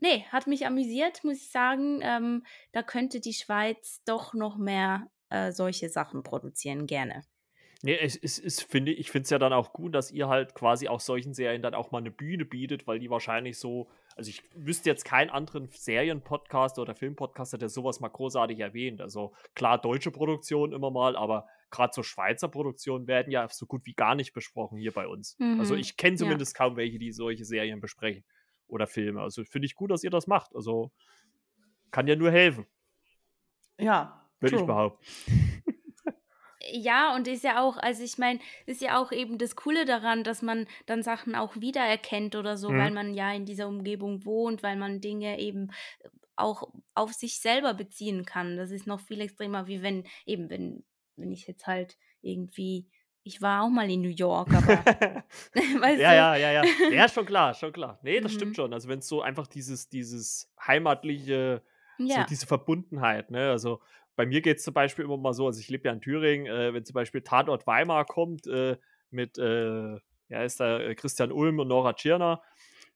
nee, 0.00 0.24
hat 0.30 0.46
mich 0.46 0.66
amüsiert, 0.66 1.24
muss 1.24 1.36
ich 1.36 1.50
sagen. 1.50 2.00
Ähm, 2.02 2.44
da 2.72 2.82
könnte 2.82 3.20
die 3.20 3.34
Schweiz 3.34 4.02
doch 4.04 4.34
noch 4.34 4.56
mehr 4.56 5.10
äh, 5.30 5.52
solche 5.52 5.88
Sachen 5.88 6.22
produzieren, 6.22 6.86
gerne. 6.86 7.24
Nee, 7.82 7.96
es 7.96 8.16
ist, 8.16 8.44
es, 8.44 8.60
finde 8.60 8.92
ich, 8.92 9.10
finde 9.10 9.24
es 9.24 9.30
ja 9.30 9.38
dann 9.38 9.52
auch 9.52 9.72
gut, 9.72 9.94
dass 9.94 10.10
ihr 10.10 10.28
halt 10.28 10.54
quasi 10.54 10.88
auch 10.88 10.98
solchen 10.98 11.32
Serien 11.32 11.62
dann 11.62 11.74
auch 11.74 11.92
mal 11.92 11.98
eine 11.98 12.10
Bühne 12.10 12.44
bietet, 12.44 12.88
weil 12.88 12.98
die 12.98 13.08
wahrscheinlich 13.08 13.56
so, 13.56 13.88
also 14.16 14.30
ich 14.30 14.42
wüsste 14.56 14.90
jetzt 14.90 15.04
keinen 15.04 15.30
anderen 15.30 15.68
Serienpodcaster 15.68 16.82
oder 16.82 16.96
Filmpodcaster, 16.96 17.56
der 17.56 17.68
sowas 17.68 18.00
mal 18.00 18.08
großartig 18.08 18.58
erwähnt. 18.58 19.00
Also 19.00 19.32
klar, 19.54 19.80
deutsche 19.80 20.10
Produktionen 20.10 20.72
immer 20.72 20.90
mal, 20.90 21.14
aber 21.14 21.46
gerade 21.70 21.92
so 21.94 22.02
Schweizer 22.02 22.48
Produktionen 22.48 23.06
werden 23.06 23.30
ja 23.30 23.46
so 23.48 23.66
gut 23.66 23.86
wie 23.86 23.94
gar 23.94 24.16
nicht 24.16 24.32
besprochen 24.32 24.78
hier 24.78 24.92
bei 24.92 25.06
uns. 25.06 25.36
Also 25.38 25.54
mhm. 25.54 25.60
Also 25.60 25.74
ich 25.76 25.96
kenne 25.96 26.16
zumindest 26.16 26.58
ja. 26.58 26.64
kaum 26.64 26.76
welche, 26.76 26.98
die 26.98 27.12
solche 27.12 27.44
Serien 27.44 27.80
besprechen 27.80 28.24
oder 28.66 28.88
Filme. 28.88 29.20
Also 29.20 29.44
finde 29.44 29.66
ich 29.66 29.76
gut, 29.76 29.92
dass 29.92 30.02
ihr 30.02 30.10
das 30.10 30.26
macht. 30.26 30.52
Also 30.56 30.90
kann 31.92 32.08
ja 32.08 32.16
nur 32.16 32.32
helfen. 32.32 32.66
Ja, 33.78 34.17
würde 34.40 34.56
ich 34.56 34.66
behaupten. 34.66 35.04
Ja, 36.70 37.14
und 37.14 37.26
ist 37.28 37.44
ja 37.44 37.62
auch, 37.62 37.78
also 37.78 38.02
ich 38.02 38.18
meine, 38.18 38.40
ist 38.66 38.82
ja 38.82 39.00
auch 39.00 39.10
eben 39.12 39.38
das 39.38 39.56
Coole 39.56 39.84
daran, 39.84 40.22
dass 40.22 40.42
man 40.42 40.66
dann 40.86 41.02
Sachen 41.02 41.34
auch 41.34 41.56
wiedererkennt 41.56 42.36
oder 42.36 42.56
so, 42.56 42.70
mhm. 42.70 42.78
weil 42.78 42.90
man 42.90 43.14
ja 43.14 43.32
in 43.32 43.46
dieser 43.46 43.68
Umgebung 43.68 44.24
wohnt, 44.24 44.62
weil 44.62 44.76
man 44.76 45.00
Dinge 45.00 45.38
eben 45.38 45.70
auch 46.36 46.70
auf 46.94 47.12
sich 47.12 47.40
selber 47.40 47.74
beziehen 47.74 48.24
kann. 48.24 48.56
Das 48.56 48.70
ist 48.70 48.86
noch 48.86 49.00
viel 49.00 49.20
extremer, 49.20 49.66
wie 49.66 49.82
wenn, 49.82 50.04
eben, 50.26 50.50
wenn, 50.50 50.84
wenn 51.16 51.32
ich 51.32 51.46
jetzt 51.46 51.66
halt 51.66 51.96
irgendwie 52.20 52.88
ich 53.28 53.42
war 53.42 53.62
auch 53.62 53.68
mal 53.68 53.90
in 53.90 54.00
New 54.00 54.08
York, 54.08 54.48
aber. 54.54 54.68
weißt 55.54 56.00
ja, 56.00 56.14
ja, 56.14 56.36
ja, 56.36 56.52
ja. 56.52 56.64
Ja, 56.90 57.08
schon 57.08 57.26
klar, 57.26 57.52
schon 57.52 57.72
klar. 57.72 57.98
Nee, 58.02 58.20
das 58.20 58.32
mhm. 58.32 58.36
stimmt 58.36 58.56
schon. 58.56 58.72
Also, 58.72 58.88
wenn 58.88 59.00
es 59.00 59.08
so 59.08 59.20
einfach 59.20 59.46
dieses, 59.46 59.90
dieses 59.90 60.50
heimatliche, 60.66 61.62
ja. 61.98 62.20
so 62.20 62.22
diese 62.26 62.46
Verbundenheit, 62.46 63.30
ne? 63.30 63.50
Also, 63.50 63.80
bei 64.18 64.26
mir 64.26 64.40
geht 64.40 64.58
es 64.58 64.64
zum 64.64 64.74
Beispiel 64.74 65.04
immer 65.04 65.16
mal 65.16 65.32
so, 65.32 65.46
also 65.46 65.60
ich 65.60 65.68
lebe 65.68 65.86
ja 65.86 65.92
in 65.92 66.00
Thüringen, 66.00 66.46
äh, 66.46 66.74
wenn 66.74 66.84
zum 66.84 66.94
Beispiel 66.94 67.20
Tatort 67.22 67.68
Weimar 67.68 68.04
kommt 68.04 68.48
äh, 68.48 68.76
mit, 69.10 69.38
äh, 69.38 69.92
ja, 70.28 70.42
ist 70.42 70.58
da 70.58 70.80
äh, 70.80 70.96
Christian 70.96 71.30
Ulm 71.30 71.60
und 71.60 71.68
Nora 71.68 71.92
Tschirner, 71.92 72.42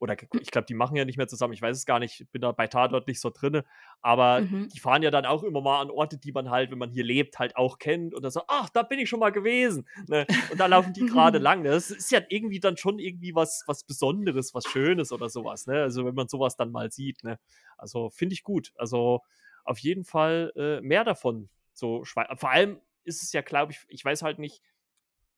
oder 0.01 0.16
ich 0.40 0.51
glaube, 0.51 0.66
die 0.66 0.74
machen 0.74 0.97
ja 0.97 1.05
nicht 1.05 1.19
mehr 1.19 1.28
zusammen, 1.28 1.53
ich 1.55 1.62
weiß 1.62 1.77
es 1.77 1.86
gar 1.86 2.01
nicht, 2.01 2.27
bin 2.32 2.43
da 2.43 2.51
bei 2.51 2.66
Tatort 2.66 3.07
nicht 3.07 3.20
so 3.20 3.31
drin, 3.31 3.62
aber 4.01 4.40
mhm. 4.40 4.69
die 4.74 4.81
fahren 4.81 5.05
ja 5.05 5.12
dann 5.12 5.24
auch 5.24 5.44
immer 5.44 5.61
mal 5.61 5.81
an 5.81 5.93
Orte, 5.93 6.19
die 6.19 6.32
man 6.32 6.51
halt, 6.51 6.73
wenn 6.73 6.78
man 6.78 6.90
hier 6.90 7.05
lebt, 7.05 7.39
halt 7.39 7.55
auch 7.55 7.78
kennt 7.78 8.15
und 8.15 8.23
dann 8.23 8.32
so, 8.32 8.43
ach, 8.49 8.69
da 8.70 8.82
bin 8.82 8.99
ich 8.99 9.09
schon 9.09 9.20
mal 9.20 9.31
gewesen. 9.31 9.86
Ne? 10.09 10.27
Und 10.51 10.59
da 10.59 10.66
laufen 10.66 10.93
die 10.93 11.07
gerade 11.07 11.39
lang. 11.39 11.62
Ne? 11.62 11.70
Das 11.70 11.93
ist 11.93 12.11
ja 12.11 12.20
irgendwie 12.31 12.59
dann 12.59 12.77
schon 12.77 12.99
irgendwie 12.99 13.32
was, 13.32 13.62
was 13.69 13.85
Besonderes, 13.85 14.55
was 14.55 14.65
Schönes 14.65 15.12
oder 15.12 15.28
sowas. 15.28 15.69
Ne? 15.69 15.82
Also 15.82 16.05
wenn 16.05 16.16
man 16.16 16.27
sowas 16.27 16.57
dann 16.57 16.73
mal 16.73 16.90
sieht. 16.90 17.23
Ne? 17.23 17.39
Also 17.78 18.11
finde 18.11 18.32
ich 18.32 18.43
gut. 18.43 18.73
Also 18.74 19.20
auf 19.65 19.79
jeden 19.79 20.05
Fall 20.05 20.53
äh, 20.57 20.81
mehr 20.81 21.05
davon. 21.05 21.49
So, 21.73 22.05
vor 22.05 22.51
allem 22.51 22.81
ist 23.05 23.23
es 23.23 23.33
ja, 23.33 23.41
glaube 23.41 23.73
ich, 23.73 23.81
ich 23.89 24.05
weiß 24.05 24.23
halt 24.23 24.39
nicht, 24.39 24.63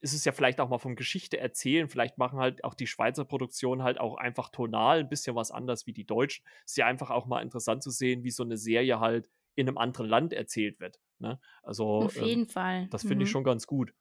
ist 0.00 0.12
es 0.12 0.24
ja 0.26 0.32
vielleicht 0.32 0.60
auch 0.60 0.68
mal 0.68 0.78
von 0.78 0.96
Geschichte 0.96 1.38
erzählen. 1.38 1.88
Vielleicht 1.88 2.18
machen 2.18 2.38
halt 2.38 2.62
auch 2.62 2.74
die 2.74 2.86
Schweizer 2.86 3.24
Produktionen 3.24 3.82
halt 3.82 3.98
auch 3.98 4.16
einfach 4.16 4.50
tonal 4.50 5.00
ein 5.00 5.08
bisschen 5.08 5.34
was 5.34 5.50
anders 5.50 5.86
wie 5.86 5.94
die 5.94 6.04
deutschen. 6.04 6.44
Ist 6.66 6.76
ja 6.76 6.86
einfach 6.86 7.10
auch 7.10 7.24
mal 7.24 7.40
interessant 7.40 7.82
zu 7.82 7.90
sehen, 7.90 8.22
wie 8.22 8.30
so 8.30 8.42
eine 8.42 8.58
Serie 8.58 9.00
halt 9.00 9.30
in 9.54 9.66
einem 9.66 9.78
anderen 9.78 10.06
Land 10.06 10.34
erzählt 10.34 10.78
wird. 10.78 11.00
Ne? 11.20 11.40
Also, 11.62 12.02
Auf 12.02 12.16
jeden 12.20 12.42
ähm, 12.42 12.48
Fall. 12.48 12.88
Das 12.90 13.00
finde 13.00 13.16
mhm. 13.16 13.22
ich 13.22 13.30
schon 13.30 13.44
ganz 13.44 13.66
gut. 13.66 13.94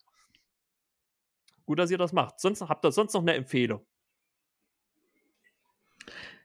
Gut, 1.65 1.79
dass 1.79 1.89
ihr 1.89 1.97
das 1.97 2.11
macht. 2.11 2.37
Sonst 2.41 2.61
habt 2.61 2.83
ihr 2.83 2.91
sonst 2.91 3.13
noch 3.13 3.21
eine 3.21 3.35
Empfehlung? 3.35 3.85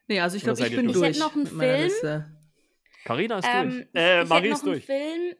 Nee, 0.07 0.21
also 0.21 0.37
ich 0.37 0.45
glaube, 0.45 0.65
ich 0.65 0.75
bin 0.75 0.87
durch. 0.87 0.97
Ich 0.97 1.03
hätte 1.03 1.19
noch 1.19 1.35
einen 1.35 1.47
Film. 1.47 2.38
Carina 3.09 3.39
ist 3.39 3.49
ähm, 3.51 3.71
durch. 3.71 3.87
Äh, 3.95 4.23
ich 4.23 4.29
Marie 4.29 4.49
ist 4.51 4.67
durch. 4.67 4.85
Film, 4.87 5.35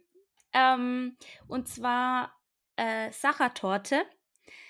ähm, 0.53 1.17
und 1.47 1.69
zwar 1.69 2.33
äh, 2.77 3.11
Sachertorte. 3.13 4.03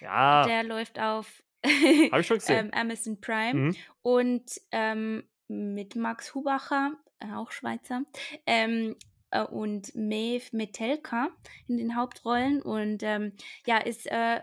Ja. 0.00 0.44
Der 0.46 0.64
läuft 0.64 0.98
auf 0.98 1.42
Habe 1.64 2.20
ich 2.20 2.26
schon 2.26 2.38
gesehen. 2.38 2.66
ähm, 2.66 2.70
Amazon 2.74 3.20
Prime 3.20 3.54
Mhm. 3.54 3.76
und 4.02 4.44
ähm, 4.72 5.28
mit 5.48 5.96
Max 5.96 6.34
Hubacher, 6.34 6.92
äh, 7.20 7.32
auch 7.34 7.50
Schweizer, 7.52 8.02
ähm, 8.46 8.96
äh, 9.30 9.42
und 9.42 9.94
Maeve 9.94 10.44
Metelka 10.52 11.28
in 11.68 11.76
den 11.78 11.96
Hauptrollen. 11.96 12.60
Und 12.62 13.02
ähm, 13.02 13.32
ja, 13.66 13.78
ist, 13.78 14.06
äh, 14.10 14.40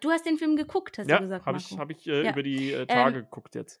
du 0.00 0.10
hast 0.10 0.26
den 0.26 0.36
Film 0.38 0.56
geguckt, 0.56 0.98
hast 0.98 1.08
Ja, 1.08 1.18
du 1.18 1.24
gesagt, 1.24 1.46
habe 1.46 1.56
Marco. 1.58 1.74
ich, 1.74 1.78
hab 1.78 1.90
ich 1.90 2.06
äh, 2.06 2.24
Ja. 2.24 2.32
über 2.32 2.42
die 2.42 2.72
äh, 2.72 2.86
Tage 2.86 3.22
geguckt 3.22 3.54
jetzt. 3.54 3.80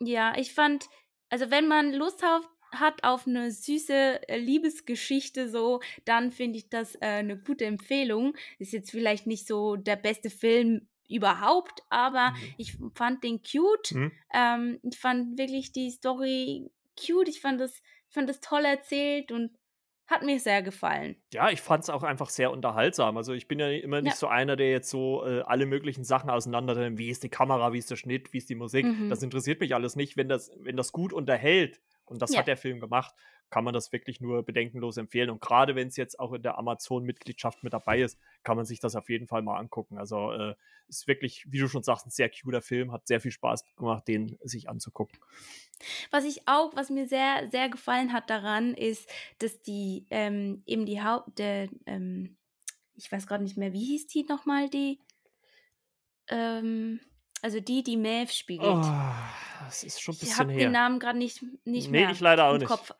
Ja, 0.00 0.34
ich 0.36 0.52
fand, 0.54 0.86
also 1.30 1.50
wenn 1.50 1.68
man 1.68 1.92
Lust 1.92 2.22
auf, 2.24 2.48
hat 2.80 3.04
auf 3.04 3.26
eine 3.26 3.50
süße 3.50 4.28
äh, 4.28 4.38
Liebesgeschichte 4.38 5.48
so, 5.48 5.80
dann 6.04 6.30
finde 6.30 6.58
ich 6.58 6.68
das 6.68 6.94
äh, 6.96 7.06
eine 7.06 7.36
gute 7.38 7.64
Empfehlung. 7.66 8.34
Ist 8.58 8.72
jetzt 8.72 8.90
vielleicht 8.90 9.26
nicht 9.26 9.46
so 9.46 9.76
der 9.76 9.96
beste 9.96 10.30
Film 10.30 10.86
überhaupt, 11.08 11.82
aber 11.88 12.30
Mhm. 12.32 12.54
ich 12.58 12.76
fand 12.94 13.22
den 13.24 13.40
cute. 13.42 13.92
Mhm. 13.92 14.12
Ähm, 14.34 14.80
ich 14.82 14.98
fand 14.98 15.38
wirklich 15.38 15.72
die 15.72 15.90
Story 15.90 16.70
cute. 16.98 17.28
Ich 17.28 17.40
fand 17.40 17.60
das, 17.60 17.82
fand 18.08 18.28
das 18.28 18.40
toll 18.40 18.64
erzählt 18.64 19.30
und 19.32 19.50
hat 20.08 20.22
mir 20.22 20.38
sehr 20.38 20.62
gefallen. 20.62 21.16
Ja, 21.32 21.50
ich 21.50 21.60
fand 21.60 21.82
es 21.82 21.90
auch 21.90 22.04
einfach 22.04 22.28
sehr 22.30 22.52
unterhaltsam. 22.52 23.16
Also 23.16 23.32
ich 23.32 23.48
bin 23.48 23.58
ja 23.58 23.68
immer 23.70 24.00
nicht 24.02 24.12
Ja. 24.12 24.16
so 24.16 24.28
einer, 24.28 24.54
der 24.54 24.70
jetzt 24.70 24.88
so 24.88 25.24
äh, 25.26 25.40
alle 25.40 25.66
möglichen 25.66 26.04
Sachen 26.04 26.30
auseinander 26.30 26.74
nimmt. 26.76 26.98
Wie 26.98 27.08
ist 27.10 27.24
die 27.24 27.28
Kamera, 27.28 27.72
wie 27.72 27.78
ist 27.78 27.90
der 27.90 27.96
Schnitt, 27.96 28.32
wie 28.32 28.38
ist 28.38 28.48
die 28.48 28.54
Musik. 28.54 28.86
Mhm. 28.86 29.10
Das 29.10 29.22
interessiert 29.24 29.58
mich 29.60 29.74
alles 29.74 29.96
nicht. 29.96 30.16
Wenn 30.16 30.28
das, 30.28 30.52
wenn 30.58 30.76
das 30.76 30.92
gut 30.92 31.12
unterhält, 31.12 31.80
und 32.06 32.22
das 32.22 32.32
Ja. 32.32 32.38
hat 32.40 32.46
der 32.46 32.56
Film 32.56 32.80
gemacht, 32.80 33.14
kann 33.50 33.62
man 33.64 33.74
das 33.74 33.92
wirklich 33.92 34.20
nur 34.20 34.42
bedenkenlos 34.42 34.96
empfehlen. 34.96 35.30
Und 35.30 35.40
gerade 35.40 35.76
wenn 35.76 35.88
es 35.88 35.96
jetzt 35.96 36.18
auch 36.18 36.32
in 36.32 36.42
der 36.42 36.58
Amazon-Mitgliedschaft 36.58 37.62
mit 37.62 37.72
dabei 37.72 38.00
ist, 38.00 38.18
kann 38.42 38.56
man 38.56 38.66
sich 38.66 38.80
das 38.80 38.96
auf 38.96 39.08
jeden 39.08 39.28
Fall 39.28 39.42
mal 39.42 39.56
angucken. 39.58 39.98
Also 39.98 40.32
äh, 40.32 40.54
ist 40.88 41.06
wirklich, 41.06 41.44
wie 41.48 41.58
du 41.58 41.68
schon 41.68 41.82
sagst, 41.84 42.06
ein 42.06 42.10
sehr 42.10 42.28
cuter 42.28 42.60
Film, 42.62 42.90
hat 42.92 43.06
sehr 43.06 43.20
viel 43.20 43.30
Spaß 43.30 43.64
gemacht, 43.76 44.08
den 44.08 44.36
sich 44.42 44.68
anzugucken. 44.68 45.18
Was 46.10 46.24
ich 46.24 46.48
auch, 46.48 46.74
was 46.74 46.90
mir 46.90 47.06
sehr, 47.06 47.48
sehr 47.50 47.68
gefallen 47.68 48.12
hat 48.12 48.30
daran, 48.30 48.74
ist, 48.74 49.08
dass 49.38 49.60
die 49.62 50.06
ähm, 50.10 50.62
eben 50.66 50.86
die 50.86 51.02
Haupt, 51.02 51.38
der, 51.38 51.68
ähm, 51.86 52.36
ich 52.94 53.10
weiß 53.12 53.26
gerade 53.26 53.44
nicht 53.44 53.56
mehr, 53.56 53.72
wie 53.72 53.84
hieß 53.84 54.06
die 54.08 54.24
nochmal, 54.24 54.68
die, 54.70 54.98
ähm, 56.28 57.00
also 57.42 57.60
die, 57.60 57.82
die 57.82 57.96
Maeve 57.96 58.32
spielt. 58.32 58.62
Oh, 58.62 58.82
das 59.64 59.82
ist 59.82 60.00
schon 60.00 60.12
ein 60.12 60.16
ich 60.16 60.20
bisschen 60.20 60.38
habe 60.38 60.52
her. 60.52 60.60
den 60.66 60.72
Namen 60.72 60.98
gerade 60.98 61.18
nicht, 61.18 61.42
nicht 61.64 61.90
Nee, 61.90 62.00
mehr 62.00 62.10
ich 62.10 62.20
leider 62.20 62.46
auch 62.46 62.52
im 62.54 62.58
nicht. 62.58 62.68
Kopf. 62.68 62.92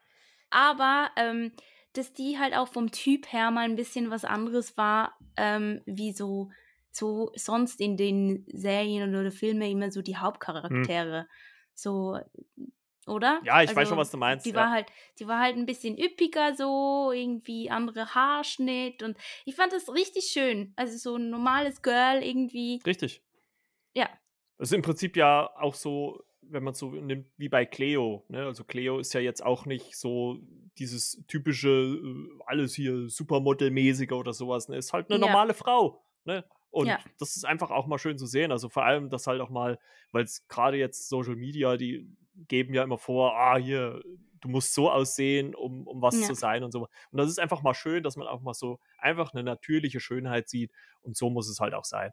Aber, 0.50 1.10
ähm, 1.16 1.52
dass 1.92 2.12
die 2.12 2.38
halt 2.38 2.54
auch 2.54 2.68
vom 2.68 2.90
Typ 2.90 3.32
her 3.32 3.50
mal 3.50 3.64
ein 3.64 3.76
bisschen 3.76 4.10
was 4.10 4.24
anderes 4.24 4.76
war, 4.76 5.16
ähm, 5.36 5.80
wie 5.86 6.12
so, 6.12 6.50
so 6.90 7.30
sonst 7.34 7.80
in 7.80 7.96
den 7.96 8.46
Serien 8.52 9.14
oder 9.14 9.32
Filmen 9.32 9.62
immer 9.70 9.90
so 9.90 10.02
die 10.02 10.16
Hauptcharaktere. 10.16 11.26
So, 11.74 12.18
oder? 13.06 13.38
Hm. 13.38 13.44
Ja, 13.44 13.62
ich 13.62 13.70
weiß 13.70 13.78
Also, 13.78 13.90
schon, 13.90 13.98
was 13.98 14.10
du 14.10 14.16
meinst, 14.18 14.44
Die 14.46 14.50
ja. 14.50 14.56
war 14.56 14.70
halt, 14.70 14.86
die 15.18 15.26
war 15.26 15.40
halt 15.40 15.56
ein 15.56 15.66
bisschen 15.66 15.98
üppiger 15.98 16.54
so, 16.54 17.12
irgendwie 17.12 17.70
andere 17.70 18.14
Haarschnitt 18.14 19.02
und 19.02 19.16
ich 19.44 19.54
fand 19.54 19.72
das 19.72 19.88
richtig 19.92 20.24
schön. 20.26 20.72
Also 20.76 20.98
so 20.98 21.16
ein 21.16 21.30
normales 21.30 21.82
Girl 21.82 22.22
irgendwie. 22.22 22.80
Richtig. 22.84 23.22
Ja. 23.94 24.08
Das 24.58 24.70
ist 24.70 24.72
im 24.74 24.82
Prinzip 24.82 25.16
ja 25.16 25.50
auch 25.58 25.74
so, 25.74 26.22
wenn 26.42 26.62
man 26.62 26.74
so 26.74 26.90
nimmt, 26.90 27.26
wie 27.36 27.48
bei 27.48 27.66
Cleo. 27.66 28.24
Ne? 28.28 28.44
Also 28.46 28.64
Cleo 28.64 28.98
ist 28.98 29.12
ja 29.12 29.20
jetzt 29.20 29.44
auch 29.44 29.66
nicht 29.66 29.96
so 29.96 30.38
dieses 30.78 31.22
typische, 31.26 31.68
äh, 31.68 32.28
alles 32.46 32.74
hier 32.74 33.08
Supermodel-mäßige 33.08 34.12
oder 34.12 34.32
sowas. 34.32 34.68
Ne? 34.68 34.76
Ist 34.76 34.92
halt 34.92 35.10
eine 35.10 35.18
Ja. 35.20 35.26
normale 35.26 35.54
Frau. 35.54 36.04
Ne? 36.24 36.44
Und 36.70 36.86
Ja. 36.88 36.98
das 37.18 37.36
ist 37.36 37.44
einfach 37.44 37.70
auch 37.70 37.86
mal 37.86 37.98
schön 37.98 38.18
zu 38.18 38.26
sehen. 38.26 38.52
Also 38.52 38.68
vor 38.68 38.84
allem, 38.84 39.08
dass 39.10 39.26
halt 39.26 39.40
auch 39.40 39.50
mal, 39.50 39.78
weil 40.12 40.24
es 40.24 40.46
gerade 40.48 40.76
jetzt 40.76 41.08
Social 41.08 41.36
Media, 41.36 41.76
die 41.76 42.06
geben 42.48 42.74
ja 42.74 42.82
immer 42.82 42.98
vor, 42.98 43.34
ah, 43.36 43.56
hier, 43.56 44.02
du 44.40 44.48
musst 44.48 44.74
so 44.74 44.90
aussehen, 44.90 45.54
um, 45.54 45.86
um 45.86 46.02
was 46.02 46.20
Ja. 46.20 46.26
zu 46.26 46.34
sein 46.34 46.62
und 46.64 46.70
so. 46.72 46.80
Und 47.10 47.18
das 47.18 47.28
ist 47.28 47.38
einfach 47.40 47.62
mal 47.62 47.74
schön, 47.74 48.02
dass 48.02 48.16
man 48.16 48.26
auch 48.28 48.42
mal 48.42 48.52
so 48.54 48.78
einfach 48.98 49.32
eine 49.32 49.42
natürliche 49.42 50.00
Schönheit 50.00 50.48
sieht. 50.48 50.70
Und 51.00 51.16
so 51.16 51.30
muss 51.30 51.48
es 51.48 51.60
halt 51.60 51.72
auch 51.74 51.84
sein. 51.84 52.12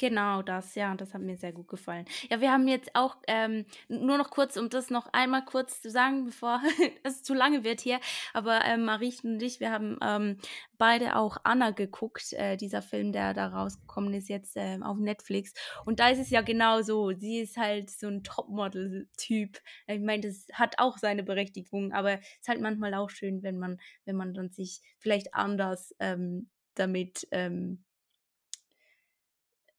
Genau 0.00 0.42
das, 0.42 0.76
ja, 0.76 0.94
das 0.94 1.12
hat 1.12 1.22
mir 1.22 1.36
sehr 1.36 1.52
gut 1.52 1.66
gefallen. 1.66 2.06
Ja, 2.30 2.40
wir 2.40 2.52
haben 2.52 2.68
jetzt 2.68 2.94
auch, 2.94 3.16
ähm, 3.26 3.66
nur 3.88 4.16
noch 4.16 4.30
kurz, 4.30 4.56
um 4.56 4.70
das 4.70 4.90
noch 4.90 5.12
einmal 5.12 5.44
kurz 5.44 5.82
zu 5.82 5.90
sagen, 5.90 6.24
bevor 6.24 6.62
es 7.02 7.24
zu 7.24 7.34
lange 7.34 7.64
wird 7.64 7.80
hier, 7.80 7.98
aber 8.32 8.64
ähm, 8.64 8.84
Mariechen 8.84 9.34
und 9.34 9.42
ich, 9.42 9.58
wir 9.58 9.72
haben 9.72 9.98
ähm, 10.00 10.38
beide 10.78 11.16
auch 11.16 11.38
Anna 11.42 11.72
geguckt, 11.72 12.32
äh, 12.34 12.56
dieser 12.56 12.80
Film, 12.80 13.10
der 13.10 13.34
da 13.34 13.48
rausgekommen 13.48 14.14
ist 14.14 14.28
jetzt 14.28 14.52
ähm, 14.54 14.84
auf 14.84 14.98
Netflix. 14.98 15.52
Und 15.84 15.98
da 15.98 16.10
ist 16.10 16.20
es 16.20 16.30
ja 16.30 16.42
genau 16.42 16.80
so, 16.82 17.10
sie 17.10 17.40
ist 17.40 17.56
halt 17.56 17.90
so 17.90 18.06
ein 18.06 18.22
Topmodel-Typ. 18.22 19.58
Ich 19.88 20.00
meine, 20.00 20.22
das 20.22 20.46
hat 20.52 20.76
auch 20.78 20.98
seine 20.98 21.24
Berechtigung, 21.24 21.92
aber 21.92 22.20
es 22.20 22.38
ist 22.42 22.48
halt 22.48 22.60
manchmal 22.60 22.94
auch 22.94 23.10
schön, 23.10 23.42
wenn 23.42 23.58
man, 23.58 23.80
wenn 24.04 24.14
man 24.14 24.32
dann 24.32 24.50
sich 24.50 24.80
vielleicht 24.98 25.34
anders 25.34 25.92
ähm, 25.98 26.48
damit 26.76 27.26
ähm, 27.32 27.84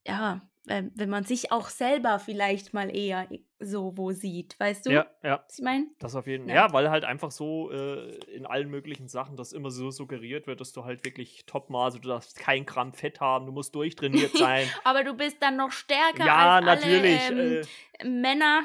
ja, 0.08 0.42
ähm, 0.68 0.92
wenn 0.96 1.10
man 1.10 1.24
sich 1.24 1.52
auch 1.52 1.70
selber 1.70 2.20
vielleicht 2.20 2.74
mal 2.74 2.96
eher 2.96 3.28
so 3.60 3.98
wo 3.98 4.12
sieht, 4.12 4.58
weißt 4.60 4.86
du? 4.86 4.92
Ja, 4.92 5.08
ja. 5.24 5.44
Was 5.48 5.58
ich 5.58 5.64
meine? 5.64 5.88
Das 6.00 6.16
auf 6.16 6.28
jeden 6.28 6.46
Fall. 6.46 6.56
Ja. 6.56 6.68
Ja. 6.68 6.74
weil 6.74 6.90
halt 6.92 7.06
einfach 7.06 7.32
so 7.32 7.72
äh, 7.72 8.16
in 8.34 8.46
allen 8.46 8.70
möglichen 8.70 9.08
Sachen 9.08 9.36
das 9.36 9.52
immer 9.52 9.72
so 9.72 9.90
suggeriert 9.90 10.48
wird, 10.48 10.62
dass 10.62 10.72
du 10.72 10.86
halt 10.86 11.04
wirklich 11.04 11.46
Topmaße, 11.46 12.00
du 12.00 12.10
darfst 12.10 12.38
kein 12.38 12.66
Gramm 12.66 12.94
Fett 12.94 13.20
haben, 13.20 13.48
du 13.48 13.52
musst 13.52 13.74
durchtrainiert 13.76 14.32
sein. 14.38 14.68
Aber 14.84 15.04
du 15.04 15.14
bist 15.16 15.38
dann 15.42 15.58
noch 15.58 15.72
stärker 15.72 16.26
ja, 16.26 16.56
als 16.58 16.66
natürlich. 16.66 17.22
alle 17.22 17.60
äh, 17.62 17.66
ähm, 18.00 18.22
Männer. 18.22 18.64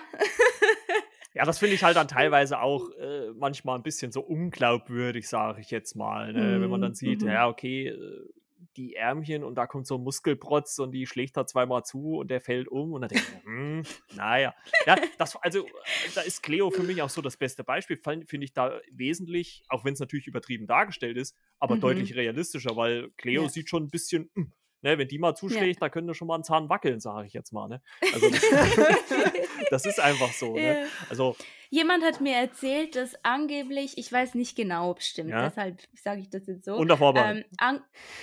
ja, 1.33 1.45
das 1.45 1.59
finde 1.59 1.75
ich 1.75 1.83
halt 1.83 1.97
dann 1.97 2.09
teilweise 2.09 2.61
auch 2.61 2.91
äh, 2.99 3.31
manchmal 3.35 3.77
ein 3.79 3.83
bisschen 3.83 4.13
so 4.13 4.21
unglaubwürdig, 4.21 5.29
sage 5.29 5.61
ich 5.61 5.71
jetzt 5.71 5.97
mal. 5.97 6.33
Ne? 6.33 6.61
Wenn 6.61 6.71
man 6.71 6.83
dann 6.83 6.91
Mhm, 6.91 6.97
sieht, 6.97 7.23
mhm. 7.23 7.29
ja, 7.29 7.49
okay, 7.49 7.89
äh, 7.89 8.29
die 8.77 8.95
Ärmchen 8.97 9.45
und 9.45 9.55
da 9.57 9.67
kommt 9.67 9.87
so 9.87 9.97
ein 9.97 10.03
Muskelprotz 10.03 10.79
und 10.79 10.93
die 10.93 11.07
schlägt 11.07 11.37
da 11.37 11.47
zweimal 11.47 11.85
zu 11.85 12.17
und 12.17 12.31
der 12.31 12.41
fällt 12.41 12.69
um 12.69 12.93
und 12.93 13.01
dann 13.03 13.11
ich, 13.11 13.29
mir, 13.29 13.41
hm, 13.43 13.87
naja. 14.11 14.55
Ja, 14.87 15.01
das, 15.19 15.37
also, 15.37 15.73
da 16.13 16.21
ist 16.23 16.43
Cleo 16.43 16.71
für 16.71 16.83
mich 16.83 17.03
auch 17.03 17.09
so 17.11 17.23
das 17.23 17.37
beste 17.37 17.65
Beispiel, 17.65 17.97
finde 17.97 18.45
ich 18.45 18.53
da 18.53 18.81
wesentlich, 18.91 19.65
auch 19.69 19.85
wenn 19.85 19.95
es 19.95 20.01
natürlich 20.01 20.27
übertrieben 20.27 20.67
dargestellt 20.67 21.17
ist, 21.17 21.37
aber 21.59 21.77
Mhm. 21.77 21.77
deutlich 21.79 22.15
realistischer, 22.15 22.77
weil 22.77 23.11
Cleo 23.17 23.47
Ja. 23.47 23.49
sieht 23.49 23.69
schon 23.69 23.85
ein 23.85 23.91
bisschen, 23.91 24.31
hm, 24.35 24.53
ne, 24.85 24.99
wenn 24.99 25.09
die 25.09 25.19
mal 25.19 25.35
zuschlägt, 25.35 25.83
da 25.83 25.89
könnte 25.89 26.15
schon 26.15 26.29
mal 26.29 26.37
ein 26.37 26.45
Zahn 26.45 26.69
wackeln, 26.69 27.01
sage 27.01 27.27
ich 27.27 27.33
jetzt 27.33 27.53
mal. 27.53 27.69
Ne? 27.69 27.83
Also, 28.13 28.31
das, 29.71 29.87
ist 29.87 29.99
einfach 29.99 30.33
so. 30.33 30.55
Ne? 30.55 30.83
Ja. 30.83 30.87
Also, 31.09 31.37
Jemand 31.71 32.05
hat 32.05 32.21
mir 32.21 32.37
erzählt, 32.37 32.95
dass 32.95 33.17
angeblich, 33.25 33.99
ich 33.99 34.13
weiß 34.13 34.35
nicht 34.35 34.55
genau, 34.57 34.91
ob 34.91 34.99
es 34.99 35.09
stimmt, 35.09 35.31
Ja. 35.31 35.49
deshalb 35.49 35.81
sage 35.95 36.21
ich 36.21 36.31
das 36.31 36.47
jetzt 36.47 36.67
so. 36.67 36.77
unter 36.77 36.99
Vorbehalt. 36.99 37.47
Ähm, 37.61 37.81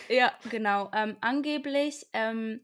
ja, 0.08 0.32
genau. 0.50 0.90
Ähm, 0.94 1.18
angeblich 1.20 2.06
ähm, 2.14 2.62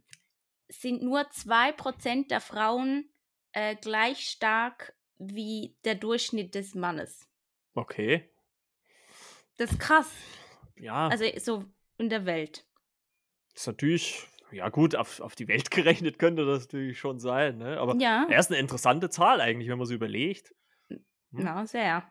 sind 0.70 1.02
nur 1.02 1.22
2% 1.22 2.28
der 2.30 2.40
Frauen 2.40 3.10
äh, 3.52 3.76
gleich 3.76 4.30
stark 4.30 4.94
wie 5.18 5.76
der 5.84 5.96
Durchschnitt 5.96 6.54
des 6.54 6.76
Mannes. 6.76 7.28
Okay. 7.74 8.30
Das 9.58 9.72
ist 9.72 9.80
krass. 9.80 10.12
Ja, 10.76 11.08
Also 11.08 11.26
so 11.40 11.66
in 11.98 12.10
der 12.10 12.28
Welt. 12.28 12.67
Ist 13.62 13.68
natürlich, 13.68 14.28
ja 14.52 14.70
gut, 14.70 14.96
auf, 14.96 15.20
auf 15.20 15.36
die 15.36 15.48
Welt 15.48 15.72
gerechnet 15.72 16.20
könnte 16.20 16.46
das 16.46 16.64
natürlich 16.66 17.00
schon 17.00 17.20
sein, 17.20 17.58
ne? 17.58 17.80
Aber 17.80 17.96
Ja, 17.98 18.26
er 18.30 18.40
ist 18.40 18.52
eine 18.52 18.60
interessante 18.60 19.10
Zahl 19.10 19.42
eigentlich, 19.42 19.70
wenn 19.70 19.78
man 19.78 19.88
so 19.88 19.94
überlegt. 19.94 20.54
Hm. 20.90 21.04
na, 21.32 21.66
sehr. 21.66 22.10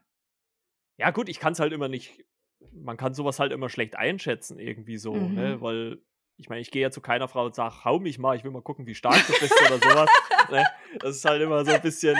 Ja, 0.98 1.10
gut, 1.10 1.28
ich 1.28 1.38
kann 1.40 1.52
es 1.52 1.60
halt 1.60 1.72
immer 1.72 1.88
nicht, 1.88 2.24
man 2.72 2.96
kann 2.96 3.14
sowas 3.14 3.38
halt 3.38 3.52
immer 3.52 3.68
schlecht 3.68 3.96
einschätzen, 3.96 4.58
irgendwie 4.58 4.96
so, 4.98 5.14
ne? 5.14 5.56
Mhm. 5.56 5.60
Weil, 5.60 5.98
ich 6.38 6.48
meine, 6.48 6.60
ich 6.60 6.70
gehe 6.70 6.82
ja 6.82 6.90
zu 6.90 7.00
keiner 7.00 7.28
Frau 7.28 7.46
und 7.46 7.54
sage, 7.54 7.84
hau 7.84 7.98
mich 7.98 8.18
mal, 8.18 8.36
ich 8.36 8.44
will 8.44 8.50
mal 8.50 8.62
gucken, 8.62 8.86
wie 8.86 8.94
stark 8.94 9.26
du 9.26 9.32
bist 9.38 9.54
oder 9.66 9.78
sowas. 9.78 10.10
Ne? 10.48 10.64
Das 11.00 11.16
ist 11.16 11.24
halt 11.24 11.42
immer 11.42 11.64
so 11.64 11.72
ein 11.72 11.82
bisschen. 11.82 12.16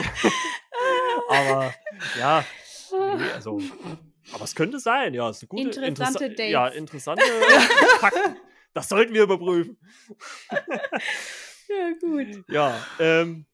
aber 1.28 1.72
ja, 2.18 2.44
nee, 2.90 3.30
also. 3.34 3.60
Aber 4.32 4.42
es 4.42 4.54
könnte 4.56 4.80
sein, 4.80 5.14
ja. 5.14 5.28
Es 5.30 5.36
ist 5.36 5.42
eine 5.44 5.48
gute, 5.64 5.80
Interessante 5.84 6.26
interessa- 6.26 6.42
Ja, 6.48 6.64
Dates. 6.64 6.78
interessante 6.78 7.24
Fakten. 8.00 8.36
Das 8.76 8.90
sollten 8.90 9.14
wir 9.14 9.22
überprüfen. 9.22 9.78
Ja, 11.68 11.90
gut. 12.00 12.44
Ja, 12.48 12.86
ähm, 13.00 13.46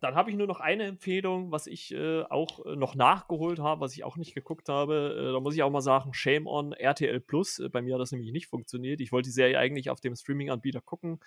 dann 0.00 0.14
habe 0.14 0.30
ich 0.30 0.36
nur 0.36 0.46
noch 0.46 0.60
eine 0.60 0.84
Empfehlung, 0.84 1.50
was 1.50 1.66
ich 1.66 1.92
äh, 1.92 2.22
auch 2.22 2.64
äh, 2.64 2.76
noch 2.76 2.94
nachgeholt 2.94 3.58
habe, 3.58 3.80
was 3.80 3.92
ich 3.92 4.04
auch 4.04 4.16
nicht 4.16 4.32
geguckt 4.34 4.68
habe. 4.68 5.16
Äh, 5.18 5.32
da 5.32 5.40
muss 5.40 5.54
ich 5.54 5.64
auch 5.64 5.70
mal 5.70 5.80
sagen, 5.80 6.14
Shame 6.14 6.46
on 6.46 6.72
RTL 6.72 7.20
Plus. 7.20 7.58
Äh, 7.58 7.68
bei 7.68 7.82
mir 7.82 7.94
hat 7.94 8.00
das 8.00 8.12
nämlich 8.12 8.30
nicht 8.30 8.46
funktioniert. 8.46 9.00
Ich 9.00 9.10
wollte 9.10 9.28
die 9.28 9.34
Serie 9.34 9.58
eigentlich 9.58 9.90
auf 9.90 10.00
dem 10.00 10.14
Streaming-Anbieter 10.14 10.80
gucken. 10.80 11.18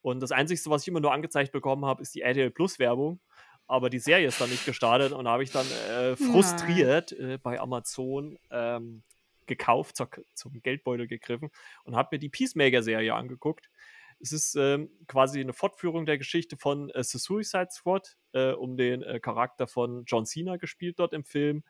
Und 0.00 0.20
das 0.20 0.30
Einzige, 0.30 0.60
was 0.70 0.82
ich 0.82 0.88
immer 0.88 1.00
nur 1.00 1.12
angezeigt 1.12 1.50
bekommen 1.50 1.84
habe, 1.84 2.00
ist 2.00 2.14
die 2.14 2.22
RTL 2.22 2.52
Plus-Werbung. 2.52 3.20
Aber 3.66 3.90
die 3.90 3.98
Serie 3.98 4.28
ist 4.28 4.40
dann 4.40 4.50
nicht 4.50 4.64
gestartet 4.64 5.12
und 5.12 5.24
da 5.24 5.32
habe 5.32 5.42
ich 5.42 5.50
dann 5.50 5.66
äh, 5.90 6.14
frustriert 6.14 7.10
äh, 7.12 7.38
bei 7.42 7.60
Amazon 7.60 8.38
ähm, 8.50 9.02
gekauft, 9.46 9.96
zur, 9.96 10.08
zum 10.34 10.60
Geldbeutel 10.62 11.06
gegriffen 11.06 11.50
und 11.84 11.96
habe 11.96 12.10
mir 12.12 12.18
die 12.18 12.28
Peacemaker-Serie 12.28 13.14
angeguckt. 13.14 13.70
Es 14.18 14.32
ist 14.32 14.56
ähm, 14.56 14.90
quasi 15.08 15.40
eine 15.40 15.52
Fortführung 15.52 16.06
der 16.06 16.18
Geschichte 16.18 16.56
von 16.56 16.90
äh, 16.90 17.04
The 17.04 17.18
Suicide 17.18 17.68
Squad, 17.70 18.16
äh, 18.32 18.52
um 18.52 18.76
den 18.76 19.02
äh, 19.02 19.20
Charakter 19.20 19.66
von 19.66 20.04
John 20.06 20.24
Cena 20.24 20.56
gespielt 20.56 20.98
dort 20.98 21.12
im 21.12 21.24
Film. 21.24 21.64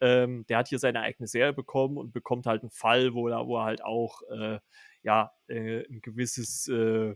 Ähm, 0.00 0.44
der 0.48 0.58
hat 0.58 0.68
hier 0.68 0.80
seine 0.80 1.00
eigene 1.00 1.28
Serie 1.28 1.52
bekommen 1.52 1.96
und 1.96 2.12
bekommt 2.12 2.46
halt 2.46 2.62
einen 2.62 2.70
Fall, 2.70 3.14
wo 3.14 3.28
er, 3.28 3.46
wo 3.46 3.58
er 3.58 3.64
halt 3.64 3.84
auch 3.84 4.22
äh, 4.30 4.58
ja, 5.02 5.32
äh, 5.46 5.84
ein 5.88 6.00
gewisses 6.00 6.66
äh, 6.68 7.14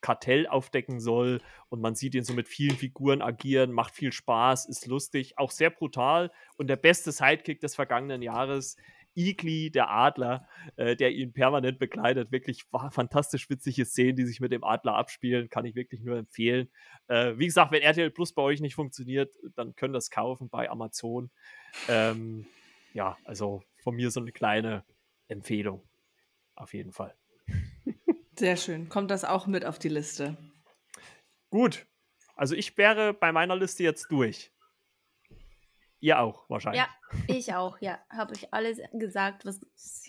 Kartell 0.00 0.46
aufdecken 0.46 1.00
soll 1.00 1.40
und 1.70 1.80
man 1.80 1.94
sieht 1.94 2.14
ihn 2.14 2.24
so 2.24 2.32
mit 2.32 2.48
vielen 2.48 2.76
Figuren 2.76 3.20
agieren, 3.20 3.72
macht 3.72 3.94
viel 3.94 4.12
Spaß, 4.12 4.66
ist 4.66 4.86
lustig, 4.86 5.38
auch 5.38 5.50
sehr 5.50 5.70
brutal 5.70 6.30
und 6.56 6.68
der 6.68 6.76
beste 6.76 7.12
Sidekick 7.12 7.60
des 7.60 7.74
vergangenen 7.74 8.22
Jahres, 8.22 8.76
Igli, 9.18 9.70
der 9.70 9.90
Adler, 9.90 10.48
äh, 10.76 10.94
der 10.94 11.10
ihn 11.10 11.32
permanent 11.32 11.78
begleitet. 11.78 12.30
Wirklich 12.30 12.64
fantastisch 12.64 13.50
witzige 13.50 13.84
Szenen, 13.84 14.16
die 14.16 14.24
sich 14.24 14.40
mit 14.40 14.52
dem 14.52 14.62
Adler 14.62 14.94
abspielen, 14.94 15.50
kann 15.50 15.64
ich 15.64 15.74
wirklich 15.74 16.02
nur 16.02 16.16
empfehlen. 16.16 16.70
Äh, 17.08 17.34
wie 17.36 17.46
gesagt, 17.46 17.72
wenn 17.72 17.82
RTL 17.82 18.10
Plus 18.10 18.32
bei 18.32 18.42
euch 18.42 18.60
nicht 18.60 18.74
funktioniert, 18.74 19.34
dann 19.56 19.74
könnt 19.74 19.94
ihr 19.94 19.98
es 19.98 20.10
kaufen 20.10 20.48
bei 20.48 20.70
Amazon. 20.70 21.30
Ähm, 21.88 22.46
ja, 22.94 23.16
also 23.24 23.62
von 23.82 23.96
mir 23.96 24.10
so 24.10 24.20
eine 24.20 24.32
kleine 24.32 24.84
Empfehlung. 25.26 25.82
Auf 26.54 26.74
jeden 26.74 26.92
Fall. 26.92 27.14
Sehr 28.36 28.56
schön. 28.56 28.88
Kommt 28.88 29.10
das 29.10 29.24
auch 29.24 29.46
mit 29.46 29.64
auf 29.64 29.78
die 29.78 29.88
Liste? 29.88 30.36
Gut. 31.50 31.86
Also 32.36 32.54
ich 32.54 32.76
wäre 32.78 33.14
bei 33.14 33.32
meiner 33.32 33.56
Liste 33.56 33.82
jetzt 33.82 34.12
durch. 34.12 34.52
Ihr 36.00 36.20
auch 36.20 36.48
wahrscheinlich. 36.48 36.82
Ja, 36.82 36.88
ich 37.26 37.54
auch, 37.54 37.78
ja. 37.80 37.98
Habe 38.08 38.34
ich 38.34 38.54
alles 38.54 38.78
gesagt, 38.92 39.44
was, 39.44 39.60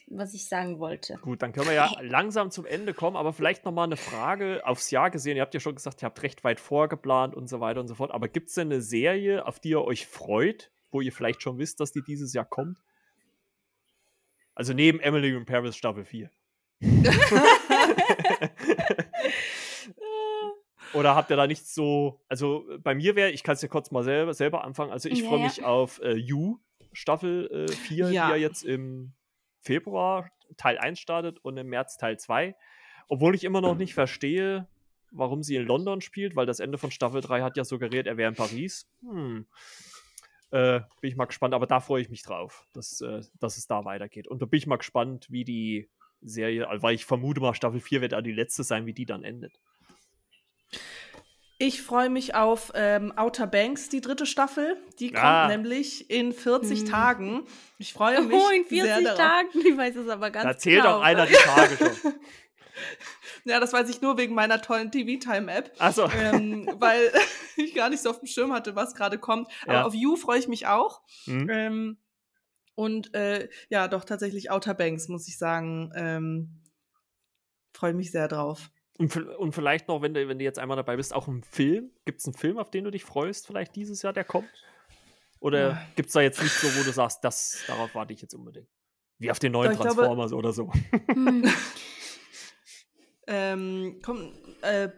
was 0.07 0.34
ich 0.36 0.48
sagen 0.48 0.80
wollte. 0.80 1.18
Gut, 1.22 1.41
dann 1.41 1.52
können 1.52 1.68
wir 1.68 1.74
ja 1.74 1.91
langsam 2.02 2.52
zum 2.52 2.66
Ende 2.66 2.94
kommen, 2.94 3.18
aber 3.18 3.34
vielleicht 3.34 3.66
nochmal 3.66 3.86
eine 3.86 3.98
Frage 3.98 4.61
aufs 4.66 4.91
Jahr 4.91 5.10
gesehen. 5.10 5.36
Ihr 5.36 5.41
habt 5.41 5.53
ja 5.53 5.60
schon 5.60 5.76
gesagt, 5.76 6.03
ihr 6.03 6.06
habt 6.06 6.22
recht 6.22 6.44
weit 6.44 6.60
vorgeplant 6.60 7.36
und 7.36 7.49
so 7.49 7.60
weiter 7.60 7.80
und 7.80 7.88
so 7.88 7.95
fort. 7.95 8.11
Aber 8.11 8.28
gibt 8.28 8.49
es 8.49 8.56
denn 8.56 8.68
eine 8.68 8.82
Serie, 8.82 9.48
auf 9.48 9.60
die 9.60 9.70
ihr 9.70 9.82
euch 9.82 10.06
freut, 10.06 10.72
wo 10.91 11.02
ihr 11.02 11.11
vielleicht 11.11 11.41
schon 11.41 11.57
wisst, 11.57 11.80
dass 11.80 11.91
die 11.91 12.03
dieses 12.03 12.34
Jahr 12.34 12.45
kommt? 12.45 12.78
Also 14.53 14.74
neben 14.74 14.99
Emily 14.99 15.36
in 15.36 15.45
Paris 15.45 15.76
Staffel 15.76 16.06
4. 16.06 16.30
Oder 20.94 21.16
habt 21.16 21.30
ihr 21.30 21.36
da 21.36 21.48
nichts 21.48 21.74
so? 21.74 22.22
Also 22.28 22.66
bei 22.80 22.95
mir 22.95 23.16
wäre, 23.16 23.32
ich 23.32 23.44
kann 23.44 23.53
es 23.53 23.61
ja 23.61 23.68
kurz 23.68 23.91
mal 23.91 24.03
selber, 24.03 24.34
selber 24.34 24.64
anfangen. 24.64 24.91
Also 24.91 25.10
ich 25.10 25.22
ja, 25.22 25.28
freue 25.28 25.44
mich 25.44 25.57
ja. 25.57 25.66
auf 25.66 26.02
äh, 26.02 26.14
You, 26.14 26.60
Staffel 26.94 27.68
äh, 27.70 27.72
4, 27.72 27.98
ja. 27.98 28.10
die 28.10 28.16
ja 28.16 28.36
jetzt 28.36 28.64
im 28.64 29.14
Februar 29.61 30.30
Teil 30.57 30.78
1 30.78 30.99
startet 30.99 31.40
und 31.40 31.57
im 31.57 31.68
März 31.68 31.98
Teil 31.98 32.18
2. 32.18 32.56
Obwohl 33.07 33.36
ich 33.36 33.44
immer 33.44 33.61
noch 33.61 33.76
nicht 33.76 33.94
verstehe, 33.94 34.68
warum 35.11 35.44
sie 35.44 35.56
in 35.56 35.66
London 35.66 36.02
spielt, 36.02 36.36
weil 36.36 36.45
das 36.45 36.60
Ende 36.60 36.78
von 36.78 36.91
Staffel 36.91 37.22
3 37.22 37.41
hat 37.41 37.57
ja 37.57 37.64
suggeriert, 37.64 38.07
er 38.07 38.18
wäre 38.18 38.30
in 38.30 38.36
Paris. 38.36 38.88
Hm. 39.02 39.48
Äh, 40.52 40.82
bin 41.02 41.11
ich 41.11 41.16
mal 41.16 41.26
gespannt, 41.26 41.53
aber 41.53 41.68
da 41.68 41.80
freue 41.80 42.02
ich 42.02 42.10
mich 42.10 42.24
drauf, 42.24 42.66
dass, 42.74 43.02
äh, 43.02 43.22
dass 43.40 43.57
es 43.57 43.68
da 43.68 43.86
weitergeht. 43.86 44.28
Und 44.28 44.41
da 44.41 44.45
bin 44.45 44.57
ich 44.57 44.68
mal 44.68 44.78
gespannt, 44.78 45.28
wie 45.30 45.44
die 45.44 45.90
Serie, 46.22 46.68
weil 46.82 46.95
ich 46.95 47.06
vermute 47.06 47.40
mal, 47.40 47.53
Staffel 47.53 47.80
4 47.80 48.02
wird 48.02 48.14
auch 48.14 48.22
die 48.22 48.32
letzte 48.32 48.64
sein, 48.64 48.86
wie 48.86 48.94
die 48.94 49.06
dann 49.06 49.24
endet. 49.24 49.60
Ich 51.62 51.82
freue 51.82 52.10
mich 52.10 52.36
auf 52.36 52.72
ähm, 52.74 53.12
Outer 53.18 53.46
Banks, 53.46 53.90
die 53.90 54.00
dritte 54.00 54.26
Staffel. 54.26 54.78
Die 55.00 55.12
kommt 55.12 55.26
ah. 55.26 55.48
nämlich 55.50 56.10
in 56.10 56.32
40 56.32 56.80
hm. 56.80 56.88
Tagen. 56.88 57.44
Ich 57.78 57.91
freue 57.91 58.22
mich. 58.22 58.38
Oh, 58.38 58.50
in 58.50 58.64
40 58.64 59.08
Tagen? 59.16 59.50
Ich 59.54 59.76
weiß 59.76 59.98
es 59.98 60.08
aber 60.08 60.32
ganz 60.32 60.46
da 60.46 60.58
zählt 60.58 60.84
genau. 60.84 61.00
doch 61.00 61.02
einer 61.04 61.26
die 61.26 61.34
Tage 61.34 61.76
schon. 61.76 62.14
ja, 63.44 63.60
das 63.60 63.74
weiß 63.74 63.90
ich 63.90 64.02
nur 64.02 64.18
wegen 64.18 64.36
meiner 64.36 64.62
tollen 64.62 64.90
TV-Time-App. 64.90 65.74
Achso. 65.80 66.10
Ähm, 66.10 66.70
weil 66.80 67.12
ich 67.58 67.76
gar 67.76 67.90
nicht 67.90 68.02
so 68.02 68.12
auf 68.12 68.20
dem 68.20 68.28
Schirm 68.28 68.54
hatte, 68.54 68.78
was 68.78 68.96
gerade 68.96 69.18
kommt. 69.18 69.50
Aber 69.64 69.74
ja. 69.74 69.84
auf 69.84 69.94
You 69.94 70.16
freue 70.16 70.40
ich 70.40 70.48
mich 70.48 70.68
auch. 70.68 71.02
Mhm. 71.26 71.50
Ähm, 71.50 71.98
und 72.76 73.14
äh, 73.14 73.50
ja, 73.68 73.90
doch 73.90 74.06
tatsächlich 74.06 74.50
Outer 74.50 74.76
Banks, 74.76 75.10
muss 75.10 75.28
ich 75.28 75.38
sagen. 75.38 75.91
Ähm, 75.94 76.64
freue 77.74 77.94
mich 77.94 78.12
sehr 78.12 78.30
drauf. 78.30 78.70
Und, 79.00 79.16
und, 79.16 79.54
vielleicht 79.54 79.88
noch, 79.88 80.02
wenn 80.02 80.14
du, 80.14 80.28
wenn 80.28 80.40
du 80.40 80.44
jetzt 80.44 80.60
einmal 80.60 80.76
dabei 80.76 80.98
bist, 80.98 81.14
auch 81.14 81.28
ein 81.28 81.42
Film. 81.42 81.90
Gibt 82.04 82.20
es 82.20 82.26
einen 82.26 82.36
Film, 82.36 82.58
auf 82.58 82.70
den 82.70 82.84
du 82.84 82.92
dich 82.92 83.06
freust, 83.06 83.48
vielleicht 83.48 83.76
dieses 83.78 84.02
Jahr, 84.02 84.12
der 84.12 84.26
kommt? 84.26 84.50
Oder 85.40 85.70
ja. 85.70 85.82
gibt 85.96 86.08
es 86.08 86.14
da 86.14 86.20
jetzt 86.22 86.42
nicht 86.44 86.52
so, 86.52 86.68
wo 86.68 86.84
du 86.84 86.92
sagst, 86.92 87.24
das, 87.24 87.64
darauf 87.66 87.96
warte 87.96 88.12
ich 88.12 88.22
jetzt 88.22 88.34
unbedingt? 88.34 88.68
Wie 89.18 89.32
auf 89.32 89.40
den 89.40 89.54
neuen 89.54 89.72
Doch, 89.72 89.84
Transformers 89.84 90.32
glaube, 90.32 90.36
oder 90.36 90.54
so. 90.54 90.72
Hm. 91.14 91.50
ähm, 93.28 94.00
komm, 94.04 94.34
äh, 94.62 94.90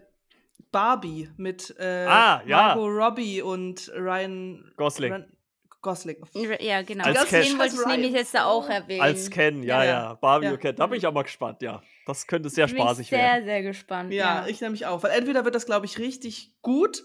Barbie 0.71 1.29
mit 1.37 1.75
äh, 1.77 2.05
ah, 2.07 2.41
ja. 2.45 2.75
Margot 2.75 2.89
Robbie 2.89 3.41
und 3.43 3.91
Ryan 3.95 4.71
Gosling. 4.77 5.11
Ryan, 5.11 5.37
Gosling. 5.81 6.17
Ja, 6.59 6.81
genau. 6.83 7.05
Als 7.05 7.29
den 7.29 7.57
wollte 7.57 7.75
ich 7.75 7.85
nämlich 7.85 8.11
jetzt 8.13 8.33
da 8.33 8.45
auch 8.45 8.69
erwähnen. 8.69 9.01
Als 9.01 9.29
Ken, 9.29 9.63
ja, 9.63 9.83
ja. 9.83 9.91
ja. 9.91 10.13
Barbie 10.13 10.45
ja. 10.45 10.51
und 10.53 10.59
Ken. 10.59 10.75
Da 10.75 10.87
bin 10.87 10.97
ich 10.97 11.07
aber 11.07 11.23
gespannt, 11.23 11.61
ja. 11.61 11.81
Das 12.05 12.27
könnte 12.27 12.49
sehr 12.49 12.65
ich 12.65 12.71
spaßig 12.71 13.09
sehr, 13.09 13.19
werden. 13.19 13.45
Sehr, 13.45 13.53
sehr 13.53 13.63
gespannt. 13.63 14.13
Ja, 14.13 14.41
ja, 14.41 14.47
ich 14.47 14.61
nämlich 14.61 14.85
auch. 14.85 15.01
Weil 15.03 15.11
entweder 15.11 15.43
wird 15.45 15.55
das, 15.55 15.65
glaube 15.65 15.85
ich, 15.85 15.97
richtig 15.97 16.53
gut 16.61 17.03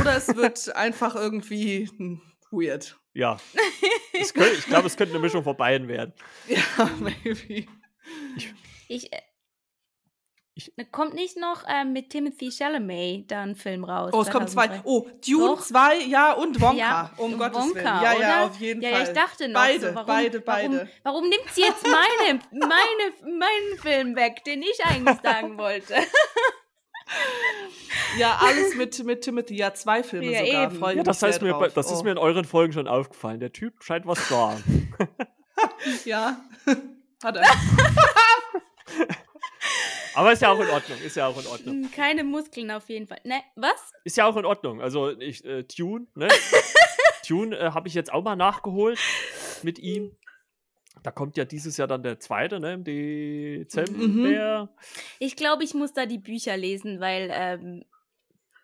oder 0.00 0.16
es 0.16 0.34
wird 0.36 0.74
einfach 0.76 1.14
irgendwie 1.14 1.90
weird. 2.50 2.98
Ja. 3.12 3.38
Könnte, 4.32 4.54
ich 4.58 4.66
glaube, 4.66 4.86
es 4.86 4.96
könnte 4.96 5.14
eine 5.14 5.22
Mischung 5.22 5.44
von 5.44 5.56
beiden 5.56 5.88
werden. 5.88 6.12
Ja, 6.48 6.90
maybe. 7.00 7.66
Ich, 8.36 8.54
ich 8.88 9.12
äh, 9.12 9.20
ich, 10.56 10.72
kommt 10.92 11.14
nicht 11.14 11.36
noch 11.36 11.64
äh, 11.66 11.84
mit 11.84 12.10
Timothy 12.10 12.50
Chalamet 12.50 13.28
da 13.28 13.42
ein 13.42 13.56
Film 13.56 13.82
raus? 13.82 14.12
Oh, 14.14 14.22
es 14.22 14.30
kommt 14.30 14.48
zwei. 14.48 14.80
Oh, 14.84 15.04
Dune 15.26 15.58
2, 15.58 16.02
ja, 16.02 16.32
und 16.32 16.60
Wonka. 16.60 16.76
Ja, 16.76 17.10
um 17.16 17.36
Gottes 17.36 17.58
Wonka, 17.58 17.74
Willen. 17.74 17.84
Ja, 17.84 18.12
oder? 18.12 18.20
ja, 18.20 18.46
auf 18.46 18.60
jeden 18.60 18.80
ja, 18.80 18.90
Fall. 18.90 19.00
Ja, 19.00 19.08
ich 19.08 19.14
dachte 19.14 19.48
noch. 19.48 19.60
Beide, 19.60 19.88
so, 19.88 19.94
warum, 19.94 20.06
beide, 20.06 20.40
beide. 20.40 20.74
Warum, 20.74 20.88
warum, 21.02 21.28
nimmt 21.28 21.48
sie 21.52 21.62
jetzt 21.62 21.84
meine, 21.84 22.38
meine, 22.52 23.38
meinen 23.38 23.78
Film 23.82 24.14
weg, 24.14 24.44
den 24.44 24.62
ich 24.62 24.78
eigentlich 24.84 25.18
sagen 25.22 25.58
wollte? 25.58 25.94
ja, 28.18 28.38
alles 28.40 28.76
mit, 28.76 29.04
mit 29.04 29.22
Timothy. 29.22 29.56
Ja, 29.56 29.74
zwei 29.74 30.04
Filme 30.04 30.30
ja, 30.30 30.46
sogar. 30.46 30.64
Eben. 30.64 30.78
Freue 30.78 30.96
ja, 30.98 31.02
das 31.02 31.20
heißt 31.20 31.42
mir, 31.42 31.70
das 31.74 31.90
oh. 31.90 31.94
ist 31.94 32.04
mir 32.04 32.12
in 32.12 32.18
euren 32.18 32.44
Folgen 32.44 32.72
schon 32.72 32.86
aufgefallen. 32.86 33.40
Der 33.40 33.52
Typ 33.52 33.82
scheint 33.82 34.06
was 34.06 34.28
zu 34.28 34.36
haben. 34.36 34.94
ja, 36.04 36.36
hat 37.24 37.38
er. 37.38 37.44
Aber 40.14 40.32
ist 40.32 40.42
ja 40.42 40.52
auch 40.52 40.60
in 40.60 40.68
Ordnung, 40.68 40.98
ist 41.04 41.16
ja 41.16 41.26
auch 41.26 41.40
in 41.40 41.46
Ordnung. 41.46 41.74
Hm, 41.74 41.90
keine 41.90 42.24
Muskeln 42.24 42.70
auf 42.70 42.88
jeden 42.88 43.06
Fall. 43.06 43.20
Ne, 43.24 43.42
was? 43.56 43.92
Ist 44.04 44.16
ja 44.16 44.26
auch 44.26 44.36
in 44.36 44.44
Ordnung. 44.44 44.80
Also 44.80 45.10
ich, 45.10 45.44
äh, 45.44 45.64
Tune, 45.64 46.06
ne? 46.14 46.28
Tune 47.26 47.56
äh, 47.56 47.70
habe 47.70 47.88
ich 47.88 47.94
jetzt 47.94 48.12
auch 48.12 48.22
mal 48.22 48.36
nachgeholt 48.36 48.98
mit 49.62 49.78
ihm. 49.78 50.16
Da 51.02 51.10
kommt 51.10 51.36
ja 51.36 51.44
dieses 51.44 51.76
Jahr 51.76 51.88
dann 51.88 52.02
der 52.02 52.20
zweite, 52.20 52.60
ne? 52.60 52.74
Im 52.74 52.84
Dezember. 52.84 53.92
Mhm. 53.92 54.68
Ich 55.18 55.36
glaube, 55.36 55.64
ich 55.64 55.74
muss 55.74 55.92
da 55.92 56.06
die 56.06 56.18
Bücher 56.18 56.56
lesen, 56.56 57.00
weil. 57.00 57.30
Ähm, 57.32 57.84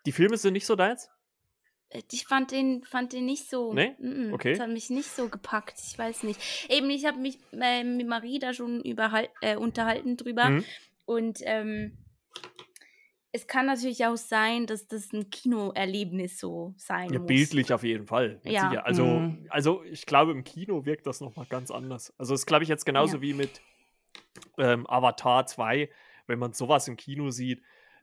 die 0.05 0.11
Filme 0.11 0.37
sind 0.37 0.53
nicht 0.53 0.65
so 0.65 0.75
deins? 0.75 1.09
Äh, 1.89 2.01
ich 2.11 2.25
fand 2.25 2.51
den, 2.51 2.83
fand 2.83 3.13
den 3.13 3.25
nicht 3.25 3.49
so. 3.49 3.73
Nee? 3.73 3.95
Mm 3.99 4.33
okay. 4.33 4.53
Das 4.53 4.61
hat 4.61 4.69
mich 4.69 4.89
nicht 4.89 5.09
so 5.09 5.29
gepackt. 5.29 5.79
Ich 5.85 5.97
weiß 5.97 6.23
nicht. 6.23 6.39
Eben, 6.69 6.89
ich 6.89 7.05
habe 7.05 7.19
mich 7.19 7.37
äh, 7.51 7.83
mit 7.83 8.07
Marie 8.07 8.39
da 8.39 8.53
schon 8.53 8.83
äh, 8.83 9.55
unterhalten 9.55 10.17
drüber. 10.17 10.49
Mhm. 10.49 10.65
Und 11.11 11.39
ähm, 11.43 11.97
es 13.33 13.45
kann 13.47 13.65
natürlich 13.65 14.05
auch 14.05 14.15
sein, 14.15 14.65
dass 14.65 14.87
das 14.87 15.11
ein 15.11 15.29
Kinoerlebnis 15.29 16.39
so 16.39 16.73
sein 16.77 17.11
ja, 17.11 17.19
muss. 17.19 17.27
Bildlich 17.27 17.73
auf 17.73 17.83
jeden 17.83 18.07
Fall. 18.07 18.39
Ja. 18.43 18.71
Also, 18.83 19.05
mhm. 19.05 19.45
also 19.49 19.83
ich 19.83 20.05
glaube, 20.05 20.31
im 20.31 20.45
Kino 20.45 20.85
wirkt 20.85 21.05
das 21.07 21.19
nochmal 21.19 21.45
ganz 21.49 21.69
anders. 21.69 22.13
Also 22.17 22.33
das 22.33 22.45
glaube 22.45 22.63
ich 22.63 22.69
jetzt 22.69 22.85
genauso 22.85 23.17
ja. 23.17 23.21
wie 23.21 23.33
mit 23.33 23.61
ähm, 24.57 24.89
Avatar 24.89 25.45
2, 25.45 25.89
wenn 26.27 26.39
man 26.39 26.53
sowas 26.53 26.87
im 26.87 26.95
Kino 26.95 27.29
sieht, 27.29 27.61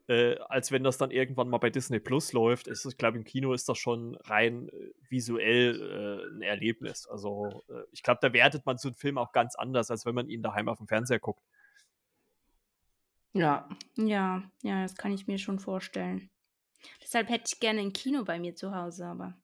äh, 0.08 0.36
als 0.48 0.70
wenn 0.70 0.84
das 0.84 0.98
dann 0.98 1.10
irgendwann 1.10 1.48
mal 1.48 1.58
bei 1.58 1.70
Disney 1.70 2.00
Plus 2.00 2.34
läuft. 2.34 2.68
Ist, 2.68 2.84
ich 2.84 2.98
glaube, 2.98 3.16
im 3.16 3.24
Kino 3.24 3.54
ist 3.54 3.70
das 3.70 3.78
schon 3.78 4.16
rein 4.16 4.68
äh, 4.68 4.92
visuell 5.08 5.80
äh, 5.80 6.36
ein 6.36 6.42
Erlebnis. 6.42 7.06
Also 7.06 7.64
äh, 7.70 7.84
ich 7.90 8.02
glaube, 8.02 8.18
da 8.20 8.34
wertet 8.34 8.66
man 8.66 8.76
so 8.76 8.88
einen 8.88 8.96
Film 8.96 9.16
auch 9.16 9.32
ganz 9.32 9.56
anders, 9.56 9.90
als 9.90 10.04
wenn 10.04 10.14
man 10.14 10.28
ihn 10.28 10.42
daheim 10.42 10.68
auf 10.68 10.76
dem 10.76 10.88
Fernseher 10.88 11.20
guckt. 11.20 11.42
Ja. 13.32 13.68
Ja, 13.96 14.42
ja, 14.62 14.82
das 14.82 14.96
kann 14.96 15.12
ich 15.12 15.26
mir 15.26 15.38
schon 15.38 15.58
vorstellen. 15.58 16.30
Deshalb 17.02 17.28
hätte 17.28 17.44
ich 17.52 17.60
gerne 17.60 17.80
ein 17.80 17.92
Kino 17.92 18.24
bei 18.24 18.38
mir 18.38 18.54
zu 18.54 18.74
Hause, 18.74 19.06
aber. 19.06 19.34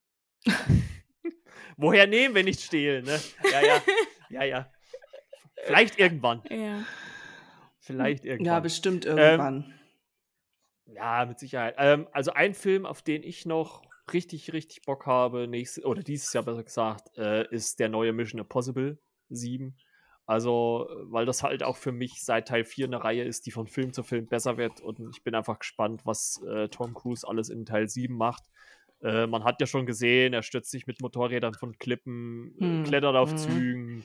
Woher 1.76 2.06
nehmen, 2.06 2.34
wenn 2.34 2.44
nicht 2.44 2.60
stehlen, 2.60 3.04
ne? 3.04 3.20
Ja, 3.50 3.60
ja. 3.60 3.82
Ja, 4.30 4.44
ja. 4.44 4.72
Vielleicht 5.64 5.98
irgendwann. 5.98 6.42
Ja. 6.50 6.84
Vielleicht 7.78 8.24
irgendwann. 8.24 8.46
Ja, 8.46 8.60
bestimmt 8.60 9.04
irgendwann. 9.04 9.74
Ähm, 10.86 10.94
ja, 10.94 11.24
mit 11.26 11.38
Sicherheit. 11.38 11.74
Ähm, 11.78 12.08
also 12.12 12.32
ein 12.32 12.54
Film, 12.54 12.86
auf 12.86 13.02
den 13.02 13.22
ich 13.22 13.46
noch 13.46 13.82
richtig, 14.12 14.52
richtig 14.52 14.82
Bock 14.82 15.06
habe, 15.06 15.48
nächstes, 15.48 15.84
oder 15.84 16.02
dieses 16.02 16.32
Jahr 16.32 16.44
besser 16.44 16.64
gesagt, 16.64 17.16
äh, 17.16 17.48
ist 17.50 17.80
der 17.80 17.88
neue 17.88 18.12
Mission 18.12 18.40
Impossible 18.40 18.98
7. 19.28 19.76
Also, 20.26 20.88
weil 21.02 21.26
das 21.26 21.42
halt 21.42 21.62
auch 21.62 21.76
für 21.76 21.92
mich 21.92 22.22
seit 22.22 22.48
Teil 22.48 22.64
4 22.64 22.86
eine 22.86 23.04
Reihe 23.04 23.24
ist, 23.24 23.44
die 23.46 23.50
von 23.50 23.66
Film 23.66 23.92
zu 23.92 24.02
Film 24.02 24.26
besser 24.26 24.56
wird. 24.56 24.80
Und 24.80 24.98
ich 25.10 25.22
bin 25.22 25.34
einfach 25.34 25.58
gespannt, 25.58 26.02
was 26.04 26.42
äh, 26.48 26.68
Tom 26.68 26.94
Cruise 26.94 27.28
alles 27.28 27.50
in 27.50 27.66
Teil 27.66 27.88
7 27.88 28.14
macht. 28.14 28.44
Äh, 29.02 29.26
man 29.26 29.44
hat 29.44 29.60
ja 29.60 29.66
schon 29.66 29.84
gesehen, 29.84 30.32
er 30.32 30.42
stürzt 30.42 30.70
sich 30.70 30.86
mit 30.86 31.02
Motorrädern 31.02 31.52
von 31.52 31.78
Klippen, 31.78 32.54
hm. 32.58 32.84
klettert 32.84 33.16
auf 33.16 33.30
hm. 33.32 33.38
Zügen. 33.38 34.04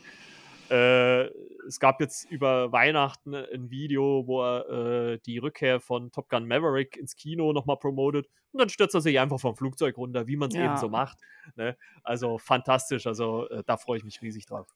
Äh, 0.70 1.24
es 1.66 1.80
gab 1.80 2.00
jetzt 2.00 2.30
über 2.30 2.70
Weihnachten 2.70 3.34
ein 3.34 3.70
Video, 3.70 4.26
wo 4.26 4.42
er 4.42 4.68
äh, 5.14 5.18
die 5.26 5.38
Rückkehr 5.38 5.80
von 5.80 6.12
Top 6.12 6.28
Gun 6.28 6.46
Maverick 6.46 6.96
ins 6.96 7.16
Kino 7.16 7.52
nochmal 7.52 7.76
promotet. 7.76 8.28
Und 8.52 8.60
dann 8.60 8.68
stürzt 8.68 8.94
er 8.94 9.00
sich 9.00 9.18
einfach 9.18 9.40
vom 9.40 9.56
Flugzeug 9.56 9.96
runter, 9.96 10.26
wie 10.28 10.36
man 10.36 10.50
es 10.50 10.54
ja. 10.54 10.66
eben 10.66 10.76
so 10.76 10.88
macht. 10.88 11.18
Ne? 11.56 11.76
Also 12.04 12.38
fantastisch. 12.38 13.06
Also 13.06 13.48
äh, 13.48 13.64
da 13.66 13.76
freue 13.78 13.98
ich 13.98 14.04
mich 14.04 14.22
riesig 14.22 14.46
drauf. 14.46 14.68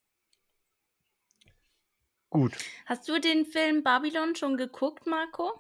Gut. 2.34 2.56
Hast 2.86 3.08
du 3.08 3.20
den 3.20 3.46
Film 3.46 3.84
Babylon 3.84 4.34
schon 4.34 4.56
geguckt, 4.56 5.06
Marco? 5.06 5.52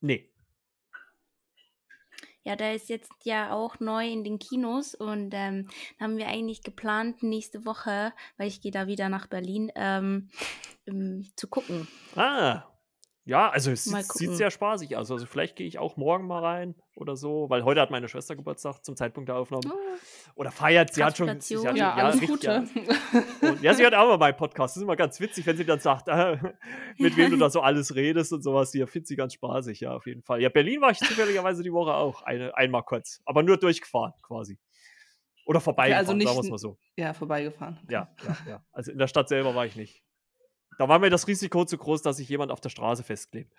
Nee. 0.00 0.28
Ja, 2.42 2.56
der 2.56 2.74
ist 2.74 2.88
jetzt 2.88 3.12
ja 3.22 3.52
auch 3.52 3.78
neu 3.78 4.08
in 4.08 4.24
den 4.24 4.40
Kinos 4.40 4.96
und 4.96 5.30
ähm, 5.34 5.68
haben 6.00 6.16
wir 6.16 6.26
eigentlich 6.26 6.64
geplant, 6.64 7.22
nächste 7.22 7.64
Woche, 7.64 8.12
weil 8.38 8.48
ich 8.48 8.60
gehe 8.60 8.72
da 8.72 8.88
wieder 8.88 9.08
nach 9.08 9.28
Berlin, 9.28 9.70
ähm, 9.76 10.30
ähm, 10.88 11.30
zu 11.36 11.46
gucken. 11.46 11.86
Ah, 12.16 12.64
ja, 13.28 13.50
also 13.50 13.70
es 13.70 13.84
sieht, 13.84 14.10
sieht, 14.10 14.36
sehr 14.36 14.50
spaßig 14.50 14.96
aus. 14.96 15.10
Also 15.10 15.26
vielleicht 15.26 15.54
gehe 15.54 15.66
ich 15.66 15.78
auch 15.78 15.98
morgen 15.98 16.26
mal 16.26 16.42
rein 16.42 16.74
oder 16.96 17.14
so, 17.14 17.50
weil 17.50 17.62
heute 17.62 17.78
hat 17.82 17.90
meine 17.90 18.08
Schwester 18.08 18.34
Geburtstag 18.34 18.82
zum 18.82 18.96
Zeitpunkt 18.96 19.28
der 19.28 19.36
Aufnahme. 19.36 19.64
Oh. 19.66 20.40
Oder 20.40 20.50
feiert, 20.50 20.94
sie 20.94 21.04
hat 21.04 21.18
schon. 21.18 21.38
Sie 21.38 21.58
hat, 21.58 21.76
ja, 21.76 21.94
ja, 21.94 21.94
alles 21.94 22.22
Gute. 22.22 22.46
Ja. 22.46 22.64
Und, 23.46 23.62
ja, 23.62 23.74
sie 23.74 23.84
hat 23.84 23.92
auch 23.92 24.08
mal 24.08 24.16
meinen 24.16 24.36
Podcast. 24.38 24.72
Das 24.72 24.76
ist 24.78 24.82
immer 24.82 24.96
ganz 24.96 25.20
witzig, 25.20 25.44
wenn 25.44 25.58
sie 25.58 25.66
dann 25.66 25.78
sagt, 25.78 26.08
äh, 26.08 26.38
mit 26.96 27.18
wem 27.18 27.30
du 27.30 27.36
da 27.36 27.50
so 27.50 27.60
alles 27.60 27.94
redest 27.94 28.32
und 28.32 28.42
sowas. 28.42 28.70
Die 28.70 28.78
findet 28.86 29.08
sie 29.08 29.16
ganz 29.16 29.34
spaßig, 29.34 29.80
ja, 29.80 29.92
auf 29.92 30.06
jeden 30.06 30.22
Fall. 30.22 30.40
Ja, 30.40 30.48
Berlin 30.48 30.80
war 30.80 30.90
ich 30.90 30.98
zufälligerweise 30.98 31.62
die 31.62 31.72
Woche 31.72 31.92
auch. 31.92 32.22
Eine, 32.22 32.56
einmal 32.56 32.82
kurz. 32.82 33.20
Aber 33.26 33.42
nur 33.42 33.58
durchgefahren 33.58 34.14
quasi. 34.22 34.58
Oder 35.44 35.60
vorbeigefahren, 35.60 36.04
okay, 36.04 36.10
also 36.10 36.16
nicht, 36.16 36.28
sagen 36.28 36.38
wir 36.38 36.44
es 36.44 36.50
mal 36.50 36.58
so. 36.58 36.78
Ja, 36.96 37.12
vorbeigefahren. 37.12 37.78
Ja, 37.90 38.08
ja, 38.26 38.36
ja. 38.48 38.64
Also 38.72 38.90
in 38.90 38.96
der 38.96 39.06
Stadt 39.06 39.28
selber 39.28 39.54
war 39.54 39.66
ich 39.66 39.76
nicht. 39.76 40.02
Da 40.78 40.88
war 40.88 41.00
mir 41.00 41.10
das 41.10 41.26
Risiko 41.26 41.64
zu 41.64 41.76
groß, 41.76 42.02
dass 42.02 42.18
sich 42.18 42.28
jemand 42.28 42.52
auf 42.52 42.60
der 42.60 42.68
Straße 42.68 43.02
festklebt. 43.02 43.52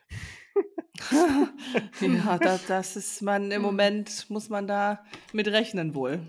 ja, 1.99 2.37
das, 2.37 2.65
das 2.67 2.95
ist 2.95 3.21
man 3.21 3.51
im 3.51 3.61
Moment, 3.61 4.29
muss 4.29 4.49
man 4.49 4.67
da 4.67 5.03
mit 5.33 5.47
rechnen 5.49 5.93
wohl. 5.93 6.21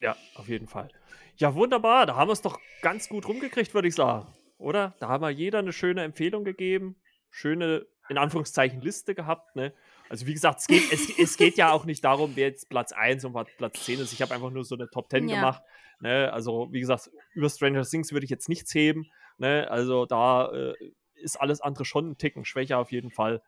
Ja, 0.00 0.16
auf 0.36 0.48
jeden 0.48 0.68
Fall. 0.68 0.88
Ja, 1.36 1.54
wunderbar. 1.54 2.06
Da 2.06 2.14
haben 2.14 2.28
wir 2.28 2.32
es 2.32 2.42
doch 2.42 2.60
ganz 2.80 3.08
gut 3.08 3.26
rumgekriegt, 3.26 3.74
würde 3.74 3.88
ich 3.88 3.96
sagen. 3.96 4.26
Oder? 4.56 4.94
Da 5.00 5.08
haben 5.08 5.22
wir 5.22 5.30
jeder 5.30 5.58
eine 5.58 5.72
schöne 5.72 6.04
Empfehlung 6.04 6.44
gegeben. 6.44 6.96
Schöne, 7.28 7.84
in 8.08 8.16
Anführungszeichen, 8.16 8.80
Liste 8.80 9.16
gehabt. 9.16 9.56
Ne? 9.56 9.74
Also, 10.08 10.28
wie 10.28 10.32
gesagt, 10.32 10.60
es 10.60 10.68
geht, 10.68 10.92
es, 10.92 11.18
es 11.18 11.36
geht 11.36 11.56
ja 11.56 11.72
auch 11.72 11.84
nicht 11.84 12.04
darum, 12.04 12.36
wer 12.36 12.46
jetzt 12.46 12.70
Platz 12.70 12.92
1 12.92 13.24
und 13.24 13.36
Platz 13.58 13.84
10 13.84 13.98
ist. 14.00 14.12
Ich 14.12 14.22
habe 14.22 14.32
einfach 14.32 14.50
nur 14.50 14.64
so 14.64 14.76
eine 14.76 14.88
Top 14.88 15.10
10 15.10 15.28
ja. 15.28 15.34
gemacht. 15.34 15.62
Ne? 15.98 16.32
Also, 16.32 16.68
wie 16.70 16.80
gesagt, 16.80 17.10
über 17.34 17.50
Stranger 17.50 17.82
Things 17.82 18.12
würde 18.12 18.24
ich 18.24 18.30
jetzt 18.30 18.48
nichts 18.48 18.72
heben. 18.74 19.10
Ne? 19.38 19.70
Also 19.70 20.06
da 20.06 20.50
äh, 20.52 20.74
ist 21.14 21.40
alles 21.40 21.60
andere 21.60 21.84
schon 21.84 22.10
ein 22.10 22.18
Ticken 22.18 22.44
schwächer 22.44 22.78
auf 22.78 22.92
jeden 22.92 23.10
Fall. 23.10 23.42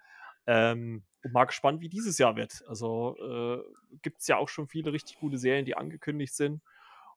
Ähm, 0.47 1.05
und 1.23 1.33
mal 1.33 1.45
gespannt, 1.45 1.81
wie 1.81 1.89
dieses 1.89 2.19
Jahr 2.19 2.37
wird. 2.37 2.63
Also 2.69 3.17
äh, 3.19 3.63
gibt 4.03 4.21
es 4.21 4.29
ja 4.29 4.37
auch 4.37 4.49
schon 4.49 4.69
viele 4.69 4.93
richtig 4.93 5.19
gute 5.19 5.39
Serien, 5.39 5.65
die 5.65 5.77
angekündigt 5.77 6.35
sind. 6.35 6.63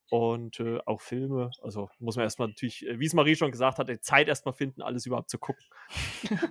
Und 0.09 0.59
äh, 0.59 0.79
auch 0.85 0.99
Filme. 0.99 1.51
Also 1.61 1.89
muss 1.99 2.17
man 2.17 2.23
erstmal 2.23 2.49
natürlich, 2.49 2.85
äh, 2.85 2.99
wie 2.99 3.05
es 3.05 3.13
Marie 3.13 3.35
schon 3.35 3.51
gesagt 3.51 3.77
hat, 3.79 3.89
Zeit 4.03 4.27
erstmal 4.27 4.53
finden, 4.53 4.81
alles 4.81 5.05
überhaupt 5.05 5.29
zu 5.29 5.37
gucken. 5.37 5.63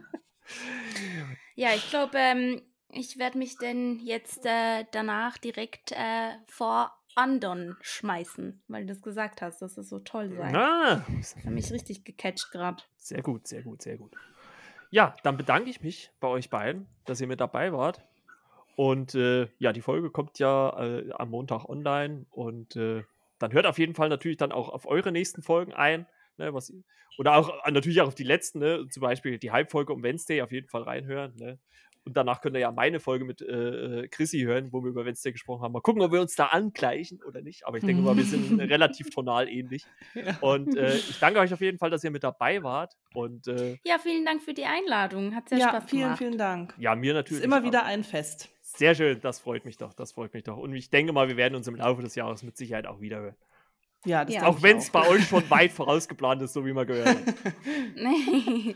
ja, 1.56 1.74
ich 1.74 1.90
glaube, 1.90 2.16
ähm, 2.16 2.62
ich 2.88 3.18
werde 3.18 3.36
mich 3.36 3.58
denn 3.58 3.98
jetzt 4.00 4.46
äh, 4.46 4.84
danach 4.92 5.36
direkt 5.36 5.92
äh, 5.92 6.30
vor 6.46 6.92
Andon 7.14 7.76
schmeißen, 7.80 8.62
weil 8.68 8.86
du 8.86 8.92
das 8.92 9.02
gesagt 9.02 9.42
hast, 9.42 9.62
dass 9.62 9.76
es 9.76 9.88
so 9.88 9.98
toll 9.98 10.30
sei. 10.30 10.54
Ah. 10.54 11.04
Das 11.16 11.36
hat 11.36 11.44
mich 11.46 11.72
richtig 11.72 12.04
gecatcht 12.04 12.50
gerade. 12.50 12.82
Sehr 12.96 13.22
gut, 13.22 13.46
sehr 13.46 13.62
gut, 13.62 13.82
sehr 13.82 13.96
gut. 13.96 14.12
Ja, 14.90 15.14
dann 15.22 15.36
bedanke 15.36 15.70
ich 15.70 15.82
mich 15.82 16.10
bei 16.20 16.28
euch 16.28 16.50
beiden, 16.50 16.86
dass 17.04 17.20
ihr 17.20 17.26
mit 17.26 17.40
dabei 17.40 17.72
wart. 17.72 18.02
Und 18.76 19.14
äh, 19.14 19.48
ja, 19.58 19.72
die 19.72 19.82
Folge 19.82 20.10
kommt 20.10 20.38
ja 20.38 20.78
äh, 20.80 21.10
am 21.12 21.30
Montag 21.30 21.66
online 21.68 22.26
und 22.30 22.76
äh, 22.76 23.04
dann 23.38 23.52
hört 23.52 23.66
auf 23.66 23.78
jeden 23.78 23.94
Fall 23.94 24.08
natürlich 24.08 24.38
dann 24.38 24.52
auch 24.52 24.68
auf 24.68 24.86
eure 24.86 25.12
nächsten 25.12 25.42
Folgen 25.42 25.72
ein. 25.72 26.06
Ne, 26.38 26.54
was, 26.54 26.72
oder 27.18 27.36
auch 27.36 27.50
äh, 27.64 27.70
natürlich 27.70 28.00
auch 28.00 28.06
auf 28.08 28.14
die 28.14 28.24
letzten, 28.24 28.60
ne, 28.60 28.86
zum 28.88 29.02
Beispiel 29.02 29.38
die 29.38 29.50
Halbfolge 29.50 29.92
um 29.92 30.02
Wednesday 30.02 30.40
auf 30.40 30.52
jeden 30.52 30.68
Fall 30.68 30.82
reinhören. 30.82 31.34
Ne. 31.36 31.58
Und 32.04 32.16
danach 32.16 32.40
könnt 32.40 32.56
ihr 32.56 32.60
ja 32.60 32.72
meine 32.72 32.98
Folge 32.98 33.24
mit 33.24 33.42
äh, 33.42 34.04
äh, 34.04 34.08
Chrissy 34.08 34.40
hören, 34.40 34.72
wo 34.72 34.82
wir 34.82 34.88
über 34.88 35.04
Wednesday 35.04 35.32
gesprochen 35.32 35.62
haben. 35.62 35.72
Mal 35.72 35.82
gucken, 35.82 36.00
ob 36.02 36.12
wir 36.12 36.20
uns 36.20 36.34
da 36.34 36.46
angleichen 36.46 37.22
oder 37.22 37.42
nicht. 37.42 37.66
Aber 37.66 37.76
ich 37.76 37.84
denke 37.84 38.02
mal, 38.02 38.16
wir 38.16 38.24
sind 38.24 38.58
relativ 38.60 39.10
tonal 39.10 39.48
ähnlich. 39.48 39.84
Ja. 40.14 40.38
Und 40.40 40.76
äh, 40.76 40.96
ich 40.96 41.18
danke 41.20 41.40
euch 41.40 41.52
auf 41.52 41.60
jeden 41.60 41.78
Fall, 41.78 41.90
dass 41.90 42.02
ihr 42.02 42.10
mit 42.10 42.24
dabei 42.24 42.62
wart. 42.62 42.96
Und, 43.14 43.48
äh, 43.48 43.76
ja, 43.84 43.98
vielen 43.98 44.24
Dank 44.24 44.42
für 44.42 44.54
die 44.54 44.64
Einladung. 44.64 45.34
Hat 45.34 45.48
sehr 45.50 45.58
ja, 45.58 45.68
Spaß 45.68 45.84
vielen, 45.90 46.02
gemacht. 46.02 46.18
Vielen, 46.18 46.30
vielen 46.30 46.38
Dank. 46.38 46.74
Ja, 46.78 46.94
mir 46.96 47.12
natürlich. 47.12 47.40
Ist 47.40 47.44
immer 47.44 47.64
wieder 47.64 47.84
ein 47.84 48.02
Fest. 48.02 48.48
Sehr 48.62 48.94
schön, 48.94 49.20
das 49.20 49.40
freut 49.40 49.64
mich 49.64 49.76
doch. 49.76 49.92
Das 49.92 50.12
freut 50.12 50.32
mich 50.32 50.44
doch. 50.44 50.56
Und 50.56 50.74
ich 50.74 50.90
denke 50.90 51.12
mal, 51.12 51.28
wir 51.28 51.36
werden 51.36 51.54
uns 51.54 51.68
im 51.68 51.74
Laufe 51.74 52.02
des 52.02 52.14
Jahres 52.14 52.42
mit 52.42 52.56
Sicherheit 52.56 52.86
auch 52.86 53.00
wieder 53.00 53.20
hören. 53.20 53.36
Ja, 54.06 54.24
das 54.24 54.34
ja. 54.34 54.46
Auch 54.46 54.62
wenn 54.62 54.78
es 54.78 54.90
bei 54.90 55.06
euch 55.06 55.28
schon 55.28 55.48
weit 55.50 55.72
vorausgeplant 55.72 56.40
ist, 56.42 56.54
so 56.54 56.64
wie 56.64 56.72
man 56.72 56.86
gehört 56.86 57.08
hat. 57.08 57.34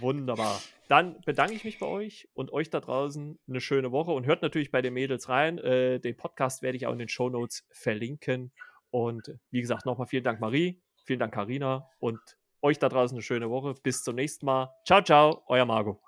Wunderbar. 0.00 0.60
Dann 0.88 1.20
bedanke 1.22 1.54
ich 1.54 1.64
mich 1.64 1.78
bei 1.78 1.86
euch 1.86 2.28
und 2.34 2.52
euch 2.52 2.70
da 2.70 2.80
draußen 2.80 3.38
eine 3.46 3.60
schöne 3.60 3.92
Woche 3.92 4.12
und 4.12 4.26
hört 4.26 4.42
natürlich 4.42 4.70
bei 4.70 4.80
den 4.80 4.94
Mädels 4.94 5.28
rein. 5.28 5.58
Äh, 5.58 6.00
den 6.00 6.16
Podcast 6.16 6.62
werde 6.62 6.76
ich 6.76 6.86
auch 6.86 6.92
in 6.92 6.98
den 6.98 7.08
Show 7.08 7.28
Notes 7.28 7.66
verlinken. 7.70 8.52
Und 8.90 9.38
wie 9.50 9.60
gesagt, 9.60 9.84
nochmal 9.84 10.06
vielen 10.06 10.24
Dank, 10.24 10.40
Marie. 10.40 10.80
Vielen 11.04 11.20
Dank, 11.20 11.34
Karina. 11.34 11.88
Und 11.98 12.20
euch 12.62 12.78
da 12.78 12.88
draußen 12.88 13.16
eine 13.16 13.22
schöne 13.22 13.50
Woche. 13.50 13.74
Bis 13.82 14.02
zum 14.02 14.16
nächsten 14.16 14.46
Mal. 14.46 14.74
Ciao, 14.86 15.02
ciao, 15.02 15.42
euer 15.46 15.66
Margot. 15.66 16.07